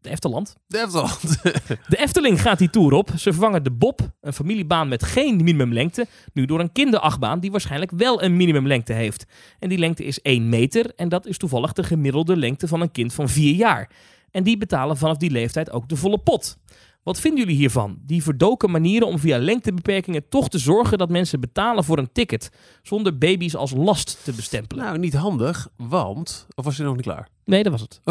De 0.05 0.11
Efteland? 0.11 0.55
De 0.67 0.79
Efteland. 0.79 1.41
De 1.91 1.97
Efteling 1.97 2.41
gaat 2.41 2.57
die 2.57 2.69
tour 2.69 2.93
op. 2.93 3.09
Ze 3.09 3.31
vervangen 3.31 3.63
de 3.63 3.71
Bob, 3.71 4.01
een 4.21 4.33
familiebaan 4.33 4.87
met 4.87 5.03
geen 5.03 5.35
minimumlengte, 5.35 6.07
nu 6.33 6.45
door 6.45 6.59
een 6.59 6.71
kinderachtbaan 6.71 7.39
die 7.39 7.51
waarschijnlijk 7.51 7.91
wel 7.91 8.23
een 8.23 8.37
minimumlengte 8.37 8.93
heeft. 8.93 9.25
En 9.59 9.69
die 9.69 9.77
lengte 9.77 10.03
is 10.03 10.21
1 10.21 10.49
meter 10.49 10.91
en 10.95 11.09
dat 11.09 11.25
is 11.25 11.37
toevallig 11.37 11.73
de 11.73 11.83
gemiddelde 11.83 12.37
lengte 12.37 12.67
van 12.67 12.81
een 12.81 12.91
kind 12.91 13.13
van 13.13 13.29
4 13.29 13.55
jaar. 13.55 13.89
En 14.31 14.43
die 14.43 14.57
betalen 14.57 14.97
vanaf 14.97 15.17
die 15.17 15.31
leeftijd 15.31 15.71
ook 15.71 15.89
de 15.89 15.95
volle 15.95 16.17
pot. 16.17 16.57
Wat 17.03 17.19
vinden 17.19 17.39
jullie 17.39 17.55
hiervan? 17.55 17.97
Die 18.01 18.23
verdoken 18.23 18.71
manieren 18.71 19.07
om 19.07 19.19
via 19.19 19.37
lengtebeperkingen 19.37 20.29
toch 20.29 20.49
te 20.49 20.57
zorgen 20.57 20.97
dat 20.97 21.09
mensen 21.09 21.39
betalen 21.39 21.83
voor 21.83 21.97
een 21.97 22.11
ticket, 22.11 22.49
zonder 22.81 23.17
baby's 23.17 23.55
als 23.55 23.71
last 23.71 24.23
te 24.23 24.31
bestempelen. 24.31 24.85
nou, 24.85 24.97
niet 24.97 25.13
handig, 25.13 25.69
want... 25.77 26.47
Of 26.55 26.65
was 26.65 26.77
je 26.77 26.83
nog 26.83 26.95
niet 26.95 27.05
klaar? 27.05 27.27
nee, 27.43 27.63
dat 27.63 27.71
was 27.71 27.81
het. 27.81 28.01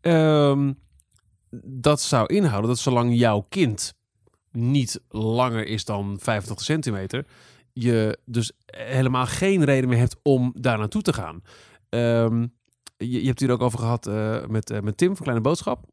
Ehm, 0.00 0.72
dat 1.62 2.00
zou 2.00 2.34
inhouden 2.34 2.70
dat 2.70 2.78
zolang 2.78 3.14
jouw 3.18 3.46
kind 3.48 3.94
niet 4.52 5.00
langer 5.08 5.66
is 5.66 5.84
dan 5.84 6.16
85 6.20 6.66
centimeter, 6.66 7.26
je 7.72 8.18
dus 8.24 8.52
helemaal 8.66 9.26
geen 9.26 9.64
reden 9.64 9.88
meer 9.88 9.98
hebt 9.98 10.16
om 10.22 10.54
daar 10.56 10.78
naartoe 10.78 11.02
te 11.02 11.12
gaan. 11.12 11.42
Ehm, 11.88 12.40
je, 12.96 13.10
je 13.10 13.16
hebt 13.16 13.28
het 13.28 13.40
hier 13.40 13.50
ook 13.50 13.62
over 13.62 13.78
gehad 13.78 14.06
eh, 14.06 14.46
met, 14.46 14.70
eh, 14.70 14.80
met 14.80 14.96
Tim 14.96 15.08
van 15.08 15.22
Kleine 15.22 15.40
Boodschap. 15.40 15.84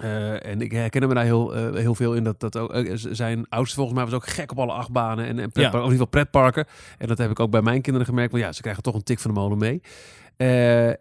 Eh, 0.00 0.46
en 0.46 0.60
ik 0.60 0.72
herken 0.72 1.08
me 1.08 1.14
daar 1.14 1.24
heel, 1.24 1.72
heel 1.74 1.94
veel 1.94 2.14
in. 2.14 2.24
Dat, 2.24 2.40
dat 2.40 2.56
ook, 2.56 2.72
zijn 2.94 3.48
oudste 3.48 3.76
volgens 3.76 3.96
mij 3.96 4.04
was 4.06 4.14
ook 4.14 4.26
gek 4.26 4.50
op 4.50 4.58
alle 4.58 4.72
achtbanen 4.72 5.24
en, 5.26 5.38
en 5.38 5.52
pretparken, 5.52 5.62
Ja. 5.62 5.84
of 5.84 5.92
in 5.92 5.92
ieder 5.92 6.06
geval 6.06 6.06
pretparken. 6.06 6.66
En 6.98 7.08
dat 7.08 7.18
heb 7.18 7.30
ik 7.30 7.40
ook 7.40 7.50
bij 7.50 7.62
mijn 7.62 7.82
kinderen 7.82 8.08
gemerkt. 8.08 8.32
Want 8.32 8.44
ja, 8.44 8.52
ze 8.52 8.60
krijgen 8.60 8.82
toch 8.82 8.94
een 8.94 9.02
tik 9.02 9.18
van 9.18 9.34
de 9.34 9.40
molen 9.40 9.58
mee. 9.58 9.80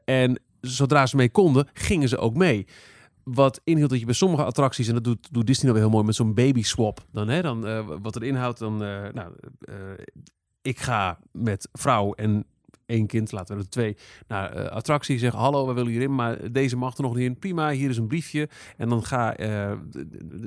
En 0.05 0.41
zodra 0.61 1.05
ze 1.05 1.15
mee 1.15 1.29
konden, 1.29 1.67
gingen 1.73 2.09
ze 2.09 2.17
ook 2.17 2.35
mee. 2.35 2.67
Wat 3.33 3.61
inhield 3.63 3.89
dat 3.89 3.99
je 3.99 4.05
bij 4.05 4.13
sommige 4.13 4.43
attracties, 4.43 4.87
en 4.87 4.93
dat 4.93 5.03
doet, 5.03 5.29
Disney 5.31 5.71
nou 5.71 5.73
weer 5.73 5.81
heel 5.81 5.89
mooi 5.89 6.05
met 6.05 6.15
zo'n 6.15 6.33
baby 6.33 6.63
swap. 6.63 7.05
Dan, 7.11 7.27
hè, 7.27 7.41
dan, 7.41 7.67
eh, 7.67 7.87
wat 8.01 8.15
er 8.15 8.23
inhoudt, 8.23 8.59
dan, 8.59 8.83
eh, 8.83 9.13
nou, 9.13 9.33
eh, 9.59 9.75
ik 10.61 10.79
ga 10.79 11.19
met 11.31 11.69
vrouw 11.71 12.13
en 12.13 12.45
één 12.89 13.07
kind, 13.07 13.31
laten 13.31 13.55
we 13.55 13.61
er 13.61 13.69
twee, 13.69 13.97
naar 14.27 14.51
eh, 14.51 14.71
attractie. 14.71 15.17
Zeggen, 15.17 15.39
hallo, 15.39 15.67
we 15.67 15.73
willen 15.73 15.91
hierin, 15.91 16.15
maar 16.15 16.51
deze 16.51 16.77
mag 16.77 16.97
er 16.97 17.03
nog 17.03 17.15
niet 17.15 17.25
in. 17.25 17.39
Prima, 17.39 17.71
hier 17.71 17.89
is 17.89 17.97
een 17.97 18.07
briefje. 18.07 18.49
En 18.77 18.89
dan 18.89 19.03
ga, 19.03 19.35
eh, 19.35 19.71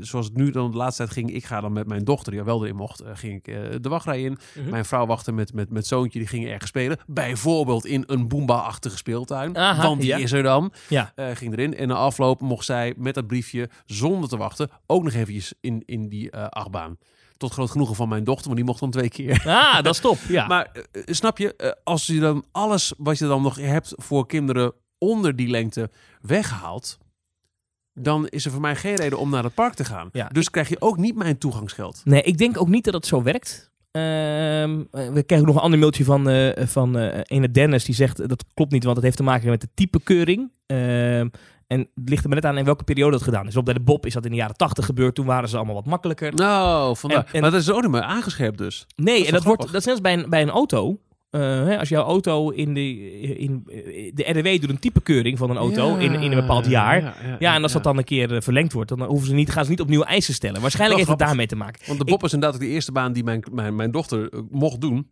zoals 0.00 0.26
het 0.26 0.36
nu 0.36 0.50
dan 0.50 0.70
de 0.70 0.76
laatste 0.76 1.02
tijd 1.02 1.14
ging, 1.14 1.34
ik 1.34 1.44
ga 1.44 1.60
dan 1.60 1.72
met 1.72 1.86
mijn 1.86 2.04
dochter, 2.04 2.32
die 2.32 2.42
wel 2.42 2.62
erin 2.62 2.76
mocht, 2.76 3.00
eh, 3.00 3.10
ging 3.14 3.34
ik 3.34 3.44
de 3.82 3.88
wachtrij 3.88 4.22
in. 4.22 4.38
Mhm. 4.54 4.70
Mijn 4.70 4.84
vrouw 4.84 5.06
wachtte 5.06 5.32
met, 5.32 5.52
met, 5.54 5.70
met 5.70 5.86
zoontje, 5.86 6.18
die 6.18 6.28
gingen 6.28 6.50
ergens 6.50 6.68
spelen. 6.68 6.98
Bijvoorbeeld 7.06 7.86
in 7.86 8.04
een 8.06 8.28
Boomba-achtige 8.28 8.96
speeltuin. 8.96 9.56
Aha, 9.56 9.82
want 9.82 10.00
die 10.00 10.10
ja. 10.10 10.16
is 10.16 10.32
er 10.32 10.42
dan. 10.42 10.72
Ja. 10.88 11.12
Ging 11.16 11.52
erin. 11.52 11.76
En 11.76 11.88
na 11.88 11.94
afloop 11.94 12.40
mocht 12.40 12.64
zij 12.64 12.94
met 12.96 13.14
dat 13.14 13.26
briefje, 13.26 13.68
zonder 13.86 14.28
te 14.28 14.36
wachten, 14.36 14.70
ook 14.86 15.02
nog 15.02 15.12
eventjes 15.12 15.54
in, 15.60 15.82
in 15.86 16.08
die 16.08 16.36
achtbaan. 16.36 16.96
Tot 17.42 17.52
groot 17.52 17.70
genoegen 17.70 17.94
van 17.96 18.08
mijn 18.08 18.24
dochter, 18.24 18.46
maar 18.46 18.56
die 18.56 18.64
mocht 18.64 18.80
dan 18.80 18.90
twee 18.90 19.08
keer. 19.08 19.42
Ah, 19.46 19.74
dat 19.84 19.94
is 19.94 20.00
top. 20.00 20.18
Ja. 20.28 20.46
Maar 20.46 20.70
eh, 20.72 21.02
snap 21.06 21.38
je, 21.38 21.56
eh, 21.56 21.70
als 21.84 22.06
je 22.06 22.20
dan 22.20 22.44
alles 22.52 22.92
wat 22.96 23.18
je 23.18 23.26
dan 23.26 23.42
nog 23.42 23.56
hebt 23.56 23.92
voor 23.96 24.26
kinderen 24.26 24.72
onder 24.98 25.36
die 25.36 25.48
lengte 25.48 25.90
weghaalt, 26.20 26.98
dan 27.94 28.28
is 28.28 28.44
er 28.44 28.50
voor 28.50 28.60
mij 28.60 28.76
geen 28.76 28.94
reden 28.94 29.18
om 29.18 29.30
naar 29.30 29.44
het 29.44 29.54
park 29.54 29.74
te 29.74 29.84
gaan. 29.84 30.08
Ja, 30.12 30.28
dus 30.28 30.50
krijg 30.50 30.68
je 30.68 30.80
ook 30.80 30.96
niet 30.96 31.14
mijn 31.14 31.38
toegangsgeld. 31.38 32.00
Nee, 32.04 32.22
ik 32.22 32.38
denk 32.38 32.60
ook 32.60 32.68
niet 32.68 32.84
dat 32.84 32.94
het 32.94 33.06
zo 33.06 33.22
werkt. 33.22 33.70
Ehm, 33.90 34.82
eh, 34.90 35.08
we 35.08 35.22
krijgen 35.22 35.46
nog 35.46 35.56
een 35.56 35.62
ander 35.62 35.78
mailtje 35.78 36.04
van, 36.04 36.28
eh 36.28 36.66
van 36.66 36.98
eh 36.98 37.20
ene 37.24 37.50
Dennis. 37.50 37.84
Die 37.84 37.94
zegt, 37.94 38.20
eh, 38.20 38.28
dat 38.28 38.44
klopt 38.54 38.72
niet, 38.72 38.84
want 38.84 38.96
het 38.96 39.04
heeft 39.04 39.16
te 39.16 39.22
maken 39.22 39.48
met 39.48 39.60
de 39.60 39.68
typekeuring. 39.74 40.50
En 41.72 41.78
het 41.94 42.08
ligt 42.08 42.22
er 42.22 42.28
maar 42.28 42.40
net 42.40 42.50
aan 42.50 42.58
in 42.58 42.64
welke 42.64 42.84
periode 42.84 43.10
dat 43.12 43.22
gedaan 43.22 43.46
is. 43.46 43.56
Op 43.56 43.64
bij 43.64 43.74
de 43.74 43.80
Bob 43.80 44.06
is 44.06 44.12
dat 44.14 44.24
in 44.24 44.30
de 44.30 44.36
jaren 44.36 44.56
80 44.56 44.84
gebeurd. 44.86 45.14
Toen 45.14 45.26
waren 45.26 45.48
ze 45.48 45.56
allemaal 45.56 45.74
wat 45.74 45.86
makkelijker. 45.86 46.34
Nou, 46.34 46.96
vandaar. 46.96 47.18
En- 47.18 47.32
en- 47.32 47.40
maar 47.40 47.50
dat 47.50 47.60
is 47.60 47.70
ook 47.70 47.82
niet 47.82 47.90
meer 47.90 48.00
aangescherpt 48.02 48.58
dus. 48.58 48.86
Nee, 48.96 49.26
en 49.26 49.32
dat 49.32 49.44
wordt 49.44 49.62
dat 49.62 49.74
is 49.80 49.84
net 49.84 49.94
als 49.94 50.00
bij 50.00 50.12
een, 50.12 50.30
bij 50.30 50.42
een 50.42 50.50
auto. 50.50 50.98
Eh, 51.30 51.40
hè, 51.40 51.78
als 51.78 51.88
jouw 51.88 52.04
auto 52.04 52.50
in 52.50 52.74
de, 52.74 53.10
in, 53.38 53.62
eh, 53.68 54.10
de 54.14 54.22
RDW 54.30 54.60
doet 54.60 54.70
een 54.70 54.78
typekeuring 54.78 55.38
van 55.38 55.50
een 55.50 55.56
auto 55.56 55.96
in, 55.96 56.12
in 56.12 56.32
een 56.32 56.40
bepaald 56.40 56.66
jaar. 56.66 57.14
Ja, 57.38 57.54
en 57.54 57.62
als 57.62 57.72
dat 57.72 57.82
dan 57.84 57.98
een 57.98 58.04
keer 58.04 58.34
eh, 58.34 58.40
verlengd 58.40 58.72
wordt, 58.72 58.88
dan 58.88 59.02
hoeven 59.02 59.28
ze 59.28 59.34
niet, 59.34 59.50
gaan 59.50 59.64
ze 59.64 59.70
niet 59.70 59.80
opnieuw 59.80 60.02
eisen 60.02 60.34
stellen. 60.34 60.60
Waarschijnlijk 60.60 60.98
heeft 60.98 61.10
het 61.10 61.18
daarmee 61.28 61.46
te 61.46 61.56
maken. 61.56 61.82
Want 61.86 61.98
de 61.98 62.04
Bob 62.04 62.24
is 62.24 62.32
inderdaad 62.32 62.60
de 62.60 62.66
eerste 62.66 62.92
baan 62.92 63.12
die 63.12 63.24
mijn, 63.24 63.42
mijn, 63.52 63.76
mijn 63.76 63.90
dochter 63.90 64.30
mocht 64.50 64.80
doen. 64.80 65.10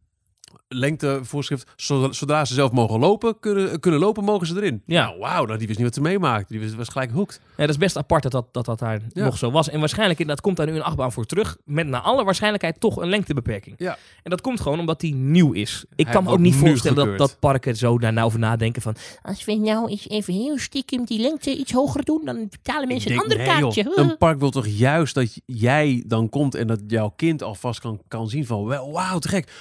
Lengtevoorschrift, 0.69 1.67
zodra, 2.11 2.45
ze 2.45 2.55
zelf 2.55 2.73
mogen 2.73 2.99
lopen, 3.01 3.41
kunnen, 3.41 3.81
kunnen 3.81 4.01
lopen, 4.01 4.25
mogen 4.25 4.47
ze 4.47 4.57
erin. 4.57 4.83
Ja. 4.87 5.05
Nou, 5.05 5.19
wauw, 5.19 5.45
nou, 5.45 5.59
die 5.59 5.67
wist 5.67 5.79
niet 5.79 5.87
wat 5.89 5.97
ze 5.97 6.01
meemaakte. 6.03 6.53
Die 6.53 6.63
was, 6.63 6.75
was 6.75 6.89
gelijk 6.89 7.11
hoekt. 7.11 7.41
Ja, 7.49 7.57
dat 7.57 7.69
is 7.69 7.77
best 7.77 7.97
apart 7.97 8.23
dat 8.23 8.33
dat, 8.33 8.47
dat, 8.53 8.65
dat 8.65 8.79
daar 8.79 9.01
Ja. 9.13 9.25
nog 9.25 9.39
zo 9.39 9.51
was. 9.51 9.69
En 9.69 9.81
waarschijnlijk, 9.81 10.27
dat 10.27 10.41
komt 10.41 10.57
daar 10.57 10.67
nu 10.67 10.75
een 10.75 10.83
achtbaan 10.83 11.13
voor 11.13 11.25
terug. 11.25 11.57
Met 11.65 11.87
naar 11.87 12.01
alle 12.01 12.25
waarschijnlijkheid 12.25 12.81
toch 12.81 12.97
een 12.97 13.09
lengtebeperking. 13.09 13.75
Ja. 13.79 13.99
En 14.23 14.31
dat 14.31 14.41
komt 14.41 14.61
gewoon 14.61 14.79
omdat 14.81 15.01
die 15.01 15.15
nieuw 15.15 15.53
is. 15.53 15.85
Ik 15.95 16.05
Hij 16.05 16.15
kan 16.15 16.25
me 16.25 16.31
ook 16.31 16.39
niet 16.39 16.55
voorstellen 16.55 16.97
dat, 16.97 17.05
gekeurd. 17.09 17.31
dat 17.31 17.39
parken 17.41 17.77
zo 17.77 17.99
daar 17.99 18.13
nou 18.13 18.27
over 18.27 18.39
nadenken 18.39 18.83
van... 18.83 18.95
Als 19.23 19.45
we 19.45 19.55
nou 19.55 19.89
eens 19.91 20.09
even 20.09 20.35
heel 20.35 20.59
stiekem 20.59 21.05
die 21.05 21.21
lengte 21.21 21.57
iets 21.57 21.73
hoger 21.73 22.05
doen, 22.05 22.21
dan 22.25 22.47
betalen 22.51 22.89
mensen 22.89 23.13
een 23.13 23.21
ander 23.21 23.37
nee, 23.37 23.47
kaartje. 23.47 23.83
joh, 23.83 23.97
Een 23.97 24.17
park 24.19 24.39
wil 24.39 24.51
toch 24.51 24.67
juist 24.67 25.15
dat 25.15 25.41
jij 25.47 26.05
dan 26.07 26.29
komt 26.29 26.55
en 26.55 26.67
dat 26.67 26.81
jouw 26.87 27.13
kind 27.17 27.43
alvast 27.43 27.81
kan, 27.81 28.01
kan 28.09 28.29
zien 28.29 28.47
van, 28.47 28.65
wel, 28.65 28.93
wauw, 28.93 29.19
te 29.19 29.29
gek. 29.29 29.53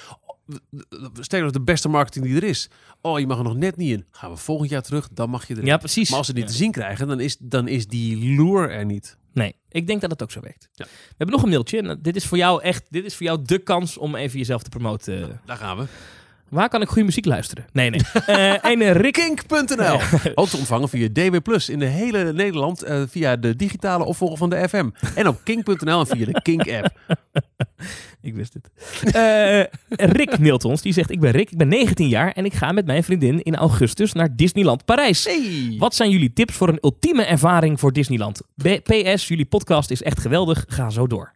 Stel 1.20 1.40
dat 1.42 1.52
de 1.52 1.60
beste 1.60 1.88
marketing 1.88 2.24
die 2.24 2.36
er 2.36 2.42
is. 2.44 2.70
Oh, 3.00 3.18
je 3.18 3.26
mag 3.26 3.38
er 3.38 3.44
nog 3.44 3.56
net 3.56 3.76
niet 3.76 3.90
in. 3.92 4.04
Gaan 4.10 4.30
we 4.30 4.36
volgend 4.36 4.70
jaar 4.70 4.82
terug, 4.82 5.08
dan 5.12 5.30
mag 5.30 5.46
je 5.46 5.54
erin. 5.54 5.66
Ja, 5.66 5.76
precies. 5.76 6.08
Maar 6.08 6.18
als 6.18 6.26
ze 6.26 6.32
die 6.32 6.42
Ja. 6.42 6.48
te 6.48 6.54
zien 6.56 6.70
krijgen, 6.72 7.08
dan 7.08 7.20
is, 7.20 7.36
dan 7.40 7.68
is 7.68 7.86
die 7.86 8.16
lure 8.36 8.68
er 8.68 8.84
niet. 8.84 9.18
Nee, 9.32 9.54
ik 9.68 9.86
denk 9.86 10.00
dat 10.00 10.10
het 10.10 10.22
ook 10.22 10.30
zo 10.30 10.40
werkt. 10.40 10.68
Ja. 10.72 10.84
We 10.84 10.90
hebben 11.16 11.34
nog 11.36 11.42
een 11.44 11.50
mailtje. 11.50 11.82
En 11.82 11.98
dit 12.02 12.16
is 12.16 12.24
voor 12.26 12.38
jou 12.38 12.62
echt, 12.62 12.86
dit 12.90 13.04
is 13.04 13.14
voor 13.16 13.26
jou 13.26 13.38
de 13.42 13.58
kans 13.58 13.98
om 13.98 14.14
even 14.14 14.38
jezelf 14.38 14.62
te 14.62 14.68
promoten. 14.70 15.40
Daar 15.44 15.56
gaan 15.56 15.76
we. 15.78 15.84
Waar 16.48 16.68
kan 16.68 16.82
ik 16.82 16.88
goede 16.88 17.04
muziek 17.04 17.24
luisteren? 17.24 17.64
Nee, 17.72 17.90
nee. 17.90 18.00
Eh 18.26 18.54
een 18.60 18.82
eh, 18.82 18.92
Rick. 18.92 19.12
Kink.nl. 19.12 20.00
Ook 20.34 20.48
te 20.48 20.56
ontvangen 20.56 20.88
via 20.88 21.08
DB 21.12 21.42
Plus 21.42 21.68
in 21.68 21.78
de 21.78 21.84
hele 21.86 22.32
Nederland 22.32 22.82
eh, 22.82 23.02
via 23.08 23.36
de 23.36 23.56
digitale 23.56 24.04
opvolger 24.04 24.36
van 24.38 24.50
de 24.50 24.68
FM. 24.68 24.90
En 25.14 25.28
op 25.28 25.40
kink.nl 25.44 26.00
en 26.00 26.06
via 26.06 26.24
de 26.26 26.42
Kink-app. 26.42 26.98
Ik 28.22 28.34
wist 28.34 28.54
het. 28.54 28.70
Eh, 29.14 29.60
Rick 30.10 30.38
mailt 30.38 30.64
ons. 30.64 30.82
Die 30.82 30.92
zegt, 30.92 31.10
ik 31.10 31.20
ben 31.20 31.30
Rick, 31.30 31.50
ik 31.50 31.56
ben 31.58 31.68
19 31.68 32.08
jaar 32.08 32.32
en 32.32 32.44
ik 32.44 32.52
ga 32.52 32.72
met 32.72 32.86
mijn 32.86 33.04
vriendin 33.04 33.42
in 33.42 33.56
augustus 33.56 34.12
naar 34.12 34.36
Disneyland 34.36 34.84
Parijs. 34.84 35.24
Hey. 35.24 35.74
Wat 35.78 35.94
zijn 35.94 36.10
jullie 36.10 36.32
tips 36.32 36.54
voor 36.54 36.68
een 36.68 36.78
ultieme 36.82 37.22
ervaring 37.24 37.80
voor 37.80 37.92
Disneyland? 37.92 38.40
B- 38.62 38.80
PS, 38.84 39.28
jullie 39.28 39.44
podcast 39.46 39.90
is 39.90 40.02
echt 40.02 40.20
geweldig. 40.20 40.64
Ga 40.68 40.90
zo 40.90 41.06
door. 41.06 41.32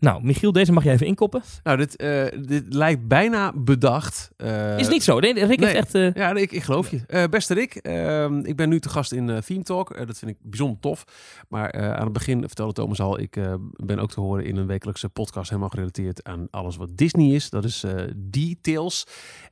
Nou, 0.00 0.24
Michiel, 0.24 0.52
deze 0.52 0.72
mag 0.72 0.84
jij 0.84 0.92
even 0.92 1.06
inkoppen. 1.06 1.42
Nou, 1.62 1.76
dit, 1.76 1.96
eh, 1.96 2.24
dit 2.46 2.64
lijkt 2.68 3.08
bijna 3.08 3.52
bedacht. 3.54 4.30
Eh, 4.36 4.78
Is 4.78 4.88
niet 4.88 5.02
zo. 5.02 5.18
Nee, 5.20 5.46
Rick 5.46 5.60
nee. 5.60 5.68
heeft 5.68 5.74
echt... 5.80 5.94
eh, 5.94 6.12
Ja, 6.14 6.32
nee, 6.32 6.42
ik, 6.42 6.52
ik 6.52 6.62
geloof 6.62 6.90
je. 6.90 7.28
Beste 7.30 7.54
Rick, 7.54 7.74
ehm, 7.74 8.38
ik 8.38 8.56
ben 8.56 8.68
nu 8.68 8.80
te 8.80 8.88
gast 8.88 9.12
in 9.12 9.40
Theme 9.46 9.62
Talk. 9.62 10.06
Dat 10.06 10.18
vind 10.18 10.30
ik 10.30 10.36
bijzonder 10.42 10.78
tof. 10.80 11.04
Maar 11.48 11.72
aan 11.72 12.04
het 12.04 12.12
begin 12.12 12.40
vertelde 12.40 12.72
Thomas 12.72 13.00
al, 13.00 13.20
ik 13.20 13.36
ben 13.76 13.98
ook 13.98 14.10
te 14.10 14.20
horen 14.20 14.44
in 14.44 14.56
een 14.56 14.66
wekelijkse 14.66 15.08
podcast 15.08 15.48
helemaal 15.48 15.70
gerelateerd 15.70 16.24
aan 16.24 16.46
alles 16.50 16.76
wat 16.76 16.88
Disney 16.96 17.34
is. 17.34 17.50
Dat 17.50 17.64
is 17.64 17.84
Details. 18.16 19.06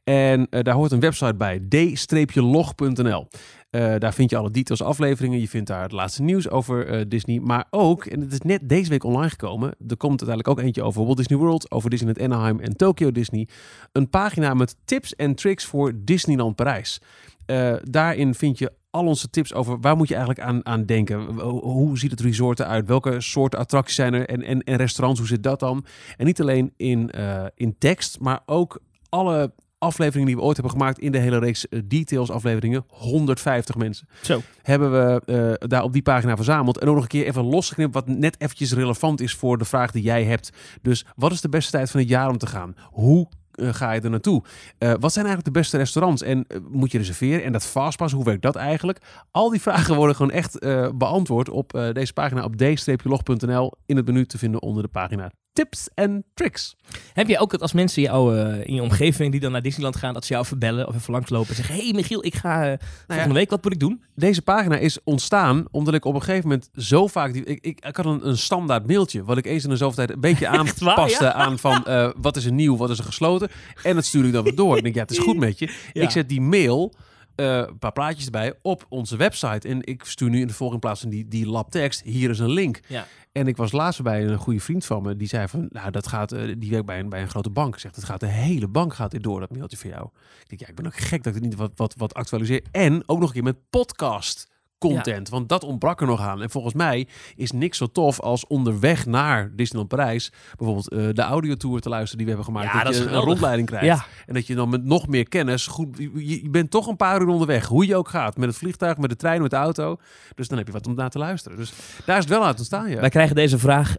En 0.05 0.47
daar 0.51 0.75
hoort 0.75 0.93
een 0.93 1.01
website 1.01 1.35
bij, 1.35 1.61
d-log.nl. 1.69 3.29
Eh, 3.71 3.95
daar 3.99 4.15
vind 4.15 4.31
je 4.31 4.37
alle 4.37 4.51
details 4.51 4.83
afleveringen. 4.83 5.41
Je 5.41 5.49
vindt 5.49 5.67
daar 5.69 5.83
het 5.83 5.93
laatste 5.93 6.23
nieuws 6.23 6.49
over 6.51 6.87
eh, 6.87 7.05
Disney. 7.09 7.41
Maar 7.41 7.67
ook, 7.71 8.05
en 8.05 8.21
het 8.21 8.33
is 8.33 8.41
net 8.41 8.69
deze 8.69 8.91
week 8.91 9.05
online 9.05 9.31
gekomen. 9.31 9.69
Er 9.89 9.97
komt 9.97 10.21
uiteindelijk 10.23 10.49
ook 10.49 10.61
eentje 10.61 10.83
over 10.83 11.05
Walt 11.05 11.17
Disney 11.17 11.39
World, 11.39 11.71
over 11.71 11.91
Disneyland 11.91 12.33
Anaheim 12.33 12.61
en 12.61 12.77
Tokyo 12.77 13.13
Disney. 13.13 13.49
Een 13.93 14.11
pagina 14.11 14.55
met 14.55 14.77
tips 14.85 15.15
en 15.17 15.35
tricks 15.35 15.65
voor 15.65 15.93
Disneyland 15.97 16.57
Parijs. 16.57 17.01
Eh, 17.47 17.75
daarin 17.83 18.35
vind 18.35 18.59
je 18.59 18.73
al 18.91 19.07
onze 19.07 19.31
tips 19.31 19.55
over 19.55 19.81
waar 19.81 19.97
moet 19.97 20.09
je 20.09 20.15
eigenlijk 20.17 20.65
aan, 20.67 20.85
denken. 20.85 21.21
Ho- 21.21 21.61
Hoe 21.61 21.99
ziet 21.99 22.11
het 22.11 22.21
resort 22.21 22.61
eruit? 22.61 22.87
Welke 22.87 23.21
soorten 23.21 23.59
attracties 23.59 23.95
zijn 23.97 24.15
er? 24.15 24.27
En, 24.29 24.65
en, 24.65 24.77
restaurants, 24.77 25.19
hoe 25.21 25.29
zit 25.29 25.43
dat 25.43 25.61
dan? 25.61 25.85
En 26.17 26.27
niet 26.27 26.41
alleen 26.41 26.73
in, 26.77 27.11
in 27.55 27.79
tekst, 27.79 28.21
maar 28.21 28.41
ook 28.47 28.81
alle 29.09 29.53
afleveringen 29.79 30.27
die 30.27 30.37
we 30.37 30.43
ooit 30.43 30.57
hebben 30.57 30.73
gemaakt 30.75 30.99
in 30.99 31.13
de 31.13 31.19
hele 31.19 31.39
reeks 31.39 31.69
eh, 31.69 31.81
details 31.85 32.31
afleveringen. 32.31 32.85
150 32.89 33.77
mensen 33.77 34.09
Zo. 34.23 34.41
hebben 34.63 34.93
we 34.93 35.23
eh, 35.61 35.69
daar 35.69 35.83
op 35.83 35.93
die 35.93 36.03
pagina 36.03 36.37
verzameld. 36.37 36.79
En 36.79 36.89
ook 36.89 36.95
nog 36.95 37.03
een 37.03 37.09
keer 37.09 37.27
even 37.27 37.45
losgeknipt 37.45 37.95
wat 37.95 38.09
net 38.09 38.41
eventjes 38.41 38.73
relevant 38.73 39.21
is 39.21 39.35
voor 39.35 39.59
de 39.59 39.65
vraag 39.65 39.91
die 39.91 40.03
jij 40.03 40.25
hebt. 40.25 40.51
Dus 40.83 41.05
wat 41.17 41.33
is 41.33 41.41
de 41.41 41.49
beste 41.49 41.71
tijd 41.71 41.91
van 41.91 42.01
het 42.01 42.09
jaar 42.09 42.29
om 42.29 42.39
te 42.39 42.47
gaan? 42.47 42.75
Hoe 42.83 43.29
eh, 43.53 43.69
ga 43.73 43.93
je 43.93 44.01
er 44.01 44.11
naartoe? 44.11 44.43
Wat 44.79 45.13
zijn 45.13 45.27
eigenlijk 45.27 45.45
de 45.45 45.61
beste 45.61 45.77
restaurants? 45.77 46.23
En 46.23 46.47
moet 46.71 46.93
je 46.93 46.99
reserveren? 46.99 47.45
En 47.45 47.53
dat 47.53 47.67
fastpass, 47.67 48.15
hoe 48.15 48.25
werkt 48.25 48.43
dat 48.43 48.57
eigenlijk? 48.57 48.99
Al 49.31 49.51
die 49.51 49.61
vragen 49.69 49.97
worden 49.97 50.17
gewoon 50.17 50.33
echt 50.33 50.59
beantwoord 50.99 51.51
op 51.51 51.91
deze 51.93 52.13
pagina 52.13 52.45
op 52.45 52.57
d-log.nl 52.57 53.73
in 53.87 53.97
het 53.97 54.07
menu 54.07 54.27
te 54.27 54.39
vinden 54.39 54.63
onder 54.63 54.83
de 54.83 54.89
pagina 54.89 55.31
tips 55.59 55.89
en 55.95 56.25
tricks. 56.35 56.77
Heb 57.13 57.29
je 57.29 57.39
ook 57.39 57.53
het 57.53 57.63
als 57.63 57.73
mensen 57.73 58.03
jou, 58.03 58.39
eh, 58.39 58.67
in 58.67 58.75
je 58.75 58.83
omgeving 58.83 59.31
die 59.31 59.41
dan 59.41 59.53
naar 59.53 59.63
Disneyland 59.63 59.97
gaan, 59.97 60.15
dat 60.15 60.25
ze 60.25 60.33
jou 60.33 60.47
verbellen 60.47 60.89
of 60.89 60.95
even 60.95 61.13
langslopen 61.13 61.49
en 61.49 61.55
zeggen: 61.55 61.75
Hey 61.75 61.93
Michiel, 61.93 62.25
ik 62.25 62.35
ga 62.35 62.71
eh, 62.71 62.79
volgende 63.07 63.35
week, 63.35 63.51
wat 63.51 63.63
moet 63.63 63.73
ik 63.73 63.81
doen? 63.81 64.03
Deze 64.15 64.43
pagina 64.43 64.77
is 64.77 64.99
ontstaan 65.05 65.65
omdat 65.71 65.95
ik 65.95 66.05
op 66.05 66.15
een 66.15 66.23
gegeven 66.23 66.49
moment 66.49 66.71
zo 66.77 67.07
vaak... 67.07 67.33
Die, 67.33 67.45
ik, 67.45 67.59
ik, 67.61 67.87
ik 67.87 67.97
had 67.97 68.07
een, 68.07 68.29
een 68.29 68.39
standaard 68.39 68.87
mailtje 68.87 69.25
wat 69.25 69.39
ik 69.39 69.47
eens 69.47 69.65
in 69.65 69.71
de 69.71 69.77
zoveel 69.77 69.97
tijd 69.97 70.11
een 70.11 70.21
beetje 70.21 70.49
aanpaste 70.59 71.25
ja? 71.25 71.33
aan 71.33 71.59
van 71.59 71.85
eh, 71.85 72.11
wat 72.17 72.37
is 72.37 72.45
er 72.45 72.53
nieuw, 72.53 72.77
wat 72.77 72.91
is 72.91 72.99
er 72.99 73.05
gesloten. 73.05 73.49
En 73.83 73.95
dat 73.95 74.05
stuur 74.05 74.25
ik 74.25 74.33
dan 74.33 74.45
weer 74.45 74.55
door. 74.55 74.77
Ik 74.77 74.83
denk, 74.83 74.95
ja, 74.95 75.01
het 75.01 75.11
is 75.11 75.19
goed 75.19 75.39
met 75.47 75.59
je. 75.59 75.73
Ja. 75.93 76.03
Ik 76.03 76.11
zet 76.11 76.29
die 76.29 76.41
mail, 76.41 76.95
eh, 77.39 77.57
een 77.57 77.79
paar 77.79 77.93
plaatjes 77.93 78.25
erbij, 78.25 78.55
op 78.63 78.87
onze 78.89 79.17
website. 79.17 79.69
En 79.69 79.87
ik 79.87 80.05
stuur 80.05 80.31
nu 80.31 80.41
in 80.41 80.47
de 80.47 80.53
volgende 80.53 80.81
plaats 80.81 81.01
van 81.01 81.11
die, 81.11 81.29
die 81.29 81.47
labtekst, 81.47 82.03
hier 82.03 82.31
is 82.31 82.39
een 82.39 82.51
link. 82.51 82.81
Ja. 82.87 83.07
En 83.33 83.47
ik 83.47 83.57
was 83.57 83.73
laatst 83.73 84.03
bij 84.03 84.25
een 84.25 84.39
goede 84.39 84.61
vriend 84.61 84.85
van 84.85 85.03
me, 85.03 85.17
die 85.17 85.29
zei 85.29 85.49
van, 85.49 85.69
nou, 85.71 85.91
dat 85.91 86.07
gaat, 86.07 86.33
eh, 86.33 86.55
die 86.59 86.71
werkt 86.71 86.87
bij 86.87 86.99
een, 86.99 87.09
bij 87.09 87.21
een 87.21 87.29
grote 87.29 87.51
bank. 87.51 87.79
Zegt, 87.79 87.97
het 87.97 88.05
gaat 88.05 88.21
de 88.21 88.27
hele 88.27 88.69
bank 88.69 88.95
gaat 88.95 89.11
dit 89.11 89.23
door, 89.23 89.41
dat 89.41 89.51
mailtje 89.51 89.77
voor 89.77 89.91
jou. 89.91 90.09
Ik 90.41 90.49
denk, 90.49 90.61
ja, 90.61 90.69
ik 90.69 90.75
ben 90.75 90.87
ook 90.87 90.97
gek 90.97 91.23
dat 91.23 91.35
ik 91.35 91.43
het 91.43 91.51
niet 91.51 91.59
wat, 91.59 91.73
wat, 91.75 91.95
wat 91.97 92.15
actualiseer. 92.15 92.63
En 92.71 93.03
ook 93.07 93.19
nog 93.19 93.29
een 93.29 93.35
keer 93.35 93.43
met 93.43 93.71
podcast 93.71 94.47
content, 94.79 95.29
want 95.29 95.49
dat 95.49 95.65
ontbrak 95.65 96.01
er 96.01 96.07
nog 96.07 96.21
aan. 96.21 96.43
En 96.43 96.51
volgens 96.51 96.75
mij 96.75 97.09
is 97.37 97.53
niks 97.53 97.79
zo 97.79 97.87
tof 97.87 98.21
als 98.21 98.47
onderweg 98.47 99.07
naar 99.07 99.51
Disneyland 99.57 99.89
Parijs 99.89 100.33
bijvoorbeeld 100.57 100.89
eh, 100.89 101.09
de 101.13 101.23
audiotour 101.23 101.81
te 101.81 101.89
luisteren 101.89 102.25
die 102.25 102.27
we 102.27 102.33
hebben 102.33 102.55
gemaakt. 102.55 102.73
Ja, 102.73 102.83
dat, 102.83 102.93
dat 102.93 103.03
is 103.03 103.11
je 103.11 103.17
een 103.17 103.23
rondleiding 103.23 103.69
krijgt. 103.69 103.87
Ja. 103.87 104.05
En 104.27 104.35
dat 104.35 104.47
je 104.47 104.55
dan 104.55 104.69
met 104.69 104.85
nog 104.85 105.09
meer 105.09 105.29
kennis 105.29 105.67
goed... 105.67 105.97
Je, 105.99 106.43
je 106.43 106.51
bent 106.51 106.71
toch 106.71 106.87
een 106.87 106.97
paar 106.97 107.21
uur 107.21 107.29
onderweg, 107.29 107.67
hoe 107.67 107.87
je 107.87 107.97
ook 107.97 108.09
gaat. 108.09 108.37
Met 108.37 108.49
het 108.49 108.59
vliegtuig, 108.59 108.97
met 108.97 109.11
de 109.11 109.17
trein, 109.17 109.43
met 109.43 109.51
de 109.51 109.57
auto. 109.57 109.97
Dus 110.35 110.49
dan 110.49 110.59
heb 110.59 110.67
je 110.67 110.73
wat 110.73 110.87
om 110.87 110.95
naar 110.95 111.11
te 111.11 111.19
luisteren. 111.19 111.59
Dus 111.59 111.73
daar 112.05 112.17
is 112.17 112.25
het 112.25 112.33
wel 112.33 112.45
uit 112.45 112.57
ontstaan, 112.57 112.91
ja. 112.91 113.01
Wij 113.01 113.09
krijgen 113.09 113.35
deze 113.35 113.59
vraag, 113.59 113.97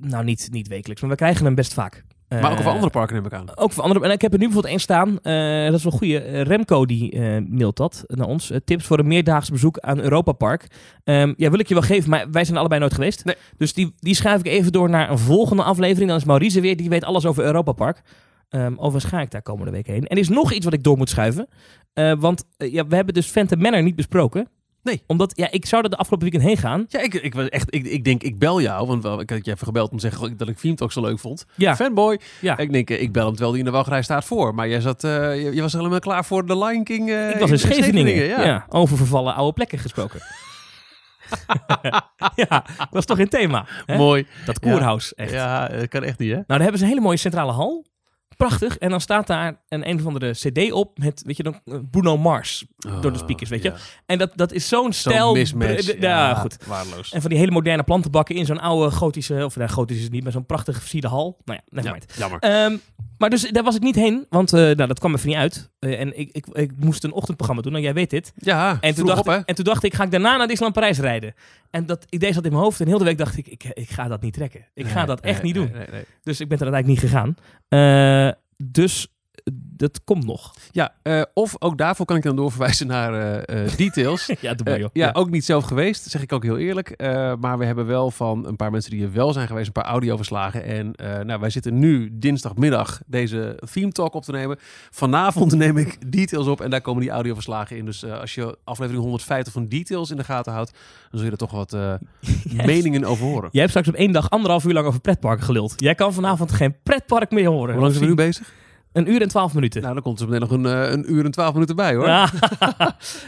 nou 0.00 0.24
niet, 0.24 0.48
niet 0.50 0.68
wekelijks, 0.68 1.00
maar 1.00 1.10
we 1.10 1.16
krijgen 1.16 1.44
hem 1.44 1.54
best 1.54 1.74
vaak. 1.74 2.04
Maar 2.28 2.44
ook 2.44 2.52
over 2.52 2.64
Eh, 2.64 2.72
andere 2.72 2.90
parken 2.90 3.14
neem 3.14 3.24
ik 3.26 3.32
aan. 3.32 3.46
Ook 3.54 3.72
voor 3.72 3.82
andere. 3.82 4.04
En 4.04 4.10
ik 4.10 4.20
heb 4.20 4.32
er 4.32 4.38
nu 4.38 4.44
bijvoorbeeld 4.44 4.72
één 4.72 4.82
staan. 4.82 5.08
eh, 5.22 5.64
dat 5.64 5.74
is 5.74 5.82
wel 5.84 5.92
een 5.92 5.98
goede. 5.98 6.20
Eh, 6.20 6.42
Remco 6.42 6.86
die 6.86 7.20
mailt 7.40 7.76
dat 7.76 8.04
naar 8.06 8.26
ons. 8.26 8.52
Tips 8.64 8.84
voor 8.86 8.98
een 8.98 9.06
meerdaags 9.06 9.50
bezoek 9.50 9.78
aan 9.78 10.00
Europa 10.00 10.32
Park. 10.32 10.66
Ehm, 11.04 11.32
ja, 11.36 11.50
wil 11.50 11.58
ik 11.58 11.68
je 11.68 11.74
wel 11.74 11.82
geven, 11.82 12.10
maar 12.10 12.30
wij 12.30 12.44
zijn 12.44 12.58
allebei 12.58 12.80
nooit 12.80 12.94
geweest. 12.94 13.24
Nee. 13.24 13.34
Dus 13.56 13.72
die, 13.72 13.94
die 13.98 14.14
schuif 14.14 14.40
ik 14.40 14.46
even 14.46 14.72
door 14.72 14.90
naar 14.90 15.10
een 15.10 15.18
volgende 15.18 15.62
aflevering. 15.62 16.08
Dan 16.08 16.18
is 16.18 16.24
Maurice 16.24 16.60
weer. 16.60 16.76
Die 16.76 16.88
weet 16.88 17.04
alles 17.04 17.26
over 17.26 17.44
Europa 17.44 17.72
Park. 17.72 18.02
Ehm 18.48 18.72
overigens 18.76 19.04
ga 19.12 19.20
ik 19.20 19.30
daar 19.30 19.42
komende 19.42 19.72
week 19.72 19.86
heen. 19.86 20.06
En 20.06 20.16
er 20.16 20.22
is 20.22 20.28
nog 20.28 20.52
iets 20.52 20.64
wat 20.64 20.74
ik 20.74 20.82
door 20.82 20.96
moet 20.96 21.08
schuiven. 21.10 21.48
Want 22.18 22.44
ja, 22.56 22.86
we 22.86 22.94
hebben 22.96 23.14
dus 23.14 23.26
Phantom 23.26 23.60
Manor 23.60 23.82
niet 23.82 23.96
besproken. 23.96 24.48
Nee. 24.88 25.02
Omdat, 25.06 25.32
ja, 25.36 25.50
ik 25.50 25.66
zou 25.66 25.82
er 25.82 25.90
de 25.90 25.96
afgelopen 25.96 26.30
weekend 26.30 26.48
heen 26.48 26.62
gaan. 26.62 26.86
Ja, 26.88 27.00
ik, 27.00 27.14
ik, 27.14 27.34
was 27.34 27.48
echt, 27.48 27.74
ik, 27.74 27.86
ik 27.86 28.04
denk, 28.04 28.22
ik 28.22 28.38
bel 28.38 28.60
jou. 28.60 28.86
Want 28.86 29.02
wel, 29.02 29.20
ik 29.20 29.30
had 29.30 29.44
je 29.44 29.50
even 29.52 29.66
gebeld 29.66 29.90
om 29.90 29.98
te 29.98 30.08
zeggen 30.08 30.36
dat 30.36 30.48
ik 30.48 30.56
Theme 30.56 30.74
Talk 30.74 30.92
zo 30.92 31.00
leuk 31.00 31.18
vond. 31.18 31.46
Ja, 31.54 31.76
Fanboy. 31.76 32.20
ja. 32.40 32.58
Ik 32.58 32.72
denk, 32.72 32.90
eh, 32.90 33.02
ik 33.02 33.12
bel 33.12 33.22
hem 33.24 33.30
terwijl 33.30 33.50
hij 33.50 33.60
in 33.60 33.64
de 33.64 33.70
wachtrij 33.70 34.02
staat 34.02 34.24
voor. 34.24 34.54
Maar 34.54 34.68
jij 34.68 34.80
zat, 34.80 35.04
eh, 35.04 35.42
je, 35.42 35.54
je 35.54 35.60
was 35.60 35.72
helemaal 35.72 35.98
klaar 35.98 36.24
voor 36.24 36.46
de 36.46 36.58
Lion 36.58 36.84
King. 36.84 37.10
eh, 37.10 37.30
ik 37.30 37.38
was 37.38 37.50
in 37.50 37.58
Scheveningen. 37.58 38.24
ja. 38.24 38.44
ja. 38.44 38.66
over 38.68 38.96
vervallen 38.96 39.34
oude 39.34 39.52
plekken 39.52 39.78
gesproken. 39.78 40.20
ja, 42.34 42.64
dat 42.78 42.88
was 42.90 43.04
toch 43.04 43.18
een 43.18 43.28
thema. 43.28 43.66
Hè? 43.86 43.96
Mooi. 43.96 44.26
Dat 44.44 44.58
koerhuis, 44.58 45.14
echt. 45.14 45.32
Ja, 45.32 45.68
dat 45.68 45.88
kan 45.88 46.04
echt 46.04 46.18
niet, 46.18 46.28
hè? 46.28 46.34
Nou, 46.34 46.44
daar 46.46 46.60
hebben 46.60 46.78
ze 46.78 46.84
een 46.84 46.90
hele 46.90 47.02
mooie 47.02 47.16
centrale 47.16 47.52
hal. 47.52 47.84
Prachtig. 48.38 48.78
En 48.78 48.90
dan 48.90 49.00
staat 49.00 49.26
daar 49.26 49.60
een 49.68 49.88
een 49.88 49.98
of 49.98 50.06
andere 50.06 50.30
cd 50.30 50.72
op 50.72 50.98
met, 50.98 51.22
weet 51.26 51.36
je, 51.36 51.42
dan 51.42 51.60
eh, 51.64 51.74
Bruno 51.90 52.16
Mars 52.18 52.64
door 53.00 53.12
de 53.12 53.18
speakers, 53.18 53.50
weet 53.50 53.62
je. 53.62 53.68
Ja. 53.70 53.76
En 54.06 54.18
dat, 54.18 54.32
dat 54.34 54.52
is 54.52 54.68
zo'n 54.68 54.82
Zo'n 54.82 54.92
stijl. 54.92 55.32
mismatch. 55.34 55.86
Ja, 55.86 55.94
ja, 56.00 56.34
goed. 56.34 56.56
Waardeloos. 56.66 57.12
En 57.12 57.20
van 57.20 57.30
die 57.30 57.38
hele 57.38 57.50
moderne 57.50 57.82
plantenbakken 57.82 58.34
in 58.34 58.46
zo'n 58.46 58.60
oude 58.60 58.90
gotische, 58.90 59.44
of 59.44 59.56
nou, 59.56 59.70
gotisch 59.70 59.96
is 59.96 60.02
het 60.02 60.12
niet, 60.12 60.22
maar 60.22 60.32
zo'n 60.32 60.46
prachtige 60.46 60.80
versierde 60.80 61.08
hal. 61.08 61.38
Nou 61.44 61.58
ja, 61.64 61.64
never 61.70 61.90
Ja, 61.90 61.96
mind. 61.96 62.14
jammer. 62.18 62.38
Ehm, 62.40 62.76
maar 63.18 63.30
dus 63.30 63.50
daar 63.50 63.62
was 63.64 63.74
ik 63.74 63.82
niet 63.82 63.94
heen, 63.94 64.26
want 64.30 64.52
eh, 64.52 64.60
nou, 64.60 64.86
dat 64.86 64.98
kwam 64.98 65.14
even 65.14 65.28
niet 65.28 65.36
uit. 65.36 65.70
Eh, 65.78 66.00
en 66.00 66.18
ik, 66.18 66.28
ik, 66.32 66.46
ik 66.46 66.72
moest 66.76 67.04
een 67.04 67.12
ochtendprogramma 67.12 67.62
doen, 67.62 67.74
en 67.74 67.80
jij 67.80 67.94
weet 67.94 68.10
dit. 68.10 68.32
Ja, 68.36 68.78
En 68.80 68.94
toen, 68.94 69.06
dacht, 69.06 69.18
op, 69.18 69.42
en 69.46 69.54
toen 69.54 69.64
dacht 69.64 69.82
ik, 69.82 69.94
ga 69.94 70.04
ik 70.04 70.10
daarna 70.10 70.36
naar 70.36 70.46
Disneyland 70.46 70.74
Parijs 70.74 70.98
rijden? 70.98 71.34
En 71.70 71.86
dat 71.86 72.06
idee 72.08 72.32
zat 72.32 72.44
in 72.44 72.50
mijn 72.50 72.62
hoofd 72.62 72.80
en 72.80 72.86
heel 72.86 72.98
de 72.98 73.04
week 73.04 73.18
dacht 73.18 73.36
ik, 73.36 73.46
ik, 73.46 73.64
ik 73.64 73.90
ga 73.90 74.08
dat 74.08 74.20
niet 74.22 74.32
trekken. 74.32 74.66
Ik 74.74 74.86
ga 74.86 75.04
dat 75.04 75.20
echt 75.20 75.42
nee, 75.42 75.52
niet 75.52 75.54
doen. 75.54 75.70
nee. 75.90 76.04
Dus 76.22 76.40
ik 76.40 76.48
ben 76.48 76.58
er 76.58 76.72
uiteindelijk 76.72 76.86
niet 76.86 77.10
gegaan. 77.10 77.36
Eh, 77.68 78.32
dus 78.56 79.08
dat 79.52 80.00
komt 80.04 80.24
nog. 80.26 80.54
Ja, 80.70 80.94
eh, 81.02 81.22
of 81.34 81.56
ook 81.58 81.78
daarvoor 81.78 82.06
kan 82.06 82.16
ik 82.16 82.22
dan 82.22 82.36
doorverwijzen 82.36 82.86
naar 82.86 83.14
eh, 83.44 83.64
eh, 83.64 83.76
details. 83.76 84.26
ja, 84.40 84.54
doe 84.54 84.64
maar 84.64 84.74
Eh, 84.74 84.80
joh. 84.80 84.88
ja, 84.92 85.10
ook 85.12 85.30
niet 85.30 85.44
zelf 85.44 85.64
geweest, 85.64 86.10
zeg 86.10 86.22
ik 86.22 86.32
ook 86.32 86.42
heel 86.42 86.58
eerlijk. 86.58 86.94
Maar 87.40 87.58
we 87.58 87.64
hebben 87.64 87.86
wel 87.86 88.10
van 88.10 88.46
een 88.46 88.56
paar 88.56 88.70
mensen 88.70 88.90
die 88.90 89.02
er 89.04 89.12
wel 89.12 89.32
zijn 89.32 89.46
geweest, 89.46 89.66
een 89.66 89.72
paar 89.72 89.84
audioverslagen. 89.84 90.64
En 90.64 90.94
nou, 91.26 91.40
wij 91.40 91.50
zitten 91.50 91.78
nu 91.78 92.08
dinsdagmiddag 92.12 93.00
deze 93.06 93.58
theme 93.72 93.92
talk 93.92 94.14
op 94.14 94.22
te 94.24 94.32
nemen. 94.32 94.56
Vanavond 94.90 95.54
neem 95.54 95.76
ik 95.76 96.12
details 96.12 96.46
op 96.46 96.60
en 96.60 96.70
daar 96.70 96.80
komen 96.80 97.02
die 97.02 97.10
audioverslagen 97.10 97.76
in. 97.76 97.84
Dus 97.84 98.04
als 98.04 98.34
je 98.34 98.58
aflevering 98.64 99.02
150 99.02 99.52
van 99.52 99.66
details 99.68 100.10
in 100.10 100.16
de 100.16 100.24
gaten 100.24 100.52
houdt, 100.52 100.70
dan 101.10 101.20
zul 101.20 101.24
je 101.24 101.30
er 101.30 101.36
toch 101.38 101.50
wat 101.50 101.76
meningen 102.66 103.04
over 103.04 103.24
horen. 103.24 103.48
Jij 103.52 103.60
hebt 103.60 103.70
straks 103.70 103.88
op 103.88 103.94
één 103.94 104.12
dag 104.12 104.30
anderhalf 104.30 104.64
uur 104.64 104.72
lang 104.72 104.86
over 104.86 105.00
pretparken 105.00 105.44
geluld. 105.44 105.74
Jij 105.76 105.94
kan 105.94 106.12
vanavond 106.12 106.52
geen 106.52 106.76
pretpark 106.82 107.30
meer 107.30 107.48
horen. 107.48 107.72
Hoe 107.72 107.82
lang 107.82 107.92
zijn 107.94 108.04
we 108.04 108.10
nu 108.10 108.16
bezig? 108.16 108.52
Een 108.92 109.10
uur 109.10 109.22
en 109.22 109.28
twaalf 109.28 109.54
minuten. 109.54 109.82
Nou, 109.82 109.94
dan 109.94 110.02
komt 110.02 110.20
er 110.20 110.26
meteen 110.28 110.40
nog 110.40 110.50
een, 110.50 110.66
eh, 110.66 110.90
een 110.90 111.12
uur 111.12 111.24
en 111.24 111.30
twaalf 111.30 111.52
minuten 111.52 111.76
bij 111.76 111.94
hoor. 111.94 112.06
Ja. 112.06 112.28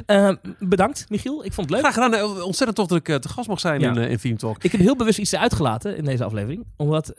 Eh, 0.06 0.30
bedankt, 0.58 1.06
Michiel. 1.08 1.44
Ik 1.44 1.52
vond 1.52 1.70
het 1.70 1.80
leuk. 1.80 1.92
Graag 1.92 2.04
gedaan. 2.04 2.14
Eh, 2.38 2.44
Ontzettend 2.44 2.74
tof 2.76 2.86
dat 2.86 2.98
ik 2.98 3.08
eh, 3.08 3.16
te 3.16 3.28
gast 3.28 3.48
mag 3.48 3.60
zijn 3.60 3.80
Ja. 3.80 3.90
in, 3.90 3.98
eh, 3.98 4.10
in 4.10 4.18
Theme 4.18 4.36
Talk. 4.36 4.64
Ik 4.64 4.72
heb 4.72 4.80
heel 4.80 4.96
bewust 4.96 5.18
iets 5.18 5.36
uitgelaten 5.36 5.96
in 5.96 6.04
deze 6.04 6.24
aflevering. 6.24 6.64
Omdat 6.76 7.12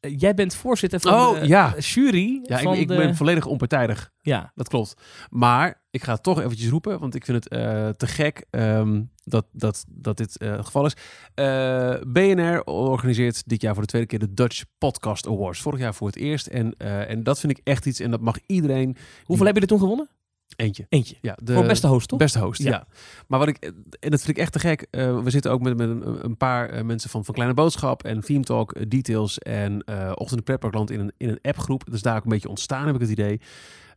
jij 0.00 0.34
bent 0.34 0.54
voorzitter 0.54 1.00
van 1.00 1.12
Oh, 1.12 1.40
de 1.40 1.46
ja. 1.46 1.74
jury. 1.78 2.40
Ja, 2.44 2.56
ik, 2.56 2.62
van 2.62 2.74
ik 2.74 2.88
de... 2.88 2.96
ben 2.96 3.16
volledig 3.16 3.46
onpartijdig. 3.46 4.10
Ja, 4.20 4.52
Dat 4.54 4.68
klopt. 4.68 4.94
Maar 5.30 5.82
ik 5.90 6.02
ga 6.04 6.12
het 6.12 6.22
toch 6.22 6.40
eventjes 6.40 6.68
roepen, 6.70 6.98
want 7.00 7.14
ik 7.14 7.24
vind 7.24 7.44
het 7.44 7.98
te 7.98 8.06
gek 8.06 8.44
ehm, 8.50 9.02
dat, 9.28 9.46
dat, 9.52 9.84
dat 9.88 10.16
dit 10.16 10.38
eh, 10.38 10.50
het 10.56 10.64
geval 10.64 10.86
is. 10.86 10.96
Eh, 11.34 11.94
BNR 12.06 12.62
organiseert 12.64 13.42
dit 13.46 13.60
jaar 13.60 13.72
voor 13.72 13.82
de 13.82 13.88
tweede 13.88 14.08
keer 14.08 14.18
de 14.18 14.34
Dutch 14.34 14.64
Podcast 14.78 15.26
Awards. 15.26 15.60
Vorig 15.60 15.80
jaar 15.80 15.94
voor 15.94 16.06
het 16.06 16.16
eerst. 16.16 16.46
En, 16.46 16.74
eh, 16.78 17.10
en 17.10 17.22
dat 17.22 17.40
vind 17.40 17.58
ik 17.58 17.60
echt 17.64 17.86
iets 17.86 18.00
en 18.00 18.10
dat 18.10 18.20
mag 18.20 18.36
iedereen... 18.46 18.96
hoeveel 19.24 19.46
heb 19.46 19.54
je 19.54 19.60
er 19.60 19.66
toen 19.66 19.78
gewonnen? 19.78 20.08
Eentje. 20.56 20.86
Eentje. 20.88 21.16
Ja, 21.20 21.36
de 21.42 21.54
Voor 21.54 21.66
beste 21.66 21.86
host, 21.86 22.08
toch? 22.08 22.18
Beste 22.18 22.38
host, 22.38 22.62
Ja. 22.62 22.70
ja. 22.70 22.86
Maar 23.26 23.38
wat 23.38 23.48
ik, 23.48 23.72
en 24.00 24.10
dat 24.10 24.22
vind 24.22 24.36
ik 24.36 24.38
echt 24.38 24.52
te 24.52 24.58
gek. 24.58 24.86
we 24.90 25.30
zitten 25.30 25.50
ook 25.50 25.60
met, 25.60 25.76
met 25.76 25.88
een, 25.88 26.24
een 26.24 26.36
paar 26.36 26.86
mensen 26.86 27.10
van, 27.10 27.24
van 27.24 27.34
Kleine 27.34 27.54
Boodschap 27.54 28.04
en 28.04 28.20
Theme 28.20 28.44
Talk, 28.44 28.90
Details 28.90 29.38
en 29.38 29.88
Ochtend 30.14 30.38
in 30.38 30.44
Pretparkland 30.44 30.90
in 30.90 31.00
een, 31.00 31.12
in 31.16 31.28
een 31.28 31.38
appgroep. 31.42 31.84
Dat 31.84 31.94
is 31.94 32.02
daar 32.02 32.16
ook 32.16 32.24
een 32.24 32.30
beetje 32.30 32.48
ontstaan, 32.48 32.86
heb 32.86 32.94
ik 32.94 33.00
het 33.00 33.10
idee. 33.10 33.40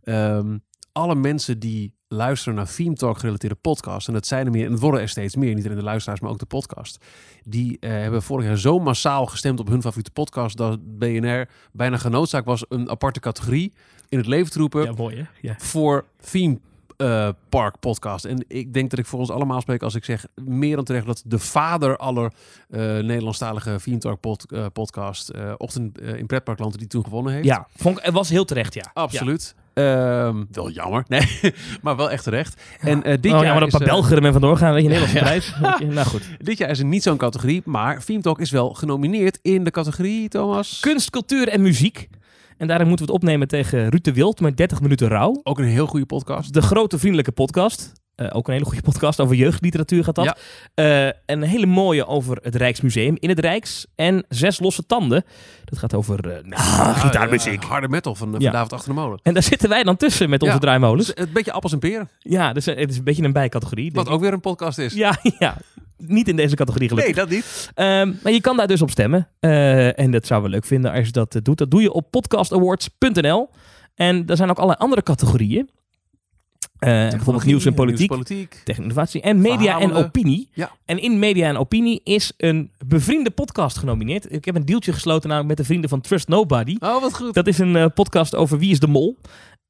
Ehm, 0.03 0.57
alle 0.91 1.15
mensen 1.15 1.59
die 1.59 1.93
luisteren 2.07 2.55
naar 2.55 2.73
Theme 2.75 2.95
Talk 2.95 3.17
gerelateerde 3.17 3.55
podcasts, 3.55 4.07
en 4.07 4.13
dat 4.13 4.27
zijn 4.27 4.45
er 4.45 4.51
meer, 4.51 4.65
en 4.65 4.71
het 4.71 4.81
worden 4.81 5.01
er 5.01 5.09
steeds 5.09 5.35
meer, 5.35 5.55
niet 5.55 5.65
alleen 5.65 5.77
de 5.77 5.83
luisteraars, 5.83 6.19
maar 6.19 6.31
ook 6.31 6.39
de 6.39 6.45
podcast, 6.45 7.05
die 7.43 7.77
eh, 7.79 7.91
hebben 7.91 8.23
vorig 8.23 8.45
jaar 8.45 8.57
zo 8.57 8.79
massaal 8.79 9.25
gestemd 9.25 9.59
op 9.59 9.67
hun 9.67 9.81
favoriete 9.81 10.11
podcast, 10.11 10.57
dat 10.57 10.97
BNR 10.97 11.49
bijna 11.71 11.97
genoodzaakt 11.97 12.45
was 12.45 12.65
een 12.69 12.89
aparte 12.89 13.19
categorie 13.19 13.73
in 14.09 14.17
het 14.17 14.27
leven 14.27 14.51
te 14.51 14.59
roepen 14.59 14.83
Ja, 14.83 14.91
mooi 14.91 15.15
hè? 15.15 15.23
Ja. 15.41 15.55
voor 15.57 16.05
theme 16.31 16.59
eh, 17.01 17.29
park 17.49 17.79
podcast. 17.79 18.25
En 18.25 18.45
ik 18.47 18.73
denk 18.73 18.89
dat 18.89 18.99
ik 18.99 19.05
voor 19.05 19.19
ons 19.19 19.29
allemaal 19.29 19.61
spreek 19.61 19.83
als 19.83 19.95
ik 19.95 20.03
zeg 20.03 20.25
meer 20.35 20.75
dan 20.75 20.85
terecht 20.85 21.05
dat 21.05 21.23
de 21.25 21.39
vader 21.39 21.97
aller 21.97 22.33
eh 22.69 22.79
Nederlandstalige 22.79 23.79
pod, 24.19 24.51
eh, 24.51 24.65
podcast 24.73 25.31
Ochtend 25.57 26.01
in 26.01 26.25
Pretparkland 26.25 26.77
die 26.77 26.87
toen 26.87 27.03
gewonnen 27.03 27.33
heeft. 27.33 27.45
Ja, 27.45 27.67
vond 27.75 28.09
was 28.11 28.29
heel 28.29 28.45
terecht, 28.45 28.73
ja. 28.73 28.91
Absoluut. 28.93 29.55
Ehm, 29.73 30.43
wel 30.51 30.69
jammer, 30.69 31.03
nee, 31.07 31.27
maar 31.81 31.95
wel 31.95 32.11
echt 32.11 32.23
terecht. 32.23 32.61
En 32.79 33.03
eh, 33.03 33.11
dit 33.21 33.31
oh, 33.31 33.37
jaar 33.37 33.45
ja, 33.45 33.53
maar 33.53 33.61
een 33.61 33.69
paar 33.69 33.83
Belgen 33.83 34.15
ermee 34.15 34.31
vandoor 34.31 34.57
gaan, 34.57 34.73
weet 34.73 34.83
je, 34.83 34.89
Nederlandse 34.89 35.17
Ja. 35.17 35.23
prijs. 35.23 35.53
Nou 35.95 36.07
goed. 36.07 36.23
dit 36.39 36.57
jaar 36.57 36.69
is 36.69 36.79
er 36.79 36.85
niet 36.85 37.03
zo'n 37.03 37.17
categorie, 37.17 37.61
maar 37.65 38.05
Theme 38.05 38.21
Talk 38.21 38.39
is 38.39 38.51
wel 38.51 38.73
genomineerd 38.73 39.39
in 39.41 39.63
de 39.63 39.71
categorie, 39.71 40.29
Thomas. 40.29 40.79
Kunst, 40.79 41.09
cultuur 41.09 41.47
en 41.47 41.61
muziek. 41.61 42.09
En 42.57 42.67
daarin 42.67 42.87
moeten 42.87 43.05
we 43.05 43.11
het 43.11 43.21
opnemen 43.21 43.47
tegen 43.47 43.89
Ruud 43.89 44.03
de 44.03 44.13
Wild 44.13 44.39
met 44.39 44.57
30 44.57 44.81
minuten 44.81 45.07
rouw. 45.07 45.39
Ook 45.43 45.59
een 45.59 45.65
heel 45.65 45.87
goede 45.87 46.05
podcast. 46.05 46.53
De 46.53 46.61
Grote 46.61 46.99
Vriendelijke 46.99 47.31
Podcast. 47.31 48.00
Eh, 48.15 48.27
ook 48.31 48.47
een 48.47 48.53
hele 48.53 48.65
goede 48.65 48.81
podcast 48.91 49.19
over 49.19 49.35
jeugdliteratuur 49.35 50.03
gaat 50.03 50.15
dat. 50.15 50.25
Ja. 50.25 51.07
Eh, 51.07 51.13
een 51.25 51.41
hele 51.41 51.65
mooie 51.65 52.05
over 52.07 52.37
het 52.41 52.55
Rijksmuseum 52.55 53.15
in 53.19 53.29
het 53.29 53.39
Rijks. 53.39 53.85
En 53.95 54.25
Zes 54.29 54.59
Losse 54.59 54.85
Tanden. 54.85 55.23
Dat 55.65 55.79
gaat 55.79 55.93
over 55.93 56.29
eh, 56.31 56.43
nou, 56.43 56.93
gitaarmuziek. 56.95 57.63
Eh, 57.63 57.69
harde 57.69 57.87
metal 57.87 58.15
van, 58.15 58.35
Ja. 58.37 58.51
David 58.51 58.73
Achter 58.73 58.89
de 58.89 58.99
Molen. 58.99 59.19
En 59.23 59.33
daar 59.33 59.43
zitten 59.43 59.69
wij 59.69 59.83
dan 59.83 59.97
tussen 59.97 60.29
met 60.29 60.41
onze 60.41 60.53
Ja. 60.53 60.59
draaimolens. 60.59 61.05
Dus 61.13 61.25
een 61.25 61.33
beetje 61.33 61.51
appels 61.51 61.71
en 61.73 61.79
peren. 61.79 62.09
Ja, 62.19 62.53
dus 62.53 62.65
het 62.65 62.89
is 62.89 62.97
een 62.97 63.03
beetje 63.03 63.23
een 63.23 63.33
bijcategorie. 63.33 63.91
Wat 63.91 64.09
ook 64.09 64.21
weer 64.21 64.33
een 64.33 64.41
podcast 64.41 64.77
is. 64.77 64.93
Ja, 64.93 65.17
ja, 65.39 65.57
niet 65.97 66.27
in 66.27 66.35
deze 66.35 66.55
categorie 66.55 66.87
gelukkig. 66.89 67.15
Nee, 67.15 67.25
dat 67.25 67.33
niet. 67.33 67.71
Ehm, 67.73 68.13
maar 68.23 68.31
je 68.33 68.41
kan 68.41 68.57
daar 68.57 68.67
dus 68.67 68.81
op 68.81 68.89
stemmen. 68.89 69.27
Eh, 69.39 69.99
en 69.99 70.11
dat 70.11 70.25
zouden 70.27 70.49
we 70.49 70.55
leuk 70.55 70.65
vinden 70.65 70.91
als 70.91 71.05
je 71.05 71.11
dat 71.11 71.39
doet. 71.43 71.57
Dat 71.57 71.71
doe 71.71 71.81
je 71.81 71.91
op 71.91 72.11
podcastawards.nl. 72.11 73.49
En 73.95 74.23
er 74.27 74.35
zijn 74.37 74.49
ook 74.49 74.57
allerlei 74.57 74.79
andere 74.83 75.03
categorieën. 75.03 75.69
Eh, 76.81 77.09
bijvoorbeeld 77.09 77.45
nieuws 77.45 77.65
en 77.65 77.73
politiek, 77.73 78.07
politiek. 78.07 78.49
technische 78.49 78.81
innovatie 78.81 79.21
en 79.21 79.41
media 79.41 79.79
en 79.79 79.93
opinie. 79.93 80.49
Ja. 80.53 80.71
En 80.85 81.01
in 81.01 81.19
media 81.19 81.47
en 81.47 81.57
opinie 81.57 82.01
is 82.03 82.33
een 82.37 82.71
bevriende 82.85 83.31
podcast 83.31 83.77
genomineerd. 83.77 84.33
Ik 84.33 84.45
heb 84.45 84.55
een 84.55 84.65
deeltje 84.65 84.93
gesloten 84.93 85.29
namelijk 85.29 85.49
met 85.49 85.57
de 85.57 85.63
vrienden 85.63 85.89
van 85.89 86.01
Trust 86.01 86.27
Nobody. 86.27 86.75
Oh, 86.79 87.01
wat 87.01 87.13
goed. 87.13 87.33
Dat 87.33 87.47
is 87.47 87.57
een 87.57 87.75
eh, 87.75 87.85
podcast 87.93 88.35
over 88.35 88.57
wie 88.57 88.71
is 88.71 88.79
de 88.79 88.87
mol. 88.87 89.17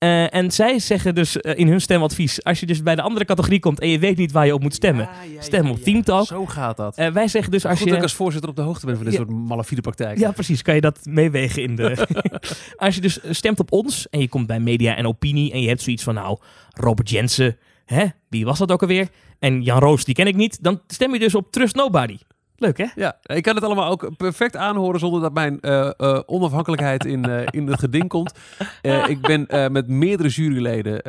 Eh, 0.01 0.33
en 0.33 0.51
zij 0.51 0.79
zeggen 0.79 1.15
dus 1.15 1.37
eh, 1.41 1.59
in 1.59 1.67
hun 1.67 1.81
stemadvies, 1.81 2.43
als 2.43 2.59
je 2.59 2.65
dus 2.65 2.83
bij 2.83 2.95
de 2.95 3.01
andere 3.01 3.25
categorie 3.25 3.59
komt 3.59 3.79
en 3.79 3.89
je 3.89 3.99
weet 3.99 4.17
niet 4.17 4.31
waar 4.31 4.45
je 4.45 4.53
op 4.53 4.61
moet 4.61 4.73
stemmen, 4.73 5.09
stem 5.39 5.69
op 5.69 5.79
Talk. 6.03 6.25
Zo 6.27 6.45
gaat 6.45 6.77
dat. 6.77 6.95
Eh, 6.97 7.11
wij 7.11 7.27
zeggen 7.27 7.51
dus 7.51 7.65
als 7.65 7.77
Goed 7.77 7.87
dat 7.87 7.93
ik 7.93 7.95
je... 7.95 8.07
als 8.07 8.13
voorzitter 8.15 8.49
op 8.49 8.55
de 8.55 8.61
hoogte 8.61 8.85
ben 8.85 8.95
van 8.95 9.03
dit 9.03 9.13
Ja. 9.13 9.19
soort 9.19 9.31
malafide 9.31 9.81
praktijken. 9.81 10.19
Ja, 10.19 10.31
precies. 10.31 10.61
Kan 10.61 10.75
je 10.75 10.81
dat 10.81 10.99
meewegen 11.03 11.63
in 11.63 11.75
de... 11.75 12.07
als 12.77 12.95
je 12.95 13.01
dus 13.01 13.19
stemt 13.29 13.59
op 13.59 13.71
ons 13.71 14.09
en 14.09 14.19
je 14.19 14.29
komt 14.29 14.47
bij 14.47 14.59
media 14.59 14.95
en 14.95 15.07
opinie 15.07 15.51
en 15.51 15.61
je 15.61 15.67
hebt 15.67 15.81
zoiets 15.81 16.03
van, 16.03 16.13
nou, 16.13 16.37
Robert 16.69 17.09
Jensen, 17.09 17.57
hè? 17.85 18.05
Wie 18.29 18.45
was 18.45 18.59
dat 18.59 18.71
ook 18.71 18.81
alweer? 18.81 19.07
En 19.39 19.61
Jan 19.61 19.79
Roos, 19.79 20.03
die 20.03 20.15
ken 20.15 20.27
ik 20.27 20.35
niet. 20.35 20.63
Dan 20.63 20.81
stem 20.87 21.13
je 21.13 21.19
dus 21.19 21.35
op 21.35 21.51
Trust 21.51 21.75
Nobody. 21.75 22.17
Leuk, 22.61 22.77
hè? 22.77 22.85
Ja, 22.95 23.17
ik 23.23 23.43
kan 23.43 23.55
het 23.55 23.63
allemaal 23.63 23.91
ook 23.91 24.17
perfect 24.17 24.55
aanhoren 24.55 24.99
zonder 24.99 25.21
dat 25.21 25.33
mijn 25.33 25.59
eh, 25.59 25.91
eh, 25.97 26.19
onafhankelijkheid 26.25 27.05
in, 27.05 27.25
eh, 27.25 27.47
in 27.49 27.67
het 27.67 27.79
geding 27.79 28.07
komt. 28.07 28.33
Ik 29.07 29.21
ben 29.21 29.71
met 29.71 29.87
meerdere 29.87 30.29
juryleden, 30.29 31.01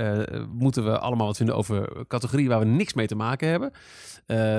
moeten 0.52 0.84
we 0.84 0.98
allemaal 0.98 1.26
wat 1.26 1.36
vinden 1.36 1.56
over 1.56 2.06
categorieën 2.06 2.48
waar 2.48 2.58
we 2.58 2.64
niks 2.64 2.94
mee 2.94 3.06
te 3.06 3.14
maken 3.14 3.48
hebben. 3.48 3.72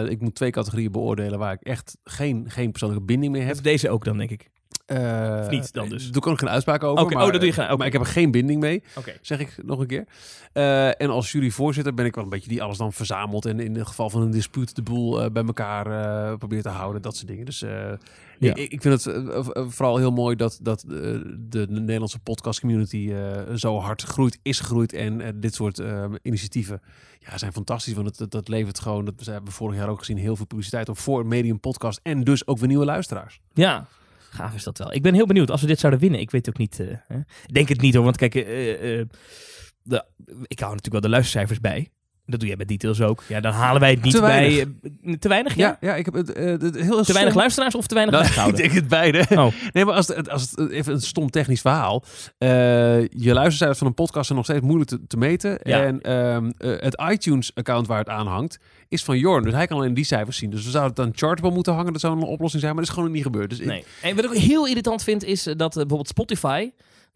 Ik 0.09 0.21
moet 0.21 0.35
twee 0.35 0.51
categorieën 0.51 0.91
beoordelen 0.91 1.39
waar 1.39 1.53
ik 1.53 1.61
echt 1.61 1.97
geen, 2.03 2.45
geen 2.47 2.71
persoonlijke 2.71 3.05
binding 3.05 3.31
mee 3.31 3.41
heb. 3.41 3.63
Deze 3.63 3.89
ook 3.89 4.05
dan, 4.05 4.17
denk 4.17 4.31
ik. 4.31 4.51
Eh, 4.85 5.39
Of 5.41 5.49
niet 5.49 5.73
dan 5.73 5.89
dus? 5.89 6.11
Doe 6.11 6.21
ik 6.21 6.27
ook 6.27 6.39
geen 6.39 6.49
uitspraak 6.49 6.83
over. 6.83 7.05
Maar, 7.13 7.25
oh, 7.25 7.31
dat 7.31 7.39
doe 7.39 7.49
je 7.49 7.53
geen- 7.55 7.65
oké. 7.65 7.75
maar 7.77 7.87
ik 7.87 7.93
heb 7.93 8.01
er 8.01 8.07
geen 8.07 8.31
binding 8.31 8.59
mee. 8.61 8.83
Zeg 9.21 9.39
ik 9.39 9.55
nog 9.65 9.79
een 9.79 9.87
keer. 9.87 10.05
Eh, 10.53 11.01
en 11.01 11.09
als 11.09 11.31
juryvoorzitter 11.31 11.93
ben 11.93 12.05
ik 12.05 12.15
wel 12.15 12.23
een 12.23 12.29
beetje 12.29 12.49
die 12.49 12.63
alles 12.63 12.77
dan 12.77 12.93
verzamelt 12.93 13.45
en 13.45 13.59
in 13.59 13.75
het 13.75 13.87
geval 13.87 14.09
van 14.09 14.21
een 14.21 14.31
dispuut 14.31 14.75
de 14.75 14.81
boel 14.81 15.21
eh, 15.23 15.31
bij 15.31 15.43
elkaar 15.43 15.85
eh, 16.31 16.37
probeert 16.37 16.63
te 16.63 16.69
houden, 16.69 17.01
dat 17.01 17.15
soort 17.15 17.27
dingen. 17.27 17.45
Dus 17.45 17.61
eh, 17.61 17.91
Ja. 18.39 18.55
ik, 18.55 18.71
ik 18.71 18.81
vind 18.81 19.03
het 19.03 19.15
eh, 19.15 19.37
eh, 19.37 19.45
vooral 19.67 19.97
heel 19.97 20.11
mooi 20.11 20.35
dat, 20.35 20.59
dat 20.61 20.83
eh, 20.83 20.89
de, 20.89 21.25
de 21.49 21.67
Nederlandse 21.69 22.19
podcast 22.19 22.59
community 22.59 23.11
eh, 23.13 23.53
zo 23.55 23.79
hard 23.79 24.01
groeit, 24.01 24.39
is 24.41 24.59
gegroeid 24.59 24.93
en 24.93 25.21
eh, 25.21 25.29
dit 25.35 25.55
soort 25.55 25.79
eh, 25.79 26.05
initiatieven 26.21 26.81
ja, 27.19 27.37
zijn 27.37 27.53
fantastisch, 27.53 27.93
want 27.93 28.17
het, 28.19 28.31
dat, 28.31 28.47
levert 28.47 28.79
gewoon, 28.79 29.05
dat 29.05 29.25
hebben 29.25 29.45
we 29.45 29.51
vorig 29.51 29.77
jaar 29.77 29.89
ook 29.89 29.99
gezien, 29.99 30.17
heel 30.17 30.35
veel 30.35 30.45
publiciteit 30.45 30.89
op 30.89 30.97
voor 30.97 31.25
medium 31.25 31.59
podcast 31.59 31.99
en 32.03 32.23
dus 32.23 32.47
ook 32.47 32.57
weer 32.57 32.67
nieuwe 32.67 32.85
luisteraars. 32.85 33.39
Ja, 33.53 33.87
gaaf 34.33 34.55
is 34.55 34.63
dat 34.63 34.77
wel. 34.77 34.93
Ik 34.93 35.01
ben 35.01 35.13
heel 35.13 35.25
benieuwd 35.25 35.51
als 35.51 35.61
we 35.61 35.67
dit 35.67 35.79
zouden 35.79 36.01
winnen. 36.01 36.19
Ik 36.19 36.31
weet 36.31 36.49
ook 36.49 36.57
niet. 36.57 36.79
eh, 36.79 36.87
hè. 37.07 37.19
Denk 37.45 37.69
het 37.69 37.81
niet 37.81 37.93
hoor, 37.93 38.03
want 38.03 38.17
kijk, 38.17 38.35
eh, 38.35 38.99
eh, 38.99 39.07
ik 40.43 40.59
hou 40.59 40.75
natuurlijk 40.75 40.91
wel 40.91 41.01
de 41.01 41.09
luistercijfers 41.09 41.59
bij. 41.59 41.91
Dat 42.25 42.39
doe 42.39 42.47
jij 42.47 42.57
bij 42.57 42.65
details 42.65 43.01
ook. 43.01 43.23
Ja, 43.27 43.39
dan 43.39 43.53
halen 43.53 43.81
wij 43.81 43.91
het 43.91 44.01
niet 44.01 44.13
Te 44.13 44.21
bij. 44.21 44.59
eh, 45.03 45.13
te 45.13 45.27
weinig? 45.27 45.55
Ja. 45.55 45.77
Ja, 45.81 45.87
ja, 45.89 45.95
ik 45.95 46.05
heb 46.05 46.13
het 46.13 46.33
eh, 46.33 46.45
heel 46.83 47.03
Te 47.03 47.13
weinig 47.13 47.33
luisteraars 47.35 47.75
of 47.75 47.87
te 47.87 47.93
weinig 47.95 48.35
Nou, 48.35 48.49
ik 48.49 48.55
denk 48.55 48.71
het 48.71 48.87
beide. 48.87 49.25
Oh. 49.29 49.47
Nee, 49.73 49.85
maar 49.85 49.93
als 49.95 50.07
het, 50.07 50.29
als 50.29 50.51
het 50.55 50.69
even 50.71 50.93
een 50.93 51.01
stom 51.01 51.29
technisch 51.29 51.61
verhaal. 51.61 52.03
eh, 52.37 52.49
je 53.01 53.33
luistercijfers 53.33 53.77
van 53.77 53.87
een 53.87 53.93
podcast 53.93 54.25
zijn 54.25 54.37
nog 54.37 54.47
steeds 54.47 54.61
moeilijk 54.65 54.89
te, 54.89 54.99
te 55.07 55.17
meten. 55.17 55.59
Ja. 55.63 55.83
En 55.83 56.01
ehm, 56.01 56.51
eh, 56.57 56.81
het 56.81 57.01
iTunes-account 57.11 57.87
waar 57.87 57.99
het 57.99 58.09
aan 58.09 58.27
hangt, 58.27 58.59
is 58.89 59.03
van 59.03 59.17
Jorn. 59.17 59.43
Dus 59.43 59.53
hij 59.53 59.67
kan 59.67 59.77
alleen 59.77 59.93
die 59.93 60.05
cijfers 60.05 60.37
zien. 60.37 60.49
Dus 60.49 60.63
we 60.65 60.71
zouden 60.71 60.91
het 60.95 61.05
aan 61.05 61.11
Chartable 61.15 61.51
moeten 61.51 61.73
hangen. 61.73 61.91
Dat 61.91 62.01
zou 62.01 62.15
een 62.17 62.23
oplossing 62.23 62.61
zijn, 62.61 62.75
maar 62.75 62.83
dat 62.83 62.91
is 62.91 62.97
gewoon 62.99 63.13
niet 63.13 63.23
gebeurd. 63.23 63.49
Dus 63.49 63.59
ik- 63.59 63.65
Nee. 63.65 63.83
En 64.01 64.15
wat 64.15 64.23
ik 64.25 64.29
ook 64.31 64.37
heel 64.37 64.67
irritant 64.67 65.03
vind, 65.03 65.23
is 65.23 65.47
eh, 65.47 65.55
dat 65.57 65.69
eh, 65.71 65.75
bijvoorbeeld 65.77 66.07
Spotify 66.07 66.69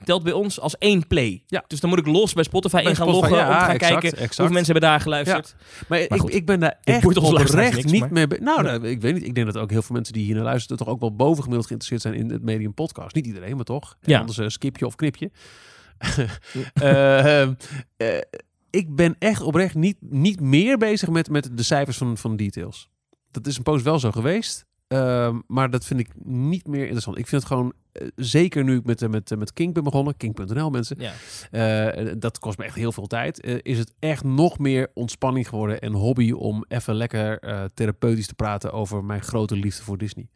telt 0.04 0.24
bij 0.24 0.34
ons 0.34 0.60
als 0.60 0.78
één 0.78 1.08
play. 1.08 1.44
Ja. 1.48 1.64
Dus 1.68 1.80
dan 1.80 1.90
moet 1.90 2.00
ik 2.00 2.08
los 2.08 2.34
bij 2.34 2.44
Spotify 2.44 2.82
in 2.86 2.96
gaan 2.96 3.08
loggen 3.08 3.32
om 3.32 3.38
ja, 3.38 3.46
te 3.46 3.54
gaan 3.54 3.70
exact, 3.70 3.92
kijken 3.92 4.12
exact. 4.12 4.38
hoeveel 4.38 4.56
mensen 4.56 4.72
hebben 4.74 4.90
daar 4.90 5.02
geluisterd. 5.02 5.56
maar 5.88 6.00
Maar 6.00 6.00
ik, 6.00 6.22
goed, 6.22 6.34
ik 6.34 6.46
ben 6.46 6.60
daar 6.60 6.78
echt 6.84 7.18
oprecht 7.18 7.54
niks, 7.56 7.92
niet 7.92 8.00
maar- 8.00 8.12
mee... 8.12 8.28
Nou, 8.40 8.64
nou, 8.64 8.88
ik 8.88 9.02
weet 9.02 9.14
niet. 9.14 9.26
Ik 9.26 9.36
denk 9.36 9.48
dat 9.54 9.58
ook 9.58 9.70
heel 9.72 9.82
veel 9.82 9.96
mensen 9.96 10.14
die 10.14 10.24
hier 10.26 10.36
naar 10.36 10.44
luisteren... 10.44 10.78
toch 10.78 10.88
ook 10.88 11.00
wel 11.00 11.16
bovengemiddeld 11.16 11.68
geïnteresseerd 11.68 12.02
zijn 12.02 12.26
in 12.26 12.32
het 12.32 12.44
medium 12.44 12.74
podcast. 12.74 13.16
Niet 13.16 13.26
iedereen, 13.26 13.56
maar 13.56 13.66
toch. 13.66 13.98
En 14.02 14.12
Ja. 14.12 14.20
Anders 14.20 14.38
eh, 14.38 14.48
skip 14.48 14.78
je 14.78 14.86
of 14.86 14.96
knip 14.96 15.16
je. 15.16 15.32
Eh, 16.74 17.42
eh, 17.42 17.52
ik 18.70 18.96
ben 18.96 19.16
echt 19.20 19.42
oprecht 19.42 19.76
niet, 19.76 19.98
niet 20.00 20.40
meer 20.40 20.78
bezig 20.78 21.10
met, 21.10 21.30
met 21.30 21.50
de 21.54 21.64
cijfers 21.64 21.98
van, 21.98 22.18
van 22.18 22.36
details. 22.36 22.90
Dat 23.32 23.48
is 23.48 23.58
een 23.58 23.64
poos 23.64 23.82
wel 23.82 24.00
zo 24.00 24.12
geweest. 24.12 24.66
Ehm, 24.88 25.40
maar 25.48 25.70
dat 25.70 25.86
vind 25.86 26.00
ik 26.00 26.10
niet 26.24 26.68
meer 26.68 26.82
interessant. 26.82 27.18
Ik 27.18 27.28
vind 27.28 27.42
het 27.42 27.52
gewoon 27.52 27.74
zeker 28.16 28.64
nu 28.64 28.78
ik 28.78 28.84
met, 28.86 29.02
eh, 29.02 29.10
met, 29.10 29.36
met 29.38 29.54
King 29.54 29.74
ben 29.74 29.84
begonnen, 29.84 30.18
king.nl 30.18 30.70
mensen, 30.70 30.98
Ja. 31.00 31.14
eh, 31.96 32.14
dat 32.18 32.40
kost 32.40 32.58
me 32.58 32.64
echt 32.64 32.76
heel 32.76 32.92
veel 32.92 33.08
tijd, 33.08 33.42
eh, 33.42 33.56
is 33.62 33.78
het 33.78 33.94
echt 34.00 34.24
nog 34.24 34.60
meer 34.60 34.88
ontspanning 34.94 35.48
geworden 35.48 35.80
en 35.80 35.94
hobby 35.94 36.32
om 36.32 36.66
even 36.68 36.96
lekker 36.96 37.40
eh, 37.40 37.64
therapeutisch 37.74 38.28
te 38.28 38.34
praten 38.36 38.72
over 38.72 39.04
mijn 39.04 39.22
grote 39.22 39.56
liefde 39.56 39.84
voor 39.84 39.98
Disney. 39.98 40.28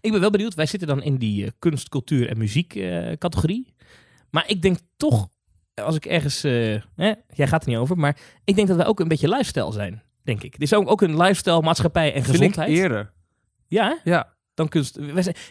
Ik 0.00 0.10
ben 0.12 0.20
wel 0.20 0.30
benieuwd. 0.30 0.54
Wij 0.54 0.66
zitten 0.66 0.88
dan 0.88 1.02
in 1.02 1.16
die 1.16 1.44
eh, 1.44 1.50
kunst, 1.58 1.88
cultuur 1.88 2.28
en 2.28 2.38
muziek 2.38 2.74
eh, 2.74 3.12
categorie. 3.12 3.74
Maar 4.30 4.44
ik 4.48 4.62
denk 4.62 4.78
toch, 4.96 5.28
als 5.74 5.96
ik 5.96 6.06
ergens... 6.06 6.44
eh, 6.44 6.72
jij 7.34 7.46
gaat 7.46 7.62
er 7.62 7.68
niet 7.68 7.78
over, 7.78 7.96
maar 7.98 8.16
ik 8.44 8.54
denk 8.56 8.68
dat 8.68 8.76
wij 8.76 8.86
ook 8.86 9.00
een 9.00 9.08
beetje 9.08 9.28
lifestyle 9.28 9.72
zijn, 9.72 10.02
denk 10.22 10.42
ik. 10.42 10.52
Dit 10.52 10.62
is 10.62 10.74
ook, 10.74 10.90
ook 10.90 11.02
een 11.02 11.16
lifestyle, 11.16 11.60
maatschappij 11.62 12.14
en 12.14 12.22
Vind 12.24 12.36
gezondheid. 12.36 12.68
ik 12.68 12.76
eerder. 12.76 13.12
Ja? 13.66 13.98
Ja, 14.04 14.36
dan 14.58 14.68
kunst. 14.68 14.98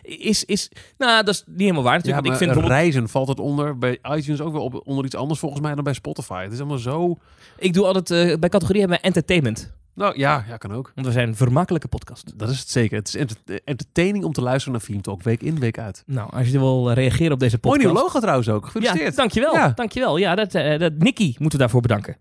Is, 0.01 0.45
is, 0.45 0.69
nou, 0.97 1.23
dat 1.23 1.33
is 1.33 1.43
niet 1.47 1.59
helemaal 1.59 1.83
waar 1.83 1.91
ja 1.91 1.97
natuurlijk. 1.97 2.25
want 2.27 2.41
ik 2.41 2.43
vind 2.43 2.51
bijvoorbeeld- 2.53 2.81
reizen 2.81 3.09
valt 3.09 3.27
het 3.27 3.39
onder, 3.39 3.77
bij 3.77 3.99
iTunes 4.15 4.41
ook 4.41 4.53
wel 4.53 4.63
op, 4.63 4.81
onder 4.87 5.05
iets 5.05 5.15
anders 5.15 5.39
volgens 5.39 5.61
mij 5.61 5.75
dan 5.75 5.83
bij 5.83 5.93
Spotify. 5.93 6.43
Het 6.43 6.51
is 6.51 6.59
allemaal 6.59 6.77
zo... 6.77 7.15
ik 7.57 7.73
doe 7.73 7.85
altijd, 7.85 8.11
eh, 8.11 8.37
bij 8.39 8.49
categorie 8.49 8.79
hebben 8.79 8.97
we 8.99 9.03
entertainment. 9.05 9.75
Nou 9.93 10.17
ja, 10.17 10.43
ja, 10.47 10.57
kan 10.57 10.73
ook. 10.73 10.91
Want 10.95 11.07
we 11.07 11.13
zijn 11.13 11.27
een 11.27 11.35
vermakkelijke 11.35 11.87
podcast. 11.87 12.33
Dat 12.39 12.49
is 12.49 12.59
het 12.59 12.69
zeker. 12.69 12.97
Het 12.97 13.07
is 13.07 13.15
enter- 13.15 13.59
entertaining 13.65 14.23
om 14.23 14.33
te 14.33 14.41
luisteren 14.41 14.71
naar 14.73 14.81
Film 14.87 15.01
Talk, 15.01 15.23
week 15.23 15.41
in, 15.43 15.59
week 15.59 15.79
uit. 15.79 16.03
Nou, 16.05 16.29
als 16.33 16.47
je 16.49 16.59
wil 16.59 16.91
reageren 16.91 17.31
op 17.31 17.39
deze 17.39 17.57
Mooi 17.61 17.75
podcast. 17.77 17.93
nieuw 17.95 18.03
logo 18.03 18.19
trouwens 18.19 18.49
ook. 18.49 18.63
Ja, 18.63 18.69
Gefeliciteerd. 18.69 19.15
dankjewel. 19.15 19.53
Ja. 19.53 19.71
Dankjewel. 19.75 20.17
Ja, 20.17 20.35
dat, 20.35 20.55
eh, 20.55 20.79
dat, 20.79 20.93
Nicky 20.97 21.25
moeten 21.27 21.51
we 21.51 21.57
daarvoor 21.57 21.81
bedanken. 21.81 22.17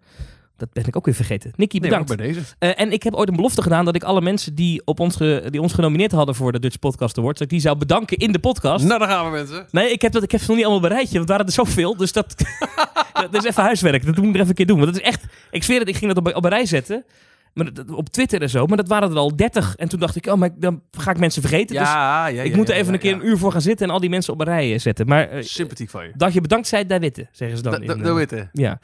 Dat 0.56 0.72
ben 0.72 0.86
ik 0.86 0.96
ook 0.96 1.04
weer 1.04 1.14
vergeten. 1.14 1.52
Nicky, 1.56 1.78
Nee, 1.78 1.88
bedankt. 1.90 2.10
ook 2.10 2.16
bij 2.16 2.26
deze. 2.26 2.40
Eh, 2.58 2.70
en 2.80 2.92
ik 2.92 3.02
heb 3.02 3.14
ooit 3.14 3.28
een 3.28 3.36
belofte 3.36 3.62
gedaan 3.62 3.84
dat 3.84 3.94
ik 3.94 4.02
alle 4.04 4.20
mensen 4.20 4.54
die, 4.54 4.82
op 4.84 5.00
ons 5.00 5.16
ge- 5.16 5.46
die 5.50 5.60
ons 5.60 5.72
genomineerd 5.72 6.12
hadden 6.12 6.34
voor 6.34 6.52
de 6.52 6.58
Dutch 6.58 6.78
Podcast 6.78 7.18
Awards, 7.18 7.38
dat 7.38 7.46
ik 7.48 7.52
die 7.52 7.62
zou 7.62 7.76
bedanken 7.76 8.16
in 8.16 8.32
de 8.32 8.38
podcast. 8.38 8.84
Nou, 8.84 8.98
daar 8.98 9.08
gaan 9.08 9.24
we 9.24 9.30
mensen. 9.30 9.66
Nee, 9.70 9.90
ik 9.92 10.02
heb, 10.02 10.12
dat, 10.12 10.22
ik 10.22 10.30
heb 10.30 10.40
ze 10.40 10.46
nog 10.46 10.56
niet 10.56 10.64
allemaal 10.66 10.88
bereid, 10.88 11.04
want 11.06 11.18
het 11.18 11.28
waren 11.28 11.46
er 11.46 11.52
zoveel. 11.52 11.96
Dus 11.96 12.12
dat, 12.12 12.34
dat 13.30 13.34
is 13.34 13.44
even 13.44 13.62
huiswerk. 13.62 14.06
Dat 14.06 14.16
moet 14.16 14.24
ik 14.26 14.30
er 14.34 14.36
even 14.36 14.48
een 14.48 14.54
keer 14.54 14.66
doen. 14.66 14.78
Want 14.78 14.92
dat 14.92 15.00
is 15.02 15.08
echt, 15.08 15.24
ik 15.50 15.62
zweer 15.62 15.78
het, 15.78 15.88
ik 15.88 15.96
ging 15.96 16.14
dat 16.14 16.26
op, 16.26 16.34
op 16.36 16.44
een 16.44 16.50
rij 16.50 16.66
zetten. 16.66 17.04
Maar 17.56 17.72
dat- 17.72 17.90
op 17.90 18.08
Twitter 18.08 18.42
en 18.42 18.50
zo. 18.50 18.66
Maar 18.66 18.76
dat 18.76 18.88
waren 18.88 19.10
er 19.10 19.16
al 19.16 19.36
30. 19.36 19.74
En 19.76 19.88
toen 19.88 20.00
dacht 20.00 20.16
ik, 20.16 20.26
oh, 20.26 20.34
maar 20.34 20.50
dan 20.58 20.82
ga 20.90 21.10
ik 21.10 21.18
mensen 21.18 21.42
vergeten. 21.42 21.76
dus 21.76 21.86
Ja, 21.86 22.26
ja, 22.26 22.42
ik 22.42 22.50
ja, 22.50 22.56
moet 22.56 22.68
er 22.68 22.74
even 22.74 22.86
ja, 22.86 22.92
een 22.92 22.98
keer 22.98 23.10
ja. 23.10 23.16
een 23.20 23.26
uur 23.26 23.38
voor 23.38 23.52
gaan 23.52 23.60
zitten 23.60 23.86
en 23.86 23.92
al 23.92 24.00
die 24.00 24.10
mensen 24.10 24.32
op 24.32 24.40
een 24.40 24.46
rij 24.46 24.72
eh, 24.72 24.78
zetten. 24.78 25.06
Maar 25.06 25.28
eh, 25.28 25.42
Sympathiek 25.42 25.90
van 25.90 26.04
je. 26.04 26.12
dat 26.16 26.32
je 26.32 26.40
bedankt 26.40 26.66
zijt, 26.66 26.88
daar 26.88 27.00
witte, 27.00 27.28
zeggen 27.32 27.56
ze 27.56 27.62
dan. 27.62 27.72
Dat 27.72 27.80
in, 27.80 27.86
dat- 27.86 28.06
eh, 28.06 28.14
weten. 28.14 28.50
ja. 28.52 28.78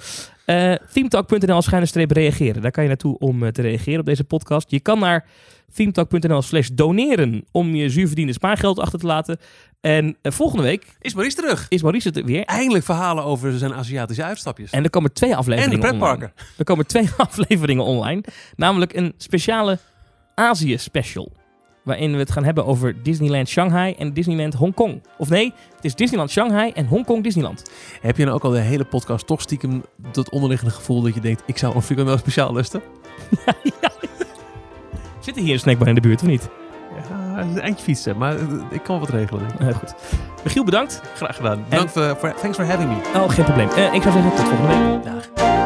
Eh 0.44 0.74
themetalk.nl 0.92 1.60
reageren. 2.08 2.62
Daar 2.62 2.70
kan 2.70 2.82
je 2.82 2.88
naartoe 2.88 3.18
om 3.18 3.52
te 3.52 3.62
reageren 3.62 4.00
op 4.00 4.06
deze 4.06 4.24
podcast. 4.24 4.70
Je 4.70 4.80
kan 4.80 4.98
naar 4.98 5.26
themetalk.nl 5.74 6.42
slash 6.42 6.68
doneren 6.72 7.44
om 7.52 7.74
je 7.74 7.88
zuurverdiende 7.88 8.32
spaargeld 8.32 8.78
achter 8.78 8.98
te 8.98 9.06
laten. 9.06 9.38
En 9.80 10.16
eh, 10.22 10.32
volgende 10.32 10.62
week 10.62 10.86
Is 11.00 11.14
Maurice 11.14 11.36
terug? 11.36 11.66
is 11.68 11.82
Maurice 11.82 12.08
het 12.08 12.24
weer. 12.24 12.44
Eindelijk 12.44 12.84
verhalen 12.84 13.24
over 13.24 13.58
zijn 13.58 13.74
Aziatische 13.74 14.24
uitstapjes. 14.24 14.70
En 14.70 14.84
er 14.84 14.90
komen 14.90 15.12
twee 15.12 15.30
En 15.30 15.36
afleveringen 15.36 15.80
de 15.80 15.86
pretparken. 15.86 16.32
online. 16.36 16.54
Er 16.58 16.64
komen 16.64 16.86
twee 16.86 17.08
afleveringen 17.28 17.84
online. 17.84 18.22
Namelijk 18.56 18.94
een 18.94 19.14
speciale 19.16 19.78
Azië 20.34 20.78
special. 20.78 21.32
Waarin 21.84 22.12
we 22.12 22.18
het 22.18 22.30
gaan 22.30 22.44
hebben 22.44 22.66
over 22.66 23.02
Disneyland 23.02 23.48
Shanghai 23.48 23.92
en 23.92 24.12
Disneyland 24.12 24.54
Hongkong. 24.54 25.02
Of 25.18 25.28
nee, 25.28 25.52
het 25.76 25.84
is 25.84 25.94
Disneyland 25.94 26.30
Shanghai 26.30 26.70
en 26.70 26.86
Hongkong 26.86 27.22
Disneyland. 27.22 27.70
Heb 28.00 28.16
je 28.16 28.24
nou 28.24 28.36
ook 28.36 28.44
al 28.44 28.50
de 28.50 28.58
hele 28.58 28.84
podcast 28.84 29.26
toch 29.26 29.40
stiekem 29.40 29.82
dat 30.12 30.30
onderliggende 30.30 30.74
gevoel 30.74 31.02
dat 31.02 31.14
je 31.14 31.20
denkt, 31.20 31.42
ik 31.46 31.58
zou 31.58 31.74
een 31.74 31.82
frikandel 31.82 32.18
speciaal 32.18 32.52
lusten? 32.52 32.82
Zit 35.22 35.36
er 35.36 35.42
hier 35.42 35.52
een 35.52 35.58
snackbar 35.58 35.88
in 35.88 35.94
de 35.94 36.00
buurt 36.00 36.20
of 36.22 36.26
niet? 36.28 36.48
Ja, 37.10 37.40
een 37.40 37.60
eindje 37.60 37.84
fietsen, 37.84 38.16
maar 38.18 38.34
eh, 38.36 38.42
ik 38.70 38.82
kan 38.82 39.00
wat 39.00 39.08
regelen. 39.08 39.42
denk 39.48 39.60
ik. 39.60 39.68
Eh, 39.68 39.74
goed. 39.78 39.94
Michiel, 40.44 40.64
bedankt. 40.64 41.00
Graag 41.14 41.36
gedaan. 41.36 41.64
Dank 41.68 41.88
voor, 41.88 42.16
voor- 42.18 42.34
thanks 42.34 42.56
for 42.56 42.66
having 42.66 42.88
me. 42.90 43.18
Oh, 43.20 43.28
geen 43.30 43.44
probleem. 43.44 43.68
Eh, 43.68 43.94
ik 43.94 44.02
zou 44.02 44.14
zeggen, 44.14 44.34
tot 44.34 44.48
volgende 44.48 44.90
week. 44.90 45.04
Dag. 45.04 45.61